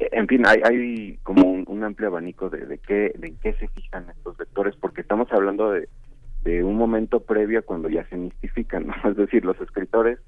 en 0.00 0.26
fin, 0.26 0.46
hay, 0.46 0.60
hay 0.64 1.18
como 1.22 1.42
un, 1.46 1.84
amplio 1.84 2.08
abanico 2.08 2.48
de, 2.48 2.64
de, 2.66 2.78
qué, 2.78 3.12
de 3.16 3.28
en 3.28 3.36
qué 3.36 3.52
se 3.54 3.68
fijan 3.68 4.08
estos 4.10 4.38
lectores, 4.38 4.74
porque 4.76 5.02
estamos 5.02 5.30
hablando 5.32 5.72
de, 5.72 5.88
de 6.42 6.64
un 6.64 6.76
momento 6.76 7.20
previo 7.20 7.58
a 7.58 7.62
cuando 7.62 7.88
ya 7.88 8.06
se 8.08 8.16
mistifican, 8.16 8.86
¿no? 8.86 8.94
es 9.10 9.16
decir, 9.16 9.44
los 9.44 9.60
escritores, 9.60 10.18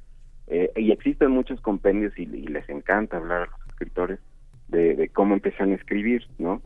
eh, 0.48 0.70
y 0.76 0.90
existen 0.92 1.30
muchos 1.30 1.60
compendios 1.60 2.18
y, 2.18 2.26
les 2.26 2.68
encanta 2.68 3.16
hablar 3.16 3.42
a 3.42 3.46
los 3.46 3.68
escritores 3.68 4.20
de, 4.68 4.94
de, 4.94 5.08
cómo 5.08 5.34
empiezan 5.34 5.72
a 5.72 5.76
escribir, 5.76 6.26
¿no? 6.38 6.60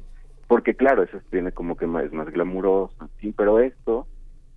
Porque 0.48 0.74
claro, 0.74 1.02
eso 1.02 1.20
tiene 1.30 1.52
como 1.52 1.76
que 1.76 1.86
más, 1.86 2.04
es 2.04 2.12
más 2.12 2.28
glamuroso, 2.30 3.08
sí, 3.20 3.32
pero 3.36 3.60
esto, 3.60 4.06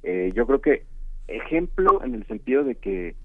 eh, 0.03 0.31
yo 0.33 0.47
creo 0.47 0.61
que 0.61 0.85
ejemplo 1.27 2.03
en 2.03 2.15
el 2.15 2.25
sentido 2.25 2.63
de 2.63 2.75
que 2.75 3.15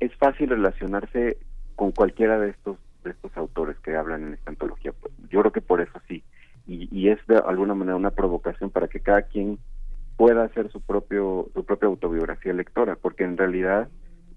es 0.00 0.14
fácil 0.16 0.50
relacionarse 0.50 1.38
con 1.76 1.92
cualquiera 1.92 2.38
de 2.38 2.50
estos 2.50 2.76
de 3.02 3.10
estos 3.10 3.36
autores 3.36 3.78
que 3.80 3.96
hablan 3.96 4.24
en 4.24 4.34
esta 4.34 4.50
antología. 4.50 4.92
Yo 5.30 5.40
creo 5.40 5.52
que 5.52 5.60
por 5.60 5.80
eso 5.80 6.00
sí. 6.08 6.22
Y, 6.66 6.88
y 6.96 7.08
es 7.08 7.18
de 7.26 7.36
alguna 7.36 7.74
manera 7.74 7.96
una 7.96 8.10
provocación 8.10 8.70
para 8.70 8.88
que 8.88 9.00
cada 9.00 9.22
quien 9.22 9.58
pueda 10.16 10.44
hacer 10.44 10.70
su 10.70 10.80
propio 10.80 11.48
su 11.54 11.64
propia 11.64 11.88
autobiografía 11.88 12.52
lectora, 12.52 12.96
porque 12.96 13.24
en 13.24 13.36
realidad 13.36 13.88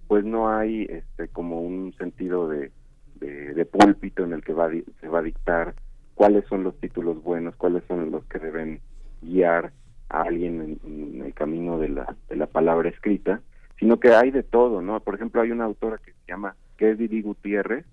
pues 0.07 0.23
no 0.23 0.49
hay 0.49 0.83
este 0.89 1.27
como 1.27 1.61
un 1.61 1.93
sentido 1.97 2.47
de, 2.47 2.71
de, 3.19 3.65
púlpito 3.65 4.23
en 4.23 4.33
el 4.33 4.43
que 4.43 4.53
va 4.53 4.69
se 4.99 5.07
va 5.07 5.19
a 5.19 5.23
dictar 5.23 5.75
cuáles 6.13 6.45
son 6.47 6.63
los 6.63 6.79
títulos 6.79 7.21
buenos, 7.21 7.55
cuáles 7.55 7.83
son 7.87 8.11
los 8.11 8.25
que 8.25 8.39
deben 8.39 8.79
guiar 9.21 9.71
a 10.09 10.23
alguien 10.23 10.79
en, 10.85 11.21
el 11.23 11.33
camino 11.33 11.77
de 11.79 11.89
la, 11.89 12.15
de 12.29 12.35
la 12.35 12.47
palabra 12.47 12.89
escrita, 12.89 13.41
sino 13.79 13.99
que 13.99 14.13
hay 14.13 14.31
de 14.31 14.43
todo, 14.43 14.81
¿no? 14.81 14.99
Por 14.99 15.15
ejemplo, 15.15 15.41
hay 15.41 15.51
una 15.51 15.65
autora 15.65 15.97
que 15.97 16.11
se 16.11 16.27
llama 16.27 16.55
que 16.77 16.91
es 16.91 16.97
Didi 16.97 17.21
Gutiérrez, 17.21 17.85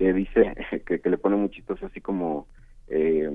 que 0.00 0.14
dice 0.14 0.54
que, 0.86 1.10
le 1.10 1.18
pone 1.18 1.36
muy 1.36 1.50
chistoso 1.50 1.84
así 1.84 2.00
como 2.00 2.48
eh, 2.88 3.30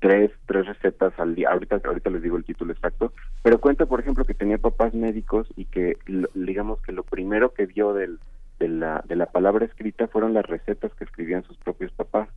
tres 0.00 0.30
tres 0.46 0.66
recetas 0.66 1.12
al 1.18 1.34
día 1.34 1.50
ahorita 1.50 1.78
ahorita 1.84 2.08
les 2.08 2.22
digo 2.22 2.38
el 2.38 2.44
título 2.44 2.72
exacto 2.72 3.12
pero 3.42 3.60
cuenta 3.60 3.84
por 3.84 4.00
ejemplo 4.00 4.24
que 4.24 4.32
tenía 4.32 4.56
papás 4.56 4.94
médicos 4.94 5.46
y 5.54 5.66
que 5.66 5.98
digamos 6.34 6.80
que 6.80 6.92
lo 6.92 7.02
primero 7.02 7.52
que 7.52 7.66
vio 7.66 7.92
del 7.92 8.18
de 8.58 8.68
la 8.68 9.04
de 9.06 9.14
la 9.14 9.26
palabra 9.26 9.66
escrita 9.66 10.08
fueron 10.08 10.32
las 10.32 10.46
recetas 10.46 10.94
que 10.94 11.04
escribían 11.04 11.44
sus 11.44 11.58
propios 11.58 11.92
papás 11.92 12.30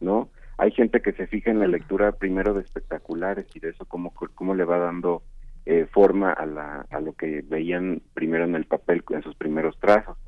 no 0.00 0.28
hay 0.58 0.70
gente 0.72 1.00
que 1.00 1.12
se 1.12 1.26
fija 1.26 1.50
en 1.50 1.60
la 1.60 1.66
lectura 1.66 2.12
primero 2.12 2.52
de 2.52 2.60
espectaculares 2.60 3.46
y 3.54 3.60
de 3.60 3.70
eso 3.70 3.86
cómo 3.86 4.12
cómo 4.34 4.54
le 4.54 4.64
va 4.64 4.76
dando 4.76 5.22
eh, 5.64 5.86
forma 5.90 6.30
a 6.30 6.44
la 6.44 6.86
a 6.90 7.00
lo 7.00 7.14
que 7.14 7.42
veían 7.42 8.02
primero 8.12 8.44
en 8.44 8.54
el 8.54 8.66
papel 8.66 9.02
en 9.08 9.22
sus 9.22 9.34
primeros 9.34 9.78
trazos 9.80 10.18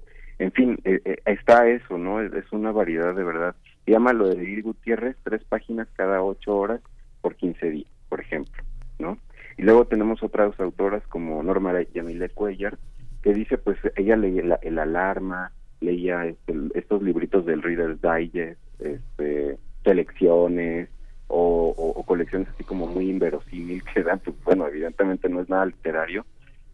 en 0.43 0.51
fin, 0.51 0.77
eh, 0.82 1.01
eh, 1.05 1.19
está 1.24 1.69
eso, 1.69 1.98
¿no? 1.98 2.20
Es, 2.20 2.32
una 2.51 2.73
variedad 2.73 3.14
de 3.14 3.23
verdad. 3.23 3.55
Llama 3.86 4.12
lo 4.12 4.28
de 4.28 4.43
Edith 4.43 4.64
Gutiérrez, 4.64 5.16
tres 5.23 5.44
páginas 5.44 5.86
cada 5.94 6.20
ocho 6.20 6.56
horas 6.56 6.81
por 7.20 7.36
quince 7.36 7.70
días, 7.70 7.90
por 8.09 8.20
ejemplo, 8.20 8.60
¿no? 8.98 9.19
Y 9.56 9.62
luego 9.62 9.86
tenemos 9.86 10.20
otras 10.24 10.59
autoras 10.59 11.06
como 11.06 11.40
Norma 11.44 11.81
Yamile 11.94 12.28
Cuellar, 12.31 12.77
que 13.23 13.32
dice, 13.32 13.56
pues 13.56 13.78
ella 13.94 14.16
leía 14.16 14.59
el, 14.62 14.78
Alarma, 14.81 15.52
leía 15.81 16.27
este, 16.27 16.55
estos 16.74 17.02
libritos 17.02 17.47
del 17.47 17.62
Reader's 17.62 18.01
Digest, 18.02 18.59
este, 18.81 19.59
selecciones 19.85 20.89
o, 21.28 21.69
o, 21.69 22.02
colecciones 22.02 22.48
así 22.48 22.64
como 22.64 22.89
muy 22.89 23.09
inverosímil 23.10 23.85
que 23.85 24.02
dan, 24.02 24.19
pues, 24.19 24.35
bueno, 24.43 24.66
evidentemente 24.66 25.28
no 25.28 25.40
es 25.40 25.48
nada 25.48 25.66
literario, 25.66 26.27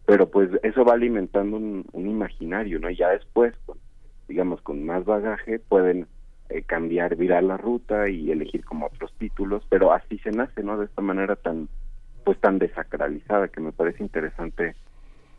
pero 0.09 0.27
pues 0.27 0.49
eso 0.63 0.83
va 0.83 0.93
alimentando 0.93 1.57
un, 1.57 1.85
imaginario, 1.93 2.79
¿no? 2.79 2.89
Y 2.89 2.95
ya 2.95 3.09
después, 3.09 3.53
digamos, 4.27 4.59
con 4.61 4.83
más 4.83 5.05
bagaje, 5.05 5.59
pueden 5.59 6.07
eh, 6.49 6.63
cambiar, 6.63 7.15
virar 7.15 7.43
la 7.43 7.57
ruta 7.57 8.09
y 8.09 8.31
elegir 8.31 8.65
como 8.65 8.87
otros 8.87 9.13
títulos, 9.19 9.63
pero 9.69 9.93
así 9.93 10.17
se 10.17 10.31
nace, 10.31 10.63
¿no? 10.63 10.79
De 10.79 10.85
esta 10.85 11.03
manera 11.03 11.35
tan, 11.35 11.69
pues 12.23 12.39
tan 12.39 12.57
desacralizada, 12.57 13.49
que 13.49 13.61
me 13.61 13.71
parece 13.71 14.01
interesante 14.01 14.75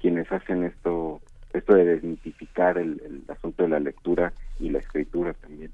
quienes 0.00 0.30
hacen 0.30 0.62
esto 0.62 1.20
esto 1.52 1.74
de 1.74 1.84
desmitificar 1.84 2.78
el, 2.78 3.24
asunto 3.28 3.62
de 3.64 3.68
la 3.68 3.80
lectura 3.80 4.32
y 4.58 4.70
la 4.70 4.78
escritura 4.78 5.34
también. 5.34 5.72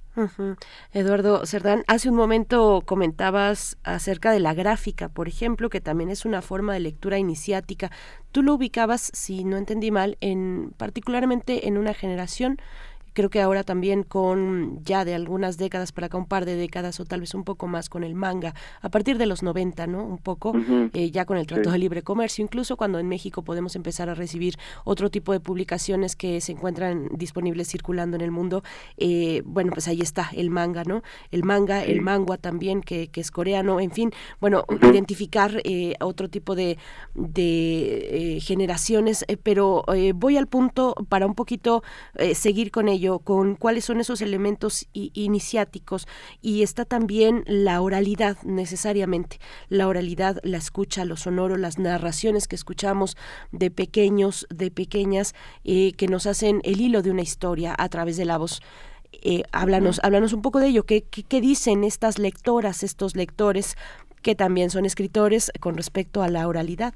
Eduardo 0.92 1.44
Cerdán, 1.44 1.82
hace 1.86 2.08
un 2.08 2.16
momento 2.16 2.82
comentabas 2.84 3.76
acerca 3.82 4.32
de 4.32 4.40
la 4.40 4.54
gráfica, 4.54 5.08
por 5.08 5.28
ejemplo, 5.28 5.68
que 5.68 5.80
también 5.80 6.10
es 6.10 6.24
una 6.24 6.42
forma 6.42 6.74
de 6.74 6.80
lectura 6.80 7.18
iniciática. 7.18 7.90
Tú 8.32 8.42
lo 8.42 8.54
ubicabas, 8.54 9.10
si 9.12 9.44
no 9.44 9.56
entendí 9.56 9.90
mal, 9.90 10.16
en 10.20 10.72
particularmente 10.76 11.68
en 11.68 11.78
una 11.78 11.94
generación 11.94 12.58
creo 13.16 13.30
que 13.30 13.40
ahora 13.40 13.64
también 13.64 14.02
con 14.02 14.84
ya 14.84 15.06
de 15.06 15.14
algunas 15.14 15.56
décadas 15.56 15.90
para 15.90 16.08
acá, 16.08 16.18
un 16.18 16.26
par 16.26 16.44
de 16.44 16.54
décadas 16.54 17.00
o 17.00 17.06
tal 17.06 17.20
vez 17.20 17.34
un 17.34 17.44
poco 17.44 17.66
más 17.66 17.88
con 17.88 18.04
el 18.04 18.14
manga, 18.14 18.54
a 18.82 18.90
partir 18.90 19.16
de 19.16 19.24
los 19.24 19.42
90, 19.42 19.86
¿no? 19.86 20.04
Un 20.04 20.18
poco, 20.18 20.52
eh, 20.92 21.10
ya 21.10 21.24
con 21.24 21.38
el 21.38 21.46
Trato 21.46 21.70
de 21.70 21.78
Libre 21.78 22.02
Comercio, 22.02 22.44
incluso 22.44 22.76
cuando 22.76 22.98
en 22.98 23.08
México 23.08 23.42
podemos 23.42 23.74
empezar 23.74 24.10
a 24.10 24.14
recibir 24.14 24.56
otro 24.84 25.10
tipo 25.10 25.32
de 25.32 25.40
publicaciones 25.40 26.14
que 26.14 26.42
se 26.42 26.52
encuentran 26.52 27.08
disponibles 27.10 27.68
circulando 27.68 28.16
en 28.16 28.20
el 28.20 28.30
mundo, 28.30 28.62
eh, 28.98 29.42
bueno, 29.46 29.72
pues 29.72 29.88
ahí 29.88 30.02
está 30.02 30.28
el 30.34 30.50
manga, 30.50 30.84
¿no? 30.84 31.02
El 31.30 31.42
manga, 31.42 31.82
el 31.82 32.02
mangua 32.02 32.36
también, 32.36 32.82
que, 32.82 33.08
que, 33.08 33.22
es 33.22 33.30
coreano, 33.30 33.80
en 33.80 33.92
fin, 33.92 34.12
bueno, 34.42 34.66
identificar 34.82 35.62
eh, 35.64 35.94
otro 36.00 36.28
tipo 36.28 36.54
de, 36.54 36.76
de 37.14 38.40
generaciones, 38.42 39.24
pero 39.42 39.84
voy 40.16 40.36
al 40.36 40.48
punto 40.48 40.94
para 41.08 41.24
un 41.24 41.34
poquito 41.34 41.82
seguir 42.34 42.70
con 42.70 42.88
ello, 42.88 43.05
con 43.24 43.54
cuáles 43.54 43.84
son 43.84 44.00
esos 44.00 44.20
elementos 44.20 44.86
iniciáticos 44.92 46.06
y 46.42 46.62
está 46.62 46.84
también 46.84 47.44
la 47.46 47.80
oralidad 47.80 48.36
necesariamente, 48.42 49.38
la 49.68 49.88
oralidad, 49.88 50.38
la 50.42 50.58
escucha, 50.58 51.04
lo 51.04 51.16
sonoro, 51.16 51.56
las 51.56 51.78
narraciones 51.78 52.48
que 52.48 52.56
escuchamos 52.56 53.16
de 53.52 53.70
pequeños, 53.70 54.46
de 54.50 54.70
pequeñas, 54.70 55.34
eh, 55.64 55.92
que 55.92 56.08
nos 56.08 56.26
hacen 56.26 56.60
el 56.64 56.80
hilo 56.80 57.02
de 57.02 57.10
una 57.10 57.22
historia 57.22 57.74
a 57.76 57.88
través 57.88 58.16
de 58.16 58.24
la 58.24 58.38
voz. 58.38 58.60
Eh, 59.12 59.42
háblanos, 59.52 60.00
háblanos 60.02 60.32
un 60.32 60.42
poco 60.42 60.60
de 60.60 60.68
ello. 60.68 60.84
¿Qué, 60.84 61.02
¿Qué, 61.02 61.40
dicen 61.40 61.84
estas 61.84 62.18
lectoras, 62.18 62.82
estos 62.82 63.16
lectores 63.16 63.76
que 64.22 64.34
también 64.34 64.70
son 64.70 64.84
escritores 64.84 65.52
con 65.60 65.76
respecto 65.76 66.22
a 66.22 66.28
la 66.28 66.46
oralidad? 66.46 66.94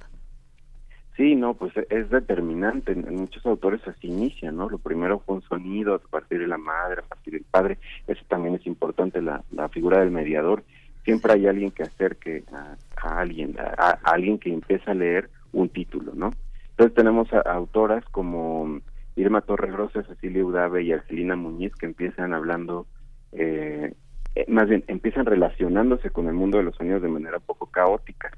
Sí, 1.20 1.34
no, 1.34 1.52
pues 1.52 1.74
es 1.90 2.08
determinante. 2.08 2.92
En 2.92 3.14
muchos 3.14 3.44
autores 3.44 3.86
así 3.86 4.06
inician, 4.06 4.56
¿no? 4.56 4.70
Lo 4.70 4.78
primero 4.78 5.18
fue 5.18 5.34
un 5.34 5.42
sonido 5.42 5.94
a 5.94 5.98
partir 5.98 6.38
de 6.38 6.46
la 6.46 6.56
madre, 6.56 7.02
a 7.02 7.06
partir 7.06 7.34
del 7.34 7.44
padre. 7.44 7.76
Eso 8.06 8.22
también 8.26 8.54
es 8.54 8.66
importante, 8.66 9.20
la, 9.20 9.44
la 9.50 9.68
figura 9.68 10.00
del 10.00 10.10
mediador. 10.10 10.64
Siempre 11.04 11.34
hay 11.34 11.46
alguien 11.46 11.72
que 11.72 11.82
acerque 11.82 12.42
a, 12.54 13.18
alguien, 13.20 13.54
a, 13.58 13.98
alguien 14.04 14.38
que 14.38 14.50
empieza 14.50 14.92
a 14.92 14.94
leer 14.94 15.28
un 15.52 15.68
título, 15.68 16.14
¿no? 16.14 16.30
Entonces 16.70 16.94
tenemos 16.94 17.30
a, 17.34 17.40
autoras 17.40 18.02
como 18.06 18.80
Irma 19.14 19.42
Torregrosa, 19.42 20.02
Cecilia 20.04 20.42
Udave 20.42 20.84
y 20.84 20.92
Argelina 20.92 21.36
Muñiz 21.36 21.74
que 21.74 21.84
empiezan 21.84 22.32
hablando, 22.32 22.86
eh, 23.32 23.92
eh, 24.36 24.46
más 24.48 24.70
bien, 24.70 24.84
empiezan 24.86 25.26
relacionándose 25.26 26.08
con 26.08 26.28
el 26.28 26.34
mundo 26.34 26.56
de 26.56 26.64
los 26.64 26.76
sonidos 26.76 27.02
de 27.02 27.08
manera 27.08 27.40
poco 27.40 27.66
caótica 27.66 28.30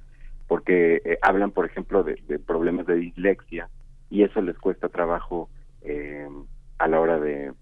porque 0.53 1.01
eh, 1.03 1.19
hablan, 1.23 1.51
por 1.51 1.65
ejemplo, 1.65 2.05
de, 2.05 2.39
problemas 2.39 2.85
de 2.85 2.97
dislexia 2.97 3.71
y 4.11 4.23
eso 4.23 4.43
les 4.43 4.59
cuesta 4.59 4.91
trabajo 4.91 5.49
eh, 5.81 6.29
a 6.77 6.89
la 6.89 7.01
hora 7.01 7.19
de 7.19 7.55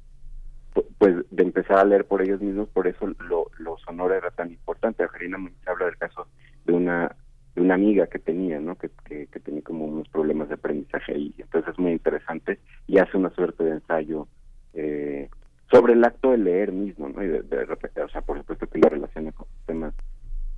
pues 0.98 1.24
de 1.30 1.42
empezar 1.44 1.78
a 1.78 1.84
leer 1.84 2.04
por 2.04 2.20
ellos 2.20 2.40
mismos, 2.40 2.68
por 2.70 2.88
eso 2.88 3.06
lo, 3.06 3.48
lo 3.58 3.78
sonoro 3.78 4.12
era 4.12 4.32
tan 4.32 4.50
importante. 4.50 5.04
Angelina 5.04 5.38
Muñoz 5.38 5.68
habla 5.68 5.84
del 5.86 5.98
caso 5.98 6.26
de 6.64 6.72
una 6.72 7.14
de 7.54 7.60
una 7.60 7.74
amiga 7.74 8.08
que 8.08 8.18
tenía, 8.18 8.58
¿no? 8.58 8.74
Que, 8.74 8.90
que, 9.04 9.38
tenía 9.38 9.62
como 9.62 9.84
unos 9.84 10.08
problemas 10.08 10.48
de 10.48 10.54
aprendizaje 10.54 11.16
y 11.16 11.32
entonces 11.38 11.72
es 11.72 11.78
muy 11.78 11.92
interesante 11.92 12.58
y 12.88 12.98
hace 12.98 13.16
una 13.16 13.30
suerte 13.30 13.62
de 13.62 13.70
ensayo 13.70 14.26
eh, 14.74 15.30
sobre 15.70 15.92
el 15.92 16.04
acto 16.04 16.32
de 16.32 16.38
leer 16.38 16.72
mismo, 16.72 17.08
¿no? 17.08 17.22
Y 17.22 17.28
de, 17.28 17.42
de, 17.42 18.02
o 18.02 18.08
sea, 18.08 18.22
por 18.22 18.38
supuesto 18.38 18.66
que 18.66 18.80
lo 18.80 18.88
relaciona 18.88 19.30
con 19.30 19.46
temas 19.64 19.94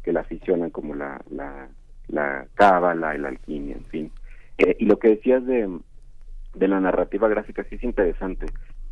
que 0.03 0.15
la 0.15 0.21
aficionan 0.21 0.71
como 0.71 0.95
la, 0.95 1.23
la 1.31 1.69
la 2.09 2.47
cábala, 2.55 3.17
la 3.17 3.29
alquimia, 3.29 3.77
en 3.77 3.85
fin. 3.87 4.13
Eh, 4.59 4.77
y 4.79 4.87
lo 4.87 4.99
que 4.99 5.09
decías 5.09 5.45
de, 5.47 5.69
de 6.55 6.69
la 6.69 6.81
narrativa 6.81 7.29
gráfica 7.29 7.65
sí 7.65 7.77
es 7.77 7.85
interesante. 7.85 8.47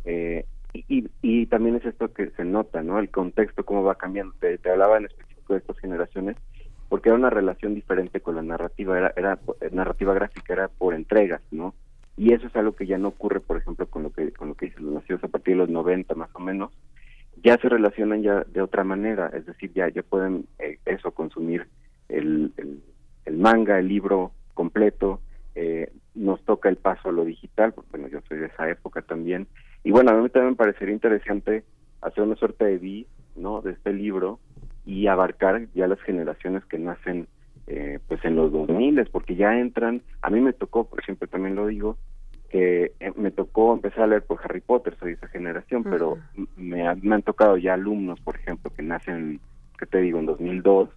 Eh, 0.05 0.45
y, 0.73 1.09
y 1.21 1.45
también 1.47 1.75
es 1.75 1.85
esto 1.85 2.13
que 2.13 2.31
se 2.31 2.45
nota, 2.45 2.81
¿no? 2.81 2.99
El 2.99 3.09
contexto, 3.09 3.65
cómo 3.65 3.83
va 3.83 3.95
cambiando. 3.95 4.33
Te, 4.39 4.57
hablaba 4.69 4.97
en 4.97 5.05
específico 5.05 5.53
de 5.53 5.59
estas 5.59 5.77
generaciones, 5.79 6.37
porque 6.89 7.09
era 7.09 7.17
una 7.17 7.29
relación 7.29 7.75
diferente 7.75 8.21
con 8.21 8.35
la 8.35 8.41
narrativa, 8.41 8.97
era, 8.97 9.13
era 9.15 9.39
narrativa 9.71 10.13
gráfica, 10.13 10.53
era 10.53 10.67
por 10.69 10.93
entregas, 10.93 11.41
¿no? 11.51 11.73
Y 12.17 12.33
eso 12.33 12.47
es 12.47 12.55
algo 12.55 12.75
que 12.75 12.85
ya 12.85 12.97
no 12.97 13.09
ocurre, 13.09 13.39
por 13.39 13.57
ejemplo, 13.57 13.85
con 13.87 14.03
lo 14.03 14.11
que 14.11 14.31
con 14.31 14.49
lo 14.49 14.55
que 14.55 14.67
dicen 14.67 14.85
los 14.85 14.93
nacidos 14.95 15.23
a 15.23 15.27
partir 15.27 15.55
de 15.55 15.59
los 15.59 15.69
90 15.69 16.13
más 16.15 16.29
o 16.33 16.39
menos, 16.39 16.71
ya 17.43 17.57
se 17.57 17.69
relacionan 17.69 18.21
ya 18.21 18.43
de 18.43 18.61
otra 18.61 18.83
manera, 18.83 19.27
es 19.33 19.45
decir, 19.45 19.71
ya 19.73 19.89
ya 19.89 20.03
pueden 20.03 20.45
eh, 20.59 20.77
eso 20.85 21.11
consumir 21.11 21.67
el, 22.09 22.51
el, 22.57 22.81
el 23.25 23.37
manga, 23.37 23.79
el 23.79 23.87
libro 23.87 24.31
completo, 24.53 25.21
eh, 25.55 25.91
nos 26.15 26.43
toca 26.43 26.69
el 26.69 26.77
paso 26.77 27.09
a 27.09 27.11
lo 27.11 27.25
digital, 27.25 27.73
porque 27.73 27.91
bueno, 27.91 28.07
yo 28.07 28.19
soy 28.27 28.39
de 28.39 28.47
esa 28.47 28.69
época 28.69 29.01
también, 29.01 29.47
y 29.83 29.91
bueno, 29.91 30.11
a 30.11 30.13
mí 30.15 30.29
también 30.29 30.51
me 30.51 30.57
parecería 30.57 30.93
interesante 30.93 31.63
hacer 32.01 32.23
una 32.23 32.35
suerte 32.35 32.65
de 32.65 32.77
vi, 32.77 33.07
¿no?, 33.35 33.61
de 33.61 33.71
este 33.71 33.93
libro 33.93 34.39
y 34.85 35.07
abarcar 35.07 35.67
ya 35.73 35.87
las 35.87 36.01
generaciones 36.01 36.65
que 36.65 36.79
nacen 36.79 37.27
eh, 37.67 37.99
pues 38.07 38.23
en 38.25 38.35
los 38.35 38.51
2000, 38.51 39.05
porque 39.11 39.35
ya 39.35 39.57
entran, 39.57 40.01
a 40.21 40.29
mí 40.29 40.41
me 40.41 40.53
tocó, 40.53 40.85
por 40.85 40.99
ejemplo, 40.99 41.27
también 41.27 41.55
lo 41.55 41.67
digo, 41.67 41.97
que 42.49 42.91
eh, 42.99 43.13
me 43.15 43.31
tocó 43.31 43.73
empezar 43.73 44.03
a 44.03 44.07
leer 44.07 44.23
por 44.23 44.39
Harry 44.43 44.61
Potter, 44.61 44.97
soy 44.99 45.11
de 45.11 45.15
esa 45.15 45.27
generación, 45.27 45.83
pero 45.83 46.17
me, 46.57 46.83
me, 46.95 47.13
han 47.15 47.21
tocado 47.21 47.57
ya 47.57 47.75
alumnos, 47.75 48.19
por 48.19 48.35
ejemplo, 48.35 48.71
que 48.75 48.83
nacen, 48.83 49.39
que 49.79 49.85
te 49.85 49.99
digo, 49.99 50.19
en 50.19 50.25
2002, 50.25 50.89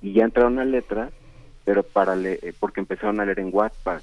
y 0.00 0.14
ya 0.14 0.24
entraron 0.24 0.58
a 0.58 0.64
letras 0.64 1.12
pero 1.64 1.82
para 1.82 2.14
leer, 2.14 2.38
eh, 2.42 2.52
porque 2.58 2.80
empezaron 2.80 3.20
a 3.20 3.24
leer 3.24 3.40
en 3.40 3.50
Wattpad, 3.52 4.02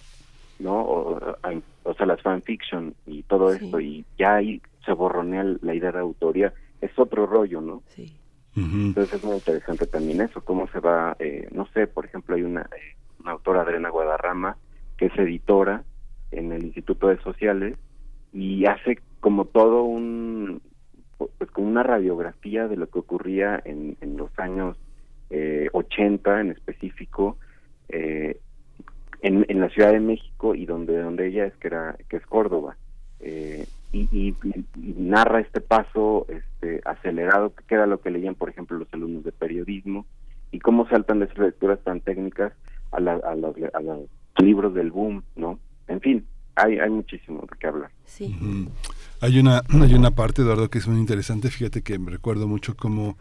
¿no? 0.59 0.81
O, 0.81 1.35
o 1.83 1.93
sea, 1.93 2.05
las 2.05 2.21
fanfiction 2.21 2.93
y 3.05 3.23
todo 3.23 3.53
esto, 3.53 3.79
y 3.79 4.05
ya 4.17 4.35
ahí 4.35 4.61
se 4.85 4.93
borronea 4.93 5.45
la 5.61 5.73
idea 5.73 5.91
de 5.91 5.99
autoría, 5.99 6.53
es 6.81 6.91
otro 6.97 7.25
rollo, 7.25 7.61
¿no? 7.61 7.83
Sí. 7.89 8.15
Entonces 8.53 9.13
es 9.13 9.23
muy 9.23 9.35
interesante 9.35 9.87
también 9.87 10.19
eso, 10.19 10.43
cómo 10.43 10.67
se 10.67 10.79
va, 10.81 11.15
eh, 11.19 11.47
no 11.51 11.67
sé, 11.67 11.87
por 11.87 12.05
ejemplo, 12.05 12.35
hay 12.35 12.43
una, 12.43 12.61
eh, 12.63 12.97
una 13.21 13.31
autora, 13.31 13.61
Adriana 13.61 13.89
Guadarrama, 13.89 14.57
que 14.97 15.05
es 15.05 15.17
editora 15.17 15.83
en 16.31 16.51
el 16.51 16.65
Instituto 16.65 17.07
de 17.07 17.17
Sociales 17.21 17.77
y 18.33 18.65
hace 18.65 18.99
como 19.21 19.45
todo 19.45 19.83
un, 19.83 20.61
pues 21.37 21.49
como 21.51 21.67
una 21.67 21.83
radiografía 21.83 22.67
de 22.67 22.75
lo 22.75 22.89
que 22.89 22.99
ocurría 22.99 23.61
en, 23.63 23.95
en 24.01 24.17
los 24.17 24.37
años 24.37 24.77
eh, 25.29 25.69
80 25.71 26.41
en 26.41 26.51
específico, 26.51 27.37
eh, 27.91 28.39
en, 29.21 29.45
en, 29.47 29.59
la 29.59 29.69
Ciudad 29.69 29.91
de 29.91 29.99
México 29.99 30.55
y 30.55 30.65
donde 30.65 30.97
donde 30.97 31.27
ella 31.27 31.45
es 31.45 31.53
que 31.57 31.67
era 31.67 31.95
que 32.09 32.17
es 32.17 32.25
Córdoba 32.25 32.75
eh, 33.19 33.67
y, 33.91 34.07
y, 34.11 34.35
narra 34.97 35.41
este 35.41 35.61
paso 35.61 36.25
este 36.29 36.81
acelerado 36.85 37.53
que 37.67 37.75
era 37.75 37.85
lo 37.85 38.01
que 38.01 38.09
leían 38.09 38.35
por 38.35 38.49
ejemplo 38.49 38.77
los 38.77 38.91
alumnos 38.93 39.23
de 39.23 39.31
periodismo 39.31 40.05
y 40.51 40.59
cómo 40.59 40.87
saltan 40.87 41.19
de 41.19 41.25
esas 41.25 41.39
lecturas 41.39 41.79
tan 41.83 42.01
técnicas 42.01 42.53
a, 42.91 42.99
la, 42.99 43.13
a, 43.13 43.35
los, 43.35 43.55
a 43.73 43.81
los 43.81 43.99
libros 44.41 44.73
del 44.73 44.91
boom 44.91 45.23
no 45.35 45.59
en 45.87 46.01
fin 46.01 46.25
hay, 46.55 46.79
hay 46.79 46.89
muchísimo 46.89 47.41
de 47.41 47.57
qué 47.59 47.67
hablar. 47.67 47.91
Sí. 48.05 48.35
Hay 49.21 49.39
una, 49.39 49.63
hay 49.69 49.93
una 49.93 50.11
parte, 50.11 50.41
Eduardo, 50.41 50.69
que 50.69 50.79
es 50.79 50.87
muy 50.87 50.99
interesante. 50.99 51.49
Fíjate 51.49 51.81
que 51.81 51.97
me 51.99 52.11
recuerdo 52.11 52.47
mucho 52.47 52.75
cómo 52.75 53.17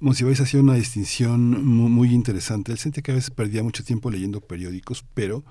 Monsiváis 0.00 0.40
hacía 0.40 0.60
una 0.60 0.74
distinción 0.74 1.64
muy, 1.64 2.14
interesante. 2.14 2.70
Él 2.70 2.78
sentía 2.78 3.02
que 3.02 3.10
a 3.10 3.14
veces 3.14 3.30
perdía 3.30 3.64
mucho 3.64 3.82
tiempo 3.82 4.10
leyendo 4.10 4.40
periódicos, 4.40 5.04
pero 5.14 5.42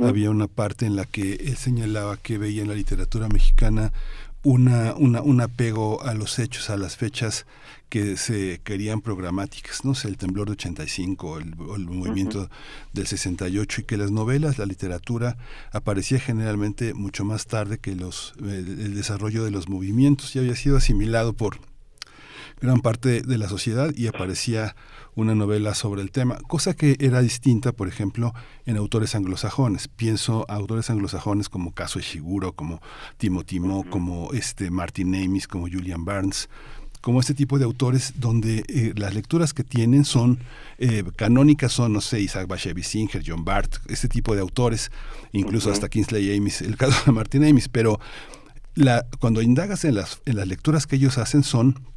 había 0.00 0.30
una 0.30 0.48
parte 0.48 0.84
en 0.86 0.96
la 0.96 1.04
que 1.04 1.34
él 1.34 1.56
señalaba 1.56 2.16
que 2.16 2.38
veía 2.38 2.62
en 2.62 2.68
la 2.68 2.74
literatura 2.74 3.28
mexicana 3.28 3.92
una, 4.42 4.94
una, 4.94 5.22
un 5.22 5.40
apego 5.40 6.02
a 6.02 6.12
los 6.12 6.38
hechos, 6.38 6.70
a 6.70 6.76
las 6.76 6.96
fechas 6.96 7.46
que 7.88 8.16
se 8.16 8.60
querían 8.64 9.00
programáticas, 9.00 9.84
no 9.84 9.94
sé, 9.94 10.08
el 10.08 10.18
temblor 10.18 10.48
de 10.48 10.52
85, 10.52 11.38
el, 11.38 11.54
el 11.76 11.86
movimiento 11.86 12.50
del 12.92 13.06
68, 13.06 13.80
y 13.80 13.84
que 13.84 13.96
las 13.96 14.10
novelas, 14.10 14.58
la 14.58 14.66
literatura, 14.66 15.36
aparecía 15.72 16.18
generalmente 16.18 16.94
mucho 16.94 17.24
más 17.24 17.46
tarde 17.46 17.78
que 17.78 17.94
los, 17.94 18.34
el 18.40 18.94
desarrollo 18.94 19.44
de 19.44 19.52
los 19.52 19.68
movimientos 19.68 20.34
y 20.34 20.40
había 20.40 20.56
sido 20.56 20.76
asimilado 20.76 21.32
por 21.32 21.58
gran 22.64 22.80
parte 22.80 23.20
de 23.20 23.38
la 23.38 23.48
sociedad 23.48 23.92
y 23.94 24.06
aparecía 24.06 24.74
una 25.14 25.34
novela 25.34 25.74
sobre 25.74 26.00
el 26.00 26.10
tema, 26.10 26.38
cosa 26.48 26.74
que 26.74 26.96
era 26.98 27.20
distinta, 27.20 27.72
por 27.72 27.88
ejemplo, 27.88 28.32
en 28.64 28.78
autores 28.78 29.14
anglosajones. 29.14 29.86
Pienso 29.88 30.46
a 30.48 30.54
autores 30.54 30.88
anglosajones 30.88 31.48
como 31.48 31.72
Kazuo 31.72 32.00
Ishiguro, 32.00 32.52
como 32.52 32.80
Timothy 33.18 33.60
Mo, 33.60 33.84
como 33.88 34.32
este 34.32 34.70
Martin 34.70 35.14
Amis, 35.14 35.46
como 35.46 35.68
Julian 35.68 36.06
Barnes, 36.06 36.48
como 37.02 37.20
este 37.20 37.34
tipo 37.34 37.58
de 37.58 37.66
autores 37.66 38.14
donde 38.16 38.64
eh, 38.66 38.94
las 38.96 39.14
lecturas 39.14 39.52
que 39.52 39.62
tienen 39.62 40.06
son 40.06 40.38
eh, 40.78 41.04
canónicas, 41.16 41.70
son, 41.70 41.92
no 41.92 42.00
sé, 42.00 42.20
Isaac 42.20 42.48
Bashevis 42.48 42.88
Singer, 42.88 43.22
John 43.24 43.44
Bart, 43.44 43.76
este 43.88 44.08
tipo 44.08 44.34
de 44.34 44.40
autores, 44.40 44.90
incluso 45.32 45.70
hasta 45.70 45.90
Kingsley 45.90 46.34
Amis, 46.34 46.62
el 46.62 46.78
caso 46.78 46.98
de 47.04 47.12
Martin 47.12 47.44
Amis, 47.44 47.68
pero 47.68 48.00
la, 48.74 49.06
cuando 49.20 49.42
indagas 49.42 49.84
en 49.84 49.96
las, 49.96 50.22
en 50.24 50.36
las 50.36 50.48
lecturas 50.48 50.86
que 50.86 50.96
ellos 50.96 51.18
hacen 51.18 51.44
son 51.44 51.93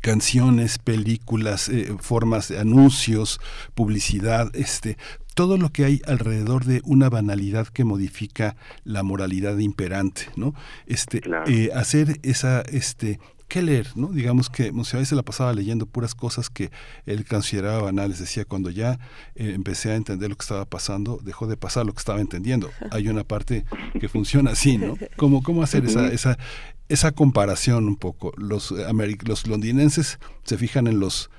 canciones, 0.00 0.78
películas, 0.78 1.68
eh, 1.68 1.94
formas 2.00 2.48
de 2.48 2.58
anuncios, 2.58 3.40
publicidad, 3.74 4.54
este, 4.54 4.96
todo 5.34 5.56
lo 5.56 5.70
que 5.70 5.84
hay 5.84 6.02
alrededor 6.06 6.64
de 6.64 6.80
una 6.84 7.08
banalidad 7.08 7.68
que 7.68 7.84
modifica 7.84 8.56
la 8.84 9.02
moralidad 9.02 9.58
imperante, 9.58 10.22
¿no? 10.36 10.54
Este, 10.86 11.22
eh, 11.46 11.70
hacer 11.74 12.18
esa, 12.22 12.62
este, 12.62 13.20
¿qué 13.48 13.62
leer? 13.62 13.88
¿no? 13.96 14.08
Digamos 14.08 14.50
que 14.50 14.70
Monsiváis 14.72 15.08
se 15.08 15.16
la 15.16 15.22
pasaba 15.22 15.52
leyendo 15.52 15.86
puras 15.86 16.14
cosas 16.14 16.50
que 16.50 16.70
él 17.06 17.24
consideraba 17.24 17.82
banales. 17.82 18.18
Decía, 18.18 18.44
cuando 18.44 18.70
ya 18.70 19.00
eh, 19.34 19.52
empecé 19.54 19.90
a 19.90 19.96
entender 19.96 20.30
lo 20.30 20.36
que 20.36 20.42
estaba 20.42 20.66
pasando, 20.66 21.18
dejó 21.22 21.46
de 21.46 21.56
pasar 21.56 21.86
lo 21.86 21.92
que 21.92 21.98
estaba 21.98 22.20
entendiendo. 22.20 22.70
Hay 22.90 23.08
una 23.08 23.24
parte 23.24 23.64
que 23.98 24.08
funciona 24.08 24.52
así, 24.52 24.78
¿no? 24.78 24.96
¿Cómo, 25.16 25.42
cómo 25.42 25.62
hacer 25.62 25.84
esa, 25.86 26.08
esa, 26.08 26.38
esa 26.88 27.12
comparación 27.12 27.88
un 27.88 27.96
poco? 27.96 28.32
Los, 28.36 28.72
eh, 28.72 29.16
los 29.24 29.46
londinenses 29.46 30.18
se 30.44 30.58
fijan 30.58 30.86
en 30.86 31.00
los 31.00 31.30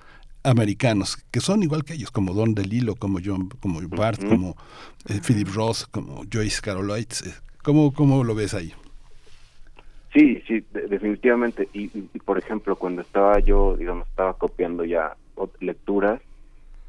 americanos 0.42 1.18
que 1.32 1.42
son 1.42 1.64
igual 1.64 1.84
que 1.84 1.94
ellos 1.94 2.12
como 2.12 2.34
Don 2.34 2.56
DeLillo 2.56 2.96
como 2.96 3.20
John 3.24 3.50
como 3.60 3.82
Bart 3.90 4.24
como 4.26 4.56
eh, 5.10 5.20
Philip 5.20 5.50
Ross 5.50 5.86
como 5.86 6.24
Joyce 6.32 6.62
Carol 6.62 6.90
Oates 6.90 7.26
¿cómo, 7.62 7.94
¿cómo 7.94 8.24
lo 8.24 8.36
ves 8.36 8.54
ahí? 8.54 8.74
Sí, 10.14 10.42
sí, 10.48 10.66
definitivamente. 10.72 11.70
Y, 11.74 11.88
por 12.20 12.40
ejemplo, 12.40 12.76
cuando 12.76 13.02
estaba 13.02 13.40
yo, 13.40 13.76
digamos, 13.78 14.08
estaba 14.08 14.34
copiando 14.34 14.84
ya 14.84 15.16
lecturas, 15.60 16.20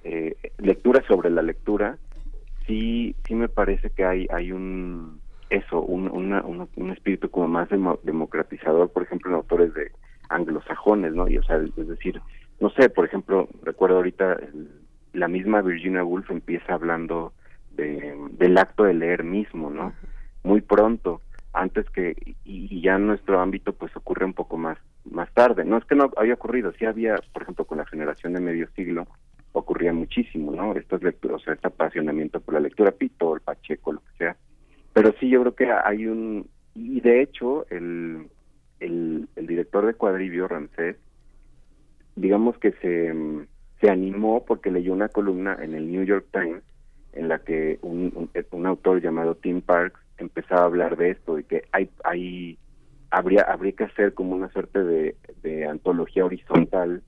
eh, 0.05 0.37
lecturas 0.59 1.05
sobre 1.07 1.29
la 1.31 1.43
lectura, 1.43 1.99
sí, 2.67 3.15
sí 3.27 3.35
me 3.35 3.49
parece 3.49 3.91
que 3.91 4.05
hay, 4.05 4.27
hay 4.31 4.53
un, 4.53 5.21
eso, 5.51 5.83
un, 5.83 6.09
un 6.77 6.91
espíritu 6.91 7.31
como 7.31 7.49
más 7.49 7.69
democratizador, 8.03 8.91
por 8.91 9.03
ejemplo, 9.03 9.31
en 9.31 9.37
autores 9.37 9.75
de 9.75 9.93
anglosajones, 10.31 11.13
¿no? 11.13 11.29
Y, 11.29 11.37
o 11.37 11.43
sea, 11.43 11.57
es 11.59 11.89
decir, 11.89 12.21
no 12.59 12.71
sé, 12.71 12.89
por 12.89 13.05
ejemplo, 13.05 13.49
recuerdo 13.63 13.97
ahorita 13.97 14.39
la 15.13 15.29
misma 15.29 15.61
Virginia 15.61 16.05
Woolf 16.05 16.31
empieza 16.31 16.73
hablando 16.73 17.33
de, 17.73 18.17
del 18.33 18.57
acto 18.57 18.85
de 18.85 18.95
leer 18.95 19.25
mismo, 19.25 19.71
¿no? 19.71 19.93
Muy 20.43 20.63
pronto 20.63 21.21
antes 21.53 21.89
que 21.91 22.17
y, 22.45 22.81
ya 22.81 22.97
en 22.97 23.07
nuestro 23.07 23.41
ámbito 23.41 23.73
pues 23.73 23.95
ocurre 23.97 24.25
un 24.25 24.35
poco 24.35 24.57
más 24.57 24.79
más 25.11 25.33
tarde. 25.33 25.65
No 25.65 25.79
es 25.79 25.85
que 25.85 25.95
no 25.95 26.11
había 26.17 26.35
ocurrido 26.35 26.73
sí 26.73 26.85
había 26.85 27.17
por 27.33 27.43
ejemplo 27.43 27.65
con 27.65 27.79
la 27.79 27.87
generación 27.87 28.35
de 28.35 28.41
medio 28.41 28.69
siglo 28.77 29.07
ocurría 29.53 29.93
muchísimo 29.93 30.53
no 30.53 30.75
estas 30.75 31.03
lecturas 31.03 31.41
o 31.41 31.45
sea 31.45 31.55
este 31.55 31.67
apasionamiento 31.67 32.41
por 32.41 32.55
la 32.55 32.61
lectura 32.61 32.93
Pito 32.93 33.35
el 33.35 33.41
Pacheco 33.41 33.93
lo 33.93 34.01
que 34.01 34.17
sea. 34.19 34.37
Pero 34.93 35.13
sí 35.19 35.29
yo 35.29 35.41
creo 35.41 35.55
que 35.55 35.73
hay 35.73 36.07
un 36.07 36.49
y 36.75 37.01
de 37.01 37.23
hecho 37.23 37.67
el 37.71 38.29
el, 38.79 39.29
el 39.37 39.47
director 39.47 39.87
de 39.87 39.95
Cuadrivio 39.95 40.49
Ramsés 40.49 40.97
digamos 42.17 42.57
que 42.59 42.73
se 42.73 43.13
se 43.81 43.91
animó 43.91 44.45
porque 44.45 44.71
leyó 44.71 44.93
una 44.93 45.09
columna 45.09 45.57
en 45.61 45.75
el 45.75 45.91
New 45.91 46.05
York 46.05 46.27
Times 46.33 46.63
en 47.13 47.29
la 47.29 47.39
que 47.41 47.79
un, 47.83 48.31
un 48.53 48.67
autor 48.67 49.01
llamado 49.01 49.35
Tim 49.35 49.61
Parks 49.61 50.01
empezaba 50.23 50.63
a 50.63 50.67
hablar 50.67 50.97
de 50.97 51.11
esto, 51.11 51.37
de 51.37 51.45
que 51.45 51.63
hay, 51.73 51.91
hay 52.05 52.59
habría, 53.11 53.43
habría 53.43 53.73
que 53.73 53.85
hacer 53.85 54.15
como 54.15 54.37
una 54.37 54.51
suerte 54.51 54.83
de, 54.83 55.17
de 55.43 55.67
antología 55.67 56.25
horizontal 56.25 57.03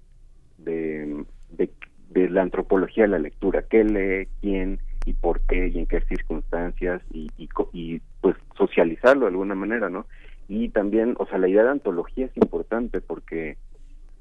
de, 0.59 1.25
de, 1.51 2.29
la 2.29 2.43
antropología 2.43 3.05
de 3.05 3.11
la 3.11 3.19
lectura, 3.19 3.65
qué 3.69 3.85
lee, 3.85 4.29
quién 4.41 4.81
y 5.07 5.15
por 5.15 5.41
qué 5.43 5.69
y 5.69 5.79
en 5.79 5.87
qué 5.87 6.01
circunstancias 6.03 7.03
y, 7.11 7.29
y, 7.37 7.49
y 7.73 8.01
pues 8.21 8.37
socializarlo 8.57 9.23
de 9.23 9.33
alguna 9.33 9.55
manera, 9.55 9.89
¿no? 9.89 10.07
Y 10.49 10.69
también, 10.69 11.15
o 11.19 11.27
sea, 11.27 11.39
la 11.39 11.49
idea 11.49 11.65
de 11.65 11.71
antología 11.71 12.27
es 12.27 12.37
importante 12.37 13.01
porque 13.01 13.57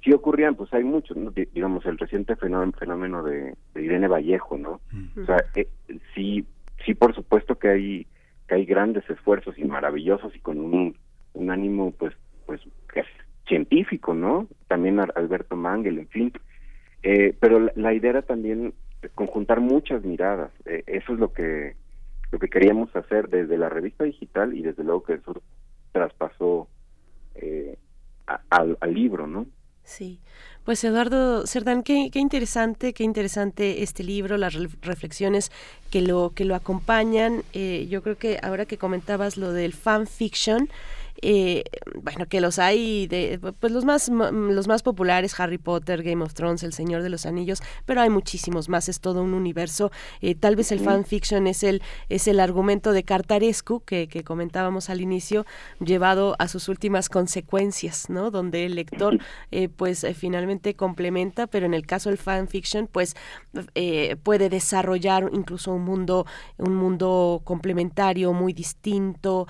si 0.03 0.13
ocurrían, 0.13 0.55
pues 0.55 0.73
hay 0.73 0.83
muchos, 0.83 1.17
¿no? 1.17 1.31
digamos, 1.31 1.85
el 1.85 1.97
reciente 1.97 2.35
fenómeno, 2.35 2.71
fenómeno 2.77 3.23
de, 3.23 3.55
Irene 3.75 4.07
Vallejo, 4.07 4.57
¿no? 4.57 4.81
O 5.21 5.25
sea, 5.25 5.37
eh, 5.55 5.67
sí, 6.15 6.45
sí, 6.85 6.95
por 6.95 7.13
supuesto 7.13 7.59
que 7.59 7.69
hay 7.69 8.07
hay 8.55 8.65
grandes 8.65 9.09
esfuerzos 9.09 9.57
y 9.57 9.65
maravillosos 9.65 10.35
y 10.35 10.39
con 10.39 10.59
un, 10.59 10.97
un 11.33 11.51
ánimo 11.51 11.91
pues 11.91 12.13
pues 12.45 12.61
científico, 13.47 14.13
¿no? 14.13 14.47
También 14.67 14.99
Alberto 14.99 15.55
Mangel, 15.55 15.99
en 15.99 16.07
fin. 16.07 16.33
Eh, 17.03 17.35
pero 17.39 17.59
la, 17.75 17.93
idea 17.93 18.11
era 18.11 18.21
también 18.21 18.73
conjuntar 19.15 19.59
muchas 19.59 20.03
miradas. 20.03 20.51
Eh, 20.65 20.83
eso 20.87 21.13
es 21.13 21.19
lo 21.19 21.33
que 21.33 21.75
lo 22.31 22.39
que 22.39 22.47
queríamos 22.47 22.95
hacer 22.95 23.27
desde 23.27 23.57
la 23.57 23.67
revista 23.67 24.05
digital 24.05 24.55
y 24.55 24.61
desde 24.61 24.85
luego 24.85 25.03
que 25.03 25.15
eso 25.15 25.41
traspasó 25.91 26.69
eh, 27.35 27.77
al, 28.49 28.77
al 28.79 28.93
libro, 28.93 29.27
¿no? 29.27 29.47
Sí. 29.83 30.21
Pues 30.63 30.83
Eduardo 30.83 31.47
Cerdán, 31.47 31.81
qué, 31.81 32.11
qué, 32.11 32.19
interesante, 32.19 32.93
qué 32.93 33.03
interesante 33.03 33.81
este 33.81 34.03
libro, 34.03 34.37
las 34.37 34.53
reflexiones 34.81 35.51
que 35.89 36.01
lo 36.01 36.33
que 36.35 36.45
lo 36.45 36.53
acompañan. 36.53 37.43
Eh, 37.53 37.87
yo 37.89 38.03
creo 38.03 38.15
que 38.15 38.39
ahora 38.43 38.67
que 38.67 38.77
comentabas 38.77 39.37
lo 39.37 39.53
del 39.53 39.73
fan 39.73 40.05
fiction, 40.05 40.69
eh, 41.21 41.63
bueno, 41.95 42.25
que 42.27 42.41
los 42.41 42.59
hay, 42.59 43.07
de, 43.07 43.39
pues 43.59 43.71
los 43.71 43.85
más, 43.85 44.09
los 44.09 44.67
más 44.67 44.83
populares, 44.83 45.39
Harry 45.39 45.57
Potter, 45.57 46.03
Game 46.03 46.23
of 46.23 46.33
Thrones, 46.33 46.63
El 46.63 46.73
Señor 46.73 47.03
de 47.03 47.09
los 47.09 47.25
Anillos, 47.25 47.61
pero 47.85 48.01
hay 48.01 48.09
muchísimos 48.09 48.69
más, 48.69 48.89
es 48.89 48.99
todo 48.99 49.21
un 49.21 49.33
universo. 49.33 49.91
Eh, 50.21 50.35
tal 50.35 50.55
vez 50.55 50.71
el 50.71 50.79
fanfiction 50.79 51.47
es 51.47 51.63
el, 51.63 51.81
es 52.09 52.27
el 52.27 52.39
argumento 52.39 52.91
de 52.91 53.03
Cartarescu, 53.03 53.83
que, 53.83 54.07
que 54.07 54.23
comentábamos 54.23 54.89
al 54.89 55.01
inicio, 55.01 55.45
llevado 55.79 56.35
a 56.39 56.47
sus 56.47 56.69
últimas 56.69 57.09
consecuencias, 57.09 58.09
¿no? 58.09 58.31
Donde 58.31 58.65
el 58.65 58.75
lector, 58.75 59.19
eh, 59.51 59.69
pues 59.69 60.05
finalmente 60.15 60.75
complementa, 60.75 61.47
pero 61.47 61.65
en 61.65 61.73
el 61.73 61.85
caso 61.85 62.09
del 62.09 62.17
fanfiction, 62.17 62.87
pues 62.87 63.15
puede 64.23 64.49
desarrollar 64.49 65.29
incluso 65.33 65.73
un 65.73 65.83
mundo, 65.83 66.25
un 66.57 66.75
mundo 66.75 67.41
complementario 67.43 68.33
muy 68.33 68.53
distinto, 68.53 69.47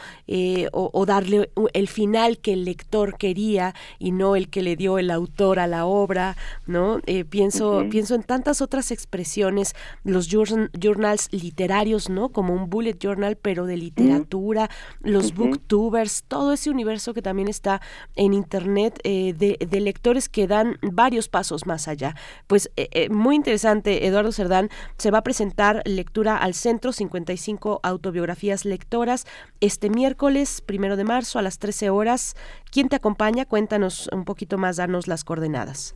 o, 0.72 0.90
o 0.94 1.06
darle 1.06 1.51
el 1.74 1.88
final 1.88 2.40
que 2.40 2.54
el 2.54 2.66
lector 2.66 3.18
quería 3.18 3.74
y 4.00 4.12
no 4.12 4.36
el 4.36 4.50
que 4.50 4.62
le 4.62 4.76
dio 4.76 4.98
el 4.98 5.12
autor 5.12 5.60
a 5.60 5.68
la 5.68 5.86
obra, 5.86 6.38
¿no? 6.66 7.00
Eh, 7.06 7.26
pienso, 7.26 7.86
pienso 7.90 8.16
en 8.16 8.24
tantas 8.24 8.62
otras 8.62 8.92
expresiones, 8.92 9.76
los 10.04 10.28
journals 10.30 11.28
literarios, 11.32 12.10
¿no? 12.10 12.30
Como 12.30 12.54
un 12.54 12.70
bullet 12.70 12.98
journal, 13.00 13.36
pero 13.36 13.66
de 13.66 13.78
literatura, 13.78 14.70
los 15.02 15.34
booktubers, 15.36 16.24
todo 16.28 16.54
ese 16.54 16.70
universo 16.70 17.14
que 17.14 17.22
también 17.22 17.48
está 17.48 17.82
en 18.16 18.34
internet 18.34 19.00
eh, 19.04 19.34
de, 19.34 19.82
lectores 19.82 20.30
que 20.30 20.48
dan 20.48 20.78
varios 20.82 21.28
pasos 21.28 21.66
más 21.66 21.88
allá. 21.88 22.16
Pues 22.48 22.70
eh, 22.76 23.10
muy 23.10 23.36
interesante, 23.36 24.06
Eduardo 24.06 24.32
Cerdán, 24.32 24.70
se 24.98 25.10
va 25.10 25.20
a 25.20 25.24
presentar 25.24 25.82
lectura 25.86 26.38
al 26.38 26.54
centro, 26.54 26.92
55 26.92 27.80
autobiografías 27.84 28.66
lectoras, 28.66 29.26
este 29.60 29.90
miércoles, 29.90 30.62
primero 30.62 30.98
de 30.98 31.04
marzo, 31.04 31.40
a 31.42 31.44
las 31.44 31.60
13 31.60 31.90
horas. 31.90 32.36
¿Quién 32.72 32.88
te 32.88 32.96
acompaña? 32.96 33.46
Cuéntanos 33.46 34.10
un 34.14 34.24
poquito 34.24 34.58
más, 34.58 34.78
danos 34.78 35.08
las 35.08 35.24
coordenadas. 35.24 35.96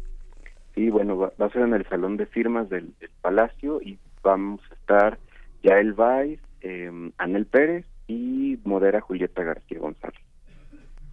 Sí, 0.76 0.90
bueno, 0.90 1.18
va, 1.18 1.32
a 1.40 1.50
ser 1.50 1.62
en 1.62 1.74
el 1.74 1.88
Salón 1.88 2.18
de 2.18 2.26
Firmas 2.26 2.70
del, 2.70 2.94
Palacio 3.22 3.82
y 3.82 3.98
vamos 4.22 4.60
a 4.70 4.74
estar 4.74 5.20
Yael 5.64 5.94
Valls, 5.94 6.42
eh, 6.62 6.92
Anel 7.18 7.46
Pérez 7.46 7.86
y 8.08 8.60
modera 8.66 9.00
Julieta 9.00 9.42
García 9.44 9.80
González. 9.80 10.20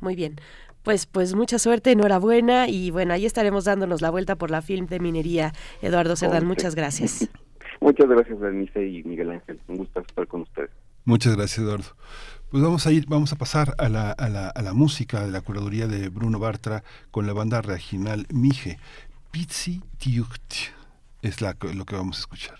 Muy 0.00 0.16
bien. 0.16 0.36
Pues, 0.82 1.06
pues 1.06 1.34
mucha 1.34 1.60
suerte, 1.60 1.92
enhorabuena 1.92 2.68
y 2.68 2.90
bueno, 2.90 3.14
ahí 3.14 3.24
estaremos 3.24 3.64
dándonos 3.64 4.02
la 4.02 4.10
vuelta 4.10 4.34
por 4.34 4.50
la 4.50 4.62
film 4.62 4.86
de 4.86 4.98
minería. 4.98 5.52
Eduardo 5.80 6.16
Cerdán, 6.16 6.44
muchas 6.46 6.74
gracias. 6.74 7.30
muchas 7.80 8.08
gracias, 8.08 8.38
Bernice 8.40 8.84
y 8.84 9.04
Miguel 9.04 9.30
Ángel. 9.30 9.60
Un 9.68 9.76
gusto 9.76 10.00
estar 10.00 10.26
con 10.26 10.40
ustedes. 10.40 10.70
Muchas 11.04 11.36
gracias, 11.36 11.58
Eduardo. 11.60 11.86
Pues 12.52 12.62
vamos 12.62 12.86
a 12.86 12.92
ir, 12.92 13.06
vamos 13.08 13.32
a 13.32 13.36
pasar 13.36 13.74
a 13.78 13.88
la, 13.88 14.10
a 14.10 14.28
la, 14.28 14.48
a 14.48 14.60
la 14.60 14.74
música 14.74 15.24
de 15.24 15.30
la 15.30 15.40
curaduría 15.40 15.86
de 15.86 16.10
Bruno 16.10 16.38
Bartra 16.38 16.84
con 17.10 17.26
la 17.26 17.32
banda 17.32 17.62
regional 17.62 18.26
Mije. 18.28 18.78
Pizzi 19.30 19.80
Tiucht 19.96 20.56
es 21.22 21.40
la, 21.40 21.56
lo 21.74 21.86
que 21.86 21.96
vamos 21.96 22.18
a 22.18 22.20
escuchar. 22.20 22.58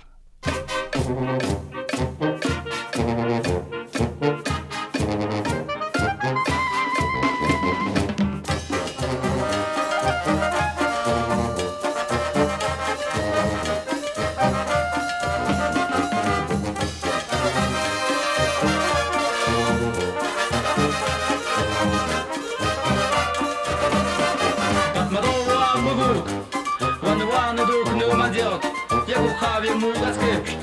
stawię 29.62 29.74
mój 29.74 29.92
basket 29.92 30.56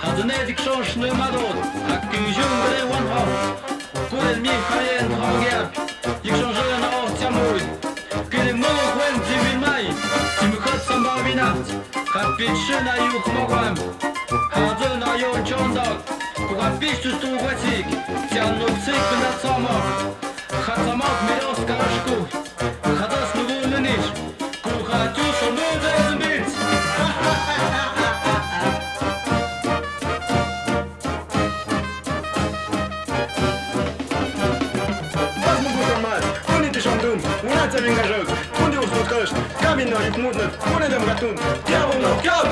Hadnedy 0.00 0.54
książny 0.54 1.14
madon, 1.14 1.56
taki 1.88 2.18
ziągle 2.18 2.96
one 2.98 3.26
Kuren 4.10 4.42
mi 4.42 4.48
hajen 4.48 5.14
hogier, 5.20 5.68
i 6.24 6.28
książę 6.28 6.78
na 6.80 7.02
owcia 7.02 7.30
mój 7.30 7.60
Kiedy 8.30 8.54
mógł 8.54 8.98
łędzi 8.98 9.50
wilmaj, 9.50 9.84
tym 10.40 10.52
chodcą 10.52 11.04
bawinat 11.04 11.56
Kapitrzyna 12.12 12.96
już 12.96 13.26
mogłem, 13.26 13.74
chodzę 14.50 14.96
na 14.96 15.16
ją 15.16 15.44
ciądok 15.44 16.02
Kukapiszczu 16.48 17.16
tu 17.16 17.30
łecik, 17.30 17.86
cianuk 18.34 18.70
cyk 18.84 19.04
na 19.22 19.38
comok 19.42 19.84
Chacomok 20.66 21.22
mi 21.22 21.40
rozkażku 21.40 22.43
ringajăg 37.84 38.26
Unde 38.64 38.76
uși 38.82 38.92
ducăști? 38.98 39.38
Ca 39.62 39.70
minori 39.78 40.10
murnăt 40.22 40.52
Pune-ne-mi 40.68 41.06
gatun 41.08 41.34
Ia 41.72 41.82
un 41.92 42.02
cap! 42.26 42.46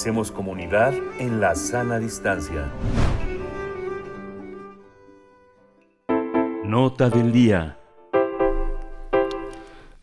Hacemos 0.00 0.32
comunidad 0.32 0.94
en 1.18 1.42
la 1.42 1.54
sana 1.54 1.98
distancia. 1.98 2.72
Nota 6.64 7.10
del 7.10 7.32
día. 7.32 7.78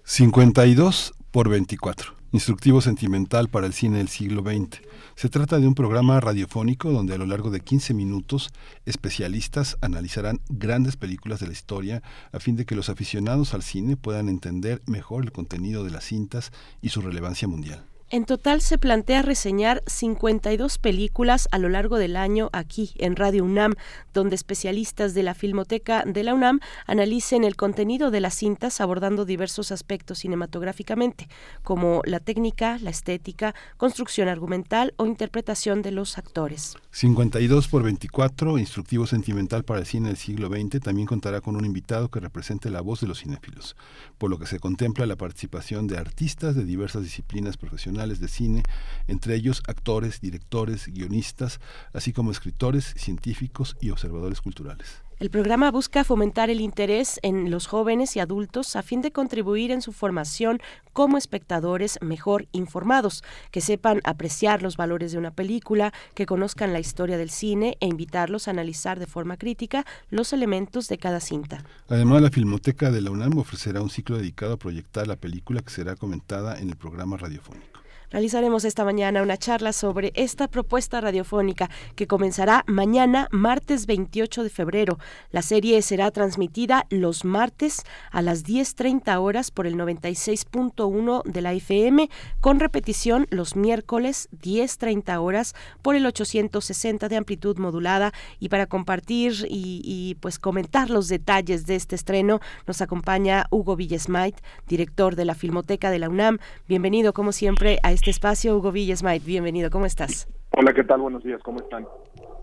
52 0.04 1.16
por 1.32 1.50
24. 1.50 2.14
Instructivo 2.32 2.80
sentimental 2.80 3.50
para 3.50 3.66
el 3.66 3.74
cine 3.74 3.98
del 3.98 4.08
siglo 4.08 4.44
XX. 4.44 4.84
Se 5.16 5.30
trata 5.30 5.58
de 5.58 5.66
un 5.66 5.74
programa 5.74 6.20
radiofónico 6.20 6.92
donde 6.92 7.16
a 7.16 7.18
lo 7.18 7.26
largo 7.26 7.50
de 7.50 7.62
15 7.62 7.96
minutos 7.96 8.52
especialistas 8.86 9.80
analizarán 9.82 10.42
grandes 10.48 10.96
películas 10.96 11.40
de 11.40 11.48
la 11.48 11.54
historia 11.54 12.04
a 12.32 12.40
fin 12.40 12.56
de 12.56 12.68
que 12.68 12.76
los 12.76 12.90
aficionados 12.90 13.56
al 13.56 13.64
cine 13.64 13.98
puedan 13.98 14.30
entender 14.30 14.80
mejor 14.86 15.24
el 15.24 15.32
contenido 15.32 15.84
de 15.84 15.90
las 15.90 16.04
cintas 16.04 16.52
y 16.84 16.90
su 16.90 17.02
relevancia 17.02 17.48
mundial. 17.48 17.84
En 18.10 18.24
total 18.24 18.62
se 18.62 18.78
plantea 18.78 19.22
reseñar 19.22 19.84
52 19.86 20.78
películas 20.78 21.50
a 21.52 21.58
lo 21.58 21.68
largo 21.68 21.98
del 21.98 22.16
año 22.16 22.50
aquí 22.54 22.92
en 23.00 23.18
Radio 23.18 23.44
UNAM, 23.44 23.74
donde 24.14 24.36
especialistas 24.36 25.14
de 25.14 25.24
la 25.24 25.34
Filmoteca 25.34 26.06
de 26.06 26.24
la 26.24 26.34
UNAM 26.34 26.62
analicen 26.86 27.44
el 27.44 27.58
contenido 27.58 28.10
de 28.10 28.22
las 28.22 28.36
cintas 28.36 28.80
abordando 28.80 29.26
diversos 29.26 29.74
aspectos 29.74 30.20
cinematográficamente, 30.20 31.28
como 31.64 32.02
la 32.06 32.22
técnica, 32.22 32.78
la 32.82 32.92
estética, 32.92 33.54
construcción 33.76 34.30
argumental 34.30 34.94
o 34.96 35.06
interpretación 35.06 35.82
de 35.82 35.92
los 35.92 36.18
actores. 36.18 36.78
52 36.92 37.68
por 37.68 37.84
24, 37.84 38.58
instructivo 38.58 39.06
sentimental 39.06 39.66
para 39.66 39.82
el 39.82 39.86
cine 39.86 40.08
del 40.08 40.18
siglo 40.18 40.48
XX, 40.48 40.80
también 40.82 41.08
contará 41.08 41.42
con 41.42 41.58
un 41.58 41.66
invitado 41.66 42.10
que 42.10 42.22
represente 42.22 42.70
la 42.70 42.80
voz 42.80 43.02
de 43.02 43.08
los 43.08 43.20
cinéfilos, 43.20 43.76
por 44.18 44.30
lo 44.30 44.40
que 44.40 44.46
se 44.46 44.62
contempla 44.62 45.06
la 45.06 45.18
participación 45.18 45.88
de 45.88 45.98
artistas 45.98 46.56
de 46.56 46.64
diversas 46.64 47.04
disciplinas 47.04 47.58
profesionales 47.58 47.97
de 47.98 48.28
cine, 48.28 48.64
entre 49.08 49.36
ellos 49.36 49.64
actores, 49.68 50.22
directores, 50.22 50.88
guionistas, 50.88 51.60
así 51.94 52.14
como 52.14 52.32
escritores, 52.32 52.94
científicos 52.96 53.76
y 53.82 53.90
observadores 53.90 54.42
culturales. 54.42 55.02
El 55.20 55.32
programa 55.32 55.72
busca 55.72 56.04
fomentar 56.04 56.52
el 56.52 56.62
interés 56.62 57.20
en 57.24 57.50
los 57.50 57.66
jóvenes 57.66 58.16
y 58.16 58.20
adultos 58.20 58.76
a 58.76 58.84
fin 58.84 59.02
de 59.02 59.12
contribuir 59.12 59.72
en 59.72 59.82
su 59.82 59.92
formación 59.92 60.60
como 60.94 61.18
espectadores 61.18 61.98
mejor 62.02 62.48
informados, 62.52 63.24
que 63.50 63.60
sepan 63.60 64.00
apreciar 64.04 64.62
los 64.62 64.78
valores 64.78 65.12
de 65.12 65.18
una 65.18 65.32
película, 65.32 65.92
que 66.14 66.28
conozcan 66.28 66.72
la 66.72 66.80
historia 66.80 67.18
del 67.18 67.32
cine 67.32 67.78
e 67.80 67.88
invitarlos 67.88 68.48
a 68.48 68.52
analizar 68.52 69.00
de 69.00 69.08
forma 69.08 69.38
crítica 69.38 69.88
los 70.12 70.34
elementos 70.34 70.88
de 70.88 71.00
cada 71.00 71.20
cinta. 71.20 71.64
Además, 71.90 72.22
la 72.22 72.30
Filmoteca 72.30 72.92
de 72.92 73.02
la 73.02 73.10
UNAM 73.10 73.40
ofrecerá 73.40 73.82
un 73.82 73.90
ciclo 73.90 74.20
dedicado 74.20 74.54
a 74.54 74.58
proyectar 74.58 75.08
la 75.08 75.16
película 75.16 75.64
que 75.64 75.72
será 75.72 75.96
comentada 75.96 76.60
en 76.60 76.70
el 76.70 76.76
programa 76.76 77.18
radiofónico. 77.18 77.77
Realizaremos 78.10 78.64
esta 78.64 78.86
mañana 78.86 79.22
una 79.22 79.36
charla 79.36 79.74
sobre 79.74 80.14
esta 80.16 80.48
propuesta 80.48 81.02
radiofónica 81.02 81.70
que 81.96 82.08
comenzará 82.08 82.64
mañana, 82.66 83.28
martes 83.32 83.86
28 83.86 84.44
de 84.44 84.50
febrero. 84.50 84.98
La 85.30 85.42
serie 85.42 85.82
será 85.82 86.10
transmitida 86.12 86.86
los 86.90 87.26
martes 87.26 87.84
a 88.12 88.22
las 88.22 88.46
10.30 88.46 89.20
horas 89.20 89.52
por 89.52 89.68
el 89.68 89.76
96.1 89.76 91.24
de 91.26 91.42
la 91.42 91.52
FM, 91.52 92.10
con 92.40 92.62
repetición 92.62 93.28
los 93.30 93.58
miércoles 93.58 94.30
10.30 94.42 95.22
horas 95.22 95.54
por 95.82 95.98
el 95.98 96.06
860 96.06 97.10
de 97.10 97.18
amplitud 97.18 97.58
modulada. 97.58 98.14
Y 98.40 98.48
para 98.48 98.68
compartir 98.68 99.46
y, 99.50 100.16
pues 100.22 100.40
comentar 100.40 100.90
los 100.90 101.10
detalles 101.10 101.66
de 101.66 101.76
este 101.76 101.96
estreno, 101.96 102.40
nos 102.68 102.82
acompaña 102.82 103.48
Hugo 103.50 103.76
Villesmait, 103.76 104.38
director 104.66 105.18
de 105.18 105.26
la 105.26 105.36
Filmoteca 105.36 105.92
de 105.92 106.00
la 106.00 106.08
UNAM. 106.08 106.38
Bienvenido, 106.70 107.12
como 107.12 107.34
siempre, 107.34 107.80
a 107.84 107.97
este 107.98 108.12
espacio. 108.12 108.56
Hugo 108.56 108.72
Villesmait, 108.72 109.26
bienvenido, 109.26 109.72
¿cómo 109.72 109.88
estás? 109.88 110.28
Hola, 110.52 110.72
¿qué 110.72 110.84
tal? 110.84 111.02
Buenos 111.02 111.24
días, 111.24 111.42
¿cómo 111.42 111.60
están? 111.60 111.88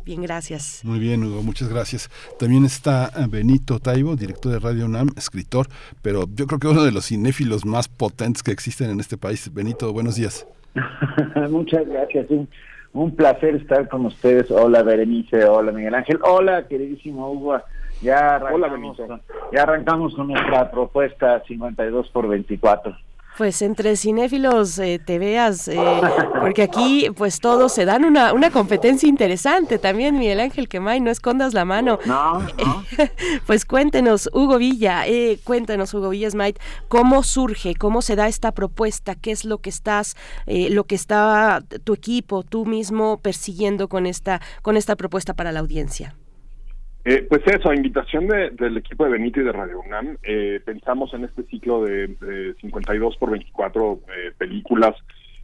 Bien, 0.04 0.20
gracias. 0.20 0.82
Muy 0.84 0.98
bien, 0.98 1.22
Hugo, 1.22 1.42
muchas 1.42 1.68
gracias. 1.68 2.10
También 2.40 2.64
está 2.64 3.10
eh, 3.16 3.26
Benito 3.28 3.78
Taibo, 3.78 4.16
director 4.16 4.50
de 4.50 4.58
Radio 4.58 4.84
UNAM, 4.84 5.10
escritor, 5.16 5.68
pero 6.02 6.24
yo 6.34 6.48
creo 6.48 6.58
que 6.58 6.66
uno 6.66 6.82
de 6.82 6.90
los 6.90 7.06
cinéfilos 7.06 7.64
más 7.64 7.86
potentes 7.86 8.42
que 8.42 8.50
existen 8.50 8.90
en 8.90 8.98
este 8.98 9.16
país. 9.16 9.54
Benito, 9.54 9.92
buenos 9.92 10.16
días. 10.16 10.44
muchas 11.50 11.86
gracias. 11.86 12.28
Un, 12.30 12.48
un 12.92 13.14
placer 13.14 13.54
estar 13.54 13.88
con 13.88 14.06
ustedes. 14.06 14.50
Hola, 14.50 14.82
Berenice. 14.82 15.44
Hola, 15.44 15.70
Miguel 15.70 15.94
Ángel. 15.94 16.18
Hola, 16.22 16.66
queridísimo 16.66 17.30
Hugo. 17.30 17.60
Ya 18.02 18.36
arrancamos, 18.36 18.98
Hola, 18.98 19.20
ya 19.52 19.62
arrancamos 19.62 20.14
con 20.16 20.26
nuestra 20.26 20.68
propuesta 20.72 21.44
52 21.46 22.08
por 22.10 22.26
24. 22.26 22.96
Pues 23.36 23.62
entre 23.62 23.96
cinéfilos 23.96 24.78
eh, 24.78 25.00
te 25.04 25.18
veas, 25.18 25.66
eh, 25.66 25.78
porque 26.40 26.62
aquí 26.62 27.08
pues 27.16 27.40
todos 27.40 27.72
se 27.72 27.84
dan 27.84 28.04
una, 28.04 28.32
una 28.32 28.50
competencia 28.50 29.08
interesante 29.08 29.78
también, 29.78 30.18
Miguel 30.18 30.38
Ángel 30.38 30.68
Quemay, 30.68 31.00
no 31.00 31.10
escondas 31.10 31.52
la 31.52 31.64
mano. 31.64 31.98
No, 32.04 32.40
no. 32.40 32.84
pues 33.46 33.64
cuéntenos, 33.64 34.30
Hugo 34.32 34.58
Villa, 34.58 35.06
eh, 35.06 35.40
cuéntenos, 35.42 35.92
Hugo 35.94 36.10
Villa 36.10 36.30
Smite, 36.30 36.60
cómo 36.88 37.22
surge, 37.22 37.74
cómo 37.74 38.02
se 38.02 38.14
da 38.14 38.28
esta 38.28 38.52
propuesta, 38.52 39.14
qué 39.14 39.32
es 39.32 39.44
lo 39.44 39.58
que 39.58 39.70
estás, 39.70 40.16
eh, 40.46 40.70
lo 40.70 40.84
que 40.84 40.94
está 40.94 41.62
tu 41.82 41.94
equipo, 41.94 42.44
tú 42.44 42.66
mismo 42.66 43.18
persiguiendo 43.18 43.88
con 43.88 44.06
esta, 44.06 44.40
con 44.62 44.76
esta 44.76 44.96
propuesta 44.96 45.34
para 45.34 45.50
la 45.50 45.60
audiencia. 45.60 46.14
Eh, 47.04 47.26
pues 47.28 47.42
eso, 47.46 47.70
a 47.70 47.74
invitación 47.76 48.26
de, 48.28 48.50
del 48.50 48.78
equipo 48.78 49.04
de 49.04 49.10
Benito 49.10 49.40
y 49.40 49.44
de 49.44 49.52
Radio 49.52 49.80
UNAM, 49.80 50.16
eh, 50.22 50.60
pensamos 50.64 51.12
en 51.12 51.24
este 51.24 51.42
ciclo 51.44 51.84
de, 51.84 52.08
de 52.08 52.54
52 52.60 53.16
por 53.18 53.30
24 53.30 54.00
eh, 54.08 54.32
películas 54.38 54.94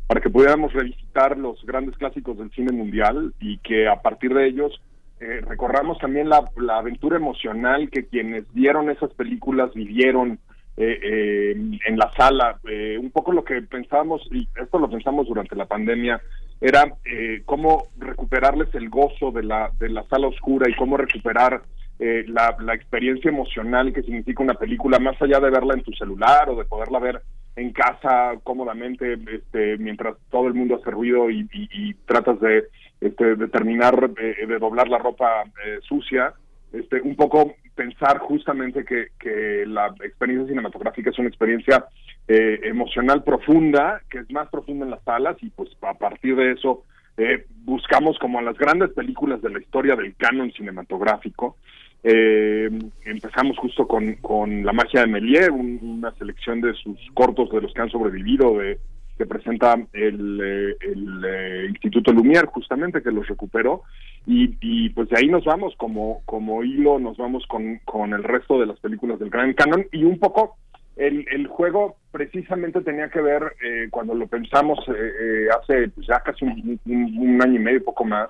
para 0.07 0.21
que 0.21 0.31
pudiéramos 0.31 0.73
revisitar 0.73 1.39
los 1.39 1.65
grandes 1.65 1.97
clásicos 1.97 2.37
del 2.39 2.51
cine 2.51 2.73
mundial 2.73 3.33
y 3.41 3.59
que 3.59 3.87
a 3.87 4.03
partir 4.03 4.35
de 4.35 4.49
ellos 4.49 4.81
eh, 5.21 5.43
recorramos 5.47 5.99
también 5.99 6.31
la, 6.31 6.51
la, 6.57 6.79
aventura 6.79 7.17
emocional 7.17 7.91
que 7.91 8.07
quienes 8.07 8.51
vieron 8.55 8.89
esas 8.89 9.13
películas 9.13 9.73
vivieron 9.75 10.39
eh, 10.79 10.99
eh, 11.03 11.79
en 11.87 11.99
la 11.99 12.11
sala. 12.17 12.59
Un 12.99 13.11
poco 13.11 13.33
lo 13.33 13.45
que 13.45 13.61
pensábamos, 13.61 14.27
y 14.33 14.49
esto 14.61 14.79
lo 14.79 14.89
pensamos 14.89 15.29
durante 15.29 15.55
la 15.55 15.67
pandemia, 15.67 16.23
era 16.61 16.95
eh, 17.05 17.43
cómo 17.47 17.89
recuperarles 17.99 18.75
el 18.75 18.89
gozo 18.91 19.31
de 19.31 19.43
la, 19.43 19.71
de 19.79 19.89
la 19.89 20.05
sala 20.05 20.29
oscura 20.29 20.69
y 20.69 20.75
cómo 20.75 20.97
recuperar 20.97 21.63
eh, 21.99 22.25
la, 22.29 22.57
la 22.61 22.75
experiencia 22.75 23.31
emocional 23.31 23.93
que 23.93 24.03
significa 24.03 24.43
una 24.43 24.55
película, 24.55 24.99
más 24.99 25.21
allá 25.21 25.41
de 25.41 25.51
verla 25.51 25.75
en 25.75 25.83
tu 25.83 25.93
celular 25.93 26.49
o 26.51 26.57
de 26.57 26.65
poderla 26.65 26.99
ver 26.99 27.23
en 27.57 27.73
casa 27.73 28.35
cómodamente 28.43 29.19
este, 29.33 29.77
mientras 29.79 30.17
todo 30.31 30.47
el 30.49 30.55
mundo 30.55 30.77
hace 30.77 30.91
ruido 30.91 31.31
y, 31.31 31.49
y, 31.53 31.69
y 31.73 31.95
tratas 32.07 32.41
de, 32.41 32.65
este, 33.01 33.37
de 33.37 33.49
terminar 33.49 34.11
de, 34.11 34.47
de 34.47 34.59
doblar 34.59 34.89
la 34.89 34.99
ropa 34.99 35.45
eh, 35.45 35.79
sucia. 35.83 36.33
Este, 36.73 37.01
un 37.03 37.17
poco 37.17 37.55
pensar 37.75 38.19
justamente 38.19 38.85
que, 38.85 39.09
que 39.19 39.65
la 39.67 39.89
experiencia 40.05 40.49
cinematográfica 40.49 41.11
es 41.11 41.19
una 41.19 41.29
experiencia 41.29 41.85
eh, 42.33 42.61
emocional 42.63 43.25
profunda, 43.25 44.03
que 44.09 44.19
es 44.19 44.31
más 44.31 44.49
profunda 44.51 44.85
en 44.85 44.93
las 44.93 45.03
salas 45.03 45.37
y 45.43 45.51
pues 45.51 45.69
a 45.83 45.95
partir 45.95 46.37
de 46.37 46.53
eso 46.53 46.85
eh, 47.17 47.45
buscamos 47.65 48.21
como 48.21 48.41
las 48.41 48.57
grandes 48.57 48.91
películas 48.91 49.43
de 49.43 49.51
la 49.51 49.59
historia 49.59 49.97
del 49.97 50.15
canon 50.15 50.53
cinematográfico. 50.53 51.57
Eh, 52.05 52.71
empezamos 53.05 53.59
justo 53.59 53.89
con, 53.89 54.15
con 54.23 54.65
La 54.65 54.73
magia 54.73 55.01
de 55.01 55.09
Méliès, 55.09 55.49
un, 55.51 55.81
una 55.83 56.13
selección 56.13 56.61
de 56.61 56.73
sus 56.75 57.01
cortos 57.15 57.51
de 57.51 57.63
los 57.63 57.75
que 57.75 57.83
han 57.83 57.91
sobrevivido, 57.91 58.59
de, 58.59 58.79
que 59.19 59.27
presenta 59.27 59.75
el, 59.93 60.41
eh, 60.41 60.77
eh, 60.81 61.67
Instituto 61.69 62.13
Lumière, 62.13 62.47
justamente, 62.47 63.03
que 63.03 63.11
los 63.11 63.27
recuperó. 63.27 63.83
Y, 64.25 64.55
y, 64.61 64.91
pues 64.91 65.09
de 65.09 65.19
ahí 65.19 65.27
nos 65.27 65.45
vamos, 65.45 65.75
como, 65.77 66.23
como 66.27 66.63
hilo, 66.63 67.01
nos 67.01 67.17
vamos 67.17 67.45
con, 67.49 67.81
con 67.85 68.13
el 68.13 68.23
resto 68.23 68.61
de 68.61 68.67
las 68.67 68.79
películas 68.79 69.19
del 69.19 69.31
Gran 69.31 69.53
Canon. 69.53 69.85
Y 69.91 70.05
un 70.05 70.21
poco 70.21 70.57
el 70.97 71.47
juego 71.49 71.97
precisamente 72.11 72.81
tenía 72.81 73.09
que 73.09 73.21
ver, 73.21 73.55
eh, 73.63 73.89
cuando 73.91 74.15
lo 74.15 74.27
pensamos 74.27 74.79
eh, 74.89 74.93
eh, 74.93 75.49
hace 75.61 75.89
pues, 75.89 76.07
ya 76.07 76.21
casi 76.21 76.45
un, 76.45 76.81
un, 76.85 77.43
año 77.43 77.55
y 77.55 77.63
medio, 77.63 77.85
poco 77.85 78.05
más, 78.05 78.29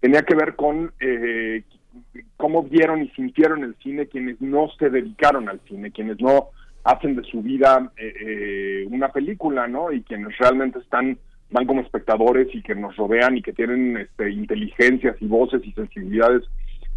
tenía 0.00 0.22
que 0.22 0.34
ver 0.34 0.56
con 0.56 0.92
eh, 1.00 1.62
cómo 2.36 2.64
vieron 2.64 3.02
y 3.02 3.08
sintieron 3.10 3.64
el 3.64 3.76
cine 3.76 4.08
quienes 4.08 4.40
no 4.40 4.68
se 4.78 4.90
dedicaron 4.90 5.48
al 5.48 5.60
cine, 5.68 5.92
quienes 5.92 6.20
no 6.20 6.48
hacen 6.84 7.16
de 7.16 7.22
su 7.24 7.42
vida 7.42 7.92
eh, 7.96 8.12
eh, 8.20 8.86
una 8.90 9.10
película, 9.12 9.68
¿no? 9.68 9.92
Y 9.92 10.02
quienes 10.02 10.36
realmente 10.38 10.80
están 10.80 11.18
van 11.50 11.66
como 11.66 11.82
espectadores 11.82 12.48
y 12.54 12.62
que 12.62 12.74
nos 12.74 12.96
rodean 12.96 13.36
y 13.36 13.42
que 13.42 13.52
tienen 13.52 13.98
este, 13.98 14.30
inteligencias 14.30 15.16
y 15.20 15.26
voces 15.26 15.60
y 15.64 15.72
sensibilidades 15.72 16.42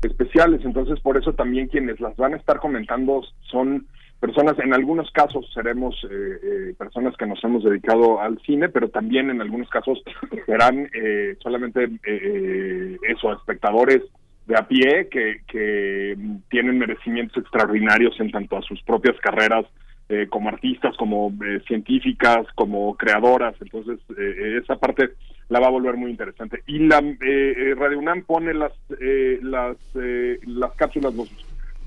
especiales. 0.01 0.61
Entonces, 0.63 0.99
por 1.01 1.17
eso 1.17 1.33
también 1.33 1.67
quienes 1.67 1.99
las 1.99 2.15
van 2.15 2.33
a 2.33 2.37
estar 2.37 2.59
comentando 2.59 3.21
son 3.51 3.85
personas, 4.25 4.57
en 4.59 4.73
algunos 4.73 5.11
casos 5.11 5.45
seremos 5.53 5.95
eh, 6.09 6.39
eh, 6.43 6.75
personas 6.77 7.15
que 7.15 7.27
nos 7.27 7.43
hemos 7.43 7.63
dedicado 7.63 8.19
al 8.19 8.39
cine, 8.41 8.69
pero 8.69 8.89
también 8.89 9.29
en 9.29 9.39
algunos 9.39 9.69
casos 9.69 10.01
serán 10.47 10.89
eh, 10.93 11.35
solamente 11.41 11.89
eh, 12.05 12.97
eso, 13.07 13.31
espectadores 13.33 14.01
de 14.47 14.55
a 14.57 14.67
pie 14.67 15.07
que, 15.11 15.41
que 15.47 16.17
tienen 16.49 16.79
merecimientos 16.79 17.37
extraordinarios 17.37 18.19
en 18.19 18.31
tanto 18.31 18.57
a 18.57 18.63
sus 18.63 18.81
propias 18.81 19.15
carreras 19.19 19.65
eh, 20.09 20.27
como 20.29 20.49
artistas, 20.49 20.95
como 20.97 21.33
eh, 21.43 21.61
científicas, 21.67 22.45
como 22.55 22.95
creadoras. 22.95 23.55
Entonces, 23.59 23.99
eh, 24.17 24.59
esa 24.61 24.75
parte 24.75 25.09
la 25.49 25.59
va 25.59 25.67
a 25.67 25.71
volver 25.71 25.97
muy 25.97 26.11
interesante. 26.11 26.61
Y 26.67 26.79
la 26.79 27.01
Radio 27.75 27.99
UNAM 27.99 28.23
pone 28.23 28.53
las 28.53 28.71
las 29.41 29.77
las 30.45 30.71
cápsulas 30.75 31.13
los 31.13 31.29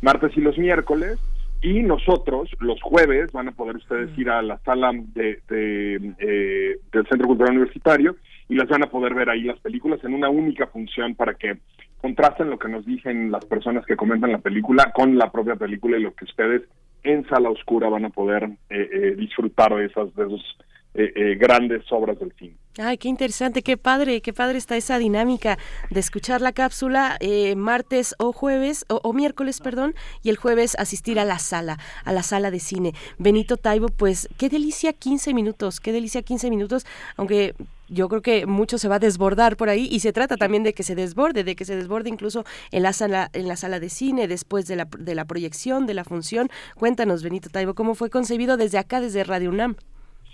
martes 0.02 0.36
y 0.36 0.40
los 0.40 0.56
miércoles 0.58 1.18
y 1.60 1.82
nosotros 1.82 2.50
los 2.60 2.80
jueves 2.82 3.32
van 3.32 3.48
a 3.48 3.52
poder 3.52 3.76
ustedes 3.76 4.16
ir 4.16 4.30
a 4.30 4.42
la 4.42 4.58
sala 4.58 4.92
de, 4.92 5.40
de 5.48 6.76
del 6.92 7.08
Centro 7.08 7.26
Cultural 7.26 7.56
Universitario 7.56 8.16
y 8.48 8.54
las 8.54 8.68
van 8.68 8.84
a 8.84 8.90
poder 8.90 9.14
ver 9.14 9.28
ahí 9.28 9.42
las 9.42 9.58
películas 9.60 10.02
en 10.04 10.14
una 10.14 10.28
única 10.28 10.66
función 10.68 11.14
para 11.14 11.34
que 11.34 11.58
contrasten 12.00 12.50
lo 12.50 12.58
que 12.58 12.68
nos 12.68 12.86
dicen 12.86 13.30
las 13.30 13.44
personas 13.44 13.84
que 13.86 13.96
comentan 13.96 14.32
la 14.32 14.38
película 14.38 14.92
con 14.94 15.18
la 15.18 15.30
propia 15.30 15.56
película 15.56 15.98
y 15.98 16.02
lo 16.02 16.14
que 16.14 16.24
ustedes 16.24 16.62
en 17.02 17.26
sala 17.28 17.50
oscura 17.50 17.88
van 17.88 18.04
a 18.04 18.10
poder 18.10 18.44
eh, 18.70 18.88
eh, 18.92 19.14
disfrutar 19.16 19.74
de 19.74 19.86
esas 19.86 20.14
de 20.14 20.26
esos 20.26 20.58
eh, 20.98 21.12
eh, 21.14 21.36
grandes 21.36 21.84
obras 21.92 22.18
del 22.18 22.32
cine. 22.36 22.56
Ay, 22.76 22.98
qué 22.98 23.08
interesante, 23.08 23.62
qué 23.62 23.76
padre, 23.76 24.20
qué 24.20 24.32
padre 24.32 24.58
está 24.58 24.76
esa 24.76 24.98
dinámica 24.98 25.56
de 25.90 26.00
escuchar 26.00 26.40
la 26.40 26.50
cápsula 26.50 27.16
eh, 27.20 27.54
martes 27.54 28.16
o 28.18 28.32
jueves, 28.32 28.84
o, 28.88 29.00
o, 29.04 29.12
miércoles, 29.12 29.60
perdón, 29.60 29.94
y 30.24 30.30
el 30.30 30.36
jueves 30.36 30.74
asistir 30.76 31.20
a 31.20 31.24
la 31.24 31.38
sala, 31.38 31.78
a 32.04 32.12
la 32.12 32.24
sala 32.24 32.50
de 32.50 32.58
cine. 32.58 32.94
Benito 33.16 33.56
Taibo, 33.56 33.90
pues 33.90 34.28
qué 34.38 34.48
delicia 34.48 34.92
15 34.92 35.34
minutos, 35.34 35.78
qué 35.78 35.92
delicia 35.92 36.22
15 36.22 36.50
minutos, 36.50 36.84
aunque 37.16 37.54
yo 37.88 38.08
creo 38.08 38.20
que 38.20 38.46
mucho 38.46 38.76
se 38.76 38.88
va 38.88 38.96
a 38.96 38.98
desbordar 38.98 39.56
por 39.56 39.68
ahí 39.68 39.88
y 39.88 40.00
se 40.00 40.12
trata 40.12 40.36
también 40.36 40.64
de 40.64 40.74
que 40.74 40.82
se 40.82 40.96
desborde, 40.96 41.44
de 41.44 41.54
que 41.54 41.64
se 41.64 41.76
desborde 41.76 42.08
incluso 42.08 42.44
en 42.72 42.82
la 42.82 42.92
sala, 42.92 43.30
en 43.34 43.46
la 43.46 43.54
sala 43.54 43.78
de 43.78 43.88
cine, 43.88 44.26
después 44.26 44.66
de 44.66 44.74
la, 44.74 44.88
de 44.98 45.14
la 45.14 45.24
proyección, 45.26 45.86
de 45.86 45.94
la 45.94 46.02
función. 46.02 46.48
Cuéntanos, 46.74 47.22
Benito 47.22 47.50
Taibo, 47.50 47.74
cómo 47.74 47.94
fue 47.94 48.10
concebido 48.10 48.56
desde 48.56 48.78
acá, 48.78 49.00
desde 49.00 49.22
Radio 49.22 49.50
UNAM. 49.50 49.76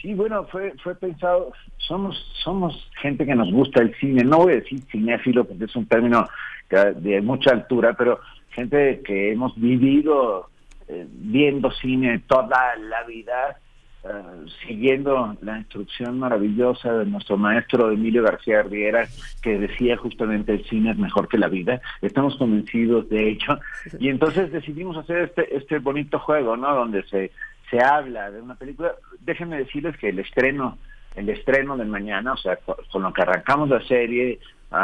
Sí, 0.04 0.12
bueno, 0.12 0.44
fue 0.52 0.74
fue 0.82 0.94
pensado, 0.94 1.50
somos 1.78 2.14
somos 2.44 2.90
gente 3.00 3.24
que 3.24 3.34
nos 3.34 3.50
gusta 3.50 3.80
el 3.80 3.94
cine, 3.94 4.22
no 4.22 4.36
voy 4.40 4.52
a 4.52 4.56
decir 4.56 4.82
cinéfilo 4.92 5.46
porque 5.46 5.64
es 5.64 5.74
un 5.74 5.86
término 5.86 6.28
de 6.68 7.22
mucha 7.22 7.52
altura, 7.52 7.94
pero 7.96 8.20
gente 8.50 9.00
que 9.02 9.32
hemos 9.32 9.58
vivido 9.58 10.50
eh, 10.88 11.06
viendo 11.08 11.70
cine 11.70 12.22
toda 12.26 12.76
la 12.76 13.02
vida, 13.04 13.58
eh, 14.04 14.46
siguiendo 14.66 15.38
la 15.40 15.56
instrucción 15.56 16.18
maravillosa 16.18 16.92
de 16.98 17.06
nuestro 17.06 17.38
maestro 17.38 17.90
Emilio 17.90 18.24
García 18.24 18.62
Riera, 18.62 19.08
que 19.40 19.58
decía 19.58 19.96
justamente 19.96 20.52
el 20.52 20.66
cine 20.66 20.90
es 20.90 20.98
mejor 20.98 21.28
que 21.28 21.38
la 21.38 21.48
vida. 21.48 21.80
Estamos 22.02 22.36
convencidos 22.36 23.08
de 23.08 23.30
ello. 23.30 23.58
Y 23.98 24.10
entonces 24.10 24.52
decidimos 24.52 24.98
hacer 24.98 25.22
este, 25.22 25.56
este 25.56 25.78
bonito 25.78 26.18
juego, 26.18 26.58
¿no? 26.58 26.74
Donde 26.74 27.02
se 27.04 27.30
se 27.74 27.84
habla 27.84 28.30
de 28.30 28.40
una 28.40 28.54
película, 28.54 28.92
déjenme 29.20 29.58
decirles 29.58 29.96
que 29.96 30.10
el 30.10 30.20
estreno, 30.20 30.78
el 31.16 31.28
estreno 31.28 31.76
de 31.76 31.84
mañana, 31.84 32.34
o 32.34 32.36
sea, 32.36 32.56
con 32.56 33.02
lo 33.02 33.12
que 33.12 33.22
arrancamos 33.22 33.68
la 33.68 33.82
serie, 33.82 34.38
uh, 34.70 34.76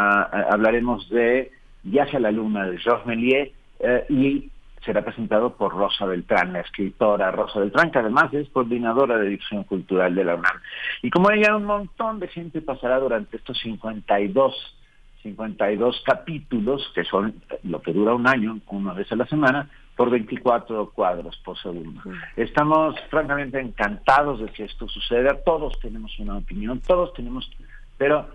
hablaremos 0.51 1.09
de 1.09 1.53
Viaje 1.85 2.17
a 2.17 2.21
la 2.21 2.33
Luna 2.33 2.67
de 2.67 2.79
Georges 2.79 3.07
Méliès 3.07 3.53
uh, 3.79 4.13
y 4.13 4.51
será 4.85 5.03
presentado 5.03 5.55
por 5.55 5.73
Rosa 5.73 6.05
Beltrán, 6.05 6.53
la 6.53 6.61
escritora 6.61 7.31
Rosa 7.31 7.61
Beltrán, 7.61 7.93
que 7.93 8.01
además 8.01 8.35
es 8.35 8.49
coordinadora 8.49 9.19
de 9.19 9.29
Difusión 9.29 9.63
Cultural 9.65 10.13
de 10.13 10.25
la 10.25 10.35
UNAM. 10.35 10.61
Y 11.03 11.11
como 11.11 11.31
ella, 11.31 11.55
un 11.55 11.67
montón 11.67 12.19
de 12.19 12.27
gente 12.27 12.61
pasará 12.61 12.99
durante 12.99 13.37
estos 13.37 13.59
52 13.61 14.77
52 15.23 16.03
capítulos, 16.07 16.91
que 16.95 17.05
son 17.05 17.35
lo 17.63 17.83
que 17.83 17.93
dura 17.93 18.15
un 18.15 18.27
año, 18.27 18.59
una 18.69 18.95
vez 18.95 19.13
a 19.13 19.17
la 19.17 19.27
semana, 19.27 19.69
por 20.01 20.09
24 20.09 20.93
cuadros 20.93 21.37
por 21.45 21.59
segundo. 21.59 22.01
Estamos 22.35 22.95
francamente 23.11 23.61
encantados 23.61 24.41
de 24.41 24.47
que 24.47 24.65
esto 24.65 24.89
suceda, 24.89 25.37
todos 25.45 25.79
tenemos 25.79 26.19
una 26.19 26.39
opinión, 26.39 26.81
todos 26.81 27.13
tenemos, 27.13 27.51
pero 27.99 28.27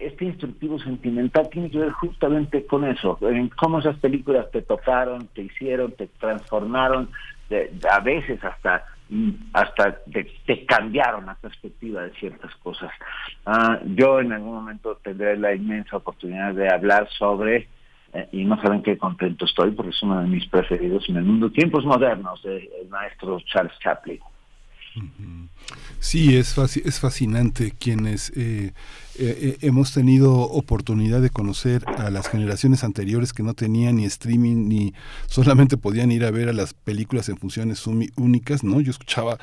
este 0.00 0.24
instructivo 0.24 0.80
sentimental 0.80 1.48
tiene 1.48 1.70
que 1.70 1.78
ver 1.78 1.92
justamente 1.92 2.66
con 2.66 2.84
eso, 2.84 3.20
en 3.20 3.50
cómo 3.50 3.78
esas 3.78 3.96
películas 3.98 4.50
te 4.50 4.62
tocaron, 4.62 5.28
te 5.28 5.42
hicieron, 5.42 5.92
te 5.92 6.08
transformaron, 6.08 7.08
a 7.88 8.00
veces 8.00 8.42
hasta 8.42 8.84
hasta 9.52 9.98
te, 10.10 10.24
te, 10.44 10.66
cambiaron 10.66 11.26
la 11.26 11.36
perspectiva 11.36 12.02
de 12.02 12.10
ciertas 12.14 12.52
cosas. 12.56 12.90
Uh, 13.46 13.76
yo 13.94 14.18
en 14.18 14.32
algún 14.32 14.54
momento 14.54 14.98
tendré 15.04 15.36
la 15.36 15.54
inmensa 15.54 15.98
oportunidad 15.98 16.52
de 16.54 16.68
hablar 16.68 17.08
sobre 17.10 17.68
eh, 18.12 18.28
y 18.32 18.44
no 18.44 18.60
saben 18.60 18.82
qué 18.82 18.98
contento 18.98 19.44
estoy 19.44 19.70
porque 19.70 19.90
es 19.90 20.02
uno 20.02 20.20
de 20.20 20.26
mis 20.26 20.46
preferidos 20.46 21.08
en 21.08 21.16
el 21.16 21.24
mundo, 21.24 21.50
Tiempos 21.50 21.84
Modernos, 21.84 22.42
del 22.42 22.60
de 22.60 22.88
maestro 22.90 23.40
Charles 23.40 23.72
Chaplin. 23.82 24.20
Sí, 26.00 26.36
es, 26.36 26.58
es 26.58 27.00
fascinante 27.00 27.72
quienes 27.78 28.30
eh, 28.36 28.72
eh, 29.18 29.56
hemos 29.62 29.94
tenido 29.94 30.34
oportunidad 30.34 31.22
de 31.22 31.30
conocer 31.30 31.84
a 31.86 32.10
las 32.10 32.28
generaciones 32.28 32.84
anteriores 32.84 33.32
que 33.32 33.42
no 33.42 33.54
tenían 33.54 33.96
ni 33.96 34.04
streaming 34.04 34.68
ni 34.68 34.94
solamente 35.28 35.78
podían 35.78 36.10
ir 36.10 36.24
a 36.24 36.30
ver 36.30 36.48
a 36.48 36.52
las 36.52 36.74
películas 36.74 37.28
en 37.28 37.38
funciones 37.38 37.86
únicas, 37.86 38.64
¿no? 38.64 38.80
Yo 38.80 38.90
escuchaba 38.90 39.38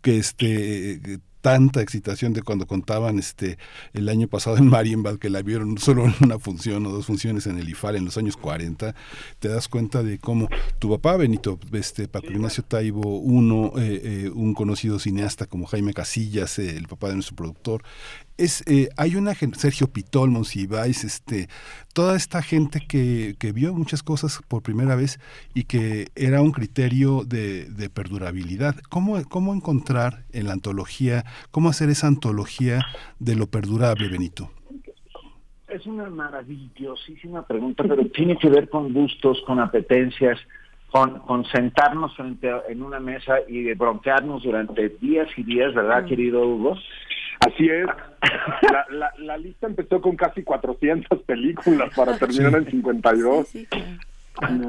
que 0.00 0.16
este 0.16 1.20
tanta 1.44 1.82
excitación 1.82 2.32
de 2.32 2.40
cuando 2.40 2.66
contaban 2.66 3.18
este 3.18 3.58
el 3.92 4.08
año 4.08 4.28
pasado 4.28 4.56
en 4.56 4.66
Marienbad 4.66 5.18
que 5.18 5.28
la 5.28 5.42
vieron 5.42 5.76
solo 5.76 6.06
en 6.06 6.14
una 6.22 6.38
función 6.38 6.86
o 6.86 6.90
dos 6.90 7.04
funciones 7.04 7.46
en 7.46 7.58
el 7.58 7.68
IFAL 7.68 7.96
en 7.96 8.06
los 8.06 8.16
años 8.16 8.38
40, 8.38 8.94
te 9.40 9.48
das 9.48 9.68
cuenta 9.68 10.02
de 10.02 10.18
cómo 10.18 10.48
tu 10.78 10.88
papá 10.88 11.18
Benito, 11.18 11.58
este 11.72 12.08
Paco 12.08 12.28
Ignacio 12.28 12.64
Taibo, 12.64 13.18
uno, 13.18 13.72
eh, 13.76 14.00
eh, 14.24 14.30
un 14.34 14.54
conocido 14.54 14.98
cineasta 14.98 15.44
como 15.44 15.66
Jaime 15.66 15.92
Casillas, 15.92 16.58
eh, 16.58 16.78
el 16.78 16.88
papá 16.88 17.08
de 17.08 17.16
nuestro 17.16 17.36
productor, 17.36 17.82
es 18.36 18.62
eh, 18.66 18.88
hay 18.96 19.16
una 19.16 19.34
Sergio 19.34 19.88
Pitol, 19.88 20.30
Monsiváis, 20.30 21.04
este, 21.04 21.48
toda 21.92 22.16
esta 22.16 22.42
gente 22.42 22.80
que, 22.86 23.34
que 23.38 23.52
vio 23.52 23.74
muchas 23.74 24.02
cosas 24.02 24.40
por 24.48 24.62
primera 24.62 24.96
vez 24.96 25.20
y 25.54 25.64
que 25.64 26.08
era 26.16 26.42
un 26.42 26.52
criterio 26.52 27.24
de, 27.24 27.66
de 27.70 27.90
perdurabilidad. 27.90 28.76
¿Cómo, 28.88 29.22
¿Cómo 29.28 29.54
encontrar 29.54 30.24
en 30.32 30.46
la 30.46 30.52
antología, 30.54 31.24
cómo 31.50 31.68
hacer 31.68 31.90
esa 31.90 32.08
antología 32.08 32.84
de 33.18 33.36
lo 33.36 33.46
perdurable, 33.46 34.08
Benito? 34.08 34.50
Es 35.68 35.86
una 35.86 36.08
maravillosísima 36.08 37.46
pregunta, 37.46 37.82
pero 37.82 38.06
tiene 38.08 38.36
que 38.38 38.48
ver 38.48 38.68
con 38.68 38.92
gustos, 38.92 39.42
con 39.46 39.58
apetencias, 39.58 40.38
con, 40.90 41.18
con 41.20 41.44
sentarnos 41.46 42.14
frente 42.14 42.48
a- 42.50 42.62
en 42.68 42.80
una 42.82 43.00
mesa 43.00 43.34
y 43.48 43.62
de 43.62 43.74
broncearnos 43.74 44.44
durante 44.44 44.88
días 45.00 45.28
y 45.36 45.42
días, 45.42 45.74
¿verdad, 45.74 46.06
querido 46.06 46.46
Hugo? 46.46 46.76
Así 47.46 47.68
es. 47.68 47.86
La, 48.70 48.86
la, 48.90 49.12
la 49.18 49.36
lista 49.36 49.66
empezó 49.66 50.00
con 50.00 50.16
casi 50.16 50.42
400 50.42 51.22
películas 51.22 51.94
para 51.94 52.16
terminar 52.18 52.54
en 52.54 52.70
52. 52.70 53.48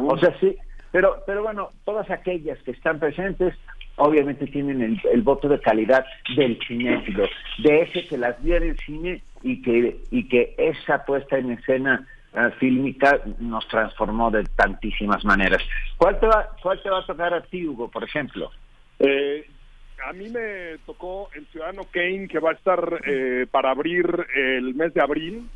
O 0.07 0.17
sea, 0.17 0.39
sí, 0.39 0.55
pero, 0.91 1.23
pero 1.25 1.43
bueno, 1.43 1.71
todas 1.83 2.09
aquellas 2.11 2.57
que 2.63 2.71
están 2.71 2.99
presentes 2.99 3.55
obviamente 3.97 4.47
tienen 4.47 4.81
el, 4.81 5.01
el 5.11 5.21
voto 5.21 5.47
de 5.47 5.59
calidad 5.59 6.05
del 6.35 6.59
cinéfilo, 6.67 7.27
de 7.59 7.81
ese 7.81 8.05
que 8.07 8.17
las 8.17 8.41
vio 8.43 8.57
en 8.57 8.63
el 8.63 8.77
cine 8.79 9.21
y 9.41 9.61
que, 9.61 10.01
y 10.11 10.27
que 10.27 10.53
esa 10.57 11.05
puesta 11.05 11.37
en 11.37 11.51
escena 11.51 12.05
eh, 12.33 12.49
fílmica 12.59 13.21
nos 13.39 13.67
transformó 13.67 14.31
de 14.31 14.43
tantísimas 14.55 15.23
maneras. 15.23 15.61
¿Cuál 15.97 16.19
te, 16.19 16.27
va, 16.27 16.49
¿Cuál 16.61 16.81
te 16.81 16.89
va 16.89 16.99
a 16.99 17.05
tocar 17.05 17.33
a 17.33 17.41
ti, 17.41 17.65
Hugo, 17.65 17.89
por 17.89 18.03
ejemplo? 18.03 18.51
Eh, 18.99 19.45
a 20.07 20.13
mí 20.13 20.29
me 20.29 20.77
tocó 20.85 21.29
El 21.35 21.45
Ciudadano 21.47 21.83
Kane, 21.91 22.27
que 22.27 22.39
va 22.39 22.51
a 22.51 22.53
estar 22.53 22.99
eh, 23.05 23.45
para 23.49 23.71
abrir 23.71 24.05
el 24.35 24.73
mes 24.75 24.93
de 24.93 25.01
abril. 25.01 25.47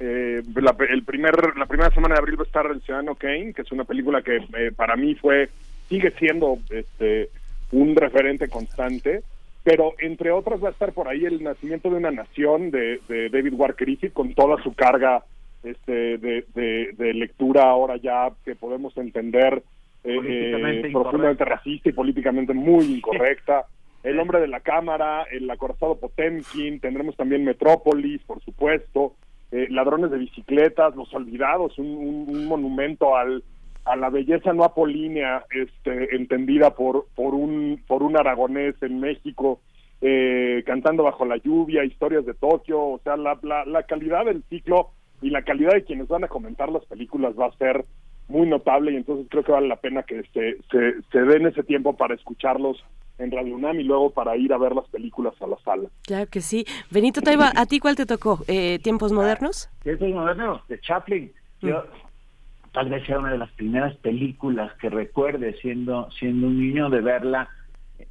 Eh, 0.00 0.42
la, 0.56 0.74
el 0.90 1.04
primer, 1.04 1.56
la 1.56 1.66
primera 1.66 1.90
semana 1.90 2.14
de 2.14 2.20
abril 2.20 2.38
va 2.38 2.42
a 2.42 2.46
estar 2.46 2.66
El 2.66 2.80
Ciudadano 2.82 3.14
Kane, 3.14 3.52
que 3.54 3.62
es 3.62 3.72
una 3.72 3.84
película 3.84 4.22
que 4.22 4.36
eh, 4.36 4.72
para 4.74 4.96
mí 4.96 5.14
fue, 5.14 5.48
sigue 5.88 6.10
siendo 6.18 6.58
este, 6.70 7.28
un 7.72 7.94
referente 7.96 8.48
constante. 8.48 9.22
Pero 9.62 9.94
entre 9.98 10.30
otras 10.30 10.62
va 10.62 10.68
a 10.68 10.72
estar 10.72 10.92
por 10.92 11.08
ahí 11.08 11.24
El 11.24 11.42
Nacimiento 11.42 11.88
de 11.88 11.96
una 11.96 12.10
Nación 12.10 12.70
de, 12.70 13.00
de 13.08 13.30
David 13.30 13.54
Wark 13.54 13.78
Griffith, 13.80 14.12
con 14.12 14.34
toda 14.34 14.62
su 14.62 14.74
carga 14.74 15.24
este, 15.62 16.18
de, 16.18 16.44
de- 16.54 16.90
de 16.92 17.14
lectura 17.14 17.62
ahora 17.62 17.96
ya 17.96 18.28
que 18.44 18.54
podemos 18.56 18.94
entender 18.98 19.62
eh, 20.04 20.18
eh, 20.28 20.50
profundamente 20.92 21.44
racista 21.46 21.88
y 21.88 21.92
políticamente 21.92 22.52
muy 22.52 22.84
incorrecta. 22.96 23.64
El 24.04 24.20
hombre 24.20 24.38
de 24.40 24.48
la 24.48 24.60
cámara, 24.60 25.24
el 25.32 25.50
acorazado 25.50 25.98
Potemkin, 25.98 26.78
tendremos 26.78 27.16
también 27.16 27.44
Metrópolis, 27.44 28.22
por 28.24 28.40
supuesto, 28.44 29.14
eh, 29.50 29.66
Ladrones 29.70 30.10
de 30.10 30.18
bicicletas, 30.18 30.94
Los 30.94 31.12
Olvidados, 31.14 31.78
un, 31.78 31.86
un- 32.28 32.46
monumento 32.46 33.16
al, 33.16 33.42
a 33.86 33.96
la 33.96 34.10
belleza 34.10 34.52
no 34.52 34.62
apolínea, 34.64 35.44
este, 35.50 36.14
entendida 36.14 36.74
por, 36.74 37.06
por, 37.16 37.34
un, 37.34 37.82
por 37.86 38.02
un 38.02 38.16
aragonés 38.18 38.74
en 38.82 39.00
México, 39.00 39.60
eh, 40.02 40.62
cantando 40.66 41.02
bajo 41.04 41.24
la 41.24 41.38
lluvia, 41.38 41.82
historias 41.84 42.26
de 42.26 42.34
Tokio, 42.34 42.78
o 42.80 43.00
sea, 43.02 43.16
la, 43.16 43.38
la, 43.42 43.64
la 43.64 43.84
calidad 43.84 44.26
del 44.26 44.42
ciclo 44.50 44.90
y 45.22 45.30
la 45.30 45.42
calidad 45.42 45.72
de 45.72 45.84
quienes 45.84 46.08
van 46.08 46.24
a 46.24 46.28
comentar 46.28 46.70
las 46.70 46.84
películas 46.84 47.32
va 47.40 47.46
a 47.46 47.56
ser 47.56 47.86
muy 48.28 48.46
notable 48.46 48.92
y 48.92 48.96
entonces 48.96 49.26
creo 49.30 49.44
que 49.44 49.52
vale 49.52 49.68
la 49.68 49.76
pena 49.76 50.02
que 50.02 50.22
se, 50.34 50.58
se, 50.70 51.00
se 51.10 51.18
den 51.22 51.46
ese 51.46 51.62
tiempo 51.62 51.96
para 51.96 52.14
escucharlos 52.14 52.84
en 53.18 53.30
Radio 53.30 53.54
UNAM 53.54 53.78
y 53.80 53.84
luego 53.84 54.10
para 54.10 54.36
ir 54.36 54.52
a 54.52 54.58
ver 54.58 54.74
las 54.74 54.88
películas 54.88 55.34
a 55.40 55.46
la 55.46 55.56
sala. 55.64 55.88
Claro 56.02 56.26
que 56.30 56.40
sí. 56.40 56.64
Benito 56.90 57.20
Taiba, 57.22 57.52
¿a 57.54 57.66
ti 57.66 57.78
cuál 57.78 57.96
te 57.96 58.06
tocó? 58.06 58.40
Eh, 58.48 58.78
¿Tiempos 58.82 59.12
modernos? 59.12 59.68
Tiempos 59.82 60.08
modernos, 60.10 60.66
de 60.68 60.80
Chaplin. 60.80 61.32
Yo, 61.60 61.84
tal 62.72 62.88
vez 62.90 63.06
sea 63.06 63.18
una 63.20 63.30
de 63.32 63.38
las 63.38 63.50
primeras 63.52 63.94
películas 63.96 64.72
que 64.80 64.90
recuerde 64.90 65.54
siendo, 65.60 66.10
siendo 66.18 66.48
un 66.48 66.58
niño 66.60 66.90
de 66.90 67.00
verla. 67.00 67.48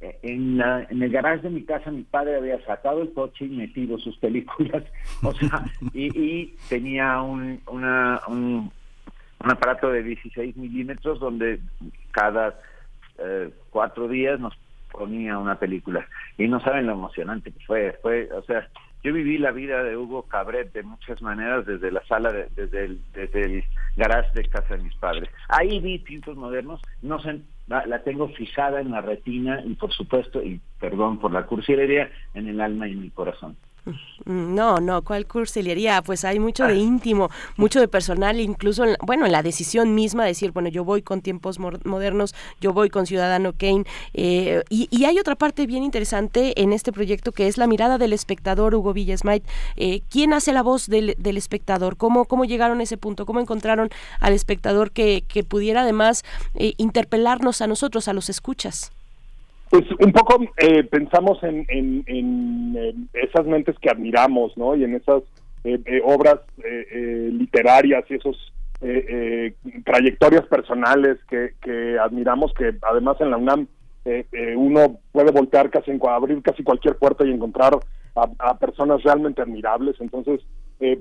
Eh, 0.00 0.18
En, 0.22 0.56
la, 0.56 0.86
en 0.88 1.02
el 1.02 1.10
garage 1.10 1.42
de 1.42 1.50
mi 1.50 1.62
casa 1.64 1.90
mi 1.90 2.02
padre 2.04 2.36
había 2.36 2.64
sacado 2.64 3.02
el 3.02 3.12
coche 3.12 3.44
y 3.44 3.48
metido 3.50 3.98
sus 3.98 4.16
películas, 4.16 4.82
o 5.22 5.32
sea, 5.34 5.64
y, 5.92 6.06
y 6.18 6.54
tenía 6.70 7.20
un, 7.20 7.60
una, 7.70 8.20
un, 8.26 8.72
un 9.44 9.50
aparato 9.50 9.90
de 9.90 10.02
16 10.02 10.56
milímetros 10.56 11.20
donde 11.20 11.60
cada 12.12 12.58
eh, 13.18 13.50
cuatro 13.70 14.08
días 14.08 14.40
nos 14.40 14.54
ponía 14.96 15.38
una 15.38 15.58
película. 15.58 16.06
Y 16.38 16.48
no 16.48 16.60
saben 16.60 16.86
lo 16.86 16.92
emocionante 16.92 17.52
que 17.52 17.64
fue. 17.66 17.98
Fue 18.02 18.28
o 18.32 18.42
sea 18.42 18.68
yo 19.02 19.12
viví 19.12 19.36
la 19.36 19.50
vida 19.52 19.82
de 19.84 19.98
Hugo 19.98 20.22
Cabret 20.22 20.72
de 20.72 20.82
muchas 20.82 21.20
maneras 21.20 21.66
desde 21.66 21.90
la 21.92 22.02
sala 22.06 22.32
de- 22.32 22.48
desde 22.56 22.84
el 22.86 23.00
desde 23.12 23.40
el 23.42 23.64
garage 23.96 24.30
de 24.34 24.48
casa 24.48 24.76
de 24.76 24.82
mis 24.82 24.94
padres. 24.96 25.28
Ahí 25.48 25.78
vi 25.80 25.98
tiempos 25.98 26.36
modernos 26.36 26.80
no 27.02 27.18
sé 27.20 27.40
la, 27.66 28.02
tengo 28.02 28.28
fijada 28.28 28.80
en 28.80 28.90
la 28.90 29.00
retina 29.00 29.60
y 29.64 29.74
por 29.74 29.92
supuesto 29.92 30.42
y 30.42 30.60
perdón 30.80 31.18
por 31.18 31.32
la 31.32 31.44
cursilería 31.46 32.10
en 32.34 32.48
el 32.48 32.60
alma 32.60 32.88
y 32.88 32.92
en 32.92 33.02
el 33.02 33.12
corazón 33.12 33.56
No, 34.24 34.78
no, 34.80 35.02
¿cuál 35.02 35.26
cursilería? 35.26 36.00
Pues 36.00 36.24
hay 36.24 36.38
mucho 36.40 36.64
de 36.66 36.76
íntimo, 36.76 37.28
mucho 37.58 37.80
de 37.80 37.88
personal, 37.88 38.40
incluso, 38.40 38.84
en 38.84 38.92
la- 38.92 38.98
bueno, 39.02 39.26
en 39.26 39.32
la 39.32 39.42
decisión 39.42 39.94
misma 39.94 40.22
de 40.22 40.28
decir, 40.30 40.52
bueno, 40.52 40.70
yo 40.70 40.84
voy 40.84 41.02
con 41.02 41.20
tiempos 41.20 41.58
modernos, 41.58 42.34
yo 42.60 42.72
voy 42.72 42.88
con 42.88 43.06
Ciudadano 43.06 43.52
Kane. 43.52 43.84
eh, 44.14 44.62
y, 44.70 44.88
y 44.90 45.04
hay 45.04 45.18
otra 45.18 45.34
parte 45.36 45.66
bien 45.66 45.82
interesante 45.82 46.58
en 46.62 46.72
este 46.72 46.92
proyecto 46.92 47.32
que 47.32 47.46
es 47.46 47.58
la 47.58 47.66
mirada 47.66 47.98
del 47.98 48.14
espectador, 48.14 48.74
Hugo 48.74 48.94
Villasmait. 48.94 49.44
Eh, 49.76 50.00
¿Quién 50.08 50.32
hace 50.32 50.52
la 50.54 50.62
voz 50.62 50.88
del, 50.88 51.14
del 51.18 51.36
espectador? 51.36 51.98
¿Cómo, 51.98 52.24
¿Cómo 52.24 52.46
llegaron 52.46 52.80
a 52.80 52.84
ese 52.84 52.96
punto? 52.96 53.26
¿Cómo 53.26 53.40
encontraron 53.40 53.90
al 54.20 54.32
espectador 54.32 54.92
que, 54.92 55.24
que 55.28 55.44
pudiera 55.44 55.82
además 55.82 56.24
eh, 56.54 56.72
interpelarnos 56.78 57.60
a 57.60 57.66
nosotros, 57.66 58.08
a 58.08 58.14
los 58.14 58.30
escuchas? 58.30 58.92
Pues 59.70 59.84
un 59.98 60.12
poco 60.12 60.40
eh, 60.58 60.84
pensamos 60.84 61.38
en, 61.42 61.66
esas 63.12 63.46
mentes 63.46 63.76
que 63.80 63.90
admiramos, 63.90 64.56
¿no? 64.56 64.76
Y 64.76 64.84
en 64.84 64.94
esas 64.94 65.22
eh, 65.64 65.80
eh, 65.86 66.02
obras 66.04 66.40
eh, 66.58 66.86
eh, 66.92 67.30
literarias 67.32 68.04
y 68.10 68.14
esos 68.14 68.52
eh, 68.82 69.54
trayectorias 69.84 70.46
personales 70.46 71.18
que, 71.28 71.98
admiramos, 71.98 72.52
que 72.54 72.74
además 72.82 73.16
en 73.20 73.30
la 73.30 73.38
UNAM 73.38 73.66
uno 74.56 74.98
puede 75.12 75.32
voltear 75.32 75.70
casi, 75.70 75.90
en, 75.90 76.00
abrir 76.06 76.42
casi 76.42 76.62
cualquier 76.62 76.96
puerta 76.96 77.24
y 77.24 77.30
encontrar 77.30 77.72
a, 78.14 78.28
a 78.38 78.58
personas 78.58 79.02
realmente 79.02 79.40
admirables. 79.40 79.96
Entonces, 80.00 80.40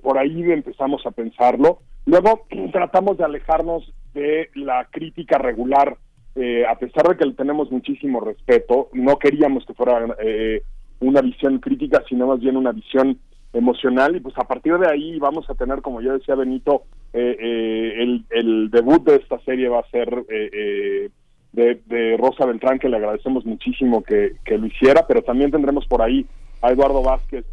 por 0.01 0.17
ahí 0.17 0.49
empezamos 0.51 1.05
a 1.05 1.11
pensarlo. 1.11 1.79
Luego 2.05 2.45
tratamos 2.71 3.17
de 3.17 3.25
alejarnos 3.25 3.91
de 4.13 4.49
la 4.55 4.87
crítica 4.89 5.37
regular 5.37 5.97
eh, 6.35 6.65
a 6.65 6.75
pesar 6.77 7.07
de 7.07 7.17
que 7.17 7.25
le 7.25 7.33
tenemos 7.33 7.71
muchísimo 7.71 8.19
respeto, 8.19 8.89
no 8.93 9.17
queríamos 9.17 9.65
que 9.65 9.73
fuera 9.73 10.15
eh, 10.19 10.63
una 10.99 11.21
visión 11.21 11.59
crítica, 11.59 12.03
sino 12.07 12.27
más 12.27 12.39
bien 12.39 12.57
una 12.57 12.71
visión 12.71 13.19
emocional. 13.53 14.15
Y 14.15 14.19
pues 14.19 14.37
a 14.37 14.43
partir 14.43 14.77
de 14.77 14.89
ahí 14.89 15.19
vamos 15.19 15.49
a 15.49 15.53
tener, 15.53 15.81
como 15.81 16.01
ya 16.01 16.13
decía 16.13 16.35
Benito, 16.35 16.83
eh, 17.13 17.37
eh, 17.39 17.93
el, 18.01 18.25
el 18.31 18.71
debut 18.71 19.03
de 19.03 19.15
esta 19.17 19.39
serie 19.41 19.69
va 19.69 19.79
a 19.79 19.89
ser 19.89 20.09
eh, 20.29 20.49
eh, 20.51 21.09
de, 21.51 21.81
de 21.85 22.17
Rosa 22.17 22.45
Beltrán, 22.45 22.79
que 22.79 22.89
le 22.89 22.97
agradecemos 22.97 23.45
muchísimo 23.45 24.03
que, 24.03 24.35
lo 24.49 24.65
hiciera, 24.65 25.05
pero 25.07 25.21
también 25.21 25.51
tendremos 25.51 25.85
por 25.85 26.01
ahí 26.01 26.25
a 26.61 26.71
Eduardo 26.71 27.03
Vázquez 27.03 27.45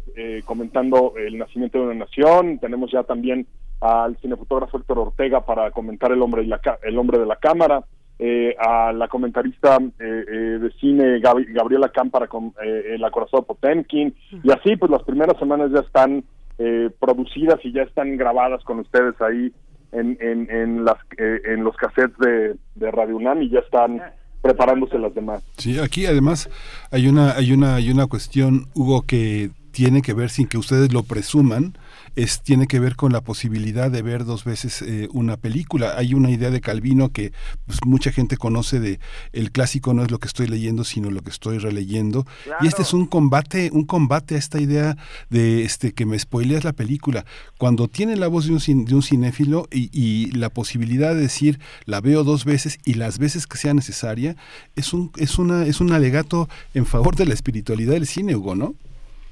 comentando 0.45 1.13
el 1.17 1.37
nacimiento 1.37 1.79
de 1.79 1.85
una 1.85 2.05
nación, 2.05 2.59
tenemos 2.59 2.91
ya 2.91 3.03
también 3.03 3.45
al 3.79 4.17
cinefotógrafo 4.17 4.77
Héctor 4.77 4.99
Ortega 4.99 5.45
para 5.45 5.71
comentar 5.71 6.11
el 6.11 6.21
hombre, 6.21 6.43
y 6.43 6.47
la, 6.47 6.59
el 6.83 6.97
hombre 6.97 7.19
de 7.19 7.25
la 7.25 7.35
cámara, 7.35 7.83
eh, 8.23 8.55
a 8.59 8.93
la 8.93 9.07
comentarista 9.07 9.77
eh, 9.81 10.25
eh, 10.31 10.59
de 10.61 10.71
cine 10.79 11.19
Gab- 11.19 11.43
Gabriela 11.51 11.89
Cámpara 11.89 12.27
con 12.27 12.53
eh, 12.63 12.93
El 12.95 13.03
acorazado 13.03 13.41
Potemkin, 13.43 14.13
y 14.43 14.51
así 14.51 14.75
pues 14.75 14.91
las 14.91 15.01
primeras 15.03 15.37
semanas 15.39 15.71
ya 15.73 15.79
están 15.79 16.23
eh, 16.59 16.91
producidas 16.99 17.59
y 17.63 17.71
ya 17.73 17.81
están 17.81 18.17
grabadas 18.17 18.63
con 18.63 18.77
ustedes 18.79 19.19
ahí 19.21 19.51
en, 19.91 20.17
en, 20.21 20.47
en, 20.51 20.85
las, 20.85 20.97
eh, 21.17 21.41
en 21.45 21.63
los 21.63 21.75
cassettes 21.75 22.15
de, 22.19 22.55
de 22.75 22.91
Radio 22.91 23.15
UNAM 23.17 23.41
y 23.41 23.49
ya 23.49 23.59
están 23.59 23.99
preparándose 24.43 24.99
las 24.99 25.13
demás. 25.15 25.43
Sí, 25.57 25.79
aquí 25.79 26.05
además 26.05 26.49
hay 26.91 27.07
una, 27.07 27.31
hay 27.31 27.51
una, 27.53 27.75
hay 27.75 27.89
una 27.89 28.05
cuestión, 28.07 28.67
Hugo, 28.75 29.01
que 29.01 29.49
tiene 29.71 30.01
que 30.03 30.13
ver 30.13 30.29
sin 30.29 30.47
que 30.47 30.57
ustedes 30.59 30.93
lo 30.93 31.03
presuman, 31.03 31.73
es, 32.15 32.41
tiene 32.41 32.67
que 32.67 32.79
ver 32.79 32.95
con 32.95 33.11
la 33.11 33.21
posibilidad 33.21 33.89
de 33.89 34.01
ver 34.01 34.25
dos 34.25 34.43
veces 34.43 34.81
eh, 34.81 35.07
una 35.13 35.37
película. 35.37 35.95
Hay 35.97 36.13
una 36.13 36.29
idea 36.29 36.49
de 36.49 36.61
Calvino 36.61 37.09
que 37.09 37.31
pues, 37.65 37.79
mucha 37.85 38.11
gente 38.11 38.37
conoce 38.37 38.79
de 38.79 38.99
el 39.33 39.51
clásico 39.51 39.93
no 39.93 40.03
es 40.03 40.11
lo 40.11 40.19
que 40.19 40.27
estoy 40.27 40.47
leyendo, 40.47 40.83
sino 40.83 41.09
lo 41.09 41.21
que 41.21 41.29
estoy 41.29 41.57
releyendo. 41.57 42.25
Y 42.61 42.67
este 42.67 42.81
es 42.81 42.93
un 42.93 43.05
combate, 43.05 43.69
un 43.73 43.85
combate 43.85 44.35
a 44.35 44.37
esta 44.37 44.59
idea 44.59 44.97
de 45.29 45.63
este 45.63 45.93
que 45.93 46.05
me 46.05 46.17
spoileas 46.17 46.63
la 46.63 46.73
película. 46.73 47.25
Cuando 47.57 47.87
tiene 47.87 48.15
la 48.15 48.27
voz 48.27 48.47
de 48.47 48.53
un, 48.53 48.85
de 48.85 48.95
un 48.95 49.03
cinéfilo 49.03 49.67
y, 49.71 49.89
y 49.91 50.31
la 50.31 50.49
posibilidad 50.49 51.13
de 51.13 51.21
decir 51.21 51.59
la 51.85 52.01
veo 52.01 52.23
dos 52.23 52.45
veces 52.45 52.79
y 52.85 52.95
las 52.95 53.19
veces 53.19 53.47
que 53.47 53.57
sea 53.57 53.73
necesaria, 53.73 54.35
es 54.75 54.93
un, 54.93 55.11
es 55.17 55.37
una, 55.39 55.65
es 55.65 55.81
un 55.81 55.91
alegato 55.91 56.49
en 56.73 56.85
favor 56.85 57.15
de 57.15 57.25
la 57.25 57.33
espiritualidad 57.33 57.93
del 57.93 58.07
cine, 58.07 58.35
Hugo, 58.35 58.55
¿no? 58.55 58.75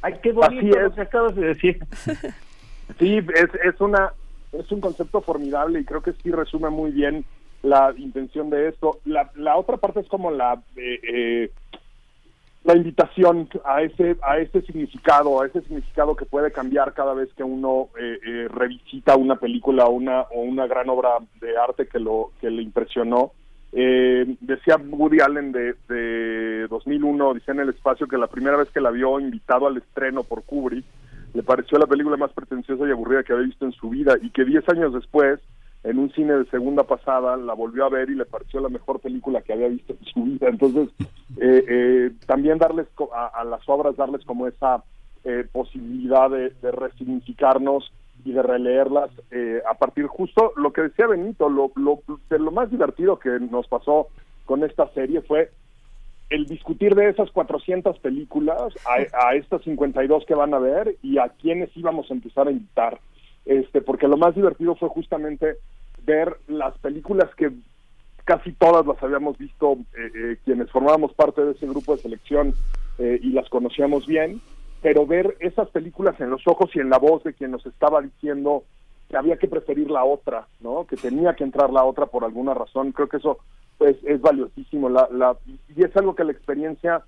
Ay, 0.02 0.14
qué 0.24 0.32
bonito 0.32 0.60
Así 0.60 0.68
lo 0.68 0.88
es. 0.88 0.94
que 0.94 1.02
acabas 1.02 1.36
de 1.36 1.46
decir. 1.48 1.80
Sí, 2.98 3.18
es, 3.18 3.50
es 3.64 3.80
una 3.80 4.14
es 4.52 4.72
un 4.72 4.82
concepto 4.82 5.22
formidable 5.22 5.80
y 5.80 5.86
creo 5.86 6.02
que 6.02 6.14
sí 6.14 6.32
resume 6.32 6.70
muy 6.70 6.92
bien 6.92 7.24
la 7.62 7.94
intención 7.98 8.50
de 8.50 8.70
esto. 8.70 9.00
La, 9.06 9.30
la 9.36 9.58
otra 9.58 9.78
parte 9.78 10.00
es 10.00 10.08
como 10.08 10.32
la 10.32 10.62
eh, 10.76 11.00
eh, 11.04 11.52
la 12.64 12.76
invitación 12.76 13.48
a 13.64 13.82
ese 13.82 14.18
a 14.22 14.38
ese 14.38 14.62
significado, 14.62 15.42
a 15.42 15.48
ese 15.48 15.62
significado 15.62 16.16
que 16.16 16.26
puede 16.26 16.52
cambiar 16.52 16.94
cada 16.94 17.14
vez 17.14 17.30
que 17.34 17.44
uno 17.44 17.90
eh, 18.00 18.20
eh, 18.26 18.48
revisita 18.50 19.16
una 19.16 19.38
película 19.38 19.86
o 19.86 19.92
una 19.92 20.22
o 20.34 20.42
una 20.42 20.68
gran 20.68 20.90
obra 20.90 21.12
de 21.40 21.58
arte 21.58 21.88
que 21.88 22.00
lo 22.00 22.32
que 22.42 22.50
le 22.50 22.62
impresionó. 22.62 23.32
Eh, 23.72 24.36
decía 24.42 24.78
Woody 24.78 25.20
Allen 25.20 25.52
de, 25.52 25.76
de 25.88 26.68
2001, 26.68 27.36
dice 27.36 27.52
en 27.52 27.60
el 27.60 27.70
espacio 27.70 28.08
que 28.08 28.18
la 28.18 28.28
primera 28.28 28.58
vez 28.58 28.70
que 28.72 28.82
la 28.82 28.90
vio 28.90 29.20
invitado 29.20 29.68
al 29.68 29.78
estreno 29.78 30.24
por 30.24 30.44
Kubrick, 30.44 30.86
le 31.34 31.44
pareció 31.44 31.78
la 31.78 31.88
película 31.88 32.18
más 32.18 32.32
pretenciosa 32.34 32.88
y 32.88 32.92
aburrida 32.92 33.24
que 33.24 33.34
había 33.34 33.46
visto 33.46 33.66
en 33.66 33.72
su 33.74 33.90
vida 33.90 34.16
y 34.22 34.30
que 34.32 34.46
10 34.46 34.68
años 34.70 34.94
después, 34.94 35.40
en 35.84 36.00
un 36.00 36.12
cine 36.12 36.34
de 36.34 36.46
segunda 36.46 36.84
pasada, 36.84 37.38
la 37.38 37.54
volvió 37.54 37.86
a 37.86 37.90
ver 37.90 38.10
y 38.10 38.16
le 38.16 38.26
pareció 38.26 38.60
la 38.60 38.70
mejor 38.70 39.00
película 39.00 39.42
que 39.42 39.54
había 39.54 39.70
visto 39.70 39.94
en 39.94 40.06
su 40.06 40.24
vida. 40.24 40.48
Entonces, 40.50 40.90
eh, 41.40 41.66
eh, 41.68 42.12
también 42.26 42.58
darles 42.58 42.88
a, 43.14 43.28
a 43.28 43.44
las 43.44 43.68
obras, 43.68 43.96
darles 43.96 44.26
como 44.26 44.48
esa 44.48 44.84
eh, 45.24 45.46
posibilidad 45.52 46.30
de, 46.30 46.52
de 46.62 46.72
resignificarnos 46.72 47.92
y 48.26 48.32
de 48.32 48.42
releerlas 48.42 49.10
eh, 49.32 49.62
a 49.70 49.76
partir 49.76 50.08
justo 50.08 50.54
lo 50.56 50.74
que 50.74 50.82
decía 50.84 51.08
Benito, 51.08 51.50
lo, 51.50 51.72
lo, 51.76 52.02
de 52.30 52.40
lo 52.40 52.52
más 52.52 52.70
divertido 52.70 53.20
que 53.20 53.30
nos 53.40 53.68
pasó 53.68 54.08
con 54.46 54.64
esta 54.64 54.88
serie 54.94 55.22
fue 55.22 55.52
el 56.30 56.46
discutir 56.46 56.96
de 56.96 57.10
esas 57.10 57.32
400 57.32 57.98
películas 58.00 58.74
a, 58.86 59.28
a 59.28 59.36
estas 59.36 59.64
52 59.64 60.26
que 60.26 60.36
van 60.36 60.54
a 60.54 60.60
ver 60.60 60.96
y 61.02 61.18
a 61.18 61.30
quienes 61.30 61.76
íbamos 61.76 62.10
a 62.10 62.14
empezar 62.14 62.48
a 62.48 62.52
invitar. 62.52 63.00
Este, 63.46 63.82
porque 63.82 64.08
lo 64.08 64.18
más 64.18 64.36
divertido 64.36 64.76
fue 64.76 64.90
justamente 64.90 65.58
ver 66.06 66.38
las 66.48 66.78
películas 66.78 67.34
que 67.36 67.52
casi 68.26 68.52
todas 68.54 68.86
las 68.86 69.02
habíamos 69.02 69.40
visto 69.40 69.78
eh, 69.98 70.12
eh, 70.14 70.38
quienes 70.46 70.70
formábamos 70.70 71.14
parte 71.14 71.44
de 71.44 71.54
ese 71.54 71.66
grupo 71.66 71.96
de 71.96 72.02
selección 72.04 72.54
eh, 73.00 73.20
y 73.24 73.32
las 73.32 73.50
conocíamos 73.50 74.06
bien, 74.06 74.40
pero 74.84 75.08
ver 75.08 75.36
esas 75.40 75.68
películas 75.70 76.20
en 76.20 76.30
los 76.30 76.48
ojos 76.48 76.70
y 76.76 76.80
en 76.80 76.92
la 76.92 77.00
voz 77.00 77.24
de 77.24 77.34
quien 77.34 77.50
nos 77.50 77.66
estaba 77.66 78.02
diciendo 78.02 78.64
que 79.10 79.18
había 79.18 79.38
que 79.38 79.48
preferir 79.48 79.90
la 79.90 80.04
otra, 80.04 80.48
¿no? 80.60 80.86
Que 80.86 80.96
tenía 80.96 81.34
que 81.34 81.44
entrar 81.44 81.72
la 81.72 81.84
otra 81.84 82.06
por 82.06 82.24
alguna 82.24 82.54
razón. 82.54 82.92
Creo 82.92 83.10
que 83.10 83.18
eso 83.18 83.40
pues 83.80 83.98
es 84.04 84.22
valiosísimo. 84.22 84.90
La, 84.90 85.08
la, 85.12 85.36
y 85.76 85.84
es 85.84 85.96
algo 85.98 86.14
que 86.14 86.26
la 86.26 86.34
experiencia 86.34 87.02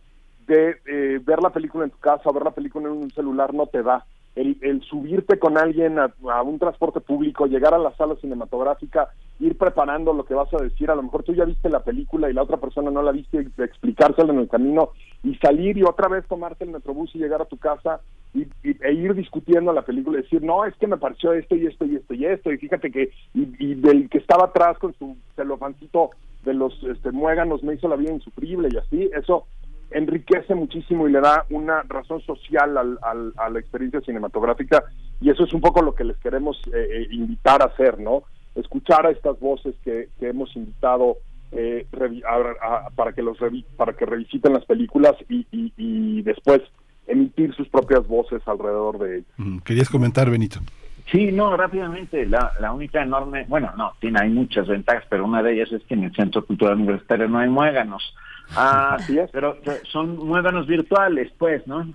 de 0.48 0.78
eh, 0.86 1.20
ver 1.24 1.44
la 1.44 1.52
película 1.52 1.84
en 1.84 1.92
tu 1.92 2.00
casa 2.00 2.24
o 2.26 2.34
ver 2.34 2.44
la 2.44 2.52
película 2.52 2.88
en 2.90 2.96
un 2.96 3.12
celular 3.12 3.54
no 3.54 3.68
te 3.68 3.84
da. 3.84 4.06
El, 4.34 4.58
el 4.62 4.82
subirte 4.84 5.38
con 5.38 5.58
alguien 5.58 6.00
a, 6.00 6.14
un 6.42 6.58
transporte 6.58 7.02
público, 7.02 7.48
llegar 7.48 7.74
a 7.74 7.78
la 7.78 7.94
sala 7.98 8.16
cinematográfica, 8.16 9.10
ir 9.42 9.58
preparando 9.58 10.14
lo 10.14 10.24
que 10.24 10.34
vas 10.34 10.48
a 10.54 10.64
decir, 10.64 10.90
a 10.90 10.96
lo 10.96 11.04
mejor 11.04 11.24
tú 11.24 11.34
ya 11.34 11.44
viste 11.44 11.68
la 11.70 11.82
película 11.82 12.30
y 12.30 12.34
la 12.34 12.44
otra 12.44 12.56
persona 12.56 12.90
no 12.90 13.02
la 13.02 13.12
viste, 13.12 13.46
explicárselo 13.58 14.32
en 14.32 14.40
el 14.40 14.48
camino 14.48 14.92
y 15.22 15.36
salir 15.36 15.78
y 15.78 15.84
otra 15.84 16.08
vez 16.08 16.26
tomarte 16.28 16.64
el 16.64 16.72
metrobús 16.72 17.14
y 17.14 17.20
llegar 17.20 17.42
a 17.42 17.46
tu 17.46 17.58
casa 17.58 18.00
y, 18.34 18.44
y- 18.64 18.78
e 18.82 18.94
ir 18.94 19.14
discutiendo 19.16 19.74
la 19.74 19.82
película 19.82 20.20
y 20.20 20.22
decir, 20.22 20.42
no, 20.42 20.64
es 20.64 20.74
que 20.78 20.88
me 20.88 20.96
pareció 20.98 21.34
esto 21.34 21.56
y 21.58 21.68
esto 21.68 21.84
y 21.84 21.98
esto 21.98 22.14
y 22.14 22.26
esto, 22.26 22.54
y 22.54 22.58
fíjate 22.58 22.90
que, 22.90 23.12
y, 23.34 23.54
y 23.60 23.76
del 23.76 24.10
que 24.10 24.20
estaba 24.20 24.46
atrás 24.46 24.78
con 24.78 24.94
su 24.94 25.18
celofancito 25.36 26.12
de 26.44 26.54
los 26.54 26.74
este, 26.84 27.12
muéganos 27.12 27.64
me 27.64 27.74
hizo 27.76 27.88
la 27.88 27.96
vida 27.96 28.12
insufrible 28.14 28.70
y 28.72 28.78
así, 28.78 29.10
eso 29.16 29.46
enriquece 29.92 30.56
muchísimo 30.56 31.08
y 31.08 31.12
le 31.12 31.20
da 31.20 31.46
una 31.50 31.82
razón 31.84 32.22
social 32.22 32.78
al- 32.78 32.98
al- 33.02 33.34
a 33.38 33.50
la 33.50 33.60
experiencia 33.60 34.00
cinematográfica 34.02 34.84
y 35.20 35.30
eso 35.30 35.44
es 35.44 35.54
un 35.54 35.62
poco 35.62 35.82
lo 35.82 35.94
que 35.94 36.04
les 36.06 36.18
queremos 36.18 36.58
eh, 36.68 36.88
eh, 36.92 37.08
invitar 37.12 37.62
a 37.62 37.66
hacer, 37.66 38.00
¿no? 38.00 38.24
Escuchar 38.56 39.06
a 39.06 39.12
estas 39.12 39.40
voces 39.40 39.76
que, 39.84 40.08
hemos 40.22 40.56
invitado 40.56 41.18
eh, 41.52 41.86
a- 42.26 42.86
a- 42.86 42.90
para 42.92 43.12
que 43.14 43.22
los 43.22 43.38
revi- 43.40 43.66
para 43.76 43.94
que 43.94 44.06
revisiten 44.06 44.54
las 44.54 44.66
películas 44.66 45.14
y, 45.30 45.46
y- 45.52 45.74
y 45.78 46.22
después 46.22 46.62
emitir 47.08 47.54
sus 47.56 47.68
propias 47.68 48.08
voces 48.08 48.42
alrededor 48.46 48.98
de 49.00 49.18
ellas. 49.18 49.28
Mm, 49.38 49.58
Querías 49.60 49.90
comentar, 49.90 50.30
Benito. 50.30 50.60
Sí, 51.12 51.30
no, 51.32 51.58
rápidamente, 51.58 52.26
la, 52.26 52.54
la 52.60 52.72
única 52.72 53.04
enorme, 53.04 53.46
bueno, 53.50 53.74
no, 53.76 53.94
tiene, 54.00 54.22
hay 54.22 54.30
muchas 54.30 54.68
ventajas, 54.68 55.04
pero 55.10 55.26
una 55.26 55.44
de 55.44 55.54
ellas 55.54 55.72
es 55.74 55.84
que 55.84 55.94
en 55.94 56.06
el 56.06 56.16
Centro 56.16 56.46
Cultural 56.46 56.78
Universitario 56.78 57.28
no 57.28 57.40
hay 57.40 57.50
muéganos. 57.50 58.16
Ah, 58.56 58.98
pero 59.34 59.58
eh, 59.66 59.82
son 59.92 60.16
muéganos 60.16 60.68
virtuales, 60.68 61.30
pues, 61.38 61.68
¿no? 61.68 61.86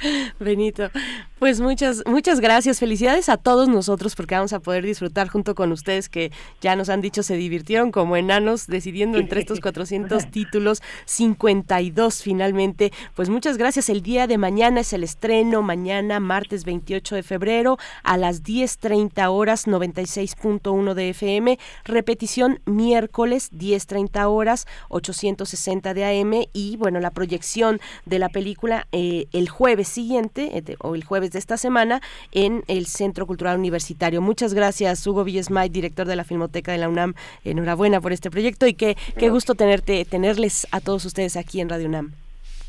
Benito, 0.40 0.90
pues 1.38 1.60
muchas, 1.60 2.02
muchas 2.06 2.40
gracias. 2.40 2.78
Felicidades 2.78 3.28
a 3.28 3.36
todos 3.36 3.68
nosotros 3.68 4.14
porque 4.16 4.34
vamos 4.34 4.52
a 4.52 4.60
poder 4.60 4.84
disfrutar 4.84 5.28
junto 5.28 5.54
con 5.54 5.72
ustedes 5.72 6.08
que 6.08 6.32
ya 6.60 6.76
nos 6.76 6.88
han 6.88 7.00
dicho 7.00 7.22
se 7.22 7.36
divirtieron 7.36 7.92
como 7.92 8.16
enanos 8.16 8.66
decidiendo 8.66 9.18
entre 9.18 9.40
estos 9.40 9.60
400 9.60 10.30
títulos, 10.30 10.82
52 11.04 12.22
finalmente. 12.22 12.92
Pues 13.14 13.28
muchas 13.28 13.58
gracias. 13.58 13.88
El 13.88 14.02
día 14.02 14.26
de 14.26 14.38
mañana 14.38 14.80
es 14.80 14.92
el 14.92 15.04
estreno, 15.04 15.62
mañana 15.62 16.20
martes 16.20 16.64
28 16.64 17.16
de 17.16 17.22
febrero 17.22 17.78
a 18.02 18.16
las 18.16 18.42
10.30 18.42 19.28
horas 19.30 19.66
96.1 19.66 20.94
de 20.94 21.10
FM, 21.10 21.58
repetición 21.84 22.60
miércoles 22.64 23.52
10.30 23.52 24.26
horas 24.28 24.66
860 24.88 25.94
de 25.94 26.04
AM 26.04 26.46
y 26.52 26.76
bueno, 26.76 27.00
la 27.00 27.10
proyección 27.10 27.80
de 28.04 28.18
la 28.18 28.28
película 28.28 28.86
eh, 28.92 29.26
el 29.32 29.48
jueves 29.48 29.85
siguiente 29.86 30.58
eh, 30.58 30.62
de- 30.62 30.76
o 30.80 30.94
el 30.94 31.04
jueves 31.04 31.30
de 31.32 31.38
esta 31.38 31.56
semana 31.56 32.00
en 32.32 32.62
el 32.68 32.86
Centro 32.86 33.26
Cultural 33.26 33.58
Universitario. 33.58 34.20
Muchas 34.20 34.52
gracias, 34.52 35.06
Hugo 35.06 35.24
Villesmay, 35.24 35.68
director 35.70 36.06
de 36.06 36.16
la 36.16 36.24
Filmoteca 36.24 36.72
de 36.72 36.78
la 36.78 36.88
UNAM. 36.88 37.14
Enhorabuena 37.44 38.00
por 38.00 38.12
este 38.12 38.30
proyecto 38.30 38.66
y 38.66 38.74
qué, 38.74 38.96
qué 39.18 39.30
gusto 39.30 39.54
tenerte, 39.54 40.04
tenerles 40.04 40.66
a 40.72 40.80
todos 40.80 41.04
ustedes 41.06 41.36
aquí 41.36 41.60
en 41.60 41.68
Radio 41.68 41.86
UNAM. 41.88 42.12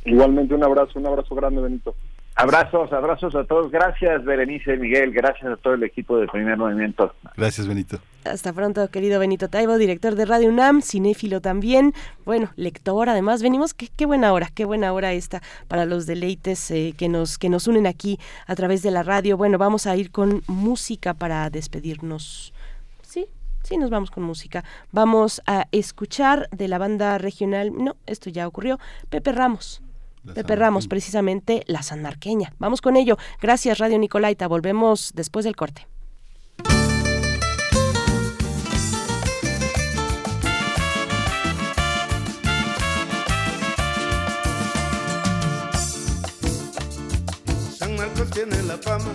Igualmente 0.05 0.53
un 0.55 0.63
abrazo, 0.63 0.99
un 0.99 1.07
abrazo 1.07 1.35
grande, 1.35 1.61
Benito. 1.61 1.93
Abrazos, 2.35 2.93
abrazos 2.93 3.33
a 3.35 3.43
todos. 3.45 3.71
Gracias, 3.71 4.23
Berenice, 4.23 4.77
Miguel. 4.77 5.11
Gracias 5.11 5.51
a 5.51 5.57
todo 5.57 5.73
el 5.73 5.83
equipo 5.83 6.17
de 6.19 6.27
Primer 6.27 6.55
Movimiento. 6.55 7.11
Gracias, 7.35 7.67
Benito. 7.67 7.97
Hasta 8.31 8.53
pronto, 8.53 8.89
querido 8.89 9.19
Benito 9.19 9.47
Taibo, 9.47 9.77
director 9.77 10.15
de 10.15 10.25
Radio 10.25 10.49
UNAM, 10.49 10.81
cinéfilo 10.81 11.41
también, 11.41 11.93
bueno, 12.25 12.51
lector 12.55 13.09
además. 13.09 13.41
Venimos, 13.41 13.73
qué, 13.73 13.89
qué 13.95 14.05
buena 14.05 14.33
hora, 14.33 14.49
qué 14.53 14.65
buena 14.65 14.93
hora 14.93 15.13
esta 15.13 15.41
para 15.67 15.85
los 15.85 16.05
deleites 16.05 16.69
eh, 16.71 16.93
que, 16.97 17.09
nos, 17.09 17.37
que 17.37 17.49
nos 17.49 17.67
unen 17.67 17.87
aquí 17.87 18.19
a 18.45 18.55
través 18.55 18.81
de 18.83 18.91
la 18.91 19.03
radio. 19.03 19.37
Bueno, 19.37 19.57
vamos 19.57 19.87
a 19.87 19.95
ir 19.95 20.11
con 20.11 20.43
música 20.47 21.13
para 21.13 21.49
despedirnos. 21.49 22.53
Sí, 23.01 23.27
sí, 23.63 23.77
nos 23.77 23.89
vamos 23.89 24.11
con 24.11 24.23
música. 24.23 24.63
Vamos 24.91 25.41
a 25.45 25.67
escuchar 25.71 26.49
de 26.51 26.67
la 26.67 26.77
banda 26.77 27.17
regional, 27.17 27.71
no, 27.73 27.95
esto 28.05 28.29
ya 28.29 28.47
ocurrió, 28.47 28.79
Pepe 29.09 29.31
Ramos. 29.31 29.81
Pepe 30.33 30.57
Ramos, 30.57 30.89
precisamente 30.89 31.63
la 31.67 31.83
sanmarqueña. 31.83 32.51
Vamos 32.59 32.81
con 32.81 32.97
ello. 32.97 33.17
Gracias, 33.41 33.77
Radio 33.77 33.97
Nicolaita. 33.97 34.47
Volvemos 34.49 35.13
después 35.15 35.45
del 35.45 35.55
corte. 35.55 35.87
Tiene 48.33 48.61
la 48.63 48.77
fama 48.77 49.11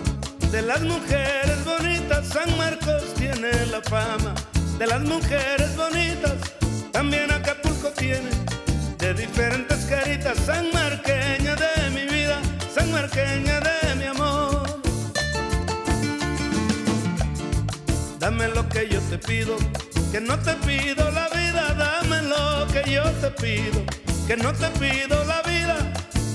de 0.51 0.61
las 0.61 0.81
mujeres 0.81 1.63
bonitas. 1.65 2.27
San 2.27 2.57
Marcos 2.57 3.13
tiene 3.15 3.51
la 3.67 3.81
fama 3.81 4.33
de 4.77 4.87
las 4.87 5.01
mujeres 5.01 5.75
bonitas. 5.75 6.33
También 6.91 7.31
Acapulco 7.31 7.89
tiene 7.91 8.29
de 8.97 9.13
diferentes 9.13 9.85
caritas. 9.85 10.37
San 10.45 10.71
Marqueña 10.73 11.55
de 11.55 11.89
mi 11.91 12.05
vida, 12.13 12.39
San 12.73 12.91
Marqueña 12.91 13.59
de 13.59 13.95
mi 13.95 14.05
amor. 14.05 14.81
Dame 18.19 18.47
lo 18.49 18.67
que 18.69 18.89
yo 18.89 18.99
te 19.09 19.17
pido, 19.17 19.57
que 20.11 20.19
no 20.19 20.37
te 20.39 20.53
pido 20.65 21.09
la 21.11 21.29
vida. 21.29 21.73
Dame 21.75 22.21
lo 22.23 22.67
que 22.67 22.91
yo 22.91 23.03
te 23.21 23.31
pido, 23.31 23.83
que 24.27 24.37
no 24.37 24.51
te 24.53 24.67
pido 24.79 25.23
la 25.25 25.41
vida. 25.43 25.77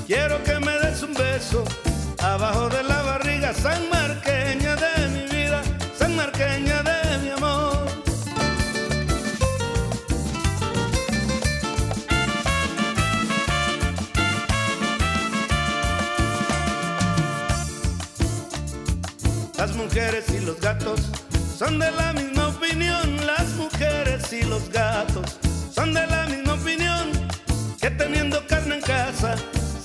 Quiero 0.06 0.42
que 0.42 0.58
me 0.58 0.72
des 0.78 1.02
un 1.02 1.12
beso 1.14 1.64
abajo 2.18 2.68
de 2.68 2.82
la 2.82 3.02
barriga, 3.02 3.52
San 3.54 3.88
Marqueña 3.90 4.76
de 4.76 5.08
mi 5.08 5.26
vida, 5.26 5.62
San 5.96 6.16
Marqueña 6.16 6.82
de 6.82 7.18
mi 7.18 7.30
amor. 7.30 7.86
Las 19.56 19.74
mujeres 19.74 20.24
y 20.30 20.40
los 20.44 20.60
gatos 20.60 21.00
son 21.56 21.78
de 21.78 21.90
la 21.92 22.12
misma 22.12 22.48
opinión, 22.48 23.26
las 23.26 23.48
mujeres 23.54 24.32
y 24.32 24.42
los 24.42 24.68
gatos 24.70 25.38
son 25.72 25.94
de 25.94 26.06
la 26.06 26.26
misma 26.26 26.54
opinión, 26.54 27.10
que 27.80 27.90
teniendo 27.90 28.46
carne 28.46 28.76
en 28.76 28.82
casa 28.82 29.34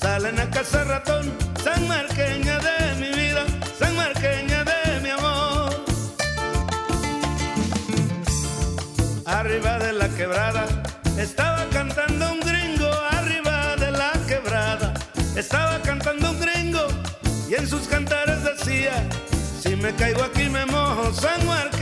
salen 0.03 0.38
a 0.38 0.49
cazar 0.49 0.85
ratón, 0.85 1.34
San 1.63 1.88
Marqueña 1.88 2.59
de 2.59 2.77
mi 2.99 3.09
vida, 3.21 3.45
San 3.80 3.95
Marqueña 3.95 4.65
de 4.71 4.99
mi 5.01 5.09
amor. 5.09 5.69
Arriba 9.25 9.80
de 9.80 9.93
la 9.93 10.09
quebrada 10.09 10.65
estaba 11.17 11.65
cantando 11.71 12.34
un 12.34 12.41
gringo, 12.41 12.89
arriba 13.11 13.77
de 13.77 13.91
la 13.91 14.11
quebrada 14.27 14.93
estaba 15.38 15.80
cantando 15.81 16.31
un 16.31 16.39
gringo 16.39 16.85
y 17.49 17.53
en 17.55 17.65
sus 17.65 17.88
cantares 17.88 18.43
decía, 18.43 18.95
si 19.61 19.77
me 19.77 19.95
caigo 19.95 20.21
aquí 20.21 20.49
me 20.49 20.65
mojo, 20.65 21.13
San 21.13 21.47
Marqueña 21.47 21.73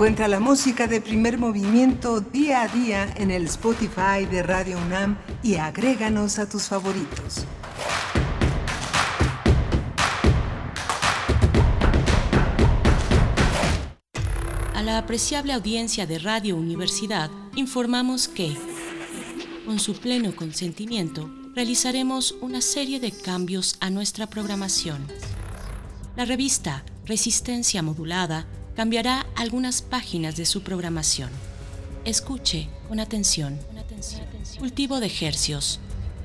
Encuentra 0.00 0.28
la 0.28 0.40
música 0.40 0.86
de 0.86 1.02
primer 1.02 1.36
movimiento 1.36 2.22
día 2.22 2.62
a 2.62 2.68
día 2.68 3.12
en 3.18 3.30
el 3.30 3.44
Spotify 3.44 4.24
de 4.30 4.42
Radio 4.42 4.78
UNAM 4.78 5.18
y 5.42 5.56
agréganos 5.56 6.38
a 6.38 6.48
tus 6.48 6.68
favoritos. 6.68 7.44
A 14.74 14.82
la 14.82 14.96
apreciable 14.96 15.52
audiencia 15.52 16.06
de 16.06 16.18
Radio 16.18 16.56
Universidad 16.56 17.30
informamos 17.54 18.26
que, 18.26 18.56
con 19.66 19.78
su 19.78 19.92
pleno 19.92 20.34
consentimiento, 20.34 21.30
realizaremos 21.54 22.32
una 22.40 22.62
serie 22.62 23.00
de 23.00 23.12
cambios 23.12 23.76
a 23.80 23.90
nuestra 23.90 24.28
programación. 24.28 25.06
La 26.16 26.24
revista 26.24 26.86
Resistencia 27.04 27.82
Modulada 27.82 28.46
cambiará 28.74 29.26
algunas 29.36 29.82
páginas 29.82 30.36
de 30.36 30.46
su 30.46 30.62
programación. 30.62 31.30
Escuche 32.04 32.68
con 32.88 33.00
atención. 33.00 33.58
Cultivo 34.58 35.00
de 35.00 35.12
Hercios, 35.20 35.80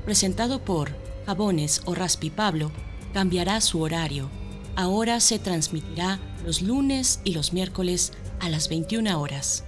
presentado 0.05 0.63
por 0.63 0.95
Jabones 1.25 1.81
o 1.85 1.95
Raspi 1.95 2.29
Pablo, 2.29 2.71
cambiará 3.13 3.59
su 3.61 3.81
horario. 3.81 4.29
Ahora 4.75 5.19
se 5.19 5.39
transmitirá 5.39 6.19
los 6.45 6.61
lunes 6.61 7.19
y 7.23 7.33
los 7.33 7.53
miércoles 7.53 8.13
a 8.39 8.49
las 8.49 8.69
21 8.69 9.19
horas. 9.19 9.63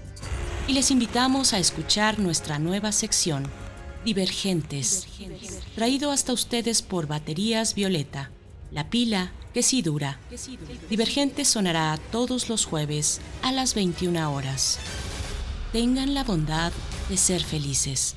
Y 0.67 0.73
les 0.73 0.91
invitamos 0.91 1.53
a 1.53 1.59
escuchar 1.59 2.19
nuestra 2.19 2.59
nueva 2.59 2.91
sección, 2.91 3.47
Divergentes, 4.05 5.05
traído 5.75 6.11
hasta 6.11 6.31
ustedes 6.31 6.81
por 6.81 7.07
Baterías 7.07 7.75
Violeta, 7.75 8.31
la 8.71 8.89
pila 8.89 9.33
que 9.57 9.63
sí 9.63 9.81
dura. 9.81 10.19
Divergentes 10.87 11.47
sonará 11.47 11.97
todos 12.11 12.47
los 12.47 12.63
jueves 12.63 13.19
a 13.41 13.51
las 13.51 13.73
21 13.73 14.31
horas. 14.31 14.77
Tengan 15.73 16.13
la 16.13 16.23
bondad 16.23 16.71
de 17.09 17.17
ser 17.17 17.41
felices. 17.43 18.13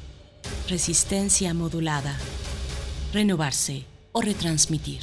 Resistencia 0.69 1.55
modulada. 1.55 2.15
Renovarse 3.15 3.87
o 4.13 4.21
retransmitir. 4.21 5.01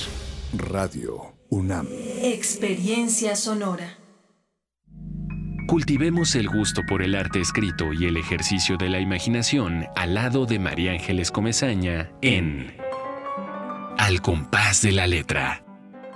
Radio 0.53 1.33
UNAM. 1.49 1.87
Experiencia 2.21 3.35
sonora. 3.35 3.97
Cultivemos 5.67 6.35
el 6.35 6.49
gusto 6.49 6.83
por 6.87 7.01
el 7.01 7.15
arte 7.15 7.41
escrito 7.41 7.93
y 7.93 8.05
el 8.05 8.15
ejercicio 8.15 8.77
de 8.77 8.89
la 8.89 8.99
imaginación 8.99 9.87
al 9.95 10.13
lado 10.13 10.45
de 10.45 10.59
María 10.59 10.91
Ángeles 10.91 11.31
Comezaña 11.31 12.11
en 12.21 12.77
Al 13.97 14.21
compás 14.21 14.83
de 14.83 14.91
la 14.91 15.07
letra. 15.07 15.63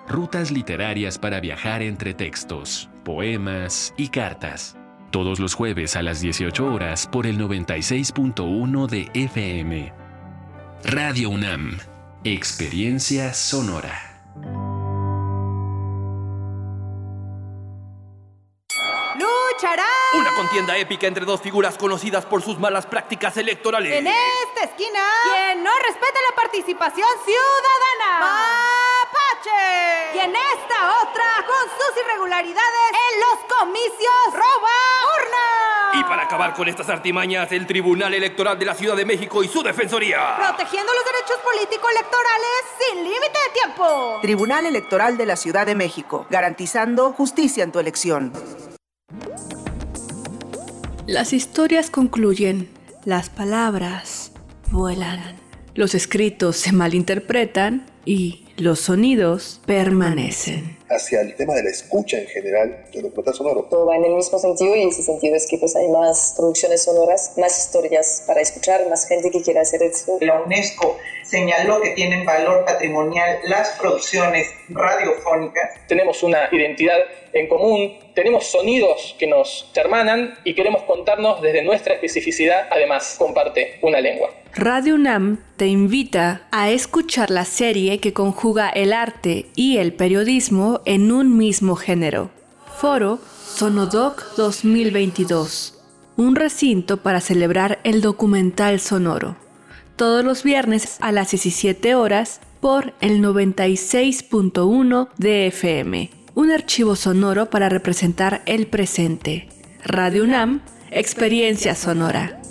Rutas 0.07 0.51
literarias 0.51 1.17
para 1.17 1.39
viajar 1.39 1.81
entre 1.81 2.13
textos, 2.13 2.89
poemas 3.03 3.93
y 3.97 4.09
cartas. 4.09 4.75
Todos 5.11 5.39
los 5.39 5.53
jueves 5.53 5.95
a 5.95 6.03
las 6.03 6.21
18 6.21 6.65
horas 6.65 7.07
por 7.07 7.27
el 7.27 7.37
96.1 7.37 8.87
de 8.87 9.09
FM. 9.13 9.93
Radio 10.83 11.29
UNAM. 11.29 11.77
Experiencia 12.23 13.33
sonora. 13.33 13.93
¡Lucharán! 19.15 20.00
Una 20.13 20.35
contienda 20.35 20.77
épica 20.77 21.07
entre 21.07 21.23
dos 21.23 21.39
figuras 21.39 21.77
conocidas 21.77 22.25
por 22.25 22.41
sus 22.41 22.59
malas 22.59 22.85
prácticas 22.85 23.37
electorales. 23.37 23.93
En 23.93 24.07
esta 24.07 24.63
esquina, 24.65 24.99
quien 25.23 25.63
no 25.63 25.71
respeta 25.87 26.19
la 26.29 26.35
participación 26.35 27.07
ciudadana. 27.23 28.19
¡Mapache! 28.19 30.15
Y 30.15 30.19
en 30.19 30.35
esta 30.35 31.01
otra, 31.01 31.45
con 31.47 31.69
sus 31.69 32.03
irregularidades 32.03 32.91
en 33.13 33.19
los 33.21 33.57
comicios, 33.57 34.33
roba 34.33 34.75
urna. 35.15 35.99
Y 36.01 36.03
para 36.03 36.23
acabar 36.23 36.53
con 36.55 36.67
estas 36.67 36.89
artimañas, 36.89 37.49
el 37.53 37.65
Tribunal 37.65 38.13
Electoral 38.13 38.59
de 38.59 38.65
la 38.65 38.75
Ciudad 38.75 38.97
de 38.97 39.05
México 39.05 39.43
y 39.43 39.47
su 39.47 39.63
Defensoría. 39.63 40.35
Protegiendo 40.35 40.91
los 40.93 41.05
derechos 41.05 41.37
político-electorales 41.37 42.63
sin 42.79 43.03
límite 43.05 43.39
de 43.47 43.61
tiempo. 43.61 44.19
Tribunal 44.21 44.65
Electoral 44.65 45.15
de 45.15 45.25
la 45.25 45.37
Ciudad 45.37 45.65
de 45.65 45.75
México, 45.75 46.25
garantizando 46.29 47.13
justicia 47.13 47.63
en 47.63 47.71
tu 47.71 47.79
elección. 47.79 48.33
Las 51.11 51.33
historias 51.33 51.89
concluyen, 51.89 52.69
las 53.03 53.29
palabras 53.29 54.31
vuelan, 54.71 55.35
los 55.75 55.93
escritos 55.93 56.55
se 56.55 56.71
malinterpretan 56.71 57.85
y 58.05 58.45
los 58.55 58.79
sonidos 58.79 59.59
permanecen. 59.65 60.77
hacia 60.89 61.19
el 61.21 61.35
tema 61.35 61.53
de 61.55 61.63
la 61.63 61.69
escucha 61.69 62.17
en 62.17 62.27
general 62.27 62.85
de 62.93 63.01
documental 63.01 63.33
sonoro. 63.33 63.67
Todo 63.69 63.85
va 63.87 63.97
en 63.97 64.05
el 64.05 64.13
mismo 64.13 64.39
sentido 64.39 64.75
y 64.75 64.83
ese 64.83 65.03
sentido 65.03 65.35
es 65.35 65.47
que 65.47 65.57
pues 65.57 65.75
hay 65.75 65.89
más 65.89 66.33
producciones 66.37 66.83
sonoras, 66.83 67.33
más 67.37 67.65
historias 67.65 68.23
para 68.25 68.39
escuchar, 68.41 68.89
más 68.89 69.05
gente 69.05 69.31
que 69.31 69.41
quiera 69.41 69.61
hacer 69.61 69.83
eso. 69.83 70.17
La 70.21 70.41
UNESCO 70.41 70.97
señaló 71.31 71.79
que 71.81 71.91
tienen 71.91 72.25
valor 72.25 72.65
patrimonial 72.65 73.39
las 73.45 73.69
producciones 73.79 74.53
radiofónicas. 74.67 75.87
Tenemos 75.87 76.21
una 76.23 76.49
identidad 76.51 76.99
en 77.31 77.47
común, 77.47 77.93
tenemos 78.13 78.47
sonidos 78.47 79.15
que 79.17 79.27
nos 79.27 79.71
hermanan 79.73 80.33
y 80.43 80.53
queremos 80.53 80.83
contarnos 80.83 81.41
desde 81.41 81.63
nuestra 81.63 81.93
especificidad, 81.93 82.67
además 82.69 83.15
comparte 83.17 83.79
una 83.81 84.01
lengua. 84.01 84.29
Radio 84.53 84.95
UNAM 84.95 85.41
te 85.55 85.67
invita 85.67 86.41
a 86.51 86.69
escuchar 86.69 87.31
la 87.31 87.45
serie 87.45 87.99
que 87.99 88.11
conjuga 88.11 88.69
el 88.69 88.91
arte 88.91 89.45
y 89.55 89.77
el 89.77 89.93
periodismo 89.93 90.81
en 90.85 91.13
un 91.13 91.37
mismo 91.37 91.77
género. 91.77 92.29
Foro 92.75 93.19
Sonodoc 93.45 94.35
2022. 94.35 95.79
Un 96.17 96.35
recinto 96.35 96.97
para 96.97 97.21
celebrar 97.21 97.79
el 97.85 98.01
documental 98.01 98.81
sonoro. 98.81 99.37
Todos 100.01 100.25
los 100.25 100.41
viernes 100.41 100.97
a 101.01 101.11
las 101.11 101.29
17 101.29 101.93
horas 101.93 102.41
por 102.59 102.95
el 103.01 103.21
96.1 103.21 105.09
de 105.17 105.45
FM. 105.45 106.09
Un 106.33 106.49
archivo 106.49 106.95
sonoro 106.95 107.51
para 107.51 107.69
representar 107.69 108.41
el 108.47 108.65
presente. 108.65 109.47
Radio 109.85 110.23
UNAM, 110.23 110.61
Experiencia 110.89 111.75
Sonora. 111.75 112.41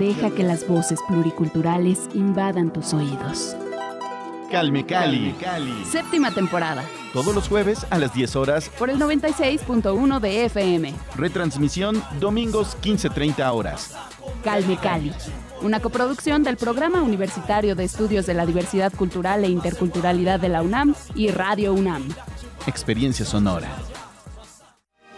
Deja 0.00 0.30
que 0.34 0.42
las 0.42 0.66
voces 0.66 0.98
pluriculturales 1.06 2.00
invadan 2.14 2.72
tus 2.72 2.92
oídos. 2.94 3.56
Calme 4.50 4.86
Cali. 4.86 5.34
Séptima 5.84 6.30
temporada. 6.30 6.84
Todos 7.12 7.34
los 7.34 7.48
jueves 7.48 7.86
a 7.90 7.98
las 7.98 8.14
10 8.14 8.36
horas. 8.36 8.68
Por 8.78 8.90
el 8.90 8.98
96.1 8.98 10.20
de 10.20 10.44
FM. 10.44 10.94
Retransmisión 11.16 12.02
domingos 12.20 12.76
15.30 12.82 13.52
horas. 13.52 13.96
Calme 14.44 14.76
Cali. 14.76 15.12
Una 15.62 15.80
coproducción 15.80 16.42
del 16.42 16.56
Programa 16.56 17.02
Universitario 17.02 17.74
de 17.74 17.84
Estudios 17.84 18.26
de 18.26 18.34
la 18.34 18.46
Diversidad 18.46 18.92
Cultural 18.92 19.44
e 19.44 19.48
Interculturalidad 19.48 20.38
de 20.38 20.48
la 20.48 20.62
UNAM 20.62 20.94
y 21.14 21.30
Radio 21.30 21.72
UNAM. 21.72 22.08
Experiencia 22.66 23.24
sonora. 23.24 23.68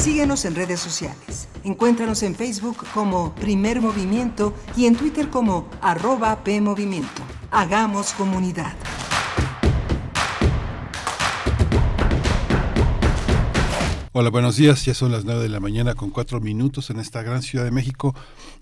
Síguenos 0.04 0.44
en 0.44 0.54
redes 0.54 0.80
sociales. 0.80 1.48
Encuéntranos 1.64 2.22
en 2.22 2.34
Facebook 2.34 2.84
como 2.92 3.34
Primer 3.36 3.80
Movimiento 3.80 4.52
y 4.76 4.84
en 4.84 4.96
Twitter 4.96 5.30
como 5.30 5.66
arroba 5.80 6.44
PMovimiento. 6.44 7.22
Hagamos 7.50 8.12
comunidad. 8.12 8.74
Hola, 14.16 14.30
buenos 14.30 14.54
días. 14.54 14.84
Ya 14.84 14.94
son 14.94 15.10
las 15.10 15.24
9 15.24 15.42
de 15.42 15.48
la 15.48 15.58
mañana 15.58 15.96
con 15.96 16.10
cuatro 16.10 16.40
minutos 16.40 16.88
en 16.88 17.00
esta 17.00 17.24
gran 17.24 17.42
Ciudad 17.42 17.64
de 17.64 17.72
México. 17.72 18.14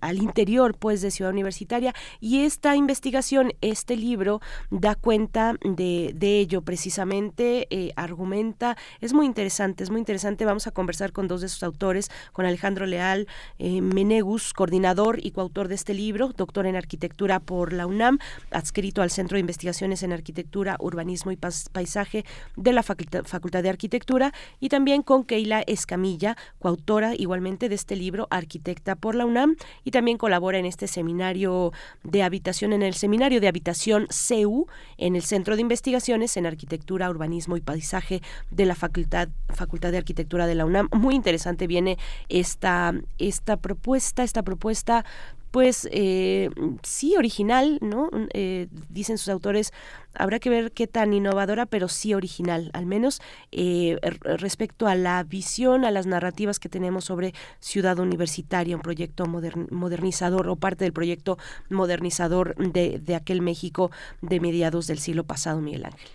al 0.00 0.18
interior 0.18 0.76
pues 0.78 1.00
de 1.00 1.10
ciudad 1.10 1.32
universitaria 1.32 1.94
y 2.20 2.40
esta 2.40 2.76
investigación, 2.76 3.52
este 3.60 3.96
libro 3.96 4.40
da 4.70 4.94
cuenta 4.94 5.54
de, 5.62 6.12
de 6.14 6.40
ello 6.40 6.62
precisamente 6.62 7.66
eh, 7.70 7.92
argumenta, 7.96 8.76
es 9.00 9.12
muy 9.12 9.26
interesante, 9.26 9.84
es 9.84 9.90
muy 9.90 10.00
interesante, 10.00 10.44
vamos 10.44 10.66
a 10.66 10.70
conversar 10.70 11.12
con 11.12 11.28
dos 11.28 11.40
de 11.40 11.48
sus 11.48 11.62
autores, 11.62 12.10
con 12.32 12.46
Alejandro 12.46 12.86
Leal 12.86 13.26
eh, 13.58 13.80
Menegus, 13.80 14.52
coordinador 14.52 15.18
y 15.24 15.30
coautor 15.30 15.68
de 15.68 15.74
este 15.74 15.94
libro, 15.94 16.28
doctor 16.36 16.66
en 16.66 16.76
arquitectura 16.76 17.40
por 17.40 17.72
la 17.72 17.86
UNAM, 17.86 18.18
adscrito 18.50 19.02
al 19.02 19.10
Centro 19.10 19.36
de 19.36 19.40
Investigaciones 19.40 20.02
en 20.02 20.12
Arquitectura, 20.12 20.76
Urbanismo 20.80 21.32
y 21.32 21.36
Paisaje 21.36 22.24
de 22.56 22.72
la 22.72 22.82
Facultad, 22.82 23.62
de 23.62 23.68
Arquitectura, 23.68 24.32
y 24.60 24.68
también 24.68 25.02
con 25.02 25.24
Keila 25.24 25.62
Escamilla, 25.66 26.36
coautora 26.58 27.14
igualmente 27.14 27.68
de 27.68 27.74
este 27.74 27.96
libro, 27.96 28.28
por 29.00 29.14
la 29.14 29.26
UNAM, 29.26 29.56
y 29.84 29.90
también 29.90 30.18
colabora 30.18 30.58
en 30.58 30.66
este 30.66 30.86
seminario 30.86 31.72
de 32.04 32.22
habitación, 32.22 32.72
en 32.72 32.82
el 32.82 32.94
seminario 32.94 33.40
de 33.40 33.48
habitación 33.48 34.06
CEU, 34.10 34.66
en 34.96 35.16
el 35.16 35.22
Centro 35.22 35.56
de 35.56 35.62
Investigaciones 35.62 36.36
en 36.36 36.46
Arquitectura 36.46 37.10
Urbanismo 37.10 37.56
y 37.56 37.60
Paisaje 37.60 38.22
de 38.50 38.66
la 38.66 38.74
Facultad, 38.74 39.28
Facultad 39.48 39.92
de 39.92 39.98
Arquitectura 39.98 40.46
de 40.46 40.54
la 40.54 40.64
UNAM. 40.64 40.88
Muy 40.92 41.14
interesante 41.14 41.66
viene 41.66 41.98
esta, 42.28 42.94
esta 43.18 43.56
propuesta, 43.56 44.22
esta 44.22 44.42
propuesta 44.42 45.04
pues 45.50 45.88
eh, 45.92 46.50
sí 46.82 47.16
original, 47.16 47.78
¿no? 47.80 48.10
Eh, 48.34 48.68
dicen 48.88 49.18
sus 49.18 49.28
autores, 49.28 49.72
habrá 50.14 50.38
que 50.38 50.50
ver 50.50 50.72
qué 50.72 50.86
tan 50.86 51.12
innovadora, 51.12 51.66
pero 51.66 51.88
sí 51.88 52.14
original, 52.14 52.70
al 52.74 52.86
menos 52.86 53.20
eh, 53.52 53.98
respecto 54.02 54.86
a 54.86 54.94
la 54.94 55.22
visión, 55.24 55.84
a 55.84 55.90
las 55.90 56.06
narrativas 56.06 56.58
que 56.58 56.68
tenemos 56.68 57.04
sobre 57.04 57.34
Ciudad 57.60 57.98
Universitaria, 57.98 58.76
un 58.76 58.82
proyecto 58.82 59.26
modernizador 59.26 60.48
o 60.48 60.56
parte 60.56 60.84
del 60.84 60.92
proyecto 60.92 61.38
modernizador 61.70 62.54
de, 62.56 62.98
de 62.98 63.14
aquel 63.14 63.42
México 63.42 63.90
de 64.20 64.40
mediados 64.40 64.86
del 64.86 64.98
siglo 64.98 65.24
pasado, 65.24 65.60
Miguel 65.60 65.86
Ángel. 65.86 66.08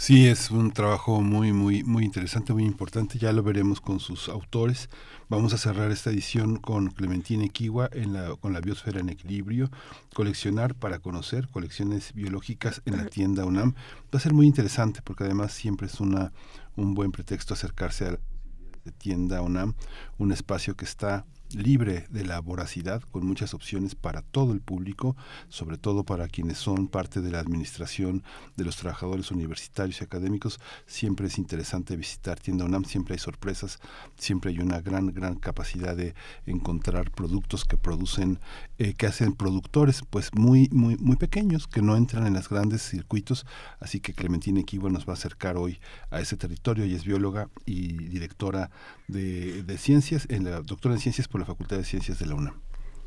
Sí, 0.00 0.26
es 0.26 0.50
un 0.50 0.72
trabajo 0.72 1.20
muy, 1.20 1.52
muy, 1.52 1.84
muy 1.84 2.06
interesante, 2.06 2.54
muy 2.54 2.64
importante. 2.64 3.18
Ya 3.18 3.32
lo 3.32 3.42
veremos 3.42 3.82
con 3.82 4.00
sus 4.00 4.30
autores. 4.30 4.88
Vamos 5.30 5.54
a 5.54 5.58
cerrar 5.58 5.92
esta 5.92 6.10
edición 6.10 6.56
con 6.56 6.88
Clementina 6.88 7.44
Equigua 7.44 7.88
en 7.92 8.14
la, 8.14 8.34
con 8.34 8.52
la 8.52 8.60
biosfera 8.60 8.98
en 8.98 9.10
equilibrio. 9.10 9.70
Coleccionar 10.12 10.74
para 10.74 10.98
conocer 10.98 11.46
colecciones 11.46 12.12
biológicas 12.14 12.82
en 12.84 12.96
la 12.96 13.06
tienda 13.06 13.44
UNAM. 13.44 13.74
Va 14.12 14.18
a 14.18 14.20
ser 14.20 14.34
muy 14.34 14.48
interesante 14.48 15.02
porque 15.04 15.22
además 15.22 15.52
siempre 15.52 15.86
es 15.86 16.00
una, 16.00 16.32
un 16.74 16.94
buen 16.94 17.12
pretexto 17.12 17.54
acercarse 17.54 18.06
a 18.06 18.10
la 18.10 18.92
tienda 18.98 19.40
UNAM, 19.40 19.74
un 20.18 20.32
espacio 20.32 20.74
que 20.74 20.84
está 20.84 21.24
libre 21.54 22.06
de 22.10 22.24
la 22.24 22.40
voracidad, 22.40 23.02
con 23.02 23.26
muchas 23.26 23.54
opciones 23.54 23.94
para 23.94 24.22
todo 24.22 24.52
el 24.52 24.60
público, 24.60 25.16
sobre 25.48 25.78
todo 25.78 26.04
para 26.04 26.28
quienes 26.28 26.58
son 26.58 26.88
parte 26.88 27.20
de 27.20 27.30
la 27.30 27.40
administración 27.40 28.22
de 28.56 28.64
los 28.64 28.76
trabajadores 28.76 29.30
universitarios 29.30 30.00
y 30.00 30.04
académicos. 30.04 30.60
Siempre 30.86 31.26
es 31.26 31.38
interesante 31.38 31.96
visitar 31.96 32.38
Tienda 32.38 32.64
UNAM, 32.64 32.84
siempre 32.84 33.14
hay 33.14 33.18
sorpresas, 33.18 33.78
siempre 34.16 34.50
hay 34.50 34.60
una 34.60 34.80
gran, 34.80 35.12
gran 35.12 35.36
capacidad 35.36 35.96
de 35.96 36.14
encontrar 36.46 37.10
productos 37.10 37.64
que 37.64 37.76
producen, 37.76 38.38
eh, 38.78 38.94
que 38.94 39.06
hacen 39.06 39.32
productores 39.32 40.02
pues 40.08 40.30
muy, 40.34 40.68
muy, 40.70 40.96
muy 40.96 41.16
pequeños, 41.16 41.66
que 41.66 41.82
no 41.82 41.96
entran 41.96 42.26
en 42.26 42.34
los 42.34 42.48
grandes 42.48 42.82
circuitos. 42.82 43.46
Así 43.80 44.00
que 44.00 44.14
Clementina 44.14 44.60
Equivo 44.60 44.90
nos 44.90 45.06
va 45.06 45.12
a 45.12 45.16
acercar 45.16 45.56
hoy 45.56 45.80
a 46.10 46.20
ese 46.20 46.36
territorio. 46.36 46.84
y 46.84 46.94
es 46.94 47.04
bióloga 47.04 47.48
y 47.66 47.92
directora 48.08 48.70
de, 49.08 49.62
de 49.62 49.78
ciencias, 49.78 50.26
en 50.30 50.44
la 50.44 50.60
doctora 50.62 50.94
en 50.94 51.00
ciencias 51.00 51.28
por 51.28 51.39
la 51.40 51.46
Facultad 51.46 51.76
de 51.76 51.84
Ciencias 51.84 52.18
de 52.18 52.26
la 52.26 52.34
UNAM. 52.34 52.60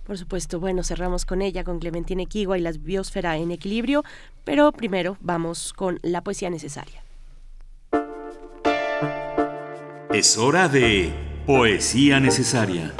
Por 0.05 0.17
supuesto, 0.17 0.59
bueno, 0.59 0.83
cerramos 0.83 1.25
con 1.25 1.41
ella, 1.41 1.63
con 1.63 1.79
Clementina 1.79 2.23
Equigua 2.23 2.57
y 2.57 2.61
la 2.61 2.71
biosfera 2.71 3.37
en 3.37 3.51
equilibrio, 3.51 4.03
pero 4.43 4.71
primero 4.73 5.17
vamos 5.21 5.71
con 5.71 5.99
la 6.01 6.21
poesía 6.21 6.49
necesaria. 6.49 7.03
Es 10.11 10.37
hora 10.37 10.67
de 10.67 11.13
poesía 11.45 12.19
necesaria. 12.19 12.93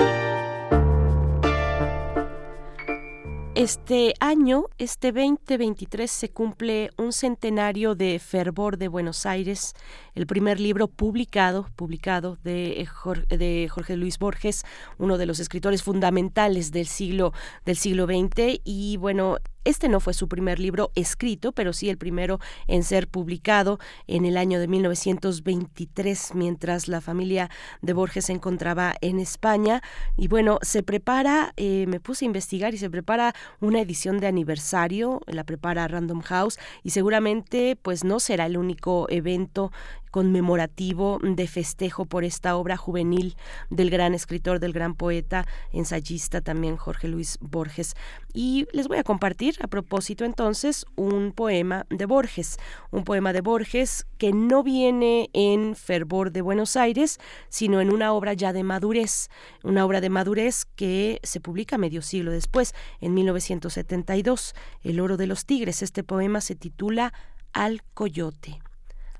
Este 3.56 4.16
año, 4.20 4.66
este 4.80 5.12
2023, 5.12 6.10
se 6.10 6.30
cumple 6.30 6.90
un 6.98 7.14
centenario 7.14 7.94
de 7.94 8.18
Fervor 8.18 8.80
de 8.80 8.88
Buenos 8.88 9.28
Aires, 9.28 9.76
el 10.16 10.26
primer 10.26 10.60
libro 10.60 10.88
publicado, 10.88 11.68
publicado 11.76 12.40
de 12.44 12.84
Jorge, 12.92 13.38
de 13.38 13.70
Jorge 13.70 13.96
Luis 13.96 14.18
Borges, 14.18 14.64
uno 14.98 15.20
de 15.20 15.28
los 15.28 15.40
escritores 15.40 15.84
fundamentales 15.84 16.72
del 16.72 16.88
siglo, 16.88 17.32
del 17.64 17.76
siglo 17.76 18.08
XX. 18.08 18.60
Y 18.64 18.98
bueno, 18.98 19.38
este 19.64 19.90
no 19.90 20.00
fue 20.00 20.14
su 20.14 20.28
primer 20.28 20.60
libro 20.60 20.92
escrito, 20.96 21.52
pero 21.52 21.74
sí 21.74 21.90
el 21.90 21.98
primero 21.98 22.40
en 22.68 22.84
ser 22.84 23.08
publicado 23.08 23.80
en 24.08 24.26
el 24.26 24.38
año 24.38 24.60
de 24.60 24.68
1923, 24.68 26.36
mientras 26.36 26.88
la 26.88 27.02
familia 27.02 27.50
de 27.82 27.94
Borges 27.94 28.26
se 28.26 28.34
encontraba 28.34 28.96
en 29.02 29.20
España. 29.20 29.82
Y 30.18 30.28
bueno, 30.28 30.60
se 30.62 30.84
prepara, 30.84 31.54
eh, 31.58 31.86
me 31.88 32.00
puse 32.00 32.26
a 32.26 32.28
investigar 32.28 32.74
y 32.74 32.78
se 32.78 32.90
prepara 32.90 33.34
una 33.60 33.82
edición 33.82 34.20
de 34.20 34.28
aniversario, 34.28 35.22
la 35.28 35.44
prepara 35.44 35.88
Random 35.88 36.22
House 36.22 36.60
y 36.84 36.92
seguramente 36.92 37.78
pues 37.82 38.04
no 38.04 38.20
será 38.20 38.46
el 38.46 38.58
único 38.58 39.08
evento 39.10 39.72
conmemorativo 40.14 41.18
de 41.24 41.48
festejo 41.48 42.06
por 42.06 42.24
esta 42.24 42.56
obra 42.56 42.78
juvenil 42.78 43.36
del 43.72 43.90
gran 43.90 44.14
escritor, 44.14 44.60
del 44.60 44.72
gran 44.72 44.94
poeta, 44.94 45.48
ensayista 45.72 46.40
también 46.40 46.78
Jorge 46.78 47.08
Luis 47.08 47.40
Borges. 47.42 47.96
Y 48.32 48.68
les 48.74 48.88
voy 48.88 49.00
a 49.00 49.04
compartir 49.04 49.56
a 49.62 49.68
propósito 49.68 50.24
entonces 50.24 50.86
un 50.96 51.32
poema 51.32 51.88
de 51.90 52.06
Borges, 52.06 52.58
un 52.92 53.06
poema 53.06 53.34
de 53.34 53.42
Borges 53.42 54.06
que 54.20 54.34
no 54.34 54.62
viene 54.62 55.32
en 55.34 55.76
fervor 55.76 56.32
de 56.32 56.44
Buenos 56.44 56.76
Aires, 56.76 57.20
sino 57.50 57.82
en 57.82 57.92
una 57.92 58.14
obra 58.14 58.34
ya 58.34 58.54
de 58.54 58.62
madurez, 58.62 59.30
una 59.64 59.84
obra 59.84 60.00
de 60.00 60.12
madurez 60.12 60.66
que 60.76 61.22
se 61.24 61.40
publica 61.40 61.80
medio 61.80 62.04
siglo 62.04 62.30
después, 62.30 62.76
en 63.02 63.16
1972, 63.16 64.54
El 64.84 65.00
oro 65.00 65.18
de 65.18 65.26
los 65.26 65.48
tigres. 65.48 65.82
Este 65.82 66.04
poema 66.04 66.40
se 66.40 66.54
titula 66.54 67.14
Al 67.52 67.82
coyote 67.96 68.62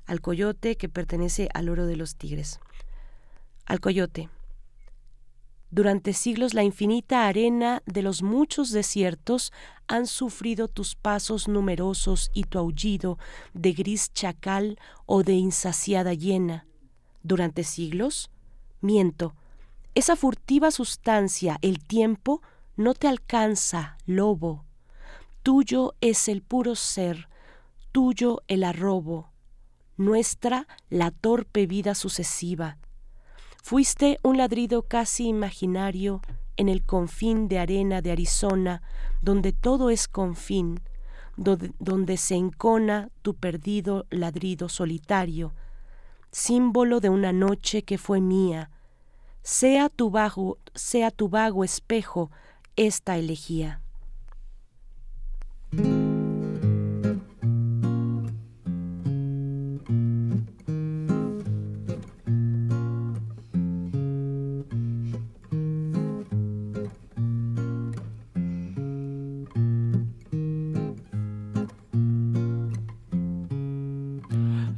al 0.06 0.20
coyote 0.20 0.76
que 0.76 0.88
pertenece 0.88 1.48
al 1.54 1.68
oro 1.68 1.86
de 1.86 1.96
los 1.96 2.16
tigres. 2.16 2.60
Al 3.66 3.80
coyote. 3.80 4.28
Durante 5.70 6.12
siglos 6.12 6.54
la 6.54 6.62
infinita 6.62 7.26
arena 7.26 7.82
de 7.84 8.02
los 8.02 8.22
muchos 8.22 8.70
desiertos 8.70 9.52
han 9.88 10.06
sufrido 10.06 10.68
tus 10.68 10.94
pasos 10.94 11.48
numerosos 11.48 12.30
y 12.32 12.44
tu 12.44 12.58
aullido 12.58 13.18
de 13.54 13.72
gris 13.72 14.12
chacal 14.12 14.78
o 15.06 15.24
de 15.24 15.32
insaciada 15.32 16.14
hiena. 16.14 16.66
Durante 17.22 17.64
siglos, 17.64 18.30
miento, 18.80 19.34
esa 19.96 20.14
furtiva 20.14 20.70
sustancia, 20.70 21.58
el 21.62 21.82
tiempo, 21.82 22.40
no 22.76 22.94
te 22.94 23.08
alcanza, 23.08 23.96
lobo. 24.06 24.64
Tuyo 25.42 25.94
es 26.00 26.28
el 26.28 26.42
puro 26.42 26.74
ser, 26.74 27.28
tuyo 27.92 28.42
el 28.48 28.64
arrobo, 28.64 29.33
nuestra 29.96 30.66
la 30.90 31.10
torpe 31.10 31.66
vida 31.66 31.94
sucesiva. 31.94 32.78
Fuiste 33.62 34.18
un 34.22 34.36
ladrido 34.36 34.82
casi 34.82 35.28
imaginario 35.28 36.20
en 36.56 36.68
el 36.68 36.84
confín 36.84 37.48
de 37.48 37.58
arena 37.58 38.02
de 38.02 38.12
Arizona, 38.12 38.82
donde 39.22 39.52
todo 39.52 39.90
es 39.90 40.08
confín, 40.08 40.80
donde, 41.36 41.72
donde 41.78 42.16
se 42.16 42.34
encona 42.36 43.08
tu 43.22 43.34
perdido 43.34 44.06
ladrido 44.10 44.68
solitario, 44.68 45.52
símbolo 46.30 47.00
de 47.00 47.08
una 47.08 47.32
noche 47.32 47.82
que 47.82 47.98
fue 47.98 48.20
mía. 48.20 48.70
Sea 49.42 49.88
tu 49.88 50.12
sea 50.74 51.10
tu 51.10 51.28
vago 51.28 51.64
espejo 51.64 52.30
esta 52.76 53.16
elegía. 53.16 53.83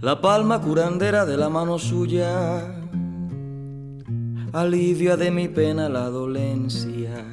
La 0.06 0.20
palma 0.20 0.60
curandera 0.60 1.26
de 1.26 1.36
la 1.36 1.48
mano 1.48 1.80
suya, 1.80 2.62
alivia 4.52 5.16
de 5.16 5.32
mi 5.32 5.48
pena 5.48 5.88
la 5.88 6.08
dolencia, 6.10 7.24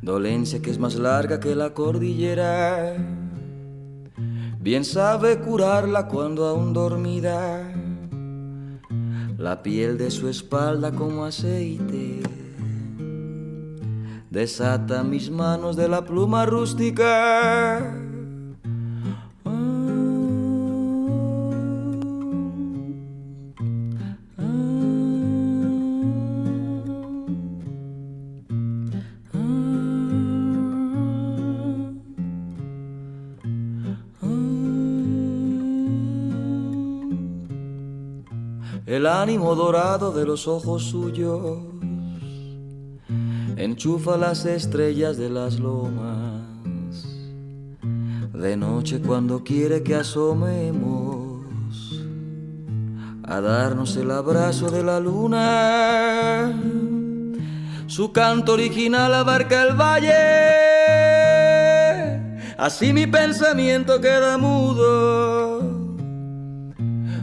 dolencia 0.00 0.62
que 0.62 0.70
es 0.70 0.78
más 0.78 0.94
larga 0.94 1.40
que 1.40 1.56
la 1.56 1.74
cordillera, 1.74 2.94
bien 4.60 4.84
sabe 4.84 5.40
curarla 5.40 6.06
cuando 6.06 6.46
aún 6.46 6.72
dormida, 6.72 7.60
la 9.36 9.64
piel 9.64 9.98
de 9.98 10.12
su 10.12 10.28
espalda 10.28 10.92
como 10.92 11.24
aceite. 11.24 12.22
Desata 14.30 15.02
mis 15.02 15.28
manos 15.28 15.74
de 15.74 15.88
la 15.88 16.04
pluma 16.04 16.46
rústica 16.46 18.03
dorado 39.54 40.12
de 40.12 40.24
los 40.24 40.46
ojos 40.48 40.84
suyos 40.84 41.58
enchufa 43.56 44.16
las 44.16 44.44
estrellas 44.46 45.16
de 45.16 45.30
las 45.30 45.58
lomas. 45.58 46.42
De 48.32 48.56
noche 48.56 49.00
cuando 49.00 49.44
quiere 49.44 49.82
que 49.82 49.94
asomemos 49.94 51.42
a 53.22 53.40
darnos 53.40 53.96
el 53.96 54.10
abrazo 54.10 54.70
de 54.70 54.82
la 54.82 55.00
luna, 55.00 56.52
su 57.86 58.12
canto 58.12 58.52
original 58.52 59.14
abarca 59.14 59.62
el 59.62 59.74
valle. 59.74 60.12
Así 62.58 62.92
mi 62.92 63.06
pensamiento 63.06 64.00
queda 64.00 64.36
mudo 64.38 65.60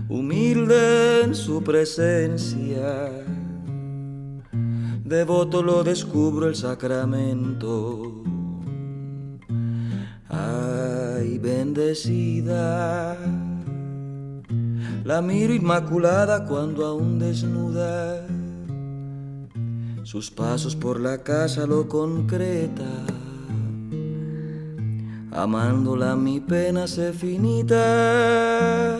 humilde 0.09 1.10
su 1.35 1.63
presencia. 1.63 3.09
Devoto 5.03 5.61
lo 5.63 5.83
descubro 5.83 6.47
el 6.47 6.55
sacramento. 6.55 8.23
Ay, 10.29 11.37
bendecida. 11.37 13.17
La 15.03 15.21
miro 15.21 15.53
inmaculada 15.53 16.45
cuando 16.45 16.85
aún 16.85 17.19
desnuda. 17.19 18.25
Sus 20.03 20.31
pasos 20.31 20.75
por 20.75 20.99
la 20.99 21.23
casa 21.23 21.65
lo 21.65 21.87
concreta. 21.87 22.89
Amándola 25.31 26.15
mi 26.15 26.39
pena 26.39 26.87
se 26.87 27.13
finita 27.13 28.99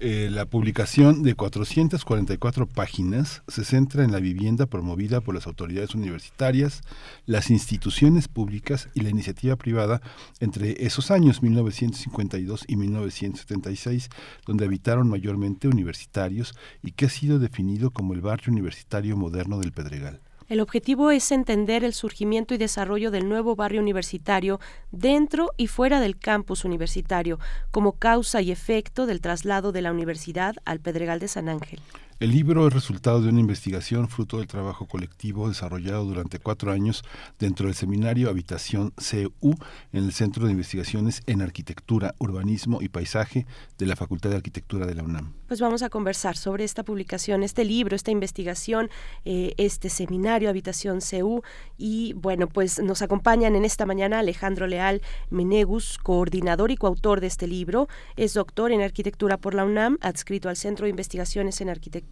Eh, 0.00 0.28
la 0.30 0.46
publicación 0.46 1.24
de 1.24 1.34
444 1.34 2.68
páginas 2.68 3.42
se 3.48 3.64
centra 3.64 4.04
en 4.04 4.12
la 4.12 4.20
vivienda 4.20 4.66
promovida 4.66 5.20
por 5.20 5.34
las 5.34 5.48
autoridades 5.48 5.96
universitarias, 5.96 6.82
las 7.26 7.50
instituciones 7.50 8.28
públicas 8.28 8.88
y 8.94 9.00
la 9.00 9.10
iniciativa 9.10 9.56
privada 9.56 10.00
entre 10.38 10.86
esos 10.86 11.10
años 11.10 11.42
1952 11.42 12.64
y 12.68 12.76
1976, 12.76 14.08
donde 14.46 14.66
habitaron 14.66 15.08
mayormente 15.08 15.66
universitarios 15.66 16.54
y 16.80 16.92
que 16.92 17.06
ha 17.06 17.10
sido 17.10 17.40
definido 17.40 17.90
como 17.90 18.14
el 18.14 18.20
barrio 18.20 18.52
universitario 18.52 19.16
moderno 19.16 19.58
del 19.58 19.72
Pedregal. 19.72 20.20
El 20.48 20.60
objetivo 20.60 21.10
es 21.10 21.30
entender 21.30 21.84
el 21.84 21.92
surgimiento 21.92 22.54
y 22.54 22.58
desarrollo 22.58 23.10
del 23.10 23.28
nuevo 23.28 23.54
barrio 23.54 23.82
universitario 23.82 24.60
dentro 24.90 25.52
y 25.58 25.66
fuera 25.66 26.00
del 26.00 26.18
campus 26.18 26.64
universitario, 26.64 27.38
como 27.70 27.92
causa 27.92 28.40
y 28.40 28.50
efecto 28.50 29.04
del 29.04 29.20
traslado 29.20 29.72
de 29.72 29.82
la 29.82 29.92
universidad 29.92 30.56
al 30.64 30.80
Pedregal 30.80 31.18
de 31.18 31.28
San 31.28 31.50
Ángel. 31.50 31.80
El 32.20 32.32
libro 32.32 32.66
es 32.66 32.74
resultado 32.74 33.22
de 33.22 33.28
una 33.28 33.38
investigación 33.38 34.08
fruto 34.08 34.38
del 34.38 34.48
trabajo 34.48 34.86
colectivo 34.86 35.46
desarrollado 35.46 36.02
durante 36.04 36.40
cuatro 36.40 36.72
años 36.72 37.04
dentro 37.38 37.66
del 37.66 37.76
seminario 37.76 38.28
Habitación 38.28 38.92
CU 38.96 39.54
en 39.92 40.02
el 40.02 40.12
Centro 40.12 40.46
de 40.46 40.50
Investigaciones 40.50 41.22
en 41.26 41.42
Arquitectura, 41.42 42.16
Urbanismo 42.18 42.82
y 42.82 42.88
Paisaje 42.88 43.46
de 43.78 43.86
la 43.86 43.94
Facultad 43.94 44.30
de 44.30 44.36
Arquitectura 44.36 44.84
de 44.84 44.96
la 44.96 45.04
UNAM. 45.04 45.32
Pues 45.46 45.60
vamos 45.60 45.82
a 45.82 45.90
conversar 45.90 46.36
sobre 46.36 46.64
esta 46.64 46.82
publicación, 46.82 47.44
este 47.44 47.64
libro, 47.64 47.94
esta 47.94 48.10
investigación, 48.10 48.90
eh, 49.24 49.54
este 49.56 49.88
seminario 49.88 50.50
Habitación 50.50 50.98
CU 50.98 51.42
y 51.76 52.14
bueno, 52.14 52.48
pues 52.48 52.80
nos 52.80 53.00
acompañan 53.00 53.54
en 53.54 53.64
esta 53.64 53.86
mañana 53.86 54.18
Alejandro 54.18 54.66
Leal 54.66 55.02
Menegus, 55.30 55.98
coordinador 55.98 56.72
y 56.72 56.76
coautor 56.76 57.20
de 57.20 57.28
este 57.28 57.46
libro, 57.46 57.86
es 58.16 58.34
doctor 58.34 58.72
en 58.72 58.82
Arquitectura 58.82 59.36
por 59.36 59.54
la 59.54 59.64
UNAM, 59.64 59.98
adscrito 60.00 60.48
al 60.48 60.56
Centro 60.56 60.86
de 60.86 60.90
Investigaciones 60.90 61.60
en 61.60 61.68
Arquitectura 61.68 62.07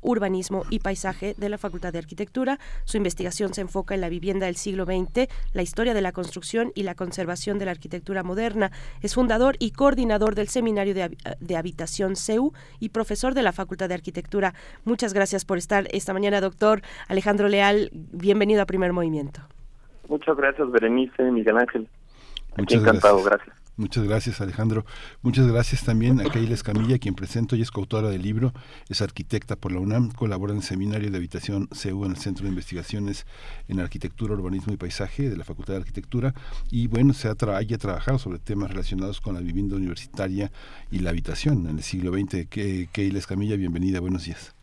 Urbanismo 0.00 0.64
y 0.70 0.80
Paisaje 0.80 1.34
de 1.36 1.48
la 1.48 1.58
Facultad 1.58 1.92
de 1.92 1.98
Arquitectura. 1.98 2.58
Su 2.84 2.96
investigación 2.96 3.54
se 3.54 3.60
enfoca 3.60 3.94
en 3.94 4.00
la 4.00 4.08
vivienda 4.08 4.46
del 4.46 4.56
siglo 4.56 4.84
XX, 4.84 5.28
la 5.52 5.62
historia 5.62 5.94
de 5.94 6.02
la 6.02 6.12
construcción 6.12 6.72
y 6.74 6.82
la 6.82 6.94
conservación 6.94 7.58
de 7.58 7.66
la 7.66 7.70
arquitectura 7.70 8.22
moderna. 8.22 8.70
Es 9.02 9.14
fundador 9.14 9.56
y 9.58 9.70
coordinador 9.72 10.34
del 10.34 10.48
Seminario 10.48 10.94
de, 10.94 11.56
Habitación 11.56 12.16
CEU 12.16 12.52
y 12.80 12.88
profesor 12.88 13.34
de 13.34 13.42
la 13.42 13.52
Facultad 13.52 13.88
de 13.88 13.94
Arquitectura. 13.94 14.54
Muchas 14.84 15.14
gracias 15.14 15.44
por 15.44 15.58
estar 15.58 15.86
esta 15.92 16.12
mañana, 16.12 16.40
doctor 16.40 16.82
Alejandro 17.08 17.48
Leal. 17.48 17.90
Bienvenido 17.92 18.62
a 18.62 18.66
Primer 18.66 18.92
Movimiento. 18.92 19.40
Muchas 20.08 20.36
gracias, 20.36 20.70
Berenice, 20.70 21.22
Miguel 21.30 21.56
Ángel. 21.56 21.88
Muchas 22.56 22.80
encantado, 22.80 23.22
gracias. 23.22 23.63
Muchas 23.76 24.04
gracias, 24.04 24.40
Alejandro. 24.40 24.84
Muchas 25.22 25.50
gracias 25.50 25.84
también 25.84 26.20
a 26.20 26.30
Keila 26.30 26.54
Escamilla, 26.54 26.98
quien 26.98 27.14
presento 27.14 27.56
y 27.56 27.62
es 27.62 27.72
coautora 27.72 28.08
del 28.08 28.22
libro, 28.22 28.52
es 28.88 29.02
arquitecta 29.02 29.56
por 29.56 29.72
la 29.72 29.80
UNAM, 29.80 30.12
colabora 30.12 30.52
en 30.52 30.58
el 30.58 30.62
Seminario 30.62 31.10
de 31.10 31.16
Habitación 31.16 31.68
CEU 31.72 32.04
en 32.04 32.12
el 32.12 32.16
Centro 32.16 32.44
de 32.44 32.50
Investigaciones 32.50 33.26
en 33.68 33.80
Arquitectura, 33.80 34.34
Urbanismo 34.34 34.72
y 34.72 34.76
Paisaje 34.76 35.28
de 35.28 35.36
la 35.36 35.44
Facultad 35.44 35.74
de 35.74 35.80
Arquitectura 35.80 36.34
y 36.70 36.86
bueno, 36.86 37.12
se 37.14 37.28
ha, 37.28 37.34
trabajado 37.34 38.18
sobre 38.18 38.38
temas 38.38 38.70
relacionados 38.70 39.20
con 39.20 39.34
la 39.34 39.40
vivienda 39.40 39.76
universitaria 39.76 40.52
y 40.92 41.00
la 41.00 41.10
habitación 41.10 41.66
en 41.68 41.78
el 41.78 41.82
siglo 41.82 42.12
XX. 42.12 42.46
Keila 42.48 43.18
Escamilla, 43.18 43.56
bienvenida, 43.56 43.98
buenos 43.98 44.24
días. 44.24 44.54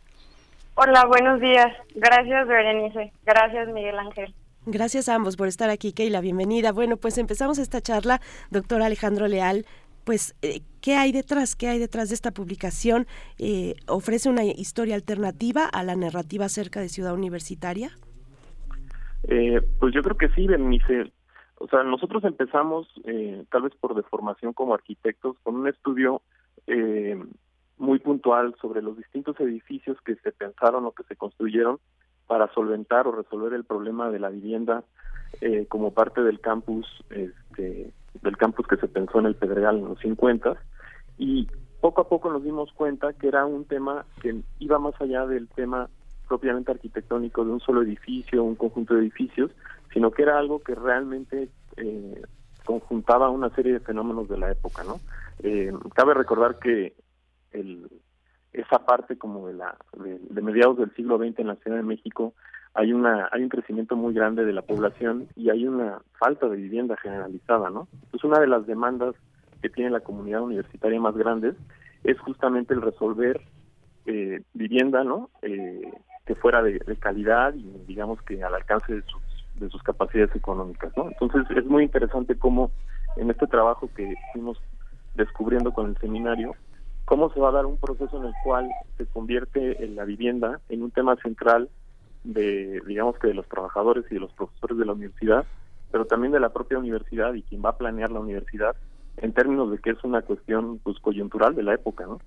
Hola, 0.76 1.06
buenos 1.06 1.42
días. 1.42 1.68
Gracias, 1.96 2.48
Berenice. 2.48 3.12
Gracias, 3.26 3.68
Miguel 3.68 4.00
Ángel. 4.00 4.34
Gracias 4.68 5.10
a 5.10 5.16
ambos 5.16 5.38
por 5.38 5.48
estar 5.48 5.72
aquí, 5.72 5.92
Keila, 5.92 6.22
bienvenida. 6.22 6.72
Bueno, 6.72 6.96
pues 6.96 7.18
empezamos 7.18 7.58
esta 7.58 7.82
charla, 7.82 8.22
doctor 8.52 8.84
Alejandro 8.84 9.28
Leal. 9.28 9.66
Pues, 10.04 10.36
eh, 10.44 10.62
¿qué 10.82 10.96
hay 10.96 11.12
detrás? 11.12 11.56
¿Qué 11.56 11.68
hay 11.68 11.80
detrás 11.80 12.10
de 12.10 12.16
esta 12.16 12.30
publicación? 12.30 13.08
Eh, 13.40 13.74
¿Ofrece 13.88 14.30
una 14.30 14.44
historia 14.44 14.94
alternativa 14.94 15.66
a 15.66 15.82
la 15.84 15.96
narrativa 15.96 16.46
acerca 16.46 16.80
de 16.80 16.90
Ciudad 16.90 17.16
Universitaria? 17.16 17.90
Eh, 19.28 19.62
pues 19.80 19.96
yo 19.96 20.04
creo 20.04 20.18
que 20.18 20.30
sí, 20.30 20.46
Bernice. 20.46 21.12
O 21.58 21.68
sea, 21.68 21.82
nosotros 21.84 22.24
empezamos, 22.24 22.88
tal 23.50 23.64
vez 23.64 23.74
por 23.80 23.96
deformación 23.96 24.54
como 24.54 24.76
arquitectos, 24.76 25.38
con 25.42 25.56
un 25.56 25.68
estudio 25.68 26.22
muy 27.78 27.98
puntual 27.98 28.56
sobre 28.62 28.84
los 28.84 28.96
distintos 28.96 29.40
edificios 29.40 30.00
que 30.02 30.16
se 30.18 30.32
pensaron 30.32 30.86
o 30.86 30.92
que 30.92 31.04
se 31.04 31.16
construyeron 31.16 31.80
para 32.32 32.48
solventar 32.54 33.08
o 33.08 33.12
resolver 33.12 33.52
el 33.52 33.66
problema 33.66 34.10
de 34.10 34.18
la 34.18 34.30
vivienda 34.30 34.86
eh, 35.42 35.66
como 35.68 35.92
parte 35.92 36.24
del 36.24 36.40
campus 36.40 36.88
este, 37.10 37.92
del 38.22 38.38
campus 38.38 38.66
que 38.68 38.78
se 38.78 38.88
pensó 38.88 39.20
en 39.20 39.26
el 39.26 39.36
Pedregal 39.36 39.80
en 39.80 39.90
los 39.90 40.00
50 40.00 40.56
y 41.18 41.50
poco 41.82 42.00
a 42.00 42.08
poco 42.08 42.32
nos 42.32 42.42
dimos 42.42 42.72
cuenta 42.72 43.12
que 43.12 43.28
era 43.28 43.46
un 43.46 43.66
tema 43.66 44.06
que 44.22 44.44
iba 44.60 44.80
más 44.80 44.94
allá 45.02 45.28
del 45.28 45.50
tema 45.50 45.90
propiamente 46.30 46.72
arquitectónico 46.72 47.44
de 47.44 47.52
un 47.52 47.60
solo 47.60 47.82
edificio, 47.82 48.46
un 48.46 48.56
conjunto 48.56 48.94
de 48.94 49.02
edificios, 49.02 49.52
sino 49.92 50.12
que 50.12 50.22
era 50.22 50.40
algo 50.40 50.60
que 50.60 50.74
realmente 50.74 51.50
eh, 51.76 52.22
conjuntaba 52.64 53.30
una 53.30 53.50
serie 53.50 53.74
de 53.74 53.82
fenómenos 53.82 54.30
de 54.30 54.38
la 54.38 54.50
época, 54.50 54.86
¿no? 54.86 55.02
Eh, 55.44 55.74
cabe 55.94 56.14
recordar 56.14 56.60
que 56.60 56.94
el, 57.52 57.90
esa 58.54 58.80
parte 58.86 59.18
como 59.18 59.48
de 59.48 59.54
la 59.54 59.78
de, 59.98 60.42
mediados 60.42 60.78
del 60.78 60.94
siglo 60.96 61.18
XX 61.18 61.40
en 61.40 61.48
la 61.48 61.56
Ciudad 61.56 61.78
de 61.78 61.84
México 61.84 62.34
hay 62.74 62.94
una 62.94 63.30
hay 63.32 63.44
un 63.44 63.50
crecimiento 63.50 63.96
muy 63.96 64.14
grande 64.14 64.46
de 64.46 64.54
la 64.54 64.62
población 64.62 65.28
y 65.36 65.50
hay 65.50 65.68
una 65.68 66.02
falta 66.20 66.48
de 66.48 66.58
vivienda 66.58 66.98
generalizada, 66.98 67.70
¿no? 67.70 67.88
Entonces 67.94 68.24
una 68.24 68.40
de 68.40 68.48
las 68.48 68.66
demandas 68.66 69.16
que 69.62 69.70
tiene 69.70 69.90
la 69.90 70.00
comunidad 70.02 70.42
universitaria 70.42 71.00
más 71.00 71.16
grandes 71.16 71.56
es 72.04 72.20
justamente 72.20 72.74
el 72.74 72.82
resolver 72.82 73.42
eh, 74.06 74.42
vivienda, 74.54 75.04
¿no? 75.04 75.30
Eh, 75.42 75.92
que 76.26 76.36
fuera 76.36 76.62
de, 76.62 76.80
calidad 76.98 77.54
y 77.54 77.66
digamos 77.88 78.22
que 78.24 78.44
al 78.44 78.56
alcance 78.56 78.94
de 78.94 79.02
sus 79.04 79.22
de 79.56 79.70
sus 79.70 79.84
capacidades 79.84 80.36
económicas, 80.36 80.92
¿no? 80.98 81.10
Entonces 81.10 81.46
es 81.56 81.66
muy 81.66 81.84
interesante 81.84 82.36
cómo 82.36 82.72
en 83.16 83.30
este 83.30 83.48
trabajo 83.48 83.90
que 83.96 84.16
fuimos 84.34 84.60
descubriendo 85.16 85.72
con 85.72 85.90
el 85.90 85.98
seminario 85.98 86.56
cómo 87.06 87.32
se 87.34 87.40
va 87.40 87.50
a 87.50 87.54
dar 87.54 87.66
un 87.66 87.78
proceso 87.78 88.18
en 88.18 88.26
el 88.26 88.34
cual 88.44 88.70
se 88.98 89.06
convierte 89.06 89.84
en 89.84 89.96
la 89.96 90.06
vivienda 90.06 90.60
en 90.70 90.84
un 90.84 90.92
tema 90.92 91.16
central 91.18 91.70
de, 92.24 92.82
digamos 92.88 93.18
que 93.18 93.28
de 93.28 93.34
los 93.34 93.48
trabajadores 93.48 94.06
y 94.10 94.16
de 94.16 94.20
los 94.20 94.32
profesores 94.34 94.78
de 94.78 94.86
la 94.86 94.94
universidad, 94.94 95.46
pero 95.92 96.06
también 96.06 96.32
de 96.32 96.40
la 96.40 96.50
propia 96.50 96.78
universidad 96.78 97.34
y 97.34 97.42
quien 97.44 97.64
va 97.64 97.70
a 97.70 97.78
planear 97.78 98.12
la 98.12 98.20
universidad 98.20 98.76
en 99.18 99.34
términos 99.34 99.72
de 99.72 99.80
que 99.80 99.92
es 99.92 100.04
una 100.04 100.22
cuestión 100.22 100.80
pues 100.80 101.00
coyuntural 101.00 101.56
de 101.56 101.64
la 101.64 101.74
época, 101.74 102.06
¿no? 102.06 102.20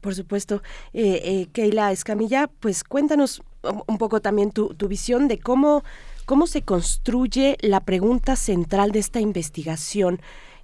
Por 0.00 0.14
supuesto. 0.14 0.62
Eh, 0.92 1.20
eh, 1.24 1.46
Keila 1.52 1.90
Escamilla, 1.90 2.48
pues 2.60 2.84
cuéntanos 2.84 3.42
un 3.86 3.98
poco 3.98 4.20
también 4.20 4.52
tu, 4.52 4.74
tu 4.74 4.86
visión 4.86 5.26
de 5.26 5.38
cómo, 5.40 5.82
cómo 6.24 6.46
se 6.46 6.62
construye 6.62 7.56
la 7.60 7.80
pregunta 7.80 8.36
central 8.36 8.92
de 8.92 9.00
esta 9.00 9.20
investigación. 9.20 10.20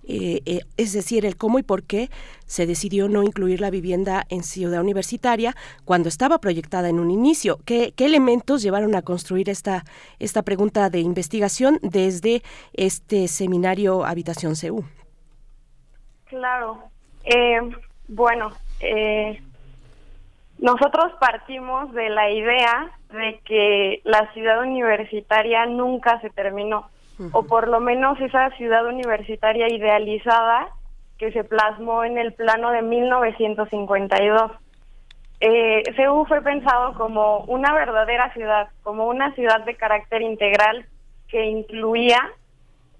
Eh, 0.06 0.40
eh, 0.44 0.60
es 0.76 0.92
decir, 0.92 1.24
el 1.24 1.36
cómo 1.36 1.58
y 1.58 1.62
por 1.62 1.82
qué 1.82 2.10
se 2.46 2.66
decidió 2.66 3.08
no 3.08 3.22
incluir 3.22 3.60
la 3.60 3.70
vivienda 3.70 4.24
en 4.28 4.42
Ciudad 4.42 4.80
Universitaria 4.80 5.54
cuando 5.84 6.08
estaba 6.08 6.38
proyectada 6.38 6.88
en 6.88 7.00
un 7.00 7.10
inicio. 7.10 7.58
¿Qué, 7.64 7.92
elementos 7.98 8.62
llevaron 8.62 8.94
a 8.94 9.02
construir 9.02 9.48
esta, 9.48 9.84
esta 10.18 10.42
pregunta 10.42 10.90
de 10.90 11.00
investigación 11.00 11.78
desde 11.82 12.42
este 12.74 13.28
seminario 13.28 14.04
Habitación 14.04 14.54
CU? 14.54 14.84
Claro. 16.26 16.82
Eh, 17.24 17.60
bueno, 18.08 18.52
nosotros 20.58 21.12
partimos 21.18 21.92
de 21.94 22.10
la 22.10 22.30
idea 22.30 22.90
de 23.10 23.40
que 23.44 24.02
la 24.04 24.30
ciudad 24.34 24.60
universitaria 24.60 25.64
nunca 25.64 26.20
se 26.20 26.28
terminó 26.28 26.90
o 27.32 27.44
por 27.44 27.68
lo 27.68 27.80
menos 27.80 28.20
esa 28.20 28.50
ciudad 28.50 28.86
universitaria 28.86 29.68
idealizada 29.68 30.68
que 31.18 31.32
se 31.32 31.44
plasmó 31.44 32.04
en 32.04 32.18
el 32.18 32.32
plano 32.32 32.70
de 32.70 32.82
1952. 32.82 34.52
Eh, 35.40 35.82
fue 36.26 36.42
pensado 36.42 36.94
como 36.94 37.40
una 37.40 37.72
verdadera 37.72 38.32
ciudad, 38.32 38.68
como 38.82 39.06
una 39.06 39.34
ciudad 39.34 39.64
de 39.64 39.76
carácter 39.76 40.22
integral 40.22 40.86
que 41.28 41.44
incluía, 41.46 42.18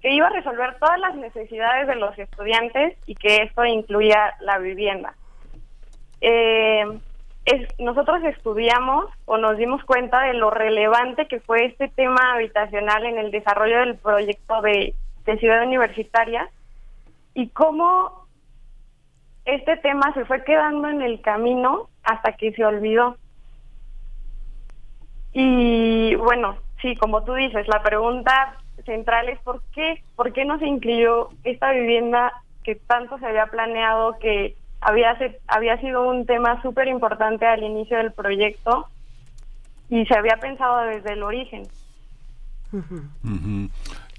que 0.01 0.11
iba 0.11 0.27
a 0.27 0.31
resolver 0.31 0.77
todas 0.79 0.99
las 0.99 1.15
necesidades 1.15 1.87
de 1.87 1.95
los 1.95 2.17
estudiantes 2.17 2.97
y 3.05 3.15
que 3.15 3.43
esto 3.43 3.65
incluía 3.65 4.33
la 4.41 4.59
vivienda. 4.59 5.15
Eh, 6.21 6.85
nosotros 7.77 8.23
estudiamos 8.23 9.05
o 9.25 9.37
nos 9.37 9.57
dimos 9.57 9.83
cuenta 9.83 10.21
de 10.21 10.33
lo 10.33 10.49
relevante 10.49 11.27
que 11.27 11.39
fue 11.39 11.65
este 11.65 11.87
tema 11.89 12.33
habitacional 12.33 13.05
en 13.05 13.17
el 13.19 13.31
desarrollo 13.31 13.79
del 13.79 13.95
proyecto 13.95 14.61
de, 14.61 14.95
Ciudad 15.39 15.63
Universitaria 15.63 16.47
y 17.33 17.49
cómo 17.49 18.27
este 19.43 19.75
tema 19.77 20.13
se 20.13 20.23
fue 20.25 20.43
quedando 20.43 20.87
en 20.87 21.01
el 21.01 21.19
camino 21.21 21.89
hasta 22.03 22.33
que 22.33 22.51
se 22.51 22.63
olvidó. 22.63 23.17
Y 25.33 26.13
bueno, 26.13 26.57
sí, 26.79 26.95
como 26.95 27.23
tú 27.23 27.33
dices, 27.33 27.67
la 27.67 27.81
pregunta 27.81 28.57
central 28.85 29.29
es 29.29 29.39
por 29.39 29.63
qué, 29.73 30.03
por 30.15 30.31
qué 30.31 30.45
no 30.45 30.59
se 30.59 30.67
incluyó 30.67 31.29
esta 31.43 31.71
vivienda 31.71 32.31
que 32.63 32.75
tanto 32.75 33.17
se 33.17 33.25
había 33.25 33.47
planeado, 33.47 34.19
que 34.19 34.55
había, 34.81 35.17
había 35.47 35.79
sido 35.79 36.07
un 36.07 36.25
tema 36.25 36.61
súper 36.61 36.87
importante 36.87 37.45
al 37.45 37.63
inicio 37.63 37.97
del 37.97 38.11
proyecto 38.11 38.87
y 39.89 40.05
se 40.05 40.17
había 40.17 40.37
pensado 40.37 40.85
desde 40.85 41.13
el 41.13 41.23
origen. 41.23 41.67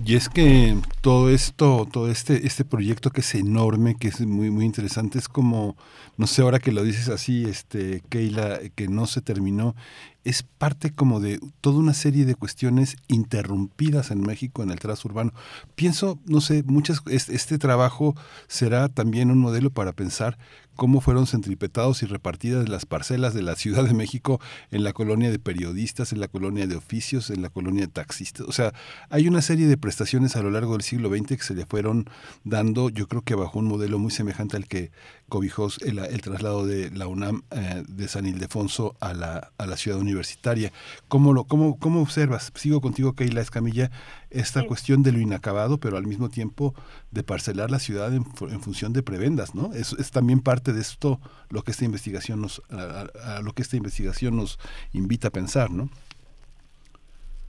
Y 0.04 0.14
es 0.14 0.28
que 0.28 0.76
todo 1.00 1.30
esto, 1.30 1.88
todo 1.90 2.10
este, 2.10 2.46
este 2.46 2.66
proyecto 2.66 3.10
que 3.10 3.22
es 3.22 3.34
enorme, 3.34 3.94
que 3.94 4.08
es 4.08 4.20
muy, 4.20 4.50
muy 4.50 4.66
interesante, 4.66 5.18
es 5.18 5.26
como, 5.26 5.74
no 6.18 6.26
sé, 6.26 6.42
ahora 6.42 6.58
que 6.58 6.70
lo 6.70 6.84
dices 6.84 7.08
así, 7.08 7.44
este, 7.44 8.02
Keila, 8.10 8.60
que 8.74 8.88
no 8.88 9.06
se 9.06 9.22
terminó, 9.22 9.74
es 10.22 10.42
parte 10.42 10.92
como 10.92 11.18
de 11.20 11.40
toda 11.62 11.78
una 11.78 11.94
serie 11.94 12.26
de 12.26 12.34
cuestiones 12.34 12.96
interrumpidas 13.08 14.10
en 14.10 14.20
México 14.20 14.62
en 14.62 14.70
el 14.70 14.80
trazo 14.80 15.08
urbano. 15.08 15.32
Pienso, 15.76 16.18
no 16.26 16.42
sé, 16.42 16.62
muchas, 16.66 17.00
este 17.06 17.58
trabajo 17.58 18.14
será 18.48 18.90
también 18.90 19.30
un 19.30 19.38
modelo 19.38 19.70
para 19.70 19.92
pensar 19.92 20.36
cómo 20.76 21.00
fueron 21.00 21.26
centripetados 21.26 22.02
y 22.02 22.06
repartidas 22.06 22.68
las 22.68 22.86
parcelas 22.86 23.34
de 23.34 23.42
la 23.42 23.56
Ciudad 23.56 23.84
de 23.84 23.94
México 23.94 24.40
en 24.70 24.84
la 24.84 24.92
colonia 24.92 25.30
de 25.30 25.38
periodistas, 25.38 26.12
en 26.12 26.20
la 26.20 26.28
colonia 26.28 26.66
de 26.66 26.76
oficios, 26.76 27.30
en 27.30 27.42
la 27.42 27.48
colonia 27.48 27.86
de 27.86 27.92
taxistas. 27.92 28.46
O 28.46 28.52
sea, 28.52 28.72
hay 29.10 29.26
una 29.26 29.42
serie 29.42 29.66
de 29.66 29.76
prestaciones 29.76 30.36
a 30.36 30.42
lo 30.42 30.50
largo 30.50 30.74
del 30.74 30.82
siglo 30.82 31.08
XX 31.08 31.26
que 31.26 31.42
se 31.42 31.54
le 31.54 31.66
fueron 31.66 32.08
dando, 32.44 32.90
yo 32.90 33.08
creo 33.08 33.22
que 33.22 33.34
bajo 33.34 33.58
un 33.58 33.66
modelo 33.66 33.98
muy 33.98 34.10
semejante 34.10 34.56
al 34.56 34.68
que 34.68 34.90
cobijó 35.28 35.68
el, 35.84 35.98
el 35.98 36.20
traslado 36.20 36.66
de 36.66 36.90
la 36.90 37.08
UNAM 37.08 37.42
eh, 37.50 37.82
de 37.88 38.08
San 38.08 38.26
Ildefonso 38.26 38.94
a 39.00 39.12
la, 39.12 39.50
a 39.58 39.66
la 39.66 39.76
ciudad 39.76 39.98
universitaria. 39.98 40.72
¿Cómo, 41.08 41.32
lo, 41.32 41.44
cómo, 41.44 41.78
¿Cómo 41.78 42.00
observas? 42.00 42.52
Sigo 42.54 42.80
contigo, 42.80 43.14
Keila 43.14 43.40
Escamilla, 43.40 43.90
esta 44.30 44.64
cuestión 44.64 45.02
de 45.02 45.12
lo 45.12 45.18
inacabado, 45.18 45.78
pero 45.78 45.96
al 45.96 46.06
mismo 46.06 46.28
tiempo 46.28 46.74
de 47.10 47.22
parcelar 47.22 47.70
la 47.70 47.78
ciudad 47.78 48.14
en, 48.14 48.24
en 48.48 48.60
función 48.60 48.92
de 48.92 49.02
prebendas, 49.02 49.54
¿no? 49.54 49.72
Es, 49.72 49.92
es, 49.94 50.10
también 50.10 50.40
parte 50.40 50.72
de 50.72 50.80
esto 50.80 51.20
lo 51.48 51.62
que 51.62 51.72
esta 51.72 51.84
investigación 51.84 52.40
nos, 52.42 52.62
a, 52.70 53.36
a, 53.36 53.40
lo 53.42 53.52
que 53.52 53.62
esta 53.62 53.76
investigación 53.76 54.36
nos 54.36 54.58
invita 54.92 55.28
a 55.28 55.32
pensar, 55.32 55.70
¿no? 55.70 55.88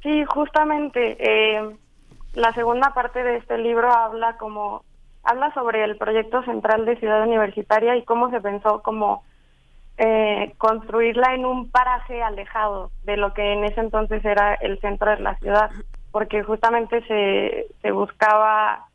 Sí, 0.01 0.23
justamente. 0.25 1.17
Eh, 1.19 1.77
la 2.33 2.53
segunda 2.53 2.93
parte 2.93 3.23
de 3.23 3.37
este 3.37 3.57
libro 3.57 3.91
habla 3.91 4.37
como 4.37 4.83
habla 5.27 5.53
sobre 5.53 5.83
el 5.83 5.97
proyecto 5.97 6.41
central 6.43 6.85
de 6.85 6.95
Ciudad 6.97 7.23
Universitaria 7.23 7.97
y 7.97 8.05
cómo 8.05 8.29
se 8.29 8.39
pensó 8.39 8.81
como 8.81 9.23
eh, 9.97 10.53
construirla 10.57 11.35
en 11.35 11.45
un 11.45 11.69
paraje 11.69 12.23
alejado 12.23 12.91
de 13.03 13.17
lo 13.17 13.33
que 13.33 13.53
en 13.53 13.65
ese 13.65 13.81
entonces 13.81 14.23
era 14.23 14.53
el 14.53 14.79
centro 14.79 15.11
de 15.11 15.19
la 15.19 15.35
ciudad 15.35 15.69
porque 16.11 16.43
justamente 16.43 17.05
se, 17.07 17.67
se 17.81 17.91
buscaba, 17.91 18.87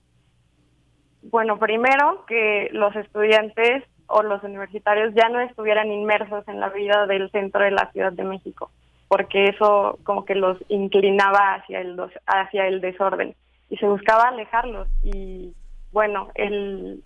bueno, 1.22 1.58
primero 1.58 2.24
que 2.26 2.68
los 2.72 2.96
estudiantes 2.96 3.84
o 4.06 4.22
los 4.22 4.42
universitarios 4.42 5.14
ya 5.14 5.28
no 5.28 5.40
estuvieran 5.40 5.92
inmersos 5.92 6.48
en 6.48 6.60
la 6.60 6.70
vida 6.70 7.06
del 7.06 7.30
centro 7.30 7.62
de 7.62 7.70
la 7.70 7.90
Ciudad 7.92 8.12
de 8.12 8.24
México, 8.24 8.70
porque 9.08 9.44
eso 9.44 9.98
como 10.04 10.24
que 10.24 10.34
los 10.34 10.58
inclinaba 10.68 11.54
hacia 11.54 11.80
el, 11.80 12.00
hacia 12.26 12.66
el 12.66 12.80
desorden 12.80 13.34
y 13.70 13.76
se 13.76 13.86
buscaba 13.86 14.24
alejarlos. 14.24 14.88
Y 15.04 15.54
bueno, 15.92 16.28
el, 16.34 17.02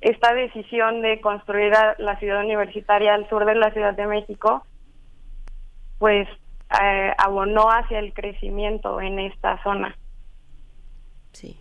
esta 0.00 0.34
decisión 0.34 1.00
de 1.02 1.20
construir 1.20 1.72
la 1.98 2.18
ciudad 2.18 2.44
universitaria 2.44 3.14
al 3.14 3.28
sur 3.28 3.46
de 3.46 3.54
la 3.54 3.72
Ciudad 3.72 3.94
de 3.94 4.06
México, 4.06 4.66
pues 5.98 6.28
eh, 6.80 7.12
abonó 7.16 7.68
hacia 7.70 7.98
el 8.00 8.12
crecimiento 8.12 9.00
en 9.00 9.18
esta 9.18 9.62
zona. 9.62 9.96
Sí. 11.32 11.56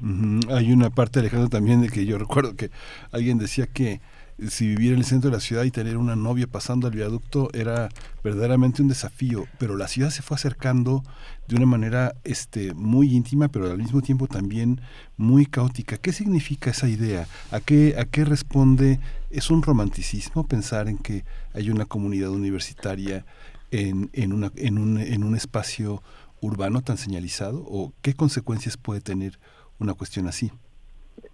Hay 0.49 0.71
una 0.71 0.89
parte, 0.91 1.19
Alejandro, 1.19 1.49
también 1.49 1.81
de 1.81 1.89
que 1.89 2.05
yo 2.05 2.17
recuerdo 2.17 2.55
que 2.55 2.69
alguien 3.11 3.39
decía 3.39 3.65
que 3.65 4.01
si 4.39 4.67
vivir 4.67 4.93
en 4.93 4.99
el 4.99 5.05
centro 5.05 5.29
de 5.29 5.37
la 5.37 5.41
ciudad 5.41 5.63
y 5.63 5.71
tener 5.71 5.97
una 5.97 6.15
novia 6.15 6.47
pasando 6.47 6.87
al 6.87 6.93
viaducto 6.93 7.49
era 7.53 7.89
verdaderamente 8.23 8.81
un 8.81 8.87
desafío, 8.87 9.45
pero 9.59 9.75
la 9.75 9.87
ciudad 9.87 10.09
se 10.09 10.21
fue 10.21 10.35
acercando 10.35 11.03
de 11.47 11.55
una 11.55 11.65
manera 11.65 12.13
este, 12.23 12.73
muy 12.73 13.13
íntima, 13.13 13.49
pero 13.49 13.69
al 13.69 13.77
mismo 13.77 14.01
tiempo 14.01 14.27
también 14.27 14.81
muy 15.17 15.45
caótica. 15.45 15.97
¿Qué 15.97 16.11
significa 16.11 16.71
esa 16.71 16.87
idea? 16.87 17.27
¿A 17.51 17.59
qué, 17.59 17.95
a 17.97 18.05
qué 18.05 18.25
responde? 18.25 18.99
¿Es 19.29 19.49
un 19.49 19.61
romanticismo 19.61 20.47
pensar 20.47 20.87
en 20.87 20.97
que 20.97 21.23
hay 21.53 21.69
una 21.69 21.85
comunidad 21.85 22.29
universitaria 22.29 23.25
en, 23.71 24.09
en, 24.13 24.33
una, 24.33 24.51
en, 24.55 24.77
un, 24.77 24.99
en 24.99 25.23
un 25.23 25.35
espacio 25.35 26.01
urbano 26.41 26.81
tan 26.81 26.97
señalizado? 26.97 27.63
¿O 27.67 27.93
qué 28.01 28.13
consecuencias 28.13 28.77
puede 28.77 29.01
tener 29.01 29.39
una 29.79 29.93
cuestión 29.93 30.27
así? 30.27 30.51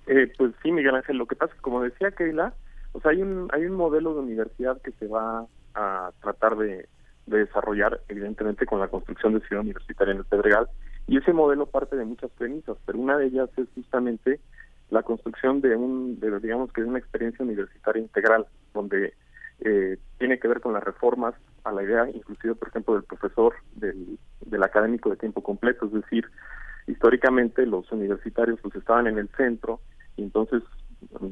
Eh, 0.07 0.31
pues 0.37 0.53
sí, 0.63 0.71
Miguel 0.71 0.95
Ángel, 0.95 1.17
lo 1.17 1.27
que 1.27 1.35
pasa 1.35 1.53
es 1.53 1.61
como 1.61 1.83
decía 1.83 2.11
Keila, 2.11 2.53
o 2.93 3.01
sea, 3.01 3.11
hay 3.11 3.21
un, 3.21 3.49
hay 3.51 3.65
un 3.65 3.75
modelo 3.75 4.13
de 4.13 4.21
universidad 4.21 4.81
que 4.81 4.91
se 4.93 5.07
va 5.07 5.45
a 5.75 6.11
tratar 6.21 6.57
de, 6.57 6.87
desarrollar, 7.25 8.01
evidentemente, 8.07 8.65
con 8.65 8.79
la 8.79 8.87
construcción 8.87 9.35
de 9.35 9.41
Ciudad 9.41 9.61
Universitaria 9.61 10.13
en 10.13 10.17
el 10.17 10.25
Pedregal, 10.25 10.67
y 11.05 11.17
ese 11.17 11.31
modelo 11.31 11.67
parte 11.67 11.95
de 11.95 12.03
muchas 12.03 12.31
premisas, 12.31 12.75
pero 12.87 12.97
una 12.97 13.17
de 13.17 13.27
ellas 13.27 13.49
es 13.55 13.67
justamente 13.75 14.39
la 14.89 15.03
construcción 15.03 15.61
de 15.61 15.75
un, 15.75 16.19
de, 16.19 16.39
digamos 16.39 16.73
que 16.73 16.81
de 16.81 16.87
una 16.87 16.97
experiencia 16.97 17.45
universitaria 17.45 18.01
integral, 18.01 18.47
donde 18.73 19.13
eh, 19.59 19.97
tiene 20.17 20.39
que 20.39 20.47
ver 20.47 20.59
con 20.59 20.73
las 20.73 20.83
reformas 20.83 21.35
a 21.63 21.71
la 21.71 21.83
idea, 21.83 22.09
inclusive, 22.09 22.55
por 22.55 22.69
ejemplo, 22.69 22.95
del 22.95 23.03
profesor, 23.03 23.53
del, 23.75 24.17
del 24.41 24.63
académico 24.63 25.11
de 25.11 25.17
tiempo 25.17 25.43
completo, 25.43 25.85
es 25.85 25.93
decir, 25.93 26.25
históricamente 26.87 27.65
los 27.65 27.91
universitarios 27.91 28.59
pues 28.61 28.75
estaban 28.75 29.07
en 29.07 29.19
el 29.19 29.29
centro 29.37 29.79
y 30.17 30.23
entonces 30.23 30.63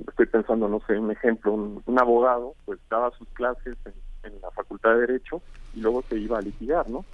estoy 0.07 0.25
pensando, 0.27 0.67
no 0.67 0.79
sé, 0.87 0.97
un 0.97 1.11
ejemplo, 1.11 1.53
un, 1.53 1.99
abogado 1.99 2.55
pues 2.65 2.79
daba 2.89 3.11
sus 3.11 3.27
clases 3.29 3.77
en, 4.23 4.41
la 4.41 4.51
Facultad 4.51 4.91
de 4.91 5.01
Derecho 5.01 5.41
y 5.73 5.79
luego 5.79 6.01
se 6.03 6.17
iba 6.17 6.37
a 6.37 6.41
litigar, 6.41 6.89
¿no? 6.89 7.05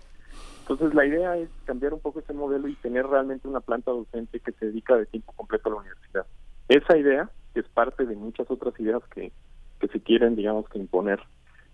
Entonces 0.61 0.93
la 0.93 1.05
idea 1.05 1.37
es 1.37 1.49
cambiar 1.65 1.93
un 1.93 1.99
poco 1.99 2.19
ese 2.19 2.33
modelo 2.33 2.67
y 2.67 2.75
tener 2.75 3.05
realmente 3.05 3.47
una 3.47 3.59
planta 3.59 3.91
docente 3.91 4.39
que 4.39 4.51
se 4.53 4.67
dedica 4.67 4.95
de 4.95 5.05
tiempo 5.05 5.33
completo 5.33 5.69
a 5.69 5.73
la 5.73 5.79
universidad. 5.79 6.25
Esa 6.69 6.97
idea, 6.97 7.29
que 7.53 7.59
es 7.59 7.67
parte 7.67 8.05
de 8.05 8.15
muchas 8.15 8.49
otras 8.49 8.79
ideas 8.79 9.03
que, 9.13 9.31
que 9.79 9.87
se 9.89 9.99
quieren, 9.99 10.35
digamos, 10.35 10.67
que 10.69 10.79
imponer 10.79 11.19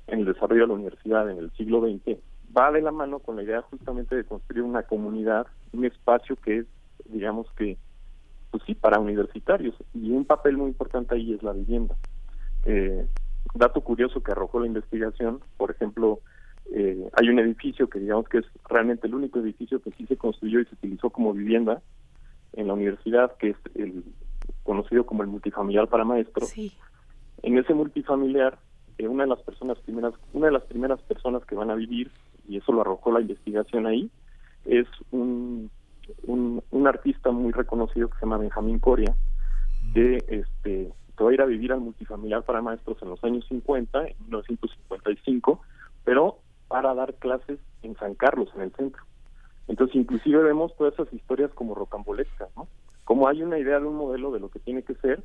en 0.07 0.19
el 0.19 0.25
desarrollo 0.25 0.63
de 0.63 0.67
la 0.67 0.73
universidad 0.73 1.29
en 1.29 1.37
el 1.37 1.51
siglo 1.51 1.81
XX, 1.81 2.17
va 2.57 2.71
de 2.71 2.81
la 2.81 2.91
mano 2.91 3.19
con 3.19 3.35
la 3.35 3.43
idea 3.43 3.61
justamente 3.61 4.15
de 4.15 4.23
construir 4.23 4.63
una 4.63 4.83
comunidad, 4.83 5.47
un 5.71 5.85
espacio 5.85 6.35
que 6.35 6.59
es, 6.59 6.65
digamos 7.05 7.47
que, 7.53 7.77
pues 8.51 8.63
sí, 8.65 8.75
para 8.75 8.99
universitarios. 8.99 9.75
Y 9.93 10.11
un 10.11 10.25
papel 10.25 10.57
muy 10.57 10.67
importante 10.67 11.15
ahí 11.15 11.33
es 11.33 11.43
la 11.43 11.53
vivienda. 11.53 11.95
Eh, 12.65 13.05
dato 13.55 13.81
curioso 13.81 14.21
que 14.21 14.31
arrojó 14.31 14.59
la 14.59 14.67
investigación, 14.67 15.39
por 15.57 15.71
ejemplo, 15.71 16.19
eh, 16.71 17.09
hay 17.13 17.29
un 17.29 17.39
edificio 17.39 17.89
que 17.89 17.99
digamos 17.99 18.27
que 18.29 18.39
es 18.39 18.45
realmente 18.69 19.07
el 19.07 19.15
único 19.15 19.39
edificio 19.39 19.81
que 19.81 19.91
sí 19.91 20.05
se 20.05 20.17
construyó 20.17 20.59
y 20.59 20.65
se 20.65 20.75
utilizó 20.75 21.09
como 21.09 21.33
vivienda 21.33 21.81
en 22.53 22.67
la 22.67 22.73
universidad, 22.73 23.35
que 23.37 23.51
es 23.51 23.57
el 23.75 24.03
conocido 24.63 25.05
como 25.05 25.23
el 25.23 25.29
multifamiliar 25.29 25.87
para 25.87 26.03
maestros. 26.03 26.53
En 27.41 27.57
ese 27.57 27.73
multifamiliar, 27.73 28.59
eh, 28.97 29.07
una 29.07 29.23
de 29.23 29.29
las 29.29 29.41
personas 29.41 29.79
primeras, 29.79 30.13
una 30.33 30.47
de 30.47 30.53
las 30.53 30.63
primeras 30.63 31.01
personas 31.01 31.43
que 31.45 31.55
van 31.55 31.71
a 31.71 31.75
vivir, 31.75 32.11
y 32.47 32.57
eso 32.57 32.71
lo 32.71 32.81
arrojó 32.81 33.11
la 33.11 33.21
investigación 33.21 33.85
ahí, 33.85 34.11
es 34.65 34.87
un 35.11 35.71
un, 36.23 36.63
un 36.71 36.87
artista 36.87 37.31
muy 37.31 37.51
reconocido 37.51 38.09
que 38.09 38.15
se 38.15 38.25
llama 38.25 38.37
Benjamín 38.37 38.79
Coria, 38.79 39.15
que 39.93 40.17
este, 40.27 40.93
que 41.17 41.23
va 41.23 41.31
a 41.31 41.33
ir 41.33 41.41
a 41.41 41.45
vivir 41.45 41.73
al 41.73 41.81
multifamiliar 41.81 42.43
para 42.43 42.61
maestros 42.61 42.97
en 43.01 43.09
los 43.09 43.23
años 43.23 43.45
50, 43.49 43.99
en 43.99 44.15
1955, 44.25 45.61
pero 46.05 46.39
para 46.67 46.93
dar 46.93 47.15
clases 47.15 47.59
en 47.83 47.95
San 47.97 48.15
Carlos, 48.15 48.49
en 48.55 48.61
el 48.61 48.71
centro. 48.71 49.03
Entonces, 49.67 49.95
inclusive 49.97 50.41
vemos 50.41 50.75
todas 50.77 50.93
esas 50.93 51.11
historias 51.13 51.51
como 51.53 51.75
rocambolescas, 51.75 52.49
¿no? 52.55 52.67
Como 53.03 53.27
hay 53.27 53.43
una 53.43 53.59
idea 53.59 53.79
de 53.79 53.85
un 53.85 53.95
modelo 53.95 54.31
de 54.31 54.39
lo 54.39 54.49
que 54.49 54.59
tiene 54.59 54.83
que 54.83 54.95
ser 54.95 55.21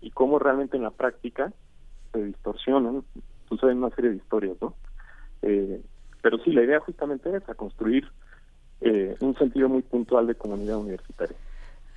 y 0.00 0.10
cómo 0.10 0.38
realmente 0.38 0.76
en 0.76 0.82
la 0.82 0.90
práctica 0.90 1.52
se 2.12 2.24
distorsionan, 2.24 3.04
suceden 3.48 3.78
una 3.78 3.90
serie 3.90 4.10
de 4.10 4.16
historias, 4.16 4.56
¿no? 4.60 4.74
Eh, 5.42 5.82
pero 6.22 6.38
sí, 6.38 6.52
la 6.52 6.62
idea 6.62 6.80
justamente 6.80 7.36
es 7.36 7.46
a 7.48 7.54
construir 7.54 8.08
eh, 8.84 9.16
un 9.20 9.36
sentido 9.36 9.68
muy 9.68 9.82
puntual 9.82 10.26
de 10.26 10.34
comunidad 10.34 10.78
universitaria. 10.78 11.36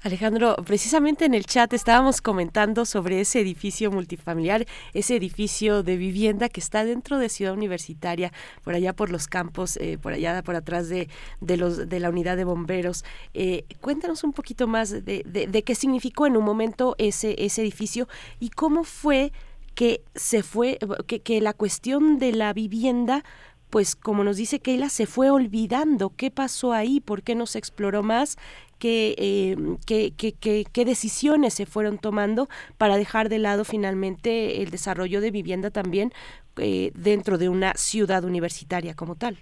Alejandro, 0.03 0.55
precisamente 0.65 1.25
en 1.25 1.33
el 1.33 1.45
chat 1.45 1.73
estábamos 1.73 2.21
comentando 2.21 2.85
sobre 2.85 3.19
ese 3.19 3.39
edificio 3.39 3.91
multifamiliar, 3.91 4.65
ese 4.93 5.15
edificio 5.15 5.81
de 5.81 5.97
vivienda 5.97 6.49
que 6.49 6.59
está 6.59 6.85
dentro 6.85 7.17
de 7.17 7.29
Ciudad 7.29 7.53
Universitaria, 7.53 8.31
por 8.63 8.75
allá 8.75 8.93
por 8.93 9.09
los 9.09 9.27
campos, 9.27 9.75
eh, 9.77 9.97
por 9.97 10.13
allá 10.13 10.43
por 10.43 10.55
atrás 10.55 10.87
de, 10.87 11.09
de, 11.41 11.57
los 11.57 11.89
de 11.89 11.99
la 11.99 12.09
unidad 12.09 12.37
de 12.37 12.43
bomberos. 12.43 13.03
Eh, 13.33 13.65
cuéntanos 13.81 14.23
un 14.23 14.33
poquito 14.33 14.67
más 14.67 14.91
de, 14.91 15.23
de, 15.25 15.63
qué 15.63 15.73
significó 15.73 16.27
en 16.27 16.37
un 16.37 16.45
momento 16.45 16.95
ese 16.99 17.35
ese 17.39 17.61
edificio 17.61 18.07
y 18.39 18.49
cómo 18.49 18.83
fue 18.83 19.33
que 19.73 20.01
se 20.15 20.43
fue 20.43 20.77
que, 21.07 21.21
que 21.21 21.41
la 21.41 21.53
cuestión 21.53 22.19
de 22.19 22.33
la 22.33 22.53
vivienda 22.53 23.23
pues 23.69 23.95
como 23.95 24.23
nos 24.23 24.37
dice 24.37 24.59
Keila, 24.59 24.89
se 24.89 25.05
fue 25.05 25.29
olvidando. 25.29 26.11
¿Qué 26.15 26.31
pasó 26.31 26.73
ahí? 26.73 26.99
¿Por 26.99 27.21
qué 27.23 27.35
no 27.35 27.45
se 27.45 27.59
exploró 27.59 28.03
más? 28.03 28.37
¿Qué, 28.79 29.15
eh, 29.17 29.57
qué, 29.85 30.13
qué, 30.15 30.65
qué, 30.71 30.85
decisiones 30.85 31.53
se 31.55 31.65
fueron 31.65 31.97
tomando 31.97 32.47
para 32.77 32.95
dejar 32.95 33.27
de 33.27 33.39
lado 33.39 33.65
finalmente 33.65 34.61
el 34.61 34.69
desarrollo 34.69 35.19
de 35.19 35.31
vivienda 35.31 35.71
también 35.71 36.11
eh, 36.57 36.91
dentro 36.93 37.39
de 37.39 37.49
una 37.49 37.73
ciudad 37.73 38.23
universitaria 38.23 38.93
como 38.93 39.15
tal? 39.15 39.39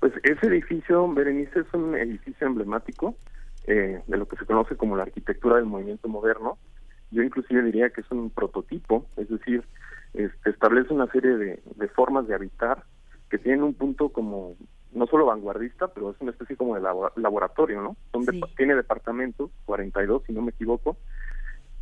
Pues 0.00 0.12
ese 0.24 0.46
edificio, 0.46 1.08
Berenice, 1.12 1.60
es 1.60 1.72
un 1.72 1.94
edificio 1.94 2.46
emblemático 2.46 3.16
eh, 3.66 4.02
de 4.06 4.16
lo 4.16 4.26
que 4.28 4.36
se 4.36 4.44
conoce 4.44 4.76
como 4.76 4.96
la 4.96 5.04
arquitectura 5.04 5.56
del 5.56 5.64
movimiento 5.64 6.08
moderno. 6.08 6.58
Yo 7.10 7.22
inclusive 7.22 7.62
diría 7.62 7.90
que 7.90 8.00
es 8.00 8.10
un 8.10 8.30
prototipo, 8.30 9.06
es 9.16 9.28
decir, 9.28 9.64
este, 10.14 10.50
establece 10.50 10.94
una 10.94 11.06
serie 11.08 11.36
de, 11.36 11.88
formas 11.88 12.26
de 12.26 12.34
habitar 12.34 12.84
que 13.30 13.38
tienen 13.38 13.62
un 13.62 13.74
punto 13.74 14.10
como 14.10 14.56
no 14.92 15.06
solo 15.06 15.26
vanguardista, 15.26 15.88
pero 15.88 16.10
es 16.10 16.16
una 16.20 16.30
especie 16.30 16.56
como 16.56 16.74
de 16.74 16.82
laboratorio, 17.16 17.82
¿no? 17.82 17.96
Donde 18.12 18.40
tiene 18.56 18.74
departamentos, 18.74 19.50
42 19.66 20.22
si 20.26 20.32
no 20.32 20.42
me 20.42 20.50
equivoco, 20.50 20.96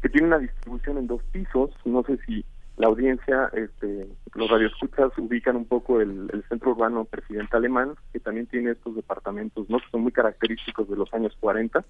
que 0.03 0.09
tiene 0.09 0.27
una 0.27 0.39
distribución 0.39 0.99
en 0.99 1.07
dos 1.07 1.23
pisos, 1.33 1.71
no 1.85 2.03
sé 2.03 2.19
si 2.27 2.45
la 2.77 2.89
audiencia, 2.89 3.51
este, 3.53 4.09
los 4.35 4.51
radioescuchas 4.51 5.17
ubican 5.19 5.55
un 5.55 5.65
poco 5.65 6.01
el, 6.01 6.29
centro 6.49 6.73
urbano 6.73 7.05
presidente 7.05 7.57
alemán, 7.57 7.95
que 8.13 8.19
también 8.19 8.47
tiene 8.47 8.73
estos 8.73 8.97
departamentos, 8.97 9.71
¿no? 9.71 9.79
Que 9.79 9.91
son 9.93 10.03
muy 10.03 10.13
característicos 10.13 10.89
de 10.89 10.97
los 10.97 11.13
años 11.15 11.37
40, 11.39 11.85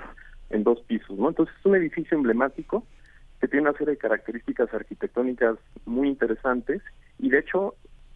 en 0.50 0.62
dos 0.62 0.80
pisos, 0.82 1.18
¿no? 1.18 1.30
Entonces 1.30 1.54
es 1.58 1.64
un 1.64 1.76
edificio 1.76 2.16
emblemático 2.16 2.86
que 3.40 3.48
tiene 3.48 3.68
una 3.68 3.78
serie 3.78 3.94
de 3.94 3.98
características 3.98 4.72
arquitectónicas 4.74 5.56
muy 5.86 6.08
interesantes 6.08 6.82
y 7.18 7.30
de 7.30 7.38
hecho 7.38 7.74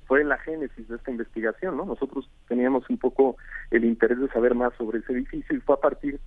fue 0.08 0.24
la 0.24 0.38
génesis 0.38 0.88
de 0.88 0.96
esta 0.96 1.10
investigación, 1.10 1.76
¿no? 1.76 1.84
Nosotros 1.84 2.28
teníamos 2.48 2.88
un 2.88 2.96
poco 2.96 3.36
el 3.70 3.84
interés 3.84 4.18
de 4.18 4.28
saber 4.28 4.54
más 4.54 4.72
sobre 4.78 5.00
ese 5.00 5.12
edificio 5.12 5.54
y 5.54 5.60
fue 5.60 5.74
a 5.74 5.80
partir 5.80 6.18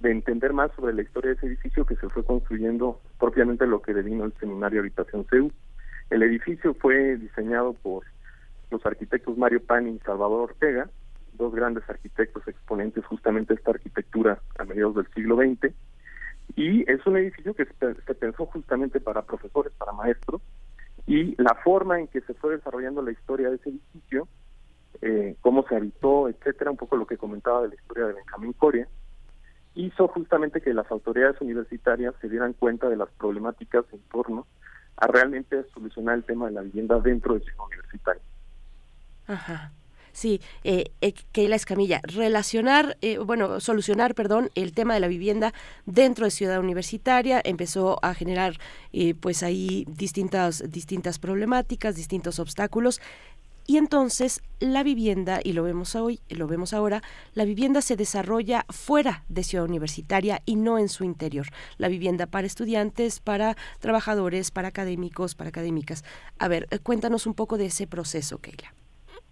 de 0.00 0.10
entender 0.10 0.54
más 0.54 0.72
sobre 0.72 0.94
la 0.94 1.02
historia 1.02 1.30
de 1.30 1.36
ese 1.36 1.46
edificio 1.46 1.84
que 1.84 1.96
se 1.96 2.08
fue 2.08 2.24
construyendo 2.24 3.02
propiamente 3.18 3.66
lo 3.66 3.82
que 3.82 3.92
devino 3.92 4.24
el 4.24 4.32
seminario 4.40 4.80
Habitación 4.80 5.26
CEU. 5.28 5.52
El 6.08 6.22
edificio 6.22 6.72
fue 6.72 7.18
diseñado 7.18 7.74
por 7.74 8.04
los 8.70 8.84
arquitectos 8.86 9.36
Mario 9.36 9.62
Pani 9.62 9.90
y 9.90 9.98
Salvador 9.98 10.50
Ortega, 10.50 10.88
dos 11.34 11.54
grandes 11.54 11.88
arquitectos 11.88 12.48
exponentes 12.48 13.04
justamente 13.04 13.52
de 13.52 13.58
esta 13.58 13.72
arquitectura 13.72 14.38
a 14.58 14.64
mediados 14.64 14.94
del 14.96 15.06
siglo 15.08 15.36
XX, 15.36 15.74
y 16.56 16.90
es 16.90 17.04
un 17.06 17.18
edificio 17.18 17.54
que 17.54 17.66
se 17.66 18.14
pensó 18.14 18.46
justamente 18.46 19.00
para 19.00 19.20
profesores, 19.20 19.72
para 19.74 19.92
maestros, 19.92 20.40
y 21.08 21.34
la 21.42 21.54
forma 21.64 21.98
en 21.98 22.06
que 22.06 22.20
se 22.20 22.34
fue 22.34 22.56
desarrollando 22.56 23.00
la 23.00 23.12
historia 23.12 23.48
de 23.48 23.56
ese 23.56 23.70
edificio, 23.70 24.28
eh, 25.00 25.36
cómo 25.40 25.66
se 25.66 25.74
habitó, 25.74 26.28
etcétera, 26.28 26.70
un 26.70 26.76
poco 26.76 26.96
lo 26.96 27.06
que 27.06 27.16
comentaba 27.16 27.62
de 27.62 27.68
la 27.68 27.74
historia 27.76 28.06
de 28.06 28.12
Benjamín 28.12 28.52
Coria, 28.52 28.86
hizo 29.74 30.06
justamente 30.08 30.60
que 30.60 30.74
las 30.74 30.90
autoridades 30.90 31.40
universitarias 31.40 32.14
se 32.20 32.28
dieran 32.28 32.52
cuenta 32.52 32.90
de 32.90 32.96
las 32.96 33.08
problemáticas 33.12 33.86
en 33.90 34.00
torno 34.10 34.46
a 34.98 35.06
realmente 35.06 35.64
solucionar 35.72 36.16
el 36.16 36.24
tema 36.24 36.46
de 36.46 36.52
la 36.52 36.60
vivienda 36.60 37.00
dentro 37.00 37.32
del 37.32 37.42
sistema 37.42 37.64
universitario. 37.64 38.22
Ajá. 39.28 39.72
Sí, 40.18 40.40
eh, 40.64 40.90
eh, 41.00 41.14
Keila 41.30 41.54
Escamilla, 41.54 42.00
relacionar, 42.02 42.98
eh, 43.02 43.18
bueno, 43.18 43.60
solucionar, 43.60 44.16
perdón, 44.16 44.50
el 44.56 44.72
tema 44.72 44.94
de 44.94 44.98
la 44.98 45.06
vivienda 45.06 45.54
dentro 45.86 46.24
de 46.24 46.32
Ciudad 46.32 46.58
Universitaria 46.58 47.40
empezó 47.44 48.04
a 48.04 48.14
generar, 48.14 48.58
eh, 48.92 49.14
pues 49.14 49.44
ahí 49.44 49.84
distintas, 49.88 50.64
distintas 50.72 51.20
problemáticas, 51.20 51.94
distintos 51.94 52.40
obstáculos. 52.40 53.00
Y 53.64 53.76
entonces 53.76 54.42
la 54.58 54.82
vivienda, 54.82 55.38
y 55.44 55.52
lo 55.52 55.62
vemos 55.62 55.94
hoy, 55.94 56.18
lo 56.30 56.48
vemos 56.48 56.72
ahora, 56.72 57.00
la 57.34 57.44
vivienda 57.44 57.80
se 57.80 57.94
desarrolla 57.94 58.66
fuera 58.70 59.22
de 59.28 59.44
Ciudad 59.44 59.66
Universitaria 59.66 60.42
y 60.46 60.56
no 60.56 60.80
en 60.80 60.88
su 60.88 61.04
interior. 61.04 61.46
La 61.76 61.86
vivienda 61.86 62.26
para 62.26 62.48
estudiantes, 62.48 63.20
para 63.20 63.56
trabajadores, 63.78 64.50
para 64.50 64.66
académicos, 64.66 65.36
para 65.36 65.50
académicas. 65.50 66.02
A 66.40 66.48
ver, 66.48 66.66
cuéntanos 66.82 67.24
un 67.28 67.34
poco 67.34 67.56
de 67.56 67.66
ese 67.66 67.86
proceso, 67.86 68.38
Keila 68.38 68.74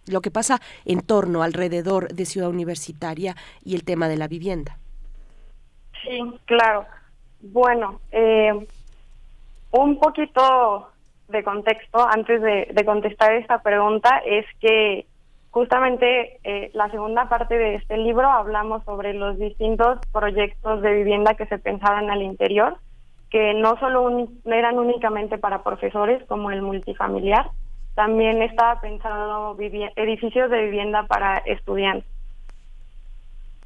lo 0.06 0.20
que 0.20 0.30
pasa 0.30 0.60
en 0.84 1.00
torno, 1.00 1.42
alrededor 1.42 2.08
de 2.08 2.26
Ciudad 2.26 2.48
Universitaria 2.48 3.34
y 3.64 3.74
el 3.74 3.84
tema 3.84 4.08
de 4.08 4.16
la 4.16 4.28
vivienda. 4.28 4.78
Sí, 6.02 6.20
claro. 6.44 6.86
Bueno, 7.40 8.00
eh, 8.12 8.52
un 9.72 9.98
poquito 9.98 10.88
de 11.28 11.42
contexto 11.42 12.06
antes 12.08 12.40
de, 12.40 12.84
contestar 12.84 13.32
esta 13.32 13.60
pregunta 13.62 14.22
es 14.24 14.46
que 14.60 15.06
justamente 15.50 16.38
eh, 16.44 16.70
la 16.74 16.90
segunda 16.90 17.28
parte 17.28 17.56
de 17.58 17.76
este 17.76 17.96
libro 17.96 18.28
hablamos 18.28 18.84
sobre 18.84 19.14
los 19.14 19.38
distintos 19.38 19.98
proyectos 20.12 20.82
de 20.82 20.94
vivienda 20.94 21.34
que 21.34 21.46
se 21.46 21.58
pensaban 21.58 22.10
al 22.10 22.22
interior, 22.22 22.76
que 23.30 23.54
no 23.54 23.78
solo 23.78 24.28
eran 24.44 24.78
únicamente 24.78 25.38
para 25.38 25.62
profesores 25.62 26.22
como 26.26 26.50
el 26.50 26.62
multifamiliar, 26.62 27.50
también 27.96 28.42
estaba 28.42 28.78
pensado 28.78 29.56
edificios 29.58 30.50
de 30.50 30.64
vivienda 30.64 31.04
para 31.04 31.38
estudiantes. 31.38 32.08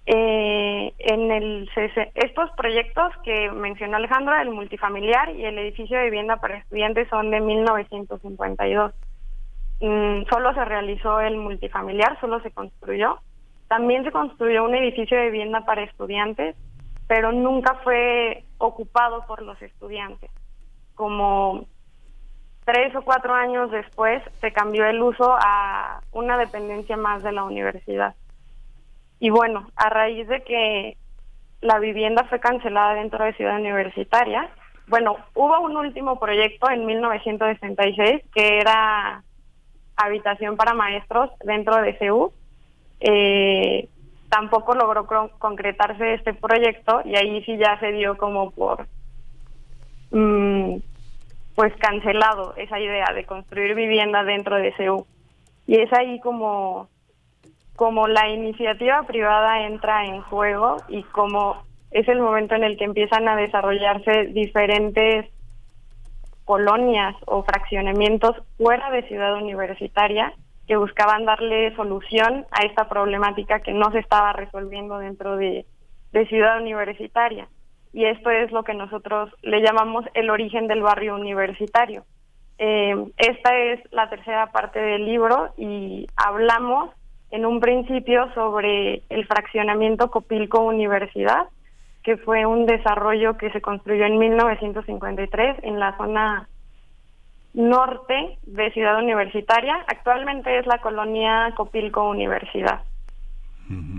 Eh, 0.07 0.95
en 0.99 1.31
el 1.33 1.69
estos 2.15 2.51
proyectos 2.57 3.13
que 3.25 3.51
mencionó 3.51 3.97
Alejandro, 3.97 4.35
el 4.41 4.51
multifamiliar 4.51 5.35
y 5.35 5.45
el 5.45 5.59
edificio 5.59 5.99
de 5.99 6.05
vivienda 6.05 6.37
para 6.37 6.59
estudiantes 6.59 7.09
son 7.09 7.31
de 7.33 7.41
1952. 7.41 8.93
Mm, 9.81 10.23
solo 10.31 10.55
se 10.55 10.65
realizó 10.65 11.21
el 11.21 11.37
multifamiliar, 11.37 12.19
solo 12.21 12.41
se 12.41 12.53
construyó. 12.53 13.19
También 13.67 14.05
se 14.05 14.13
construyó 14.13 14.65
un 14.65 14.77
edificio 14.77 15.19
de 15.19 15.25
vivienda 15.25 15.65
para 15.65 15.83
estudiantes, 15.83 16.55
pero 17.09 17.33
nunca 17.33 17.81
fue 17.83 18.45
ocupado 18.59 19.27
por 19.27 19.43
los 19.43 19.61
estudiantes, 19.61 20.31
como 20.95 21.67
tres 22.71 22.95
o 22.95 23.03
cuatro 23.03 23.35
años 23.35 23.71
después 23.73 24.23
se 24.41 24.53
cambió 24.53 24.87
el 24.87 25.03
uso 25.03 25.35
a 25.37 26.01
una 26.13 26.39
dependencia 26.39 26.97
más 26.97 27.21
de 27.25 27.33
la 27.33 27.43
universidad. 27.43 28.15
Y 29.19 29.31
bueno, 29.31 29.67
a 29.75 29.89
raíz 29.91 30.29
de 30.29 30.43
que 30.43 30.97
la 31.63 31.81
vivienda 31.81 32.25
fue 32.25 32.39
cancelada 32.39 32.95
dentro 32.95 33.25
de 33.25 33.33
Ciudad 33.35 33.59
Universitaria, 33.59 34.49
bueno, 34.87 35.17
hubo 35.35 35.61
un 35.61 35.77
último 35.77 36.21
proyecto 36.21 36.71
en 36.71 36.87
1966 36.87 38.23
que 38.33 38.59
era 38.59 39.25
habitación 39.97 40.57
para 40.57 40.75
maestros 40.75 41.31
dentro 41.45 41.77
de 41.83 41.95
CEU. 41.99 42.33
Eh, 43.01 43.89
tampoco 44.29 44.75
logró 44.75 45.07
concretarse 45.39 46.15
este 46.15 46.35
proyecto 46.35 47.03
y 47.05 47.17
ahí 47.17 47.43
sí 47.45 47.57
ya 47.57 47.81
se 47.81 47.91
dio 47.91 48.17
como 48.17 48.53
por 48.53 48.87
mm, 50.13 50.77
pues 51.55 51.75
cancelado 51.77 52.55
esa 52.57 52.79
idea 52.79 53.07
de 53.15 53.27
construir 53.27 53.75
vivienda 53.75 54.25
dentro 54.25 54.57
de 54.57 54.73
CEU. 54.73 55.07
Y 55.67 55.81
es 55.81 55.93
ahí 55.93 56.21
como, 56.21 56.89
como 57.77 58.09
la 58.09 58.29
iniciativa 58.29 59.03
privada 59.05 59.67
entra 59.67 60.07
en 60.07 60.23
juego 60.23 60.77
y 60.89 61.03
como 61.05 61.63
es 61.91 62.09
el 62.09 62.21
momento 62.21 62.55
en 62.55 62.65
el 62.65 62.77
que 62.77 62.85
empiezan 62.85 63.29
a 63.29 63.37
desarrollarse 63.37 64.27
diferentes 64.27 65.27
colonias 66.45 67.15
o 67.27 67.43
fraccionamientos 67.43 68.37
fuera 68.57 68.91
de 68.91 69.07
ciudad 69.07 69.35
universitaria 69.35 70.33
que 70.67 70.77
buscaban 70.77 71.25
darle 71.25 71.75
solución 71.75 72.47
a 72.53 72.65
esta 72.65 72.89
problemática 72.89 73.61
que 73.61 73.73
no 73.73 73.91
se 73.91 73.99
estaba 73.99 74.33
resolviendo 74.33 74.99
dentro 74.99 75.37
de 75.37 75.67
ciudad 76.29 76.61
universitaria 76.61 77.49
y 77.93 78.05
esto 78.05 78.31
es 78.31 78.53
lo 78.53 78.63
que 78.63 78.75
nosotros 78.75 79.31
le 79.43 79.63
llamamos 79.63 80.05
el 80.15 80.31
origen 80.31 80.69
del 80.69 80.83
barrio 80.83 81.15
universitario. 81.15 82.05
Eh, 82.59 82.95
esta 83.17 83.57
es 83.57 83.81
la 83.91 84.11
tercera 84.11 84.53
parte 84.53 84.81
del 84.81 85.07
libro 85.07 85.55
y 85.57 86.07
hablamos 86.17 86.91
en 87.31 87.47
un 87.47 87.61
principio 87.61 88.33
sobre 88.35 89.03
el 89.09 89.27
fraccionamiento 89.27 90.11
Copilco 90.11 90.61
Universidad, 90.61 91.49
que 92.03 92.17
fue 92.19 92.47
un 92.47 92.67
desarrollo 92.67 93.37
que 93.37 93.51
se 93.51 93.61
construyó 93.61 94.05
en 94.05 94.19
1953 94.19 95.59
en 95.63 95.79
la 95.79 95.97
zona 95.97 96.49
norte 97.55 98.39
de 98.43 98.71
Ciudad 98.73 98.99
Universitaria. 98.99 99.75
Actualmente 99.87 100.59
es 100.59 100.67
la 100.67 100.79
colonia 100.79 101.53
Copilco 101.57 102.09
Universidad. 102.09 102.83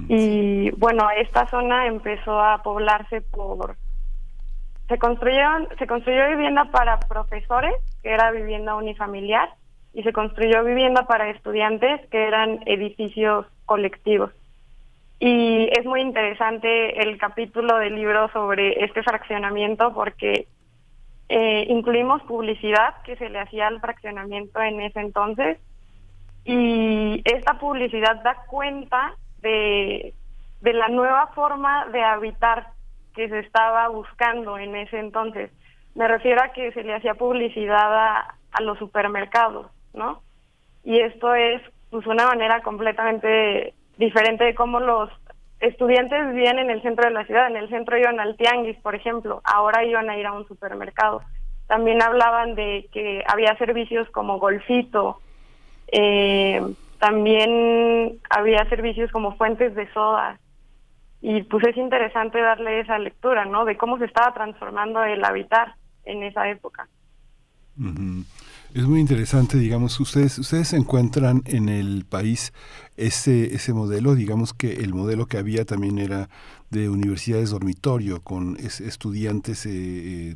Y 0.10 0.72
bueno, 0.72 1.08
esta 1.16 1.48
zona 1.48 1.88
empezó 1.88 2.40
a 2.42 2.62
poblarse 2.62 3.22
por 3.22 3.78
se 4.92 5.00
construyeron 5.00 5.70
se 5.80 5.88
construyó 5.88 6.28
vivienda 6.28 6.66
para 6.66 7.00
profesores, 7.00 7.74
que 8.04 8.12
era 8.12 8.32
vivienda 8.32 8.76
unifamiliar, 8.76 9.50
y 9.94 10.04
se 10.04 10.12
construyó 10.12 10.66
vivienda 10.66 11.08
para 11.08 11.30
estudiantes, 11.30 12.02
que 12.10 12.28
eran 12.28 12.60
edificios 12.66 13.46
colectivos. 13.66 14.32
Y 15.20 15.70
es 15.72 15.86
muy 15.86 16.02
interesante 16.02 17.02
el 17.02 17.18
capítulo 17.18 17.78
del 17.78 17.96
libro 17.96 18.30
sobre 18.34 18.84
este 18.84 19.02
fraccionamiento 19.02 19.94
porque 19.94 20.48
eh, 21.30 21.66
incluimos 21.70 22.22
publicidad 22.24 22.96
que 23.04 23.16
se 23.16 23.30
le 23.30 23.40
hacía 23.40 23.68
al 23.68 23.80
fraccionamiento 23.80 24.60
en 24.62 24.82
ese 24.82 25.00
entonces 25.00 25.58
y 26.44 27.22
esta 27.24 27.60
publicidad 27.60 28.22
da 28.24 28.44
cuenta 28.48 29.16
de, 29.42 30.14
de 30.62 30.74
la 30.74 30.88
nueva 30.90 31.28
forma 31.28 31.88
de 31.88 32.04
habitar 32.04 32.68
que 33.16 33.30
se 33.30 33.40
estaba 33.40 33.88
buscando 33.90 34.58
en 34.58 34.76
ese 34.76 35.00
entonces. 35.00 35.52
Me 35.96 36.08
refiero 36.08 36.42
a 36.42 36.50
que 36.50 36.72
se 36.72 36.84
le 36.84 36.96
hacía 36.96 37.16
publicidad 37.16 37.94
a, 37.94 38.36
a 38.52 38.62
los 38.62 38.78
supermercados, 38.80 39.68
¿no? 39.94 40.22
Y 40.84 41.00
esto 41.00 41.36
es 41.36 41.62
pues 41.90 42.08
una 42.08 42.26
manera 42.26 42.62
completamente 42.62 43.74
diferente 43.98 44.46
de 44.46 44.56
cómo 44.56 44.80
los 44.80 45.10
estudiantes 45.60 46.28
vivían 46.28 46.58
en 46.58 46.70
el 46.70 46.82
centro 46.82 47.08
de 47.08 47.14
la 47.14 47.26
ciudad. 47.26 47.48
En 47.48 47.58
el 47.58 47.70
centro 47.70 47.98
iban 47.98 48.20
al 48.20 48.36
tianguis, 48.36 48.78
por 48.78 48.96
ejemplo. 48.96 49.42
Ahora 49.44 49.84
iban 49.84 50.10
a 50.10 50.18
ir 50.18 50.26
a 50.26 50.32
un 50.32 50.48
supermercado. 50.48 51.22
También 51.68 52.02
hablaban 52.02 52.56
de 52.56 52.90
que 52.92 53.24
había 53.28 53.56
servicios 53.58 54.10
como 54.10 54.40
golfito. 54.40 55.20
Eh, 55.92 56.62
también 57.02 58.20
había 58.30 58.64
servicios 58.70 59.12
como 59.12 59.36
fuentes 59.36 59.74
de 59.76 59.92
soda. 59.92 60.40
Y 61.20 61.42
pues 61.44 61.66
es 61.68 61.76
interesante 61.76 62.40
darle 62.40 62.80
esa 62.80 62.98
lectura, 63.00 63.46
¿no? 63.46 63.66
De 63.66 63.76
cómo 63.76 63.98
se 63.98 64.06
estaba 64.06 64.34
transformando 64.34 65.04
el 65.04 65.24
habitar 65.26 65.76
en 66.06 66.24
esa 66.24 66.48
época. 66.50 66.88
Es 68.74 68.84
muy 68.86 69.00
interesante, 69.00 69.58
digamos, 69.58 70.00
ustedes 70.00 70.38
ustedes 70.38 70.74
encuentran 70.74 71.42
en 71.46 71.70
el 71.70 72.06
país 72.08 72.54
ese 72.98 73.56
ese 73.56 73.74
modelo, 73.74 74.14
digamos 74.14 74.54
que 74.54 74.74
el 74.74 74.94
modelo 74.94 75.26
que 75.26 75.38
había 75.38 75.66
también 75.66 75.98
era 75.98 76.30
de 76.70 76.90
universidades 76.90 77.50
dormitorio 77.50 78.22
con 78.22 78.58
estudiantes 78.58 79.66
eh, 79.66 79.72
eh, 79.72 80.36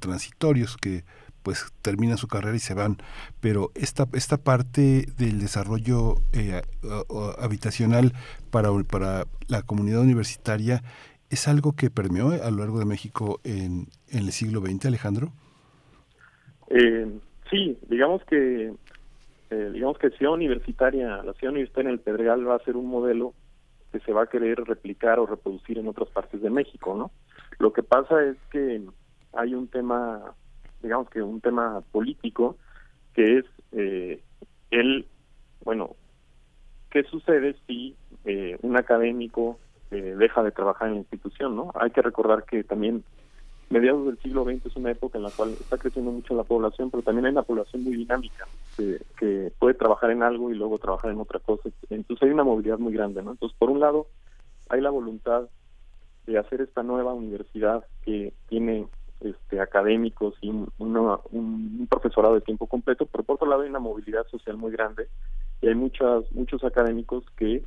transitorios 0.00 0.76
que 0.78 1.04
pues 1.46 1.72
terminan 1.80 2.18
su 2.18 2.26
carrera 2.26 2.56
y 2.56 2.58
se 2.58 2.74
van, 2.74 2.96
pero 3.40 3.70
esta 3.76 4.08
esta 4.14 4.36
parte 4.36 5.06
del 5.16 5.38
desarrollo 5.38 6.16
eh, 6.32 6.60
habitacional 7.38 8.14
para 8.50 8.70
para 8.90 9.26
la 9.46 9.62
comunidad 9.62 10.00
universitaria 10.00 10.82
es 11.30 11.46
algo 11.46 11.76
que 11.76 11.88
permeó 11.88 12.30
a 12.30 12.50
lo 12.50 12.56
largo 12.58 12.80
de 12.80 12.84
México 12.84 13.38
en, 13.44 13.86
el 14.10 14.32
siglo 14.32 14.60
XX, 14.60 14.86
Alejandro. 14.86 15.32
Eh, 16.68 17.06
Sí, 17.50 17.78
digamos 17.88 18.24
que 18.24 18.72
eh, 19.50 19.70
digamos 19.72 19.98
que 19.98 20.10
Universitaria, 20.26 21.22
la 21.22 21.32
Ciudad 21.34 21.52
Universitaria 21.52 21.90
en 21.90 21.94
el 21.94 22.00
Pedregal 22.00 22.48
va 22.48 22.56
a 22.56 22.64
ser 22.64 22.76
un 22.76 22.88
modelo 22.88 23.34
que 23.92 24.00
se 24.00 24.12
va 24.12 24.22
a 24.24 24.26
querer 24.26 24.58
replicar 24.64 25.20
o 25.20 25.26
reproducir 25.26 25.78
en 25.78 25.86
otras 25.86 26.08
partes 26.08 26.42
de 26.42 26.50
México, 26.50 26.96
¿no? 26.96 27.12
Lo 27.58 27.72
que 27.72 27.84
pasa 27.84 28.24
es 28.24 28.36
que 28.50 28.82
hay 29.32 29.54
un 29.54 29.68
tema, 29.68 30.34
digamos 30.82 31.08
que 31.10 31.22
un 31.22 31.40
tema 31.40 31.82
político 31.92 32.56
que 33.14 33.38
es 33.38 33.44
eh, 33.72 34.22
el, 34.70 35.06
bueno, 35.64 35.96
¿qué 36.90 37.02
sucede 37.04 37.56
si 37.66 37.96
eh, 38.24 38.58
un 38.62 38.76
académico 38.76 39.58
eh, 39.90 40.14
deja 40.18 40.42
de 40.42 40.50
trabajar 40.50 40.88
en 40.88 40.94
la 40.94 41.00
institución, 41.00 41.56
¿no? 41.56 41.70
Hay 41.74 41.90
que 41.90 42.02
recordar 42.02 42.44
que 42.44 42.64
también 42.64 43.04
mediados 43.70 44.06
del 44.06 44.18
siglo 44.18 44.44
XX 44.44 44.66
es 44.66 44.76
una 44.76 44.90
época 44.90 45.18
en 45.18 45.24
la 45.24 45.30
cual 45.30 45.50
está 45.50 45.78
creciendo 45.78 46.10
mucho 46.10 46.34
la 46.34 46.44
población, 46.44 46.90
pero 46.90 47.02
también 47.02 47.26
hay 47.26 47.32
una 47.32 47.42
población 47.42 47.84
muy 47.84 47.96
dinámica 47.96 48.46
que, 48.76 49.52
puede 49.58 49.74
trabajar 49.74 50.10
en 50.10 50.22
algo 50.22 50.50
y 50.50 50.54
luego 50.54 50.78
trabajar 50.78 51.10
en 51.10 51.20
otra 51.20 51.40
cosa. 51.40 51.68
Entonces 51.90 52.24
hay 52.24 52.32
una 52.32 52.44
movilidad 52.44 52.78
muy 52.78 52.92
grande, 52.92 53.22
¿no? 53.22 53.32
Entonces, 53.32 53.56
por 53.58 53.70
un 53.70 53.80
lado, 53.80 54.06
hay 54.68 54.80
la 54.80 54.90
voluntad 54.90 55.48
de 56.26 56.38
hacer 56.38 56.60
esta 56.60 56.82
nueva 56.82 57.14
universidad 57.14 57.84
que 58.04 58.32
tiene 58.48 58.86
este, 59.20 59.60
académicos 59.60 60.34
y 60.40 60.50
un, 60.50 60.70
un, 60.78 61.86
profesorado 61.88 62.34
de 62.34 62.40
tiempo 62.40 62.66
completo, 62.66 63.06
pero 63.06 63.24
por 63.24 63.34
otro 63.36 63.48
lado 63.48 63.62
hay 63.62 63.70
una 63.70 63.78
movilidad 63.78 64.26
social 64.28 64.56
muy 64.56 64.72
grande 64.72 65.08
y 65.60 65.68
hay 65.68 65.74
muchas, 65.74 66.30
muchos 66.32 66.62
académicos 66.64 67.24
que 67.36 67.62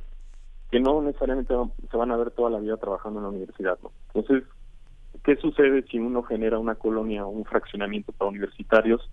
que 0.70 0.78
no 0.78 1.02
necesariamente 1.02 1.52
se 1.90 1.96
van 1.96 2.12
a 2.12 2.16
ver 2.16 2.30
toda 2.30 2.48
la 2.48 2.60
vida 2.60 2.76
trabajando 2.76 3.18
en 3.18 3.24
la 3.24 3.30
universidad, 3.30 3.76
¿no? 3.82 3.90
Entonces, 4.14 4.44
¿Qué 5.24 5.36
sucede 5.36 5.82
si 5.82 5.98
uno 5.98 6.22
genera 6.22 6.58
una 6.58 6.76
colonia 6.76 7.26
o 7.26 7.30
un 7.30 7.44
fraccionamiento 7.44 8.12
para 8.12 8.30
universitarios 8.30 9.10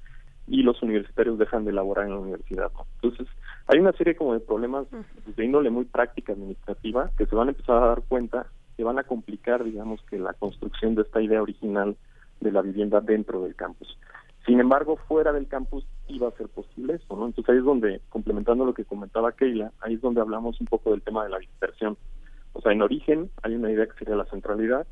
y 0.47 0.63
los 0.63 0.81
universitarios 0.81 1.37
dejan 1.37 1.65
de 1.65 1.71
elaborar 1.71 2.05
en 2.05 2.13
la 2.13 2.19
universidad? 2.19 2.71
Entonces, 3.01 3.27
hay 3.67 3.79
una 3.79 3.91
serie 3.91 4.15
como 4.15 4.33
de 4.33 4.39
problemas 4.39 4.87
de 5.25 5.45
índole 5.45 5.69
muy 5.69 5.85
práctica 5.85 6.31
administrativa 6.31 7.11
que 7.17 7.25
se 7.25 7.35
van 7.35 7.49
a 7.49 7.51
empezar 7.51 7.83
a 7.83 7.87
dar 7.87 8.01
cuenta 8.07 8.47
que 8.77 8.83
van 8.83 8.99
a 8.99 9.03
complicar, 9.03 9.63
digamos, 9.63 10.01
que 10.03 10.19
la 10.19 10.33
construcción 10.33 10.95
de 10.95 11.01
esta 11.01 11.21
idea 11.21 11.41
original 11.41 11.97
de 12.39 12.51
la 12.51 12.61
vivienda 12.61 13.01
dentro 13.01 13.43
del 13.43 13.55
campus. 13.55 13.97
Sin 14.45 14.61
embargo, 14.61 14.95
fuera 15.07 15.33
del 15.33 15.47
campus 15.47 15.85
iba 16.07 16.29
a 16.29 16.37
ser 16.37 16.47
posible 16.47 16.95
eso, 16.95 17.17
¿no? 17.17 17.25
Entonces 17.25 17.51
ahí 17.51 17.59
es 17.59 17.65
donde, 17.65 18.01
complementando 18.09 18.65
lo 18.65 18.73
que 18.73 18.85
comentaba 18.85 19.33
Keila, 19.33 19.73
ahí 19.81 19.95
es 19.95 20.01
donde 20.01 20.21
hablamos 20.21 20.59
un 20.61 20.67
poco 20.67 20.91
del 20.91 21.01
tema 21.01 21.23
de 21.25 21.29
la 21.29 21.39
dispersión. 21.39 21.97
O 22.53 22.61
sea, 22.61 22.71
en 22.71 22.81
origen 22.81 23.29
hay 23.43 23.55
una 23.55 23.71
idea 23.71 23.87
que 23.87 23.97
sería 23.99 24.15
la 24.15 24.25
centralidad, 24.25 24.87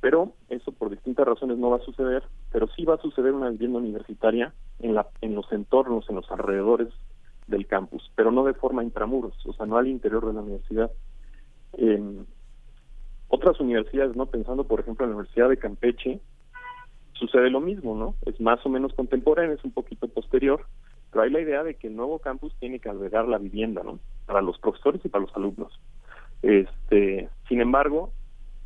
pero 0.00 0.34
eso 0.50 0.72
por 0.72 0.90
distintas 0.90 1.26
razones 1.26 1.56
no 1.56 1.70
va 1.70 1.78
a 1.78 1.84
suceder, 1.86 2.22
pero 2.52 2.68
sí 2.68 2.84
va 2.84 2.94
a 2.94 3.00
suceder 3.00 3.32
una 3.32 3.48
vivienda 3.48 3.78
universitaria 3.78 4.52
en, 4.78 4.94
la, 4.94 5.08
en 5.22 5.34
los 5.34 5.50
entornos, 5.52 6.08
en 6.10 6.16
los 6.16 6.30
alrededores 6.30 6.88
del 7.46 7.66
campus, 7.66 8.12
pero 8.14 8.30
no 8.30 8.44
de 8.44 8.54
forma 8.54 8.84
intramuros, 8.84 9.34
o 9.46 9.52
sea, 9.54 9.66
no 9.66 9.78
al 9.78 9.88
interior 9.88 10.26
de 10.26 10.32
la 10.34 10.40
universidad. 10.42 10.90
otras 13.28 13.58
universidades, 13.58 14.14
no 14.16 14.26
pensando 14.26 14.64
por 14.64 14.80
ejemplo 14.80 15.06
en 15.06 15.12
la 15.12 15.16
Universidad 15.16 15.48
de 15.48 15.56
Campeche, 15.56 16.20
sucede 17.18 17.50
lo 17.50 17.60
mismo, 17.60 17.96
¿no? 17.96 18.14
Es 18.26 18.40
más 18.40 18.64
o 18.64 18.68
menos 18.68 18.92
contemporáneo, 18.94 19.54
es 19.54 19.64
un 19.64 19.72
poquito 19.72 20.08
posterior, 20.08 20.64
pero 21.10 21.22
hay 21.24 21.30
la 21.30 21.40
idea 21.40 21.62
de 21.62 21.74
que 21.74 21.88
el 21.88 21.96
nuevo 21.96 22.18
campus 22.18 22.54
tiene 22.58 22.78
que 22.78 22.88
albergar 22.88 23.26
la 23.26 23.38
vivienda, 23.38 23.82
¿no? 23.82 23.98
Para 24.26 24.42
los 24.42 24.58
profesores 24.58 25.04
y 25.04 25.08
para 25.08 25.24
los 25.24 25.36
alumnos. 25.36 25.78
Este, 26.42 27.28
sin 27.48 27.60
embargo, 27.60 28.12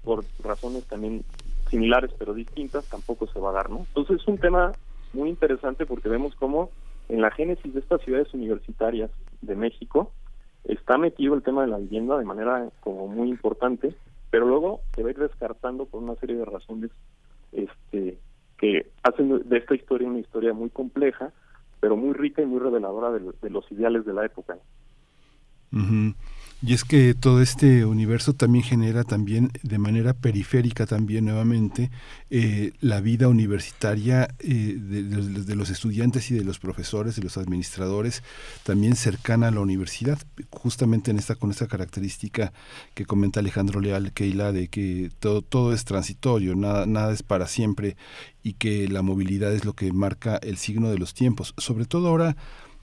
por 0.03 0.25
razones 0.43 0.85
también 0.87 1.25
similares 1.69 2.11
pero 2.19 2.35
distintas, 2.35 2.89
tampoco 2.89 3.27
se 3.29 3.39
va 3.39 3.51
a 3.51 3.55
dar, 3.55 3.70
¿no? 3.70 3.79
Entonces 3.79 4.20
es 4.20 4.27
un 4.27 4.39
tema 4.39 4.73
muy 5.12 5.29
interesante 5.29 5.87
porque 5.87 6.09
vemos 6.09 6.35
cómo 6.35 6.70
en 7.09 7.20
la 7.20 7.31
génesis 7.31 7.73
de 7.73 7.81
estas 7.81 8.01
ciudades 8.03 8.33
universitarias 8.35 9.11
de 9.41 9.55
México 9.55 10.12
está 10.65 10.99
metido 10.99 11.35
el 11.35 11.43
tema 11.43 11.62
de 11.62 11.69
la 11.69 11.79
vivienda 11.79 12.19
de 12.19 12.25
manera 12.25 12.69
como 12.81 13.09
muy 13.09 13.29
importante, 13.29 13.95
pero 14.31 14.47
luego 14.47 14.81
se 14.95 15.03
va 15.03 15.09
a 15.09 15.12
ir 15.12 15.19
descartando 15.19 15.87
por 15.87 16.03
una 16.03 16.15
serie 16.17 16.37
de 16.37 16.45
razones 16.45 16.91
este 17.53 18.19
que 18.60 18.90
hacen 19.02 19.48
de 19.48 19.56
esta 19.56 19.74
historia 19.74 20.06
una 20.06 20.18
historia 20.18 20.52
muy 20.52 20.68
compleja, 20.68 21.32
pero 21.80 21.97
muy 21.97 22.12
rica 22.12 22.42
y 22.42 22.47
muy 22.47 22.60
reveladora 22.60 23.10
de, 23.10 23.50
los 23.50 23.72
ideales 23.72 24.05
de 24.05 24.12
la 24.12 24.26
época. 24.26 24.58
Y 26.62 26.74
es 26.74 26.84
que 26.84 27.14
todo 27.14 27.40
este 27.40 27.86
universo 27.86 28.34
también 28.34 28.62
genera 28.62 29.02
también 29.02 29.50
de 29.62 29.78
manera 29.78 30.12
periférica 30.12 30.84
también 30.84 31.24
nuevamente 31.24 31.90
eh, 32.28 32.72
la 32.80 33.00
vida 33.00 33.28
universitaria 33.28 34.28
eh, 34.40 34.76
de, 34.78 35.56
los 35.56 35.70
estudiantes 35.70 36.30
y 36.30 36.34
de 36.34 36.44
los 36.44 36.58
profesores, 36.58 37.16
de 37.16 37.22
los 37.22 37.39
administradores, 37.39 38.22
también 38.62 38.94
cercana 38.97 39.48
a 39.48 39.50
la 39.50 39.60
universidad, 39.60 40.18
justamente 40.50 41.10
en 41.10 41.18
esta 41.18 41.34
con 41.34 41.50
esta 41.50 41.66
característica 41.66 42.52
que 42.92 43.06
comenta 43.06 43.40
Alejandro 43.40 43.80
Leal 43.80 44.12
Keila 44.12 44.52
de 44.52 44.68
que 44.68 45.10
todo, 45.18 45.40
todo 45.40 45.72
es 45.72 45.86
transitorio, 45.86 46.56
nada, 46.56 46.84
nada 46.84 47.14
es 47.14 47.22
para 47.22 47.47
siempre 47.47 47.97
y 48.42 48.52
que 48.52 48.86
la 48.86 49.00
movilidad 49.00 49.55
es 49.55 49.64
lo 49.64 49.72
que 49.72 49.90
marca 49.94 50.36
el 50.36 50.58
signo 50.58 50.90
de 50.90 50.98
los 50.98 51.14
tiempos. 51.14 51.55
Sobre 51.56 51.86
todo 51.86 52.08
ahora, 52.08 52.36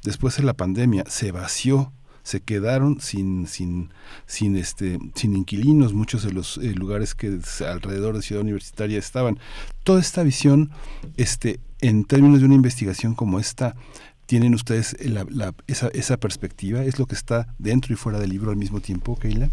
después 0.04 0.36
de 0.38 0.44
la 0.44 0.56
pandemia, 0.56 1.04
se 1.08 1.32
vació 1.32 1.94
se 2.28 2.42
quedaron 2.42 3.00
sin 3.00 3.48
sin 3.48 3.90
sin 4.26 4.58
este 4.58 5.00
sin 5.16 5.34
inquilinos. 5.34 5.94
Muchos 5.94 6.24
de 6.24 6.34
los 6.34 6.58
eh, 6.58 6.74
lugares 6.76 7.16
que 7.16 7.40
alrededor 7.66 8.16
de 8.16 8.22
Ciudad 8.22 8.42
Universitaria 8.42 9.00
estaban. 9.00 9.40
Toda 9.86 10.02
esta 10.02 10.24
visión 10.24 10.70
este 11.16 11.62
en 11.80 12.04
términos 12.04 12.42
de 12.42 12.48
una 12.48 12.56
investigación 12.56 13.16
como 13.16 13.40
esta 13.40 13.76
tienen 14.26 14.54
ustedes 14.54 14.98
esa, 15.68 15.88
esa 15.94 16.18
perspectiva 16.18 16.84
es 16.84 17.00
lo 17.00 17.06
que 17.06 17.16
está 17.16 17.48
dentro 17.60 17.94
y 17.94 17.96
fuera 17.96 18.20
del 18.20 18.32
libro 18.32 18.52
al 18.52 18.58
mismo 18.58 18.82
tiempo 18.82 19.18
Keila 19.18 19.48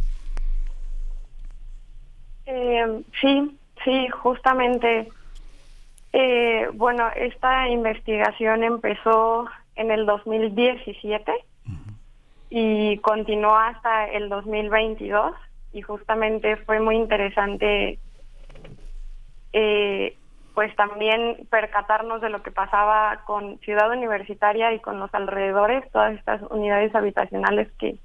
eh, 2.47 3.03
sí 3.21 3.57
sí 3.85 4.09
justamente. 4.09 5.13
Eh, 6.13 6.69
bueno 6.75 7.09
esta 7.15 7.69
investigación 7.69 8.65
empezó 8.65 9.47
en 9.77 9.93
el 9.93 10.07
2017 10.07 11.33
y 12.57 12.99
continuó 12.99 13.57
hasta 13.57 14.07
el 14.07 14.29
2022 14.29 15.35
y 15.73 15.83
justamente 15.83 16.55
fue 16.59 16.79
muy 16.79 16.95
interesante 16.95 17.99
eh, 19.53 20.17
pues 20.55 20.73
también 20.77 21.49
percatarnos 21.51 22.21
de 22.21 22.31
lo 22.31 22.45
que 22.45 22.53
pasaba 22.53 23.23
con 23.27 23.59
Ciudad 23.59 23.91
Universitaria 23.91 24.73
y 24.73 24.79
con 24.79 25.01
los 25.01 25.13
alrededores, 25.15 25.91
todas 25.91 26.15
estas 26.15 26.43
unidades 26.43 26.95
habitacionales 26.95 27.73
que 27.73 27.97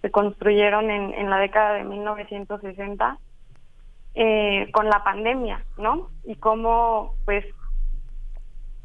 se 0.00 0.10
construyeron 0.10 0.90
en, 0.90 1.12
en 1.12 1.28
la 1.28 1.38
década 1.38 1.74
de 1.74 1.84
1960 1.84 3.18
eh, 4.14 4.70
con 4.72 4.88
la 4.88 5.04
pandemia, 5.04 5.62
¿no? 5.76 6.08
Y 6.24 6.36
cómo 6.36 7.14
pues 7.26 7.44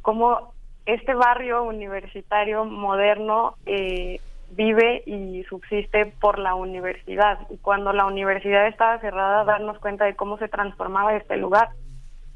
cómo 0.01 0.53
este 0.85 1.13
barrio 1.13 1.63
universitario 1.63 2.65
moderno 2.65 3.55
eh, 3.65 4.19
vive 4.55 5.03
y 5.05 5.43
subsiste 5.43 6.05
por 6.19 6.39
la 6.39 6.55
universidad. 6.55 7.39
Y 7.49 7.57
cuando 7.57 7.93
la 7.93 8.05
universidad 8.05 8.67
estaba 8.67 8.99
cerrada, 8.99 9.43
darnos 9.43 9.79
cuenta 9.79 10.05
de 10.05 10.15
cómo 10.15 10.37
se 10.37 10.47
transformaba 10.47 11.15
este 11.15 11.37
lugar. 11.37 11.69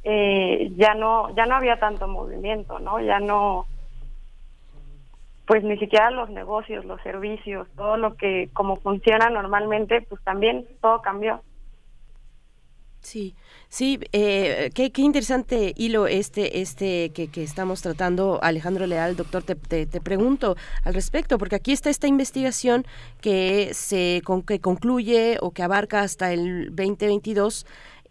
Eh, 0.03 0.71
ya 0.75 0.93
no 0.93 1.35
ya 1.35 1.45
no 1.45 1.55
había 1.55 1.79
tanto 1.79 2.07
movimiento, 2.07 2.79
¿no? 2.79 2.99
Ya 2.99 3.19
no 3.19 3.65
pues 5.45 5.63
ni 5.63 5.77
siquiera 5.77 6.11
los 6.11 6.29
negocios, 6.29 6.83
los 6.85 7.01
servicios, 7.01 7.67
todo 7.77 7.95
lo 7.95 8.15
que 8.15 8.49
como 8.51 8.75
funciona 8.77 9.29
normalmente, 9.29 10.01
pues 10.01 10.21
también 10.23 10.67
todo 10.81 11.01
cambió. 11.01 11.41
Sí, 12.99 13.33
sí, 13.69 13.99
eh, 14.11 14.71
qué, 14.73 14.91
qué, 14.91 15.01
interesante 15.01 15.73
hilo 15.75 16.07
este, 16.07 16.61
este 16.61 17.11
que, 17.11 17.27
que, 17.27 17.43
estamos 17.43 17.81
tratando, 17.81 18.39
Alejandro 18.41 18.87
Leal, 18.87 19.15
doctor, 19.15 19.43
te, 19.43 19.55
te, 19.55 19.85
te, 19.85 20.01
pregunto 20.01 20.55
al 20.83 20.93
respecto, 20.93 21.37
porque 21.37 21.55
aquí 21.55 21.71
está 21.71 21.89
esta 21.89 22.07
investigación 22.07 22.85
que 23.21 23.71
se 23.73 24.21
con, 24.23 24.41
que 24.43 24.59
concluye 24.59 25.37
o 25.41 25.51
que 25.51 25.63
abarca 25.63 26.01
hasta 26.01 26.33
el 26.33 26.67
2022 26.75 27.65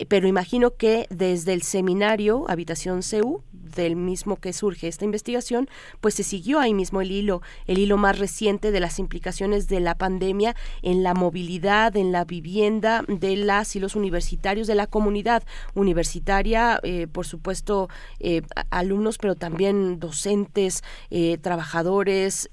pero 0.08 0.28
imagino 0.28 0.75
que 0.75 1.07
desde 1.10 1.52
el 1.52 1.62
seminario 1.62 2.44
Habitación 2.49 3.02
CEU, 3.02 3.42
del 3.76 3.94
mismo 3.94 4.36
que 4.36 4.52
surge 4.52 4.89
esta 4.89 5.05
investigación, 5.05 5.68
pues 6.00 6.15
se 6.15 6.23
siguió 6.23 6.58
ahí 6.58 6.75
mismo 6.75 7.00
el 7.00 7.12
hilo, 7.12 7.42
el 7.66 7.78
hilo 7.78 7.97
más 7.97 8.18
reciente 8.18 8.73
de 8.73 8.81
las 8.81 8.99
implicaciones 8.99 9.68
de 9.68 9.81
la 9.81 9.97
pandemia 9.97 10.57
en 10.83 11.02
la 11.02 11.15
movilidad, 11.15 11.97
en 11.97 12.10
la 12.10 12.25
vivienda 12.25 13.05
de 13.07 13.36
las 13.36 13.76
y 13.76 13.81
los 13.81 13.94
universitarios, 13.94 14.66
de 14.66 14.75
la 14.75 14.86
comunidad 14.86 15.44
universitaria, 15.75 16.81
eh, 16.83 17.07
por 17.07 17.26
supuesto, 17.26 17.89
eh, 18.18 18.42
alumnos, 18.70 19.18
pero 19.18 19.34
también 19.34 20.00
docentes, 20.00 20.83
eh, 21.10 21.39
trabajadores, 21.39 22.49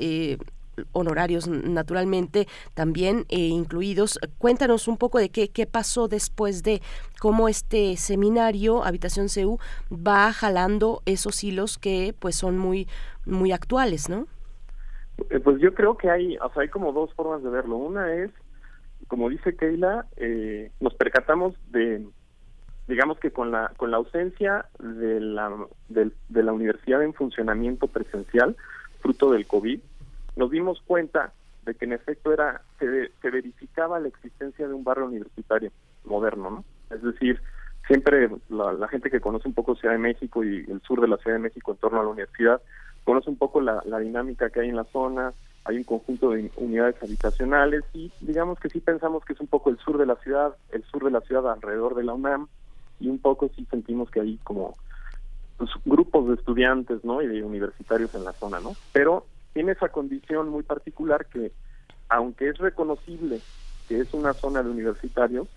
honorarios 0.91 1.47
naturalmente 1.47 2.47
también 2.73 3.25
eh, 3.29 3.37
incluidos. 3.37 4.19
Cuéntanos 4.37 4.87
un 4.87 4.97
poco 4.97 5.19
de 5.19 5.29
qué, 5.29 5.49
qué 5.49 5.65
pasó 5.65 6.07
después 6.07 6.63
de 6.63 6.81
cómo 7.19 7.47
este 7.47 7.95
seminario 7.97 8.83
Habitación 8.83 9.29
CEU 9.29 9.59
va 9.91 10.31
jalando 10.33 11.01
esos 11.05 11.43
hilos 11.43 11.77
que 11.77 12.15
pues 12.19 12.35
son 12.35 12.57
muy 12.57 12.87
muy 13.25 13.51
actuales, 13.51 14.09
¿no? 14.09 14.27
Eh, 15.29 15.39
pues 15.39 15.59
yo 15.61 15.73
creo 15.73 15.97
que 15.97 16.09
hay, 16.09 16.37
o 16.37 16.51
sea, 16.53 16.63
hay 16.63 16.69
como 16.69 16.91
dos 16.91 17.13
formas 17.13 17.43
de 17.43 17.49
verlo. 17.49 17.77
Una 17.77 18.13
es, 18.13 18.31
como 19.07 19.29
dice 19.29 19.55
Keila, 19.55 20.07
eh, 20.17 20.71
nos 20.79 20.93
percatamos 20.95 21.55
de, 21.71 22.05
digamos 22.87 23.19
que 23.19 23.31
con 23.31 23.51
la 23.51 23.71
con 23.77 23.91
la 23.91 23.97
ausencia 23.97 24.65
de 24.79 25.19
la 25.19 25.55
de, 25.89 26.11
de 26.29 26.43
la 26.43 26.53
universidad 26.53 27.03
en 27.03 27.13
funcionamiento 27.13 27.87
presencial, 27.87 28.55
fruto 29.01 29.31
del 29.31 29.45
COVID, 29.45 29.79
nos 30.35 30.51
dimos 30.51 30.81
cuenta 30.85 31.33
de 31.65 31.75
que 31.75 31.85
en 31.85 31.93
efecto 31.93 32.33
era 32.33 32.61
se, 32.79 33.11
se 33.21 33.29
verificaba 33.29 33.99
la 33.99 34.09
existencia 34.09 34.67
de 34.67 34.73
un 34.73 34.83
barrio 34.83 35.05
universitario 35.05 35.71
moderno, 36.05 36.49
¿no? 36.49 36.65
Es 36.95 37.01
decir, 37.01 37.41
siempre 37.87 38.29
la, 38.49 38.87
gente 38.87 39.09
que 39.09 39.21
conoce 39.21 39.47
un 39.47 39.53
poco 39.53 39.75
Ciudad 39.75 39.93
de 39.93 39.99
México 39.99 40.43
y 40.43 40.65
el 40.69 40.81
sur 40.81 41.01
de 41.01 41.07
la 41.07 41.17
Ciudad 41.17 41.37
de 41.37 41.43
México 41.43 41.71
en 41.71 41.77
torno 41.77 41.99
a 41.99 42.03
la 42.03 42.09
universidad, 42.09 42.61
conoce 43.03 43.29
un 43.29 43.37
poco 43.37 43.61
la, 43.61 43.81
la 43.85 43.99
dinámica 43.99 44.49
que 44.49 44.61
hay 44.61 44.69
en 44.69 44.75
la 44.75 44.85
zona, 44.85 45.33
hay 45.65 45.77
un 45.77 45.83
conjunto 45.83 46.31
de 46.31 46.51
unidades 46.57 47.01
habitacionales 47.01 47.83
y 47.93 48.11
digamos 48.19 48.59
que 48.59 48.69
sí 48.69 48.79
pensamos 48.79 49.23
que 49.23 49.33
es 49.33 49.39
un 49.39 49.47
poco 49.47 49.69
el 49.69 49.77
sur 49.77 49.97
de 49.97 50.05
la 50.05 50.15
ciudad, 50.17 50.55
el 50.71 50.83
sur 50.83 51.03
de 51.03 51.11
la 51.11 51.21
ciudad 51.21 51.49
alrededor 51.51 51.95
de 51.95 52.03
la 52.03 52.13
UNAM 52.13 52.47
y 52.99 53.07
un 53.07 53.19
poco 53.19 53.49
sí 53.55 53.65
sentimos 53.69 54.09
que 54.09 54.21
hay 54.21 54.37
como 54.43 54.75
pues, 55.57 55.69
grupos 55.85 56.27
de 56.27 56.35
estudiantes, 56.35 57.03
¿no? 57.03 57.21
Y 57.21 57.27
de 57.27 57.43
universitarios 57.43 58.13
en 58.15 58.25
la 58.25 58.33
zona, 58.33 58.59
¿no? 58.59 58.73
Pero 58.91 59.25
tiene 59.53 59.73
esa 59.73 59.89
condición 59.89 60.49
muy 60.49 60.63
particular 60.63 61.25
que, 61.27 61.51
aunque 62.09 62.49
es 62.49 62.57
reconocible 62.57 63.39
que 63.87 63.99
es 63.99 64.13
una 64.13 64.33
zona 64.33 64.63
de 64.63 64.69
universitarios, 64.69 65.47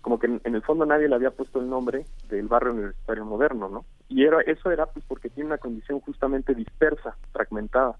como 0.00 0.18
que 0.18 0.26
en, 0.26 0.54
el 0.54 0.62
fondo 0.62 0.86
nadie 0.86 1.08
le 1.08 1.14
había 1.14 1.30
puesto 1.30 1.60
el 1.60 1.68
nombre 1.68 2.06
del 2.28 2.48
barrio 2.48 2.72
universitario 2.72 3.24
moderno, 3.24 3.68
¿no? 3.68 3.84
Y 4.08 4.24
era, 4.24 4.40
eso 4.42 4.70
era 4.70 4.86
pues 4.86 5.04
porque 5.06 5.28
tiene 5.28 5.48
una 5.48 5.58
condición 5.58 6.00
justamente 6.00 6.54
dispersa, 6.54 7.16
fragmentada, 7.32 7.96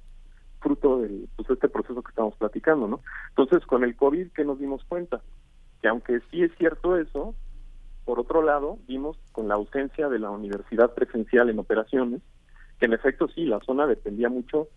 fruto 0.60 1.00
de 1.00 1.26
pues, 1.36 1.50
este 1.50 1.68
proceso 1.68 2.02
que 2.02 2.10
estamos 2.10 2.34
platicando, 2.36 2.88
¿no? 2.88 3.00
Entonces, 3.30 3.66
con 3.66 3.84
el 3.84 3.96
COVID, 3.96 4.32
¿qué 4.32 4.44
nos 4.44 4.58
dimos 4.58 4.82
cuenta? 4.84 5.20
Que 5.82 5.88
aunque 5.88 6.20
sí 6.30 6.42
es 6.42 6.52
cierto 6.56 6.96
eso, 6.96 7.34
por 8.04 8.18
otro 8.18 8.42
lado, 8.42 8.78
vimos 8.86 9.18
con 9.32 9.48
la 9.48 9.54
ausencia 9.54 10.08
de 10.08 10.18
la 10.18 10.30
universidad 10.30 10.94
presencial 10.94 11.50
en 11.50 11.58
operaciones, 11.58 12.22
que 12.78 12.86
en 12.86 12.94
efecto 12.94 13.28
sí, 13.28 13.44
la 13.44 13.60
zona 13.60 13.86
dependía 13.86 14.30
mucho 14.30 14.68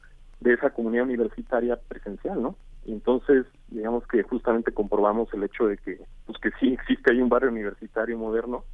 de 0.43 0.53
esa 0.53 0.71
comunidad 0.71 1.05
universitaria 1.05 1.77
presencial, 1.87 2.41
¿no? 2.41 2.57
Entonces, 2.85 3.45
digamos 3.69 4.05
que 4.07 4.23
justamente 4.23 4.73
comprobamos 4.73 5.33
el 5.33 5.43
hecho 5.43 5.67
de 5.67 5.77
que, 5.77 6.01
pues 6.25 6.37
que 6.39 6.51
sí 6.59 6.73
existe 6.73 7.11
ahí 7.11 7.21
un 7.21 7.29
barrio 7.29 7.49
universitario 7.49 8.17
moderno 8.17 8.65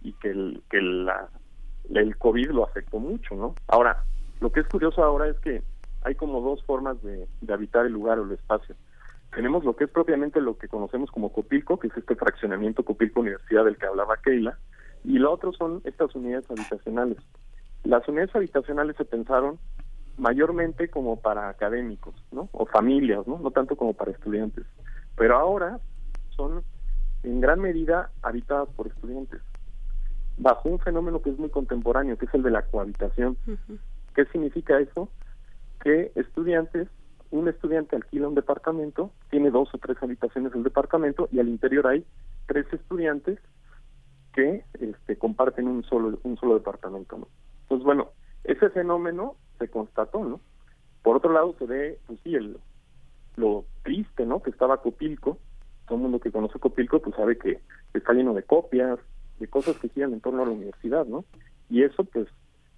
y 0.00 0.14
que 0.14 0.30
el, 0.30 0.62
que 0.70 0.80
la, 0.80 1.28
el 1.90 2.16
COVID 2.16 2.50
lo 2.50 2.64
afectó 2.64 2.98
mucho, 2.98 3.34
¿no? 3.34 3.54
Ahora, 3.68 4.02
lo 4.40 4.50
que 4.50 4.60
es 4.60 4.66
curioso 4.66 5.04
ahora 5.04 5.28
es 5.28 5.38
que 5.40 5.62
hay 6.02 6.14
como 6.14 6.40
dos 6.40 6.64
formas 6.64 7.02
de, 7.02 7.28
de 7.42 7.52
habitar 7.52 7.84
el 7.84 7.92
lugar 7.92 8.18
o 8.18 8.24
el 8.24 8.32
espacio. 8.32 8.74
Tenemos 9.34 9.62
lo 9.62 9.76
que 9.76 9.84
es 9.84 9.90
propiamente 9.90 10.40
lo 10.40 10.56
que 10.56 10.68
conocemos 10.68 11.10
como 11.10 11.30
Copilco, 11.30 11.78
que 11.78 11.88
es 11.88 11.96
este 11.96 12.16
fraccionamiento 12.16 12.82
Copilco 12.82 13.20
Universidad 13.20 13.66
del 13.66 13.76
que 13.76 13.86
hablaba 13.86 14.16
Keila, 14.16 14.58
y 15.04 15.18
lo 15.18 15.32
otro 15.32 15.52
son 15.52 15.82
estas 15.84 16.14
unidades 16.14 16.50
habitacionales. 16.50 17.18
Las 17.84 18.08
unidades 18.08 18.34
habitacionales 18.34 18.96
se 18.96 19.04
pensaron 19.04 19.58
mayormente 20.16 20.88
como 20.88 21.20
para 21.20 21.48
académicos, 21.48 22.14
¿no? 22.32 22.48
O 22.52 22.66
familias, 22.66 23.26
¿no? 23.26 23.38
No 23.38 23.50
tanto 23.50 23.76
como 23.76 23.94
para 23.94 24.10
estudiantes. 24.10 24.66
Pero 25.16 25.36
ahora 25.36 25.80
son 26.36 26.62
en 27.22 27.40
gran 27.40 27.60
medida 27.60 28.10
habitadas 28.22 28.68
por 28.70 28.86
estudiantes, 28.86 29.40
bajo 30.38 30.68
un 30.68 30.78
fenómeno 30.78 31.20
que 31.20 31.30
es 31.30 31.38
muy 31.38 31.50
contemporáneo, 31.50 32.16
que 32.16 32.26
es 32.26 32.34
el 32.34 32.42
de 32.42 32.50
la 32.50 32.62
cohabitación. 32.62 33.36
¿Qué 34.14 34.24
significa 34.26 34.78
eso? 34.78 35.08
Que 35.82 36.12
estudiantes, 36.14 36.88
un 37.30 37.48
estudiante 37.48 37.96
alquila 37.96 38.28
un 38.28 38.34
departamento, 38.34 39.12
tiene 39.30 39.50
dos 39.50 39.72
o 39.74 39.78
tres 39.78 39.96
habitaciones 40.02 40.52
del 40.52 40.62
departamento 40.62 41.28
y 41.30 41.40
al 41.40 41.48
interior 41.48 41.86
hay 41.86 42.04
tres 42.46 42.66
estudiantes 42.72 43.38
que 44.32 44.64
este, 44.80 45.16
comparten 45.16 45.66
un 45.66 45.84
solo 45.84 46.18
un 46.22 46.36
solo 46.36 46.54
departamento. 46.54 47.18
¿no? 47.18 47.28
Entonces, 47.62 47.84
bueno, 47.84 48.10
ese 48.44 48.70
fenómeno 48.70 49.36
se 49.60 49.68
constató, 49.68 50.24
¿no? 50.24 50.40
Por 51.02 51.16
otro 51.16 51.32
lado 51.32 51.54
se 51.58 51.66
ve, 51.66 51.98
pues 52.06 52.18
sí, 52.24 52.34
el, 52.34 52.58
lo 53.36 53.64
triste, 53.84 54.26
¿no? 54.26 54.42
Que 54.42 54.50
estaba 54.50 54.82
Copilco, 54.82 55.38
todo 55.86 55.96
el 55.96 56.02
mundo 56.02 56.18
que 56.18 56.32
conoce 56.32 56.58
Copilco 56.58 57.00
pues 57.00 57.14
sabe 57.14 57.38
que 57.38 57.60
está 57.94 58.12
lleno 58.12 58.34
de 58.34 58.42
copias, 58.42 58.98
de 59.38 59.48
cosas 59.48 59.76
que 59.78 59.88
giran 59.88 60.12
en 60.12 60.20
torno 60.20 60.42
a 60.42 60.46
la 60.46 60.52
universidad, 60.52 61.06
¿no? 61.06 61.24
Y 61.68 61.82
eso 61.82 62.04
pues 62.04 62.26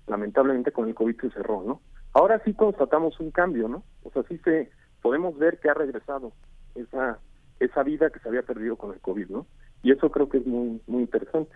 lamentablemente 0.06 0.72
con 0.72 0.88
el 0.88 0.94
COVID 0.94 1.20
se 1.20 1.30
cerró, 1.30 1.62
¿no? 1.62 1.80
Ahora 2.12 2.42
sí 2.44 2.52
constatamos 2.52 3.18
un 3.20 3.30
cambio, 3.30 3.68
¿no? 3.68 3.82
O 4.02 4.10
sea, 4.10 4.22
sí 4.24 4.38
se 4.38 4.70
podemos 5.00 5.38
ver 5.38 5.58
que 5.60 5.70
ha 5.70 5.74
regresado 5.74 6.32
esa 6.74 7.18
esa 7.60 7.82
vida 7.84 8.10
que 8.10 8.18
se 8.18 8.28
había 8.28 8.42
perdido 8.42 8.76
con 8.76 8.92
el 8.92 9.00
COVID, 9.00 9.28
¿no? 9.28 9.46
Y 9.82 9.92
eso 9.92 10.10
creo 10.10 10.28
que 10.28 10.38
es 10.38 10.46
muy 10.46 10.80
muy 10.86 11.02
interesante. 11.02 11.54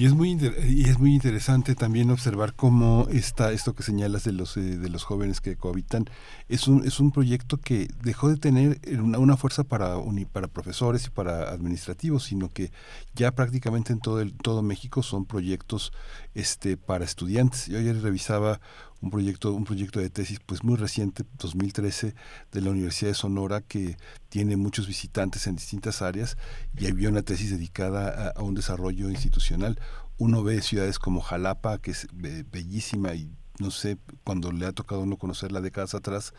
Y 0.00 0.06
es 0.06 0.14
muy 0.14 0.30
y 0.66 0.88
es 0.88 0.98
muy 0.98 1.12
interesante 1.12 1.74
también 1.74 2.10
observar 2.10 2.54
cómo 2.54 3.06
está 3.10 3.52
esto 3.52 3.74
que 3.74 3.82
señalas 3.82 4.24
de 4.24 4.32
los 4.32 4.56
eh, 4.56 4.78
de 4.78 4.88
los 4.88 5.04
jóvenes 5.04 5.42
que 5.42 5.56
cohabitan 5.56 6.06
es 6.48 6.68
un 6.68 6.86
es 6.86 7.00
un 7.00 7.12
proyecto 7.12 7.58
que 7.58 7.86
dejó 8.02 8.30
de 8.30 8.38
tener 8.38 8.80
una, 8.98 9.18
una 9.18 9.36
fuerza 9.36 9.62
para 9.62 9.96
para 10.32 10.48
profesores 10.48 11.04
y 11.04 11.10
para 11.10 11.50
administrativos, 11.50 12.24
sino 12.24 12.48
que 12.48 12.72
ya 13.14 13.32
prácticamente 13.32 13.92
en 13.92 14.00
todo 14.00 14.22
el 14.22 14.32
todo 14.32 14.62
México 14.62 15.02
son 15.02 15.26
proyectos 15.26 15.92
este 16.34 16.78
para 16.78 17.04
estudiantes. 17.04 17.66
Yo 17.66 17.76
ayer 17.76 18.00
revisaba 18.00 18.58
un 19.02 19.10
proyecto, 19.10 19.52
un 19.52 19.64
proyecto 19.64 20.00
de 20.00 20.10
tesis 20.10 20.40
pues 20.44 20.62
muy 20.62 20.76
reciente, 20.76 21.24
2013, 21.38 22.14
de 22.52 22.60
la 22.60 22.70
Universidad 22.70 23.10
de 23.10 23.14
Sonora, 23.14 23.60
que 23.60 23.96
tiene 24.28 24.56
muchos 24.56 24.86
visitantes 24.86 25.46
en 25.46 25.56
distintas 25.56 26.02
áreas 26.02 26.36
y 26.76 26.86
había 26.86 27.08
una 27.08 27.22
tesis 27.22 27.50
dedicada 27.50 28.32
a, 28.36 28.42
un 28.42 28.54
desarrollo 28.54 29.10
institucional. 29.10 29.78
Uno 30.18 30.42
ve 30.42 30.60
ciudades 30.60 30.98
como 30.98 31.20
Jalapa, 31.20 31.78
que 31.78 31.92
es 31.92 32.06
bellísima 32.12 33.14
y 33.14 33.30
no 33.58 33.70
sé, 33.70 33.98
cuando 34.24 34.52
le 34.52 34.66
ha 34.66 34.72
tocado 34.72 35.02
a 35.02 35.04
uno 35.04 35.18
conocerla 35.18 35.60
décadas 35.60 35.94
atrás, 35.94 36.32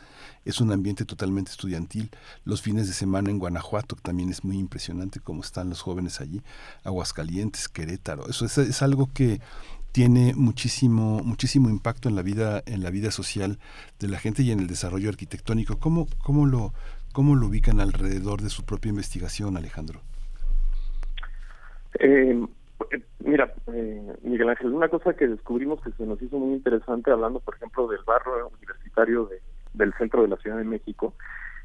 es 0.44 0.60
un 0.60 0.72
ambiente 0.72 1.06
totalmente 1.06 1.52
estudiantil. 1.52 2.10
Los 2.46 2.64
fines 2.64 2.88
de 2.88 2.94
semana 2.94 3.30
en 3.30 3.38
Guanajuato 3.38 3.96
también 3.96 4.30
es 4.30 4.44
muy 4.44 4.58
impresionante 4.58 5.20
cómo 5.20 5.42
están 5.42 5.70
los 5.70 5.82
jóvenes 5.82 6.20
allí. 6.20 6.42
Aguascalientes, 6.84 7.70
Querétaro. 7.70 8.28
Eso 8.28 8.46
es, 8.46 8.58
es 8.58 8.82
algo 8.82 9.08
que 9.14 9.40
tiene 9.92 10.34
muchísimo 10.36 11.22
muchísimo 11.24 11.70
impacto 11.70 12.10
en 12.10 12.16
la 12.16 12.22
vida 12.22 12.61
en 12.66 12.84
la 12.84 12.90
vida 12.90 13.11
social 13.11 13.60
de 14.00 14.08
la 14.08 14.20
gente 14.20 14.44
y 14.44 14.52
en 14.52 14.60
el 14.60 14.68
desarrollo 14.68 15.10
arquitectónico. 15.10 15.78
¿Cómo, 15.80 16.08
cómo 16.24 16.45
lo 16.45 16.74
cómo 17.14 17.36
lo 17.36 17.48
ubican 17.48 17.80
alrededor 17.80 18.42
de 18.42 18.50
su 18.50 18.64
propia 18.64 18.90
investigación, 18.90 19.58
Alejandro? 19.58 20.00
Eh, 22.00 22.48
mira, 23.20 23.53
eh, 23.74 24.14
Miguel 24.24 24.50
Ángel, 24.50 24.74
una 24.74 24.88
cosa 24.88 25.14
que 25.14 25.28
descubrimos 25.28 25.82
que 25.82 25.92
se 25.92 26.06
nos 26.06 26.22
hizo 26.22 26.40
muy 26.40 26.53
interesante 26.53 27.11
hablando, 27.11 27.40
por 27.40 27.56
ejemplo, 27.56 27.88
del 27.88 28.00
barrio 28.06 28.50
universitario 28.58 29.26
de, 29.26 29.42
del 29.74 29.94
centro 29.94 30.22
de 30.22 30.30
la 30.30 30.38
Ciudad 30.38 30.58
de 30.58 30.64
México, 30.64 31.14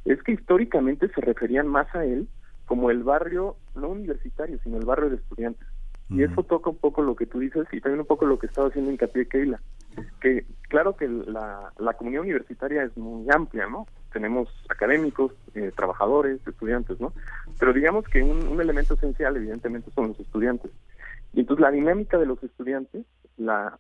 es 0.05 0.23
que 0.23 0.33
históricamente 0.33 1.09
se 1.09 1.21
referían 1.21 1.69
más 1.69 1.93
a 1.95 2.05
él 2.05 2.29
como 2.67 2.91
el 2.91 3.03
barrio 3.03 3.57
no 3.75 3.89
universitario, 3.89 4.59
sino 4.63 4.79
el 4.79 4.85
barrio 4.85 5.11
de 5.11 5.17
estudiantes. 5.17 5.67
Y 6.09 6.23
eso 6.23 6.45
toca 6.45 6.71
un 6.71 6.77
poco 6.77 7.03
lo 7.03 7.17
que 7.17 7.27
tú 7.27 7.41
dices 7.41 7.67
y 7.73 7.81
también 7.81 8.01
un 8.01 8.07
poco 8.07 8.27
lo 8.27 8.39
que 8.39 8.47
estaba 8.47 8.69
haciendo 8.69 8.93
hincapié 8.93 9.27
Keila. 9.27 9.61
Que 10.21 10.45
claro 10.69 10.97
que 10.97 11.09
la, 11.09 11.73
la 11.79 11.95
comunidad 11.95 12.23
universitaria 12.23 12.85
es 12.85 12.97
muy 12.97 13.27
amplia, 13.29 13.67
¿no? 13.67 13.87
Tenemos 14.13 14.49
académicos, 14.69 15.33
eh, 15.55 15.73
trabajadores, 15.75 16.47
estudiantes, 16.47 17.01
¿no? 17.01 17.13
Pero 17.59 17.73
digamos 17.73 18.05
que 18.07 18.23
un, 18.23 18.47
un 18.47 18.61
elemento 18.61 18.95
esencial, 18.95 19.37
evidentemente, 19.37 19.91
son 19.91 20.09
los 20.09 20.21
estudiantes. 20.21 20.71
Y 21.33 21.41
entonces 21.41 21.63
la 21.63 21.73
dinámica 21.73 22.19
de 22.19 22.27
los 22.27 22.43
estudiantes, 22.43 23.05
la, 23.37 23.79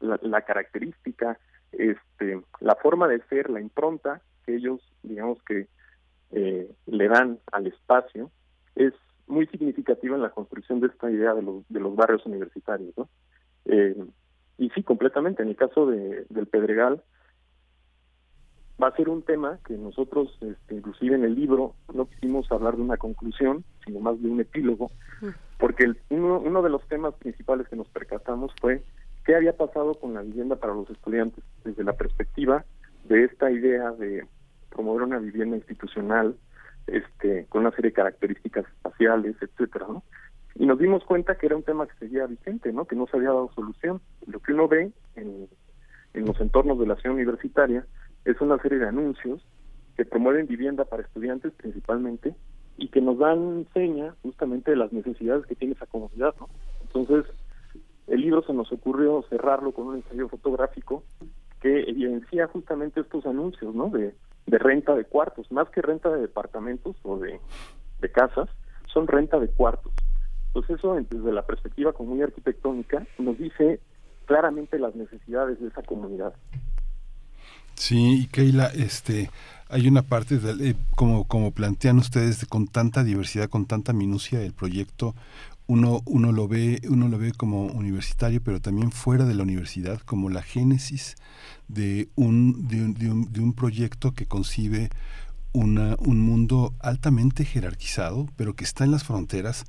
la, 0.00 0.18
la 0.22 0.42
característica, 0.42 1.38
este, 1.72 2.42
la 2.60 2.74
forma 2.74 3.06
de 3.06 3.22
ser, 3.28 3.48
la 3.48 3.60
impronta 3.60 4.20
que 4.44 4.56
ellos, 4.56 4.80
digamos 5.04 5.40
que 5.44 5.68
eh, 6.32 6.68
le 6.86 7.08
dan 7.08 7.38
al 7.52 7.68
espacio, 7.68 8.30
es 8.74 8.92
muy 9.30 9.46
significativa 9.46 10.16
en 10.16 10.22
la 10.22 10.30
construcción 10.30 10.80
de 10.80 10.88
esta 10.88 11.10
idea 11.10 11.34
de 11.34 11.42
los, 11.42 11.66
de 11.68 11.80
los 11.80 11.94
barrios 11.94 12.24
universitarios. 12.26 12.92
¿no? 12.96 13.08
Eh, 13.66 13.96
y 14.58 14.70
sí, 14.70 14.82
completamente. 14.82 15.42
En 15.42 15.48
el 15.48 15.56
caso 15.56 15.86
de, 15.86 16.26
del 16.28 16.46
Pedregal, 16.46 17.02
va 18.82 18.88
a 18.88 18.96
ser 18.96 19.08
un 19.08 19.22
tema 19.22 19.58
que 19.66 19.74
nosotros, 19.74 20.36
este, 20.40 20.74
inclusive 20.74 21.14
en 21.14 21.24
el 21.24 21.34
libro, 21.34 21.74
no 21.92 22.06
quisimos 22.08 22.50
hablar 22.50 22.76
de 22.76 22.82
una 22.82 22.96
conclusión, 22.96 23.64
sino 23.84 24.00
más 24.00 24.20
de 24.20 24.28
un 24.28 24.40
epílogo, 24.40 24.90
porque 25.58 25.84
el, 25.84 25.98
uno, 26.10 26.40
uno 26.40 26.62
de 26.62 26.70
los 26.70 26.86
temas 26.88 27.14
principales 27.14 27.68
que 27.68 27.76
nos 27.76 27.88
percatamos 27.88 28.52
fue 28.60 28.82
qué 29.24 29.34
había 29.34 29.56
pasado 29.56 29.94
con 29.94 30.14
la 30.14 30.22
vivienda 30.22 30.56
para 30.56 30.74
los 30.74 30.88
estudiantes 30.90 31.44
desde 31.64 31.84
la 31.84 31.92
perspectiva 31.92 32.64
de 33.04 33.24
esta 33.24 33.50
idea 33.50 33.90
de 33.92 34.26
promover 34.70 35.02
una 35.02 35.18
vivienda 35.18 35.56
institucional 35.56 36.36
este 36.92 37.46
con 37.48 37.62
una 37.62 37.70
serie 37.70 37.90
de 37.90 37.96
características 37.96 38.66
espaciales, 38.66 39.36
etcétera, 39.40 39.86
¿no? 39.88 40.02
Y 40.54 40.66
nos 40.66 40.78
dimos 40.78 41.04
cuenta 41.04 41.36
que 41.36 41.46
era 41.46 41.56
un 41.56 41.62
tema 41.62 41.86
que 41.86 41.94
seguía 41.98 42.26
vigente, 42.26 42.72
¿no? 42.72 42.84
Que 42.84 42.96
no 42.96 43.06
se 43.06 43.16
había 43.16 43.30
dado 43.30 43.50
solución. 43.54 44.00
Lo 44.26 44.40
que 44.40 44.52
uno 44.52 44.68
ve 44.68 44.92
en, 45.16 45.48
los 46.12 46.40
entornos 46.40 46.78
de 46.78 46.86
la 46.86 46.96
ciudad 46.96 47.14
universitaria 47.14 47.86
es 48.24 48.40
una 48.40 48.58
serie 48.58 48.78
de 48.78 48.88
anuncios 48.88 49.46
que 49.96 50.04
promueven 50.04 50.46
vivienda 50.46 50.84
para 50.84 51.02
estudiantes 51.02 51.52
principalmente 51.54 52.34
y 52.76 52.88
que 52.88 53.00
nos 53.00 53.18
dan 53.18 53.66
seña 53.72 54.14
justamente 54.22 54.72
de 54.72 54.76
las 54.76 54.92
necesidades 54.92 55.46
que 55.46 55.54
tiene 55.54 55.74
esa 55.74 55.86
comunidad, 55.86 56.34
¿no? 56.40 56.48
Entonces, 56.82 57.24
el 58.06 58.20
libro 58.20 58.42
se 58.42 58.52
nos 58.52 58.72
ocurrió 58.72 59.22
cerrarlo 59.30 59.72
con 59.72 59.86
un 59.86 59.96
ensayo 59.96 60.28
fotográfico 60.28 61.04
que 61.60 61.82
evidencia 61.88 62.48
justamente 62.48 63.00
estos 63.00 63.24
anuncios, 63.24 63.74
¿no? 63.74 63.88
De, 63.90 64.14
de 64.46 64.58
renta 64.58 64.94
de 64.94 65.04
cuartos, 65.04 65.50
más 65.52 65.68
que 65.70 65.82
renta 65.82 66.10
de 66.10 66.20
departamentos 66.20 66.96
o 67.02 67.18
de, 67.18 67.40
de 68.00 68.12
casas, 68.12 68.48
son 68.92 69.06
renta 69.06 69.38
de 69.38 69.48
cuartos. 69.48 69.92
Entonces 70.48 70.78
eso 70.78 70.94
desde 70.94 71.32
la 71.32 71.46
perspectiva 71.46 71.92
como 71.92 72.14
muy 72.14 72.22
arquitectónica 72.22 73.06
nos 73.18 73.38
dice 73.38 73.80
claramente 74.26 74.78
las 74.78 74.94
necesidades 74.96 75.60
de 75.60 75.68
esa 75.68 75.82
comunidad. 75.82 76.34
Sí, 77.74 78.22
y 78.22 78.26
Keila, 78.26 78.66
este, 78.66 79.30
hay 79.68 79.88
una 79.88 80.02
parte, 80.02 80.38
eh, 80.60 80.74
como, 80.96 81.26
como 81.26 81.52
plantean 81.52 81.98
ustedes, 81.98 82.44
con 82.46 82.66
tanta 82.66 83.04
diversidad, 83.04 83.48
con 83.48 83.64
tanta 83.66 83.92
minucia, 83.92 84.42
el 84.42 84.52
proyecto 84.52 85.14
uno, 85.70 86.02
uno 86.04 86.32
lo 86.32 86.48
ve, 86.48 86.80
uno 86.88 87.06
lo 87.06 87.16
ve 87.16 87.30
como 87.30 87.66
universitario, 87.66 88.42
pero 88.42 88.60
también 88.60 88.90
fuera 88.90 89.24
de 89.24 89.34
la 89.34 89.44
universidad, 89.44 90.00
como 90.00 90.28
la 90.28 90.42
génesis 90.42 91.14
de 91.68 92.08
un, 92.16 92.66
de 92.66 92.82
un, 92.82 93.32
de 93.32 93.40
un, 93.40 93.52
proyecto 93.52 94.12
que 94.12 94.26
concibe 94.26 94.90
una, 95.52 95.94
un 96.00 96.18
mundo 96.18 96.74
altamente 96.80 97.44
jerarquizado, 97.44 98.26
pero 98.34 98.56
que 98.56 98.64
está 98.64 98.82
en 98.82 98.90
las 98.90 99.04
fronteras 99.04 99.64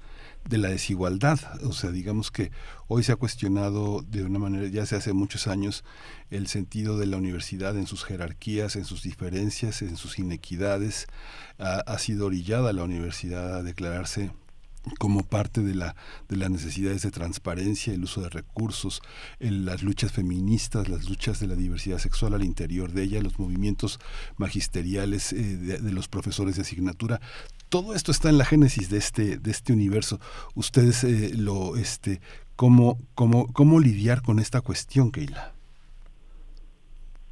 de 0.49 0.57
la 0.57 0.69
desigualdad. 0.69 1.39
O 1.65 1.71
sea, 1.71 1.91
digamos 1.91 2.31
que 2.31 2.49
hoy 2.87 3.03
se 3.03 3.11
ha 3.11 3.15
cuestionado 3.15 4.01
de 4.01 4.23
una 4.23 4.39
manera, 4.39 4.65
ya 4.69 4.87
se 4.87 4.95
hace 4.95 5.13
muchos 5.13 5.45
años, 5.45 5.83
el 6.31 6.47
sentido 6.47 6.97
de 6.97 7.05
la 7.05 7.17
universidad 7.17 7.77
en 7.77 7.85
sus 7.85 8.05
jerarquías, 8.05 8.75
en 8.75 8.85
sus 8.85 9.03
diferencias, 9.03 9.83
en 9.83 9.97
sus 9.97 10.17
inequidades. 10.17 11.05
Ha 11.59 11.99
sido 11.99 12.25
orillada 12.25 12.73
la 12.73 12.83
universidad 12.83 13.57
a 13.57 13.61
declararse 13.61 14.31
como 14.97 15.23
parte 15.23 15.61
de 15.61 15.75
la 15.75 15.95
de 16.27 16.37
las 16.37 16.49
necesidades 16.49 17.03
de 17.03 17.11
transparencia, 17.11 17.93
el 17.93 18.03
uso 18.03 18.21
de 18.21 18.29
recursos, 18.29 19.01
el, 19.39 19.65
las 19.65 19.83
luchas 19.83 20.11
feministas, 20.11 20.89
las 20.89 21.09
luchas 21.09 21.39
de 21.39 21.47
la 21.47 21.55
diversidad 21.55 21.97
sexual 21.97 22.33
al 22.33 22.43
interior 22.43 22.91
de 22.91 23.03
ella, 23.03 23.21
los 23.21 23.39
movimientos 23.39 23.99
magisteriales 24.37 25.33
eh, 25.33 25.37
de, 25.37 25.91
los 25.91 26.07
profesores 26.07 26.55
de 26.55 26.63
asignatura, 26.63 27.19
todo 27.69 27.93
esto 27.93 28.11
está 28.11 28.29
en 28.29 28.37
la 28.37 28.45
génesis 28.45 28.89
de 28.89 28.97
este 28.97 29.37
de 29.37 29.51
este 29.51 29.73
universo. 29.73 30.19
Ustedes 30.55 31.03
eh, 31.03 31.31
lo 31.35 31.77
este 31.77 32.19
cómo 32.55 32.97
cómo 33.15 33.47
cómo 33.53 33.79
lidiar 33.79 34.21
con 34.21 34.39
esta 34.39 34.61
cuestión, 34.61 35.11
Keila. 35.11 35.53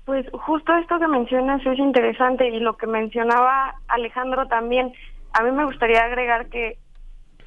Pues 0.06 0.26
justo 0.32 0.74
esto 0.76 0.98
que 0.98 1.08
mencionas 1.08 1.64
es 1.66 1.78
interesante 1.78 2.50
y 2.50 2.60
lo 2.60 2.76
que 2.78 2.88
mencionaba 2.88 3.76
Alejandro 3.88 4.48
también. 4.48 4.92
A 5.34 5.44
mí 5.44 5.52
me 5.52 5.66
gustaría 5.66 6.04
agregar 6.04 6.48
que 6.48 6.80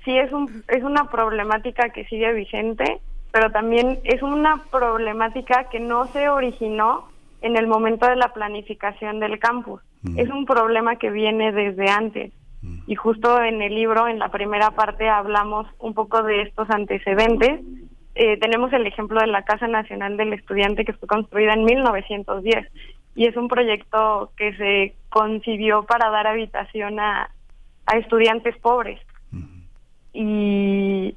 sí 0.04 0.16
es 0.16 0.32
un 0.32 0.64
es 0.68 0.82
una 0.82 1.10
problemática 1.10 1.90
que 1.90 2.04
sigue 2.06 2.32
vigente, 2.32 3.00
pero 3.32 3.50
también 3.50 3.98
es 4.04 4.22
una 4.22 4.62
problemática 4.70 5.68
que 5.70 5.80
no 5.80 6.06
se 6.08 6.28
originó 6.28 7.08
en 7.40 7.56
el 7.56 7.66
momento 7.66 8.06
de 8.06 8.16
la 8.16 8.32
planificación 8.32 9.20
del 9.20 9.38
campus. 9.38 9.80
Mm. 10.02 10.18
Es 10.18 10.30
un 10.30 10.46
problema 10.46 10.96
que 10.96 11.10
viene 11.10 11.52
desde 11.52 11.88
antes. 11.90 12.32
Mm. 12.62 12.82
Y 12.86 12.94
justo 12.94 13.42
en 13.42 13.62
el 13.62 13.74
libro, 13.74 14.06
en 14.06 14.18
la 14.18 14.28
primera 14.28 14.70
parte, 14.70 15.08
hablamos 15.08 15.66
un 15.78 15.94
poco 15.94 16.22
de 16.22 16.42
estos 16.42 16.70
antecedentes. 16.70 17.60
Eh, 18.14 18.36
tenemos 18.38 18.72
el 18.72 18.86
ejemplo 18.86 19.20
de 19.20 19.26
la 19.26 19.42
Casa 19.42 19.66
Nacional 19.66 20.16
del 20.16 20.34
Estudiante 20.34 20.84
que 20.84 20.92
fue 20.92 21.08
construida 21.08 21.54
en 21.54 21.64
1910 21.64 22.68
y 23.14 23.26
es 23.26 23.36
un 23.36 23.48
proyecto 23.48 24.32
que 24.36 24.54
se 24.56 24.94
concibió 25.08 25.84
para 25.84 26.10
dar 26.10 26.26
habitación 26.26 27.00
a, 27.00 27.30
a 27.86 27.96
estudiantes 27.96 28.56
pobres 28.58 29.00
y 30.12 31.16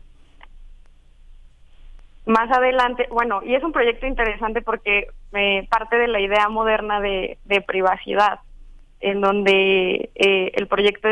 más 2.25 2.49
adelante, 2.51 3.07
bueno, 3.11 3.41
y 3.43 3.53
es 3.53 3.63
un 3.63 3.71
proyecto 3.71 4.07
interesante 4.07 4.61
porque 4.61 5.07
eh, 5.33 5.67
parte 5.69 5.97
de 5.97 6.07
la 6.07 6.19
idea 6.19 6.49
moderna 6.49 6.99
de, 6.99 7.37
privacidad, 7.67 8.39
en 8.99 9.21
donde 9.21 10.09
eh, 10.15 10.51
el 10.55 10.67
proyecto, 10.67 11.07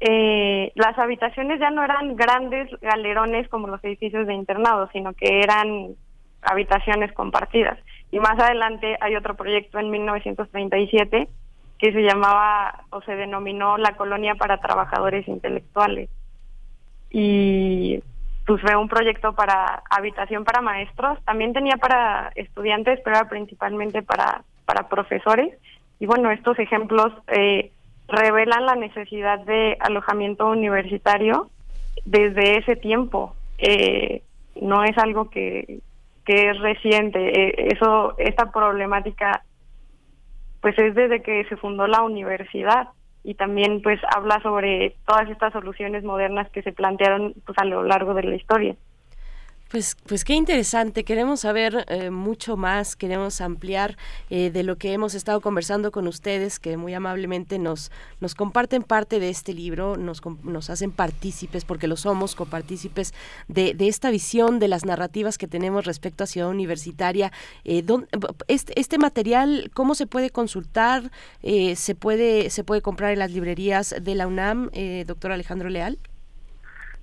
eh, 0.00 0.72
las 0.74 0.98
habitaciones 0.98 1.60
ya 1.60 1.70
no 1.70 1.84
eran 1.84 2.16
grandes 2.16 2.68
galerones 2.80 3.48
como 3.48 3.68
los 3.68 3.82
edificios 3.84 4.26
de 4.26 4.34
internado, 4.34 4.88
sino 4.92 5.12
que 5.12 5.40
eran 5.40 5.94
habitaciones 6.42 7.12
compartidas. 7.12 7.78
Y 8.10 8.18
más 8.18 8.38
adelante 8.38 8.96
hay 9.00 9.14
otro 9.14 9.36
proyecto 9.36 9.78
en 9.78 9.90
1937 9.90 11.28
que 11.78 11.92
se 11.92 12.02
llamaba 12.02 12.84
o 12.90 13.00
se 13.02 13.14
denominó 13.14 13.78
la 13.78 13.96
Colonia 13.96 14.34
para 14.34 14.60
Trabajadores 14.60 15.28
Intelectuales 15.28 16.10
y 17.16 18.02
pues 18.44 18.60
fue 18.60 18.74
un 18.74 18.88
proyecto 18.88 19.34
para 19.34 19.84
habitación 19.88 20.42
para 20.44 20.60
maestros, 20.60 21.16
también 21.24 21.52
tenía 21.52 21.76
para 21.76 22.32
estudiantes, 22.34 22.98
pero 23.04 23.16
era 23.16 23.28
principalmente 23.28 24.02
para, 24.02 24.42
para 24.64 24.88
profesores. 24.88 25.56
Y 26.00 26.06
bueno, 26.06 26.32
estos 26.32 26.58
ejemplos 26.58 27.12
eh, 27.28 27.70
revelan 28.08 28.66
la 28.66 28.74
necesidad 28.74 29.38
de 29.38 29.76
alojamiento 29.78 30.48
universitario 30.48 31.50
desde 32.04 32.58
ese 32.58 32.74
tiempo. 32.74 33.36
Eh, 33.58 34.24
no 34.60 34.82
es 34.82 34.98
algo 34.98 35.30
que, 35.30 35.78
que 36.24 36.50
es 36.50 36.58
reciente. 36.58 37.20
Eh, 37.20 37.68
eso, 37.74 38.18
esta 38.18 38.50
problemática, 38.50 39.44
pues 40.60 40.76
es 40.80 40.96
desde 40.96 41.22
que 41.22 41.44
se 41.44 41.56
fundó 41.56 41.86
la 41.86 42.02
universidad 42.02 42.88
y 43.24 43.34
también 43.34 43.80
pues 43.82 43.98
habla 44.14 44.40
sobre 44.42 44.94
todas 45.06 45.28
estas 45.30 45.52
soluciones 45.52 46.04
modernas 46.04 46.48
que 46.50 46.62
se 46.62 46.72
plantearon 46.72 47.34
pues 47.44 47.58
a 47.58 47.64
lo 47.64 47.82
largo 47.82 48.14
de 48.14 48.22
la 48.22 48.36
historia. 48.36 48.76
Pues, 49.74 49.96
pues 50.06 50.24
qué 50.24 50.34
interesante, 50.34 51.02
queremos 51.02 51.40
saber 51.40 51.84
eh, 51.88 52.10
mucho 52.10 52.56
más, 52.56 52.94
queremos 52.94 53.40
ampliar 53.40 53.96
eh, 54.30 54.52
de 54.52 54.62
lo 54.62 54.78
que 54.78 54.92
hemos 54.92 55.14
estado 55.14 55.40
conversando 55.40 55.90
con 55.90 56.06
ustedes, 56.06 56.60
que 56.60 56.76
muy 56.76 56.94
amablemente 56.94 57.58
nos, 57.58 57.90
nos 58.20 58.36
comparten 58.36 58.84
parte 58.84 59.18
de 59.18 59.30
este 59.30 59.52
libro, 59.52 59.96
nos, 59.96 60.22
nos 60.44 60.70
hacen 60.70 60.92
partícipes, 60.92 61.64
porque 61.64 61.88
lo 61.88 61.96
somos, 61.96 62.36
copartícipes 62.36 63.14
de, 63.48 63.74
de 63.74 63.88
esta 63.88 64.12
visión, 64.12 64.60
de 64.60 64.68
las 64.68 64.84
narrativas 64.84 65.38
que 65.38 65.48
tenemos 65.48 65.86
respecto 65.86 66.22
a 66.22 66.28
Ciudad 66.28 66.50
Universitaria. 66.50 67.32
Eh, 67.64 67.82
don, 67.82 68.06
este, 68.46 68.78
este, 68.78 68.96
material, 68.98 69.72
¿cómo 69.74 69.96
se 69.96 70.06
puede 70.06 70.30
consultar? 70.30 71.10
Eh, 71.42 71.74
¿se, 71.74 71.96
puede, 71.96 72.48
¿Se 72.50 72.62
puede 72.62 72.80
comprar 72.80 73.12
en 73.12 73.18
las 73.18 73.32
librerías 73.32 73.92
de 74.00 74.14
la 74.14 74.28
UNAM, 74.28 74.70
eh, 74.72 75.02
doctor 75.04 75.32
Alejandro 75.32 75.68
Leal? 75.68 75.98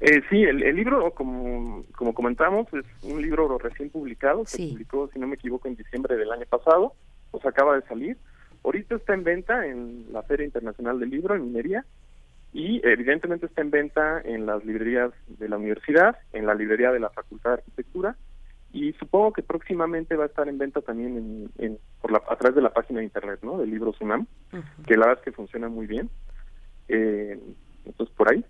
Eh, 0.02 0.22
sí, 0.30 0.44
el, 0.44 0.64
el, 0.64 0.76
libro, 0.76 1.12
como, 1.12 1.86
como 1.96 2.14
comentamos, 2.14 2.68
es 2.74 2.86
un 3.04 3.22
libro 3.22 3.58
recién 3.60 3.90
publicado. 3.90 4.44
Sí. 4.46 4.68
Se 4.68 4.74
publicó, 4.74 5.10
si 5.14 5.20
no 5.20 5.28
me 5.28 5.36
equivoco, 5.36 5.68
en 5.68 5.76
diciembre 5.76 6.18
del 6.18 6.32
año 6.32 6.46
pasado. 6.50 6.94
Pues 7.30 7.46
acaba 7.46 7.76
de 7.76 7.88
salir. 7.88 8.18
ahorita 8.64 8.96
está 8.96 9.14
en 9.14 9.24
venta 9.24 9.66
en 9.66 10.12
la 10.12 10.24
Feria 10.24 10.46
Internacional 10.46 11.00
del 11.00 11.12
Libro 11.12 11.36
en 11.36 11.46
Minería 11.46 11.86
y 12.54 12.86
evidentemente 12.86 13.46
está 13.46 13.62
en 13.62 13.72
venta 13.72 14.22
en 14.26 14.46
las 14.46 14.66
librerías 14.66 15.12
de 15.28 15.48
la 15.48 15.58
universidad, 15.58 16.18
en 16.34 16.46
la 16.46 16.54
librería 16.54 16.92
de 16.92 17.00
la 17.00 17.10
Facultad 17.10 17.52
de 17.52 17.58
Arquitectura 17.58 18.18
y 18.74 18.94
supongo 18.94 19.34
que 19.34 19.44
próximamente 19.44 20.16
va 20.16 20.26
a 20.26 20.28
estar 20.28 20.48
en 20.48 20.58
venta 20.58 20.82
también 20.82 21.50
en, 21.58 21.78
por 22.02 22.12
la, 22.12 22.22
a 22.30 22.36
través 22.36 22.56
de 22.56 22.62
la 22.62 22.74
página 22.74 23.00
de 23.00 23.06
internet, 23.06 23.40
¿no? 23.42 23.58
Del 23.58 23.70
libro 23.70 23.94
Sunam, 23.94 24.26
que 24.86 24.96
la 24.96 25.08
verdad 25.08 25.20
es 25.20 25.26
que 25.26 25.32
funciona 25.32 25.68
muy 25.68 25.88
bien. 25.88 26.10
Eh, 26.88 27.40
entonces 27.86 28.16
por 28.16 28.32
ahí. 28.32 28.44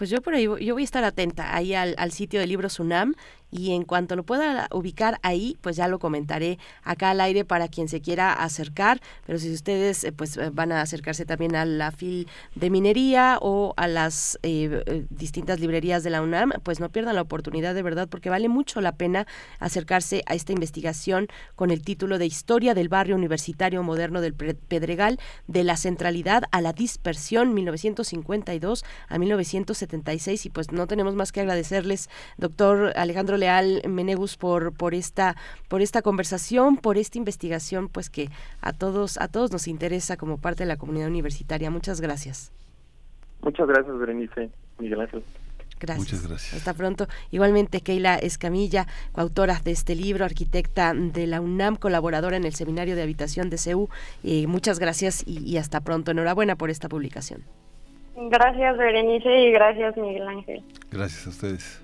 Pues 0.00 0.08
yo 0.08 0.22
por 0.22 0.32
ahí 0.32 0.44
yo 0.44 0.72
voy 0.72 0.80
a 0.80 0.84
estar 0.84 1.04
atenta 1.04 1.54
ahí 1.54 1.74
al, 1.74 1.94
al 1.98 2.10
sitio 2.10 2.40
del 2.40 2.48
libro 2.48 2.70
Sunam 2.70 3.12
y 3.50 3.72
en 3.72 3.84
cuanto 3.84 4.16
lo 4.16 4.22
pueda 4.22 4.68
ubicar 4.72 5.18
ahí, 5.22 5.56
pues 5.60 5.76
ya 5.76 5.88
lo 5.88 5.98
comentaré 5.98 6.58
acá 6.82 7.10
al 7.10 7.20
aire 7.20 7.44
para 7.44 7.68
quien 7.68 7.88
se 7.88 8.00
quiera 8.00 8.32
acercar, 8.32 9.00
pero 9.26 9.38
si 9.38 9.52
ustedes 9.52 10.04
eh, 10.04 10.12
pues 10.12 10.36
eh, 10.36 10.50
van 10.52 10.72
a 10.72 10.82
acercarse 10.82 11.24
también 11.24 11.56
a 11.56 11.64
la 11.64 11.90
FIL 11.90 12.28
de 12.54 12.70
minería 12.70 13.38
o 13.40 13.74
a 13.76 13.88
las 13.88 14.38
eh, 14.42 15.06
distintas 15.10 15.60
librerías 15.60 16.02
de 16.02 16.10
la 16.10 16.22
UNAM, 16.22 16.52
pues 16.62 16.80
no 16.80 16.90
pierdan 16.90 17.16
la 17.16 17.22
oportunidad 17.22 17.74
de 17.74 17.82
verdad 17.82 18.08
porque 18.08 18.30
vale 18.30 18.48
mucho 18.48 18.80
la 18.80 18.92
pena 18.92 19.26
acercarse 19.58 20.22
a 20.26 20.34
esta 20.34 20.52
investigación 20.52 21.28
con 21.56 21.70
el 21.70 21.82
título 21.82 22.18
de 22.18 22.26
Historia 22.26 22.74
del 22.74 22.88
barrio 22.88 23.16
universitario 23.16 23.82
moderno 23.82 24.20
del 24.20 24.34
Pedregal 24.34 25.18
de 25.48 25.64
la 25.64 25.76
centralidad 25.76 26.44
a 26.52 26.60
la 26.60 26.72
dispersión 26.72 27.54
1952 27.54 28.84
a 29.08 29.18
1976 29.90 30.46
y 30.46 30.50
pues 30.50 30.72
no 30.72 30.86
tenemos 30.86 31.14
más 31.14 31.32
que 31.32 31.40
agradecerles 31.40 32.08
doctor 32.38 32.92
Alejandro 32.96 33.36
Leal 33.36 33.82
Menegus 33.88 34.36
por 34.36 34.72
por 34.72 34.94
esta 34.94 35.36
por 35.68 35.82
esta 35.82 36.02
conversación, 36.02 36.76
por 36.76 36.96
esta 36.96 37.18
investigación, 37.18 37.88
pues 37.88 38.10
que 38.10 38.28
a 38.60 38.72
todos 38.72 39.18
a 39.18 39.28
todos 39.28 39.52
nos 39.52 39.68
interesa 39.68 40.16
como 40.16 40.38
parte 40.38 40.64
de 40.64 40.68
la 40.68 40.76
comunidad 40.76 41.08
universitaria. 41.08 41.70
Muchas 41.70 42.00
gracias. 42.00 42.52
Muchas 43.42 43.66
gracias, 43.66 43.98
Berenice, 43.98 44.50
Miguel 44.78 45.00
Ángel. 45.00 45.24
Gracias. 45.80 46.12
Muchas 46.12 46.28
gracias. 46.28 46.54
Hasta 46.54 46.74
pronto. 46.74 47.06
Igualmente, 47.30 47.80
Keila 47.80 48.16
Escamilla, 48.16 48.86
coautora 49.12 49.62
de 49.64 49.70
este 49.70 49.94
libro, 49.94 50.26
arquitecta 50.26 50.92
de 50.92 51.26
la 51.26 51.40
UNAM, 51.40 51.76
colaboradora 51.76 52.36
en 52.36 52.44
el 52.44 52.54
Seminario 52.54 52.96
de 52.96 53.02
Habitación 53.02 53.48
de 53.48 53.56
CEU. 53.56 53.88
Eh, 54.22 54.46
muchas 54.46 54.78
gracias 54.78 55.22
y, 55.26 55.38
y, 55.38 55.56
hasta 55.56 55.80
pronto. 55.80 56.10
Enhorabuena 56.10 56.54
por 56.56 56.68
esta 56.68 56.90
publicación. 56.90 57.44
Gracias, 58.28 58.76
Berenice, 58.76 59.48
y 59.48 59.52
gracias, 59.52 59.96
Miguel 59.96 60.28
Ángel. 60.28 60.62
Gracias 60.90 61.26
a 61.26 61.30
ustedes. 61.30 61.82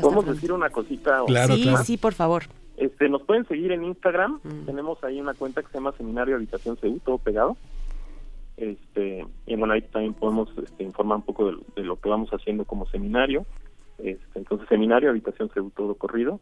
¿Podemos 0.00 0.26
decir 0.26 0.52
una 0.52 0.70
cosita? 0.70 1.22
Claro, 1.26 1.54
sí, 1.54 1.62
claro. 1.62 1.84
sí, 1.84 1.96
por 1.96 2.14
favor. 2.14 2.44
Este, 2.76 3.08
nos 3.08 3.22
pueden 3.22 3.46
seguir 3.48 3.72
en 3.72 3.84
Instagram. 3.84 4.40
Mm. 4.44 4.66
Tenemos 4.66 5.02
ahí 5.02 5.20
una 5.20 5.34
cuenta 5.34 5.62
que 5.62 5.68
se 5.68 5.74
llama 5.74 5.92
Seminario 5.92 6.36
Habitación 6.36 6.76
CEU, 6.76 7.00
todo 7.00 7.18
pegado. 7.18 7.56
Este, 8.56 9.26
y 9.46 9.56
bueno, 9.56 9.74
ahí 9.74 9.82
también 9.82 10.14
podemos 10.14 10.48
este, 10.56 10.84
informar 10.84 11.18
un 11.18 11.24
poco 11.24 11.50
de, 11.50 11.58
de, 11.76 11.82
lo 11.82 12.00
que 12.00 12.08
vamos 12.08 12.30
haciendo 12.30 12.64
como 12.64 12.86
seminario. 12.86 13.44
Este, 13.98 14.38
entonces, 14.38 14.68
Seminario 14.68 15.10
Habitación 15.10 15.50
CEU, 15.52 15.70
todo 15.70 15.94
corrido. 15.96 16.40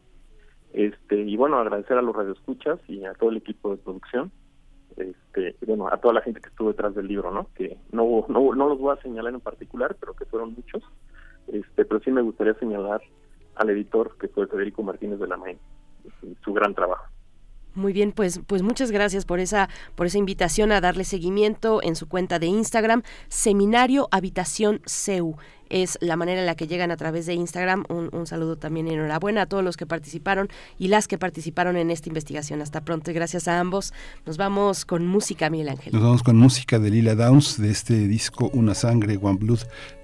Este, 0.73 1.21
y 1.21 1.35
bueno, 1.37 1.57
agradecer 1.57 1.97
a 1.97 2.01
los 2.01 2.15
radioescuchas 2.15 2.79
y 2.87 3.03
a 3.05 3.13
todo 3.13 3.31
el 3.31 3.37
equipo 3.37 3.71
de 3.71 3.77
producción. 3.77 4.31
Este, 4.97 5.55
bueno, 5.65 5.87
a 5.87 5.97
toda 5.97 6.15
la 6.15 6.21
gente 6.21 6.41
que 6.41 6.49
estuvo 6.49 6.69
detrás 6.69 6.95
del 6.95 7.07
libro, 7.07 7.31
¿no? 7.31 7.47
Que 7.55 7.77
no, 7.91 8.25
no, 8.27 8.55
no 8.55 8.69
los 8.69 8.79
voy 8.79 8.95
a 8.97 9.01
señalar 9.01 9.33
en 9.33 9.39
particular, 9.39 9.95
pero 9.99 10.13
que 10.13 10.25
fueron 10.25 10.53
muchos. 10.53 10.83
Este, 11.47 11.85
pero 11.85 11.99
sí 12.01 12.11
me 12.11 12.21
gustaría 12.21 12.55
señalar 12.55 13.01
al 13.55 13.69
editor 13.69 14.17
que 14.17 14.27
fue 14.27 14.47
Federico 14.47 14.83
Martínez 14.83 15.19
de 15.19 15.27
la 15.27 15.37
Main, 15.37 15.57
su 16.43 16.53
gran 16.53 16.73
trabajo. 16.73 17.05
Muy 17.77 17.93
bien, 17.93 18.11
pues, 18.11 18.41
pues 18.47 18.63
muchas 18.63 18.89
gracias 18.89 19.23
por 19.23 19.39
esa, 19.39 19.69
por 19.95 20.07
esa 20.07 20.17
invitación 20.17 20.71
a 20.71 20.81
darle 20.81 21.03
seguimiento 21.03 21.79
en 21.83 21.95
su 21.95 22.07
cuenta 22.07 22.39
de 22.39 22.47
Instagram, 22.47 23.03
Seminario 23.29 24.07
Habitación 24.09 24.81
CEU. 24.87 25.37
Es 25.69 25.97
la 26.01 26.15
manera 26.15 26.39
en 26.39 26.47
la 26.47 26.55
que 26.55 26.65
llegan 26.65 26.89
a 26.89 26.97
través 26.97 27.27
de 27.27 27.35
Instagram. 27.35 27.83
Un, 27.89 28.09
un 28.13 28.25
saludo 28.25 28.57
también 28.57 28.87
y 28.87 28.93
enhorabuena 28.93 29.43
a 29.43 29.45
todos 29.45 29.63
los 29.63 29.77
que 29.77 29.85
participaron 29.85 30.49
y 30.79 30.87
las 30.87 31.07
que 31.07 31.19
participaron 31.19 31.77
en 31.77 31.91
esta 31.91 32.09
investigación. 32.09 32.61
Hasta 32.61 32.81
pronto 32.81 33.11
y 33.11 33.13
gracias 33.13 33.47
a 33.47 33.59
ambos. 33.59 33.93
Nos 34.25 34.37
vamos 34.37 34.85
con 34.85 35.05
música, 35.05 35.49
Miguel 35.49 35.69
Ángel. 35.69 35.93
Nos 35.93 36.01
vamos 36.01 36.23
con 36.23 36.37
música 36.37 36.79
de 36.79 36.89
Lila 36.89 37.13
Downs 37.13 37.61
de 37.61 37.69
este 37.69 38.07
disco 38.07 38.49
Una 38.53 38.73
Sangre, 38.73 39.19
One 39.21 39.37
Blood, 39.39 39.59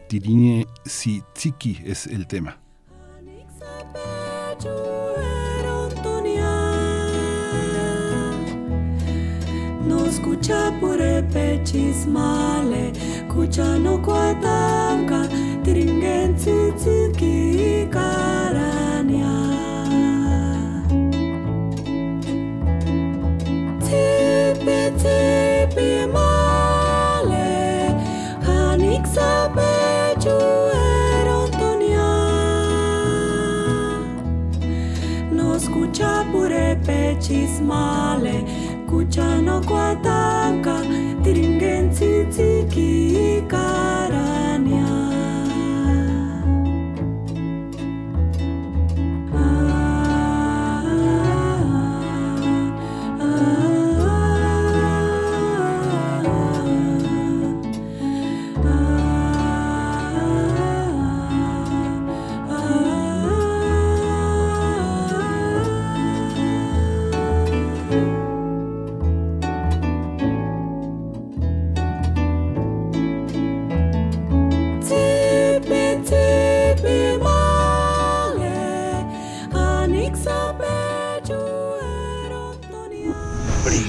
Tirine 0.07 0.67
Tsiki 0.85 1.79
es 1.85 2.05
el 2.05 2.27
tema. 2.27 2.59
No 9.85 10.05
escucha 10.05 10.71
pure 10.79 11.21
pechismale, 11.33 12.93
kucha 13.27 13.77
no 13.79 13.97
kwatanka, 13.97 15.27
tringen 15.63 16.35
tsutsuki 16.35 17.87
karanya. 17.91 19.33
Tipi 23.85 24.91
tipi 25.01 26.07
male, 26.13 27.91
hanik 28.45 29.05
sabe 29.05 29.71
No 35.31 35.55
escucha 35.55 36.25
pure 36.31 36.77
pechismale, 36.85 38.43
kuchano 39.03 39.61
kwa 39.61 39.95
taka 39.95 40.81
tiringentsitsikikara 41.23 44.22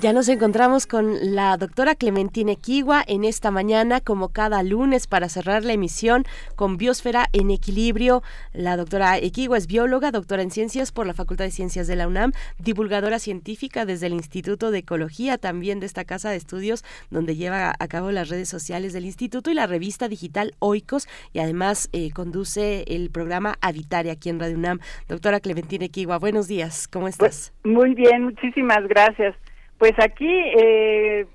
Ya 0.00 0.12
nos 0.12 0.28
encontramos 0.28 0.86
con 0.86 1.34
la 1.34 1.56
doctora 1.56 1.96
Clementina 1.96 2.52
Equigua 2.52 3.02
en 3.04 3.24
esta 3.24 3.50
mañana, 3.50 4.00
como 4.00 4.28
cada 4.28 4.62
lunes, 4.62 5.08
para 5.08 5.28
cerrar 5.28 5.64
la 5.64 5.72
emisión 5.72 6.22
con 6.54 6.76
Biosfera 6.76 7.26
en 7.32 7.50
Equilibrio. 7.50 8.22
La 8.52 8.76
doctora 8.76 9.18
Equigua 9.18 9.58
es 9.58 9.66
bióloga, 9.66 10.12
doctora 10.12 10.42
en 10.42 10.52
ciencias 10.52 10.92
por 10.92 11.04
la 11.04 11.14
Facultad 11.14 11.46
de 11.46 11.50
Ciencias 11.50 11.88
de 11.88 11.96
la 11.96 12.06
UNAM, 12.06 12.30
divulgadora 12.60 13.18
científica 13.18 13.86
desde 13.86 14.06
el 14.06 14.12
Instituto 14.12 14.70
de 14.70 14.78
Ecología, 14.78 15.36
también 15.36 15.80
de 15.80 15.86
esta 15.86 16.04
casa 16.04 16.30
de 16.30 16.36
estudios, 16.36 16.84
donde 17.10 17.34
lleva 17.34 17.74
a 17.76 17.88
cabo 17.88 18.12
las 18.12 18.28
redes 18.28 18.48
sociales 18.48 18.92
del 18.92 19.04
instituto 19.04 19.50
y 19.50 19.54
la 19.54 19.66
revista 19.66 20.06
digital 20.06 20.52
Oikos, 20.60 21.08
y 21.32 21.40
además 21.40 21.88
eh, 21.92 22.12
conduce 22.12 22.84
el 22.86 23.10
programa 23.10 23.56
Habitare 23.60 24.12
aquí 24.12 24.28
en 24.28 24.38
Radio 24.38 24.58
UNAM. 24.58 24.78
Doctora 25.08 25.40
Clementina 25.40 25.86
Equigua, 25.86 26.20
buenos 26.20 26.46
días, 26.46 26.86
¿cómo 26.86 27.08
estás? 27.08 27.52
Muy 27.64 27.94
bien, 27.96 28.26
muchísimas 28.26 28.86
gracias. 28.86 29.34
Pues 29.78 29.92
aquí 29.98 30.28
eh, 30.28 31.26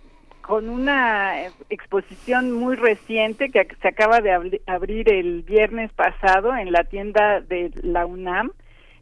con 0.42 0.70
una 0.70 1.48
exposición 1.70 2.52
muy 2.52 2.76
reciente 2.76 3.50
que 3.50 3.68
se 3.82 3.88
acaba 3.88 4.20
de 4.20 4.32
ab 4.32 4.44
abrir 4.68 5.10
el 5.10 5.42
viernes 5.44 5.92
pasado 5.94 6.56
en 6.56 6.72
la 6.72 6.84
tienda 6.84 7.42
de 7.42 7.72
la 7.82 8.06
UNAM. 8.06 8.52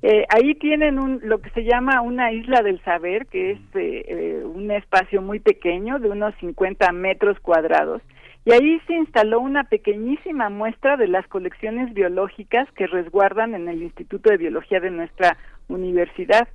Eh, 0.03 0.25
ahí 0.29 0.55
tienen 0.55 0.97
un, 0.99 1.19
lo 1.23 1.41
que 1.41 1.49
se 1.51 1.63
llama 1.63 2.01
una 2.01 2.31
isla 2.31 2.61
del 2.61 2.83
saber, 2.83 3.27
que 3.27 3.51
es 3.51 3.59
eh, 3.75 4.43
un 4.43 4.71
espacio 4.71 5.21
muy 5.21 5.39
pequeño 5.39 5.99
de 5.99 6.09
unos 6.09 6.33
50 6.39 6.91
metros 6.91 7.39
cuadrados 7.39 8.01
y 8.43 8.53
ahí 8.53 8.79
se 8.87 8.93
instaló 8.93 9.39
una 9.39 9.65
pequeñísima 9.65 10.49
muestra 10.49 10.97
de 10.97 11.07
las 11.07 11.27
colecciones 11.27 11.93
biológicas 11.93 12.67
que 12.71 12.87
resguardan 12.87 13.53
en 13.53 13.67
el 13.69 13.83
Instituto 13.83 14.31
de 14.31 14.37
Biología 14.37 14.79
de 14.79 14.89
nuestra 14.89 15.37
universidad. 15.67 16.47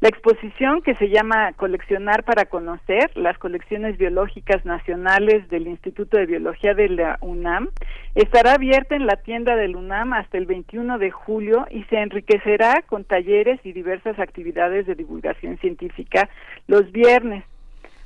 La 0.00 0.10
exposición 0.10 0.82
que 0.82 0.94
se 0.96 1.08
llama 1.08 1.54
Coleccionar 1.54 2.22
para 2.22 2.44
Conocer, 2.44 3.10
las 3.14 3.38
colecciones 3.38 3.96
biológicas 3.96 4.62
nacionales 4.66 5.48
del 5.48 5.66
Instituto 5.66 6.18
de 6.18 6.26
Biología 6.26 6.74
de 6.74 6.90
la 6.90 7.16
UNAM, 7.22 7.70
estará 8.14 8.52
abierta 8.52 8.94
en 8.94 9.06
la 9.06 9.16
tienda 9.16 9.56
del 9.56 9.74
UNAM 9.74 10.12
hasta 10.12 10.36
el 10.36 10.44
21 10.44 10.98
de 10.98 11.10
julio 11.10 11.66
y 11.70 11.84
se 11.84 11.96
enriquecerá 11.96 12.82
con 12.82 13.04
talleres 13.04 13.58
y 13.64 13.72
diversas 13.72 14.18
actividades 14.18 14.86
de 14.86 14.96
divulgación 14.96 15.56
científica 15.58 16.28
los 16.66 16.92
viernes. 16.92 17.44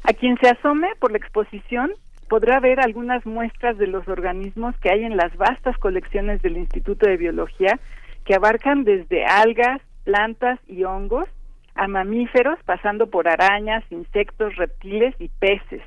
A 0.05 0.13
quien 0.13 0.39
se 0.39 0.49
asome 0.49 0.87
por 1.01 1.11
la 1.11 1.19
exposición 1.19 1.91
podrá 2.29 2.61
ver 2.61 2.79
algunas 2.79 3.27
muestras 3.27 3.77
de 3.79 3.89
los 3.89 4.07
organismos 4.07 4.77
que 4.77 4.93
hay 4.93 5.03
en 5.03 5.17
las 5.17 5.37
vastas 5.37 5.77
colecciones 5.79 6.41
del 6.41 6.57
Instituto 6.57 7.11
de 7.11 7.17
Biología 7.17 7.81
que 8.25 8.37
abarcan 8.37 8.85
desde 8.85 9.25
algas, 9.25 9.83
plantas 10.05 10.61
y 10.69 10.85
hongos 10.85 11.29
a 11.81 11.89
mamíferos, 11.89 12.59
pasando 12.67 13.07
por 13.07 13.27
arañas, 13.27 13.83
insectos, 13.89 14.55
reptiles 14.57 15.15
y 15.19 15.29
peces. 15.29 15.81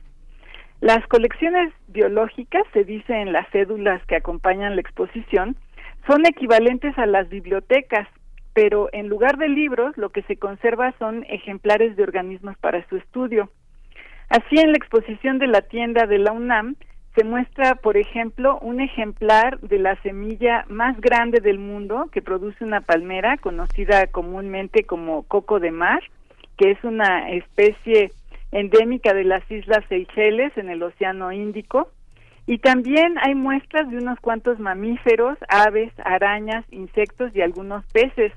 Las 0.82 1.06
colecciones 1.06 1.72
biológicas, 1.88 2.64
se 2.74 2.84
dice 2.84 3.14
en 3.14 3.32
las 3.32 3.48
cédulas 3.52 4.04
que 4.08 4.16
acompañan 4.16 4.74
la 4.76 4.82
exposición, 4.82 5.56
son 6.08 6.26
equivalentes 6.26 6.98
a 6.98 7.06
las 7.06 7.30
bibliotecas, 7.30 8.08
pero 8.56 8.90
en 8.92 9.08
lugar 9.08 9.38
de 9.38 9.50
libros 9.50 9.96
lo 9.96 10.10
que 10.10 10.24
se 10.24 10.36
conserva 10.36 10.96
son 10.98 11.26
ejemplares 11.30 11.96
de 11.96 12.02
organismos 12.02 12.58
para 12.58 12.84
su 12.90 12.98
estudio. 12.98 13.52
Así 14.30 14.60
en 14.60 14.72
la 14.72 14.78
exposición 14.78 15.38
de 15.38 15.46
la 15.46 15.62
tienda 15.62 16.08
de 16.08 16.18
la 16.18 16.32
UNAM 16.32 16.76
se 17.16 17.24
muestra, 17.24 17.76
por 17.76 17.96
ejemplo, 17.96 18.58
un 18.60 18.82
ejemplar 18.82 19.60
de 19.60 19.78
la 19.78 19.96
semilla 20.02 20.66
más 20.68 21.00
grande 21.00 21.42
del 21.42 21.60
mundo 21.60 22.10
que 22.12 22.24
produce 22.24 22.64
una 22.64 22.82
palmera 22.82 23.38
conocida 23.38 24.08
comúnmente 24.08 24.84
como 24.84 25.24
coco 25.24 25.60
de 25.60 25.70
mar, 25.70 26.02
que 26.58 26.72
es 26.72 26.84
una 26.84 27.30
especie 27.30 28.12
endémica 28.52 29.14
de 29.14 29.26
las 29.26 29.50
islas 29.52 29.86
Seychelles 29.90 30.58
en 30.58 30.70
el 30.70 30.82
Océano 30.82 31.32
Índico. 31.32 31.90
Y 32.48 32.58
también 32.58 33.18
hay 33.20 33.36
muestras 33.36 33.90
de 33.90 33.98
unos 33.98 34.20
cuantos 34.20 34.60
mamíferos, 34.60 35.38
aves, 35.50 35.94
arañas, 36.04 36.66
insectos 36.72 37.34
y 37.36 37.42
algunos 37.42 37.86
peces. 37.94 38.34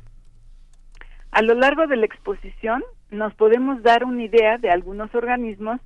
A 1.30 1.42
lo 1.42 1.54
largo 1.54 1.86
de 1.86 1.96
la 1.96 2.06
exposición 2.06 2.82
nos 3.10 3.34
podemos 3.34 3.82
dar 3.82 4.04
una 4.04 4.22
idea 4.22 4.58
de 4.58 4.70
algunos 4.70 5.14
organismos 5.14 5.80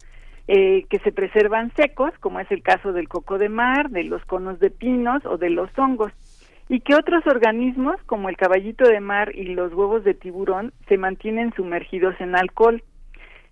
eh, 0.53 0.85
que 0.91 0.99
se 0.99 1.13
preservan 1.13 1.73
secos, 1.77 2.11
como 2.19 2.41
es 2.41 2.51
el 2.51 2.61
caso 2.61 2.93
del 2.93 3.09
coco 3.09 3.39
de 3.39 3.49
mar, 3.49 3.89
de 3.91 4.03
los 4.03 4.25
conos 4.25 4.59
de 4.59 4.69
pinos 4.69 5.25
o 5.25 5.37
de 5.39 5.49
los 5.49 5.71
hongos, 5.79 6.11
y 6.69 6.81
que 6.81 6.97
otros 6.97 7.25
organismos, 7.29 8.03
como 8.07 8.29
el 8.29 8.37
caballito 8.37 8.83
de 8.89 8.99
mar 8.99 9.31
y 9.33 9.55
los 9.55 9.73
huevos 9.73 10.03
de 10.03 10.15
tiburón, 10.15 10.73
se 10.89 10.99
mantienen 10.99 11.53
sumergidos 11.55 12.17
en 12.21 12.35
alcohol. 12.35 12.83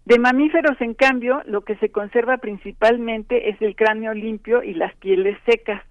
De 0.07 0.19
mamíferos, 0.19 0.81
en 0.81 0.95
cambio, 0.95 1.41
lo 1.47 1.61
que 1.61 1.77
se 1.77 1.91
conserva 1.91 2.39
principalmente 2.39 3.49
es 3.51 3.63
el 3.63 3.77
cráneo 3.77 4.13
limpio 4.13 4.65
y 4.65 4.75
las 4.75 4.93
pieles 4.97 5.39
secas. 5.47 5.85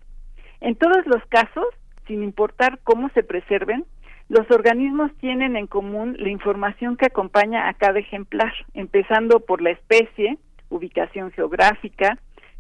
En 0.60 0.76
todos 0.76 1.06
los 1.06 1.24
casos, 1.30 1.68
sin 2.06 2.22
importar 2.22 2.80
cómo 2.84 3.08
se 3.14 3.24
preserven, 3.24 3.86
los 4.28 4.52
organismos 4.52 5.16
tienen 5.22 5.56
en 5.56 5.68
común 5.68 6.18
la 6.20 6.28
información 6.28 6.98
que 6.98 7.06
acompaña 7.06 7.70
a 7.70 7.76
cada 7.76 7.98
ejemplar, 7.98 8.52
empezando 8.74 9.40
por 9.40 9.62
la 9.62 9.70
especie, 9.70 10.38
ubicación 10.70 11.32
geográfica, 11.32 12.18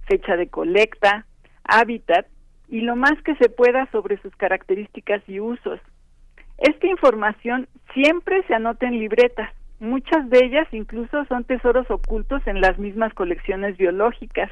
fecha 0.07 0.35
de 0.35 0.47
colecta, 0.47 1.25
hábitat 1.63 2.27
y 2.67 2.81
lo 2.81 2.95
más 2.95 3.21
que 3.23 3.35
se 3.35 3.49
pueda 3.49 3.89
sobre 3.91 4.17
sus 4.21 4.35
características 4.35 5.21
y 5.27 5.39
usos. 5.39 5.79
Esta 6.57 6.87
información 6.87 7.67
siempre 7.93 8.43
se 8.47 8.55
anota 8.55 8.87
en 8.87 8.99
libretas. 8.99 9.51
Muchas 9.79 10.29
de 10.29 10.43
ellas 10.43 10.67
incluso 10.71 11.25
son 11.25 11.43
tesoros 11.43 11.89
ocultos 11.91 12.41
en 12.47 12.61
las 12.61 12.79
mismas 12.79 13.13
colecciones 13.13 13.77
biológicas. 13.77 14.51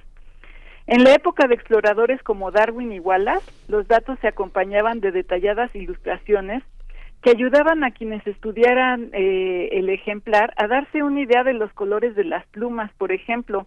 En 0.87 1.03
la 1.03 1.13
época 1.13 1.47
de 1.47 1.55
exploradores 1.55 2.21
como 2.21 2.51
Darwin 2.51 2.91
y 2.91 2.99
Wallace, 2.99 3.51
los 3.67 3.87
datos 3.87 4.19
se 4.19 4.27
acompañaban 4.27 4.99
de 4.99 5.11
detalladas 5.11 5.75
ilustraciones 5.75 6.63
que 7.25 7.31
ayudaban 7.31 7.83
a 7.83 7.89
quienes 7.89 8.25
estudiaran 8.27 9.09
eh, 9.11 9.69
el 9.71 9.89
ejemplar 9.89 10.53
a 10.57 10.67
darse 10.67 11.01
una 11.01 11.21
idea 11.21 11.43
de 11.43 11.53
los 11.53 11.73
colores 11.73 12.13
de 12.13 12.23
las 12.23 12.45
plumas, 12.49 12.91
por 12.99 13.11
ejemplo, 13.11 13.65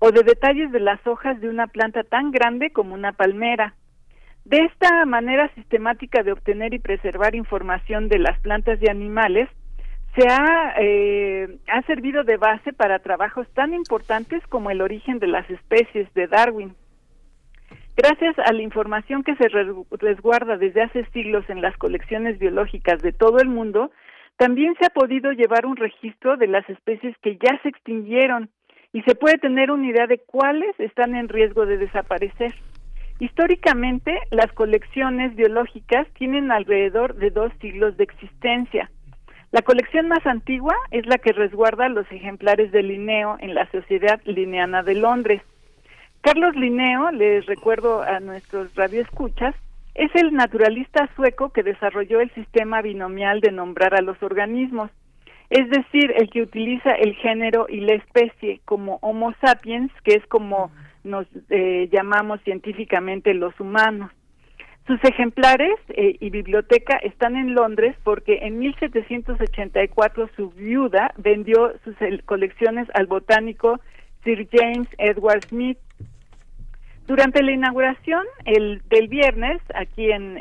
o 0.00 0.10
de 0.10 0.24
detalles 0.24 0.72
de 0.72 0.80
las 0.80 0.98
hojas 1.06 1.40
de 1.40 1.48
una 1.48 1.68
planta 1.68 2.02
tan 2.02 2.32
grande 2.32 2.72
como 2.72 2.94
una 2.94 3.12
palmera. 3.12 3.74
De 4.44 4.58
esta 4.58 5.04
manera 5.04 5.48
sistemática 5.54 6.24
de 6.24 6.32
obtener 6.32 6.74
y 6.74 6.80
preservar 6.80 7.36
información 7.36 8.08
de 8.08 8.18
las 8.18 8.40
plantas 8.40 8.80
y 8.82 8.90
animales, 8.90 9.48
se 10.16 10.26
ha, 10.28 10.74
eh, 10.80 11.58
ha 11.68 11.82
servido 11.82 12.24
de 12.24 12.38
base 12.38 12.72
para 12.72 12.98
trabajos 12.98 13.46
tan 13.54 13.72
importantes 13.72 14.44
como 14.48 14.72
el 14.72 14.80
origen 14.80 15.20
de 15.20 15.28
las 15.28 15.48
especies 15.48 16.12
de 16.14 16.26
Darwin. 16.26 16.74
Gracias 17.96 18.38
a 18.38 18.52
la 18.52 18.62
información 18.62 19.22
que 19.22 19.36
se 19.36 19.48
resguarda 19.48 20.58
desde 20.58 20.82
hace 20.82 21.06
siglos 21.12 21.48
en 21.48 21.62
las 21.62 21.74
colecciones 21.78 22.38
biológicas 22.38 23.00
de 23.00 23.12
todo 23.12 23.38
el 23.38 23.48
mundo, 23.48 23.90
también 24.36 24.74
se 24.78 24.84
ha 24.84 24.90
podido 24.90 25.32
llevar 25.32 25.64
un 25.64 25.76
registro 25.76 26.36
de 26.36 26.46
las 26.46 26.68
especies 26.68 27.16
que 27.22 27.38
ya 27.38 27.58
se 27.62 27.70
extinguieron 27.70 28.50
y 28.92 29.00
se 29.02 29.14
puede 29.14 29.38
tener 29.38 29.70
una 29.70 29.88
idea 29.88 30.06
de 30.06 30.18
cuáles 30.18 30.78
están 30.78 31.14
en 31.14 31.28
riesgo 31.28 31.64
de 31.64 31.78
desaparecer. 31.78 32.54
Históricamente, 33.18 34.20
las 34.30 34.52
colecciones 34.52 35.34
biológicas 35.34 36.06
tienen 36.18 36.52
alrededor 36.52 37.14
de 37.14 37.30
dos 37.30 37.50
siglos 37.62 37.96
de 37.96 38.04
existencia. 38.04 38.90
La 39.52 39.62
colección 39.62 40.06
más 40.08 40.26
antigua 40.26 40.74
es 40.90 41.06
la 41.06 41.16
que 41.16 41.32
resguarda 41.32 41.88
los 41.88 42.10
ejemplares 42.12 42.72
de 42.72 42.82
Linneo 42.82 43.38
en 43.40 43.54
la 43.54 43.70
Sociedad 43.70 44.20
Linneana 44.26 44.82
de 44.82 44.96
Londres. 44.96 45.40
Carlos 46.26 46.56
Linneo, 46.56 47.12
les 47.12 47.46
recuerdo 47.46 48.02
a 48.02 48.18
nuestros 48.18 48.74
radioescuchas, 48.74 49.54
es 49.94 50.12
el 50.16 50.32
naturalista 50.32 51.08
sueco 51.14 51.50
que 51.50 51.62
desarrolló 51.62 52.20
el 52.20 52.34
sistema 52.34 52.82
binomial 52.82 53.40
de 53.40 53.52
nombrar 53.52 53.94
a 53.94 54.02
los 54.02 54.20
organismos, 54.24 54.90
es 55.50 55.70
decir, 55.70 56.12
el 56.16 56.28
que 56.28 56.42
utiliza 56.42 56.90
el 56.94 57.14
género 57.14 57.66
y 57.68 57.78
la 57.78 57.94
especie 57.94 58.60
como 58.64 58.98
Homo 59.02 59.34
sapiens, 59.40 59.92
que 60.02 60.14
es 60.14 60.26
como 60.26 60.72
nos 61.04 61.28
eh, 61.48 61.88
llamamos 61.92 62.40
científicamente 62.42 63.32
los 63.32 63.54
humanos. 63.60 64.10
Sus 64.88 64.98
ejemplares 65.04 65.78
eh, 65.90 66.16
y 66.18 66.30
biblioteca 66.30 66.96
están 66.96 67.36
en 67.36 67.54
Londres 67.54 67.94
porque 68.02 68.40
en 68.42 68.58
1784 68.58 70.30
su 70.34 70.50
viuda 70.50 71.14
vendió 71.18 71.72
sus 71.84 71.94
colecciones 72.24 72.88
al 72.94 73.06
botánico 73.06 73.78
Sir 74.24 74.48
James 74.50 74.88
Edward 74.98 75.44
Smith 75.44 75.78
durante 77.06 77.42
la 77.42 77.52
inauguración 77.52 78.24
el, 78.44 78.82
del 78.88 79.08
viernes, 79.08 79.60
aquí 79.74 80.10
en, 80.10 80.36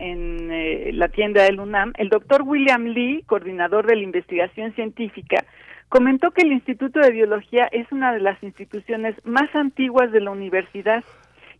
eh, 0.51 0.91
la 0.93 1.09
tienda 1.09 1.43
del 1.43 1.59
UNAM, 1.59 1.93
el 1.97 2.09
doctor 2.09 2.41
William 2.43 2.85
Lee, 2.85 3.23
coordinador 3.27 3.85
de 3.85 3.95
la 3.95 4.03
investigación 4.03 4.73
científica, 4.73 5.45
comentó 5.89 6.31
que 6.31 6.41
el 6.41 6.51
Instituto 6.51 6.99
de 6.99 7.11
Biología 7.11 7.67
es 7.71 7.91
una 7.91 8.13
de 8.13 8.19
las 8.19 8.41
instituciones 8.41 9.15
más 9.23 9.53
antiguas 9.55 10.11
de 10.11 10.21
la 10.21 10.31
universidad 10.31 11.03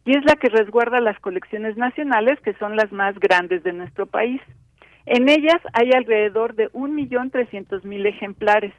y 0.06 0.17
es 0.17 0.25
la 0.25 0.35
que 0.35 0.50
resguarda 0.50 1.00
las 1.00 1.19
colecciones 1.19 1.77
nacionales, 1.77 2.40
que 2.42 2.53
son 2.53 2.75
las 2.75 2.92
más 2.92 3.17
grandes 3.19 3.64
de 3.64 3.74
nuestro 3.74 4.06
país. 4.06 4.42
En 5.06 5.30
ellas 5.30 5.61
hay 5.74 5.92
alrededor 5.92 6.56
de 6.56 6.69
un 6.74 6.95
millón 6.95 7.30
trescientos 7.30 7.85
mil 7.85 8.06
ejemplares. 8.06 8.74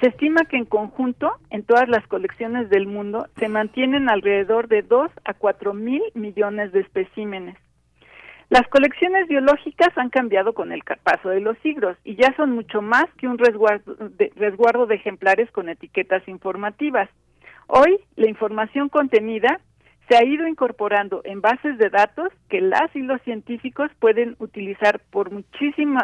Se 0.00 0.08
estima 0.08 0.46
que 0.46 0.56
en 0.56 0.64
conjunto, 0.64 1.30
en 1.50 1.62
todas 1.62 1.86
las 1.86 2.06
colecciones 2.06 2.70
del 2.70 2.86
mundo, 2.86 3.26
se 3.38 3.48
mantienen 3.48 4.08
alrededor 4.08 4.66
de 4.66 4.80
2 4.80 5.10
a 5.24 5.34
4 5.34 5.74
mil 5.74 6.02
millones 6.14 6.72
de 6.72 6.80
especímenes. 6.80 7.56
Las 8.48 8.66
colecciones 8.68 9.28
biológicas 9.28 9.90
han 9.96 10.08
cambiado 10.08 10.54
con 10.54 10.72
el 10.72 10.82
paso 10.82 11.28
de 11.28 11.40
los 11.40 11.58
siglos 11.58 11.98
y 12.02 12.16
ya 12.16 12.34
son 12.36 12.52
mucho 12.52 12.80
más 12.80 13.04
que 13.18 13.28
un 13.28 13.36
resguardo 13.36 14.86
de, 14.86 14.94
ejemplares 14.94 15.50
con 15.50 15.68
etiquetas 15.68 16.26
informativas. 16.26 17.10
Hoy, 17.66 18.00
la 18.16 18.28
información 18.28 18.88
contenida 18.88 19.60
se 20.08 20.16
ha 20.16 20.24
ido 20.24 20.48
incorporando 20.48 21.20
en 21.24 21.42
bases 21.42 21.76
de 21.76 21.90
datos 21.90 22.32
que 22.48 22.62
las 22.62 22.94
y 22.96 23.00
los 23.00 23.20
científicos 23.22 23.90
pueden 24.00 24.34
utilizar 24.38 24.98
por 25.10 25.30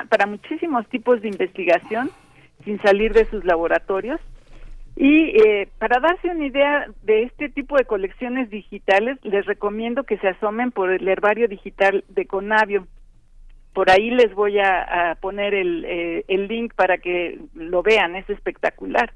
para 0.09 0.27
muchísimos 0.27 0.87
tipos 0.89 1.23
de 1.23 1.29
investigación 1.29 2.11
sin 2.65 2.81
salir 2.83 3.13
de 3.13 3.25
sus 3.27 3.45
laboratorios. 3.45 4.21
Y 4.97 5.39
eh, 5.39 5.69
para 5.79 6.01
darse 6.01 6.29
una 6.29 6.47
idea 6.47 6.87
de 7.03 7.25
este 7.25 7.51
tipo 7.51 7.77
de 7.77 7.85
colecciones 7.85 8.49
digitales, 8.49 9.19
les 9.23 9.45
recomiendo 9.45 10.05
que 10.05 10.17
se 10.19 10.29
asomen 10.29 10.71
por 10.71 10.91
el 10.91 11.07
herbario 11.07 11.49
digital 11.49 12.05
de 12.09 12.27
Conavio. 12.27 12.87
Por 13.75 13.91
ahí 13.91 14.11
les 14.11 14.35
voy 14.35 14.59
a, 14.59 15.19
poner 15.21 15.53
el, 15.53 15.85
eh, 15.85 16.25
el, 16.29 16.49
link 16.49 16.73
para 16.75 16.97
que 16.97 17.39
lo 17.55 17.83
vean, 17.83 18.17
es 18.17 18.29
espectacular. 18.31 19.13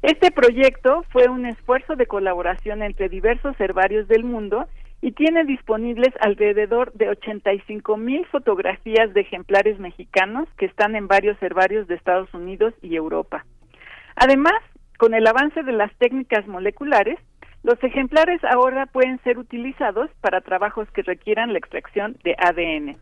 Este 0.00 0.30
proyecto 0.30 1.04
fue 1.10 1.28
un 1.28 1.44
esfuerzo 1.44 1.96
de 1.96 2.06
colaboración 2.06 2.82
entre 2.82 3.10
diversos 3.10 3.60
herbarios 3.60 4.08
del 4.08 4.24
mundo 4.24 4.66
y 5.02 5.12
tiene 5.12 5.44
disponibles 5.44 6.14
alrededor 6.20 6.92
de 6.92 7.08
85 7.08 7.96
mil 7.96 8.26
fotografías 8.26 9.12
de 9.14 9.22
ejemplares 9.22 9.78
mexicanos 9.78 10.48
que 10.58 10.66
están 10.66 10.94
en 10.94 11.08
varios 11.08 11.42
herbarios 11.42 11.88
de 11.88 11.94
Estados 11.94 12.32
Unidos 12.34 12.74
y 12.82 12.96
Europa. 12.96 13.44
Además, 14.16 14.60
con 14.98 15.14
el 15.14 15.26
avance 15.26 15.62
de 15.62 15.72
las 15.72 15.94
técnicas 15.96 16.46
moleculares, 16.46 17.18
los 17.62 17.82
ejemplares 17.82 18.42
ahora 18.44 18.86
pueden 18.86 19.18
ser 19.22 19.38
utilizados 19.38 20.10
para 20.20 20.40
trabajos 20.40 20.90
que 20.90 21.02
requieran 21.02 21.52
la 21.52 21.58
extracción 21.58 22.16
de 22.22 22.34
ADN. 22.38 22.96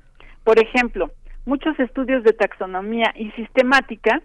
Por 0.44 0.60
ejemplo, 0.60 1.10
muchos 1.46 1.78
estudios 1.80 2.22
de 2.22 2.32
taxonomía 2.32 3.12
y 3.16 3.30
sistemática 3.32 4.22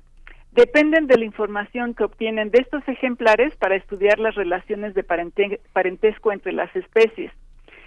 dependen 0.51 1.07
de 1.07 1.17
la 1.17 1.25
información 1.25 1.95
que 1.95 2.03
obtienen 2.03 2.51
de 2.51 2.59
estos 2.59 2.87
ejemplares 2.87 3.55
para 3.55 3.75
estudiar 3.75 4.19
las 4.19 4.35
relaciones 4.35 4.93
de 4.93 5.03
parentesco 5.03 6.31
entre 6.31 6.51
las 6.51 6.75
especies. 6.75 7.31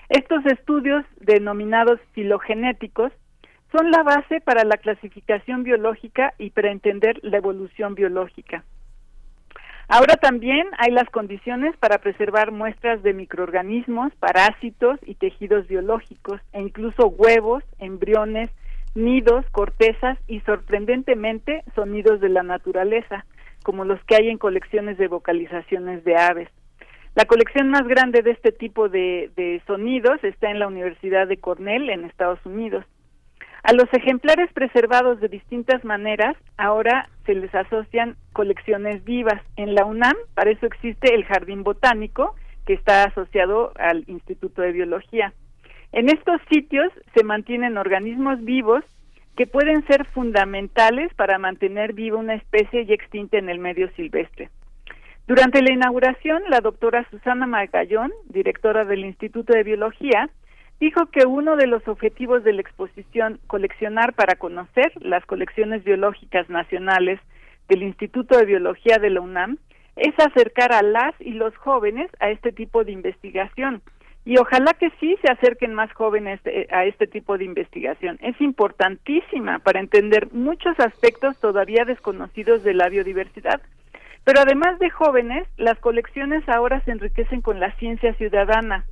Estos 0.09 0.47
estudios, 0.47 1.05
denominados 1.21 2.01
filogenéticos, 2.13 3.13
son 3.73 3.91
la 3.91 4.03
base 4.03 4.41
para 4.41 4.65
la 4.65 4.77
clasificación 4.77 5.65
biológica 5.65 6.35
y 6.39 6.51
para 6.51 6.71
entender 6.71 7.19
la 7.23 7.39
evolución 7.39 7.95
biológica. 7.95 8.65
Ahora 9.89 10.17
también 10.17 10.67
hay 10.79 10.91
las 10.91 11.09
condiciones 11.11 11.77
para 11.77 11.99
preservar 11.99 12.51
muestras 12.51 13.03
de 13.03 13.15
microorganismos, 13.15 14.13
parásitos 14.17 14.99
y 15.07 15.15
tejidos 15.15 15.69
biológicos, 15.69 16.41
e 16.53 16.61
incluso 16.61 17.07
huevos, 17.07 17.63
embriones, 17.79 18.51
nidos, 18.97 19.45
cortezas 19.53 20.19
y 20.27 20.41
sorprendentemente 20.41 21.63
sonidos 21.75 22.21
de 22.21 22.31
la 22.31 22.43
naturaleza, 22.43 23.27
como 23.63 23.85
los 23.85 24.03
que 24.05 24.17
hay 24.17 24.29
en 24.29 24.39
colecciones 24.39 24.99
de 24.99 25.07
vocalizaciones 25.07 26.03
de 26.05 26.17
aves. 26.17 26.49
La 27.17 27.25
colección 27.25 27.71
más 27.71 27.89
grande 27.89 28.21
de 28.21 28.33
este 28.33 28.53
tipo 28.53 28.91
de, 28.91 29.63
sonidos 29.67 30.23
está 30.23 30.51
en 30.51 30.59
la 30.59 30.67
Universidad 30.67 31.27
de 31.27 31.39
Cornell 31.39 31.89
en 31.89 32.05
Estados 32.05 32.45
Unidos. 32.45 32.85
A 33.63 33.73
los 33.73 33.87
ejemplares 33.95 34.53
preservados 34.53 35.19
de 35.21 35.29
distintas 35.29 35.83
maneras, 35.83 36.37
ahora 36.59 37.09
se 37.25 37.35
les 37.35 37.55
asocian 37.55 38.17
colecciones 38.35 39.03
vivas. 39.03 39.41
En 39.57 39.75
la 39.75 39.87
UNAM, 39.87 40.15
para 40.35 40.51
eso 40.51 40.67
existe 40.67 41.15
el 41.15 41.25
Jardín 41.25 41.63
Botánico, 41.63 42.35
que 42.67 42.75
está 42.75 43.05
asociado 43.05 43.73
al 43.77 44.05
Instituto 44.09 44.61
de 44.61 44.73
Biología. 44.73 45.33
En 45.93 46.11
estos 46.11 46.39
sitios 46.51 46.93
se 47.15 47.25
mantienen 47.25 47.79
organismos 47.79 48.45
vivos 48.45 48.85
que 49.39 49.47
pueden 49.47 49.87
ser 49.87 50.05
fundamentales 50.09 51.15
para 51.15 51.39
mantener 51.39 51.95
viva 51.95 52.19
una 52.19 52.35
especie 52.35 52.85
ya 52.85 52.93
extinta 52.93 53.39
en 53.39 53.49
el 53.49 53.59
medio 53.59 53.91
silvestre. 53.97 54.51
Durante 55.27 55.61
la 55.61 55.73
inauguración, 55.73 56.43
la 56.49 56.61
doctora 56.61 57.05
Susana 57.11 57.47
Magallón, 57.47 58.13
directora 58.29 58.85
del 58.85 59.05
Instituto 59.05 59.53
de 59.53 59.65
Biología, 59.65 60.31
dijo 60.79 61.07
que 61.07 61.27
uno 61.27 61.57
de 61.57 61.67
los 61.67 61.87
objetivos 61.89 62.45
de 62.45 62.53
la 62.53 62.61
exposición 62.61 63.41
Coleccionar 63.49 64.15
para 64.15 64.37
conocer 64.37 64.93
las 65.01 65.25
colecciones 65.27 65.83
biológicas 65.83 66.49
nacionales 66.49 67.19
del 67.69 67.83
Instituto 67.83 68.39
de 68.39 68.45
Biología 68.45 68.99
de 68.99 69.11
la 69.11 69.21
UNAM 69.21 69.59
es 69.97 70.15
acercar 70.19 70.73
a 70.73 70.83
las 70.83 71.15
y 71.21 71.33
los 71.33 71.57
jóvenes 71.57 72.09
a 72.21 72.31
este 72.31 72.53
tipo 72.53 72.85
de 72.85 72.93
investigación 72.93 73.83
y 74.27 74.39
ojalá 74.39 74.75
que 74.75 74.91
sí 74.99 75.17
se 75.23 75.33
acerquen 75.33 75.73
más 75.73 75.91
jóvenes 75.93 76.41
eh, 76.47 76.67
a 76.73 76.85
este 76.85 77.07
tipo 77.07 77.39
de 77.39 77.45
investigación. 77.45 78.19
Es 78.21 78.39
importantísima 78.41 79.61
para 79.61 79.79
entender 79.79 80.33
muchos 80.33 80.79
aspectos 80.81 81.39
todavía 81.39 81.85
desconocidos 81.85 82.65
de 82.65 82.75
la 82.75 82.89
biodiversidad. 82.89 83.63
Pero 84.27 84.41
además 84.41 84.81
de 84.81 84.91
jóvenes, 84.91 85.47
las 85.57 85.79
colecciones 85.79 86.43
ahora 86.49 86.81
se 86.81 86.91
enriquecen 86.91 87.43
con 87.43 87.61
la 87.61 87.71
ciencia 87.77 88.13
ciudadana. 88.15 88.85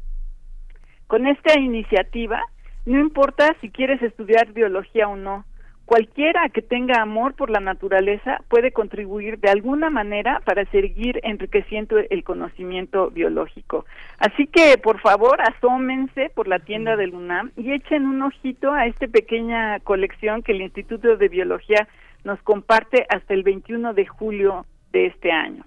Con 1.09 1.27
esta 1.27 1.59
iniciativa, 1.59 2.41
no 2.87 3.01
importa 3.01 3.57
si 3.61 3.69
quieres 3.69 4.01
estudiar 4.01 4.53
biología 4.53 5.09
o 5.09 5.17
no, 5.17 5.45
Cualquiera 5.87 6.49
que 6.49 6.63
tenga 6.63 7.03
amor 7.03 7.35
por 7.35 7.51
la 7.51 7.61
naturaleza 7.61 8.39
puede 8.49 8.73
contribuir 8.73 9.39
de 9.39 9.51
alguna 9.51 9.91
manera 9.91 10.41
para 10.47 10.65
seguir 10.71 11.21
enriqueciendo 11.25 11.99
el 11.99 12.25
conocimiento 12.25 13.11
biológico. 13.11 13.85
Así 14.19 14.47
que, 14.47 14.79
por 14.79 14.99
favor, 15.01 15.43
asómense 15.43 16.31
por 16.35 16.49
la 16.49 16.59
tienda 16.59 16.97
del 16.97 17.15
UNAM 17.15 17.51
y 17.57 17.73
echen 17.73 18.07
un 18.07 18.23
ojito 18.23 18.73
a 18.73 18.87
esta 18.87 19.09
pequeña 19.09 19.79
colección 19.81 20.43
que 20.43 20.53
el 20.53 20.63
Instituto 20.63 21.19
de 21.19 21.29
Biología 21.29 21.87
nos 22.25 22.41
comparte 22.41 23.05
hasta 23.11 23.35
el 23.35 23.43
21 23.43 23.93
de 23.93 24.07
julio 24.07 24.65
de 24.95 25.07
este 25.07 25.31
año. 25.31 25.67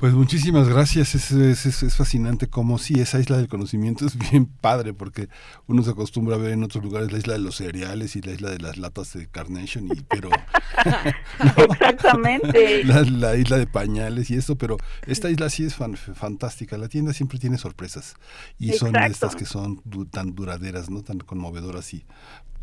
Pues 0.00 0.14
muchísimas 0.14 0.66
gracias, 0.66 1.14
es, 1.14 1.30
es, 1.30 1.94
fascinante 1.94 2.46
como 2.46 2.78
sí, 2.78 2.98
esa 3.00 3.20
isla 3.20 3.36
del 3.36 3.48
conocimiento 3.48 4.06
es 4.06 4.16
bien 4.30 4.46
padre 4.46 4.94
porque 4.94 5.28
uno 5.66 5.82
se 5.82 5.90
acostumbra 5.90 6.36
a 6.36 6.38
ver 6.38 6.52
en 6.52 6.64
otros 6.64 6.82
lugares 6.82 7.12
la 7.12 7.18
isla 7.18 7.34
de 7.34 7.40
los 7.40 7.56
cereales 7.56 8.16
y 8.16 8.22
la 8.22 8.32
isla 8.32 8.48
de 8.48 8.60
las 8.60 8.78
latas 8.78 9.12
de 9.12 9.26
Carnation, 9.26 9.88
y, 9.88 10.00
pero... 10.08 10.30
Exactamente. 11.70 12.82
La, 12.84 13.36
isla 13.36 13.58
de 13.58 13.66
pañales 13.66 14.30
y 14.30 14.36
eso, 14.36 14.56
pero 14.56 14.78
esta 15.06 15.28
isla 15.28 15.50
sí 15.50 15.64
es 15.64 15.76
fantástica, 15.76 16.78
la 16.78 16.88
tienda 16.88 17.12
siempre 17.12 17.38
tiene 17.38 17.58
sorpresas 17.58 18.14
y 18.58 18.72
son 18.72 18.96
estas 18.96 19.36
que 19.36 19.44
son 19.44 19.82
tan 20.10 20.34
duraderas, 20.34 20.88
no 20.88 21.02
tan 21.02 21.18
conmovedoras 21.18 21.92
y 21.92 22.06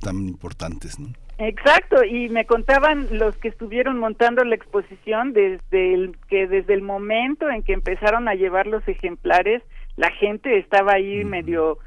tan 0.02 0.28
importantes, 0.28 1.00
¿no? 1.00 1.08
Exacto, 1.40 2.04
y 2.04 2.30
me 2.30 2.46
contaban 2.46 3.08
los 3.12 3.38
que 3.38 3.50
estuvieron 3.50 4.00
montando 4.00 4.44
la 4.44 4.56
exposición 4.56 5.34
desde 5.34 5.94
el 5.94 6.18
que 6.30 6.48
desde 6.48 6.74
el 6.74 6.82
momento 6.82 7.50
en 7.50 7.62
que 7.62 7.74
empezaron 7.74 8.28
a 8.28 8.34
llevar 8.34 8.66
los 8.66 8.88
ejemplares, 8.88 9.62
la 9.98 10.10
gente 10.12 10.58
estaba 10.58 10.94
ahí 10.94 11.24
medio 11.26 11.78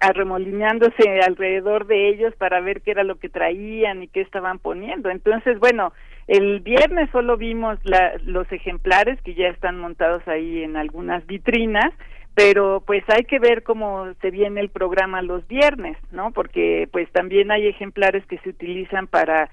arremolinándose 0.00 1.22
alrededor 1.26 1.86
de 1.86 2.10
ellos 2.10 2.34
para 2.36 2.60
ver 2.60 2.82
qué 2.82 2.90
era 2.90 3.04
lo 3.04 3.16
que 3.16 3.30
traían 3.30 4.02
y 4.02 4.08
qué 4.08 4.20
estaban 4.20 4.58
poniendo. 4.58 5.08
Entonces, 5.08 5.58
bueno, 5.58 5.94
el 6.28 6.60
viernes 6.60 7.08
solo 7.10 7.38
vimos 7.38 7.78
la, 7.84 8.12
los 8.24 8.50
ejemplares 8.52 9.20
que 9.22 9.34
ya 9.34 9.48
están 9.48 9.78
montados 9.78 10.26
ahí 10.28 10.62
en 10.62 10.76
algunas 10.76 11.26
vitrinas 11.26 11.92
pero 12.34 12.82
pues 12.86 13.04
hay 13.08 13.24
que 13.24 13.38
ver 13.38 13.62
cómo 13.62 14.06
se 14.20 14.30
viene 14.30 14.60
el 14.60 14.70
programa 14.70 15.22
los 15.22 15.46
viernes, 15.48 15.96
¿no? 16.10 16.30
Porque 16.30 16.88
pues 16.90 17.10
también 17.12 17.50
hay 17.50 17.66
ejemplares 17.66 18.24
que 18.26 18.38
se 18.38 18.50
utilizan 18.50 19.06
para 19.06 19.50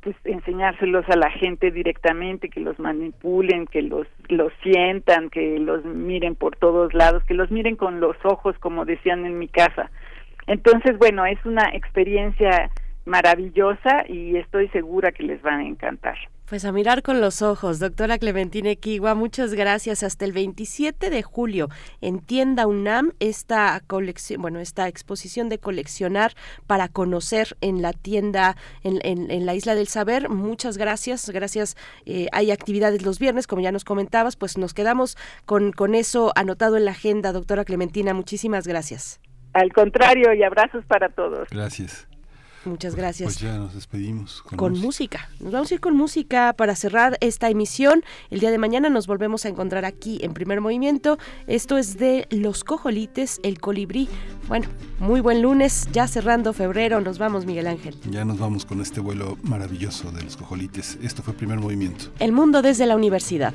pues 0.00 0.14
enseñárselos 0.24 1.08
a 1.08 1.16
la 1.16 1.30
gente 1.30 1.70
directamente, 1.70 2.50
que 2.50 2.60
los 2.60 2.78
manipulen, 2.78 3.66
que 3.66 3.82
los 3.82 4.06
los 4.28 4.52
sientan, 4.62 5.30
que 5.30 5.58
los 5.58 5.84
miren 5.84 6.34
por 6.34 6.56
todos 6.56 6.92
lados, 6.94 7.24
que 7.24 7.34
los 7.34 7.50
miren 7.50 7.76
con 7.76 8.00
los 8.00 8.16
ojos 8.24 8.56
como 8.58 8.84
decían 8.84 9.24
en 9.24 9.38
mi 9.38 9.48
casa. 9.48 9.90
Entonces, 10.46 10.96
bueno, 10.98 11.26
es 11.26 11.44
una 11.44 11.70
experiencia 11.72 12.70
maravillosa 13.06 14.04
y 14.08 14.36
estoy 14.36 14.68
segura 14.68 15.12
que 15.12 15.22
les 15.22 15.40
van 15.42 15.60
a 15.60 15.66
encantar. 15.66 16.16
Pues 16.48 16.64
a 16.64 16.72
mirar 16.72 17.02
con 17.02 17.20
los 17.20 17.42
ojos, 17.42 17.78
doctora 17.78 18.16
Clementina 18.16 18.70
Equigua, 18.70 19.14
muchas 19.14 19.52
gracias. 19.52 20.02
Hasta 20.02 20.24
el 20.24 20.32
27 20.32 21.10
de 21.10 21.22
julio 21.22 21.68
en 22.00 22.20
Tienda 22.20 22.66
UNAM 22.66 23.12
esta 23.20 23.78
colección, 23.86 24.40
bueno, 24.40 24.58
esta 24.58 24.88
exposición 24.88 25.50
de 25.50 25.58
coleccionar 25.58 26.32
para 26.66 26.88
conocer 26.88 27.58
en 27.60 27.82
la 27.82 27.92
tienda 27.92 28.56
en, 28.82 28.98
en, 29.02 29.44
la 29.44 29.54
Isla 29.54 29.74
del 29.74 29.88
Saber. 29.88 30.30
Muchas 30.30 30.78
gracias, 30.78 31.28
gracias. 31.28 31.76
Eh, 32.06 32.28
hay 32.32 32.50
actividades 32.50 33.02
los 33.02 33.18
viernes, 33.18 33.46
como 33.46 33.60
ya 33.60 33.70
nos 33.70 33.84
comentabas, 33.84 34.36
pues 34.36 34.56
nos 34.56 34.72
quedamos 34.72 35.18
con, 35.44 35.72
con 35.72 35.94
eso 35.94 36.32
anotado 36.34 36.78
en 36.78 36.86
la 36.86 36.92
agenda, 36.92 37.32
doctora 37.32 37.66
Clementina. 37.66 38.14
Muchísimas 38.14 38.66
gracias. 38.66 39.20
Al 39.52 39.70
contrario, 39.74 40.32
y 40.32 40.42
abrazos 40.42 40.82
para 40.86 41.10
todos. 41.10 41.46
Gracias. 41.50 42.08
Muchas 42.68 42.94
gracias. 42.94 43.26
Pues 43.26 43.40
ya 43.40 43.58
nos 43.58 43.74
despedimos. 43.74 44.42
Con, 44.56 44.78
música. 44.78 45.28
Nos 45.40 45.52
vamos 45.52 45.70
a 45.70 45.74
ir 45.74 45.80
con 45.80 45.96
música 45.96 46.52
para 46.52 46.76
cerrar 46.76 47.16
esta 47.20 47.48
emisión. 47.50 48.04
El 48.30 48.40
día 48.40 48.50
de 48.50 48.58
mañana 48.58 48.88
nos 48.88 49.06
volvemos 49.06 49.44
a 49.44 49.48
encontrar 49.48 49.84
aquí 49.84 50.18
en 50.22 50.34
primer 50.34 50.60
movimiento. 50.60 51.18
Esto 51.46 51.78
es 51.78 51.98
de 51.98 52.26
Los 52.30 52.64
Cojolites, 52.64 53.40
el 53.42 53.60
colibrí. 53.60 54.08
Bueno, 54.46 54.68
muy 54.98 55.20
buen 55.20 55.42
lunes, 55.42 55.88
ya 55.92 56.06
cerrando 56.06 56.52
febrero. 56.52 57.00
Nos 57.00 57.18
vamos, 57.18 57.46
Miguel 57.46 57.66
Ángel. 57.66 57.96
Ya 58.10 58.24
nos 58.24 58.38
vamos 58.38 58.64
con 58.64 58.80
este 58.80 59.00
vuelo 59.00 59.38
maravilloso 59.42 60.10
de 60.12 60.22
Los 60.22 60.36
Cojolites. 60.36 60.98
Esto 61.02 61.22
fue 61.22 61.34
primer 61.34 61.58
movimiento. 61.58 62.06
El 62.18 62.32
mundo 62.32 62.62
desde 62.62 62.86
la 62.86 62.96
universidad. 62.96 63.54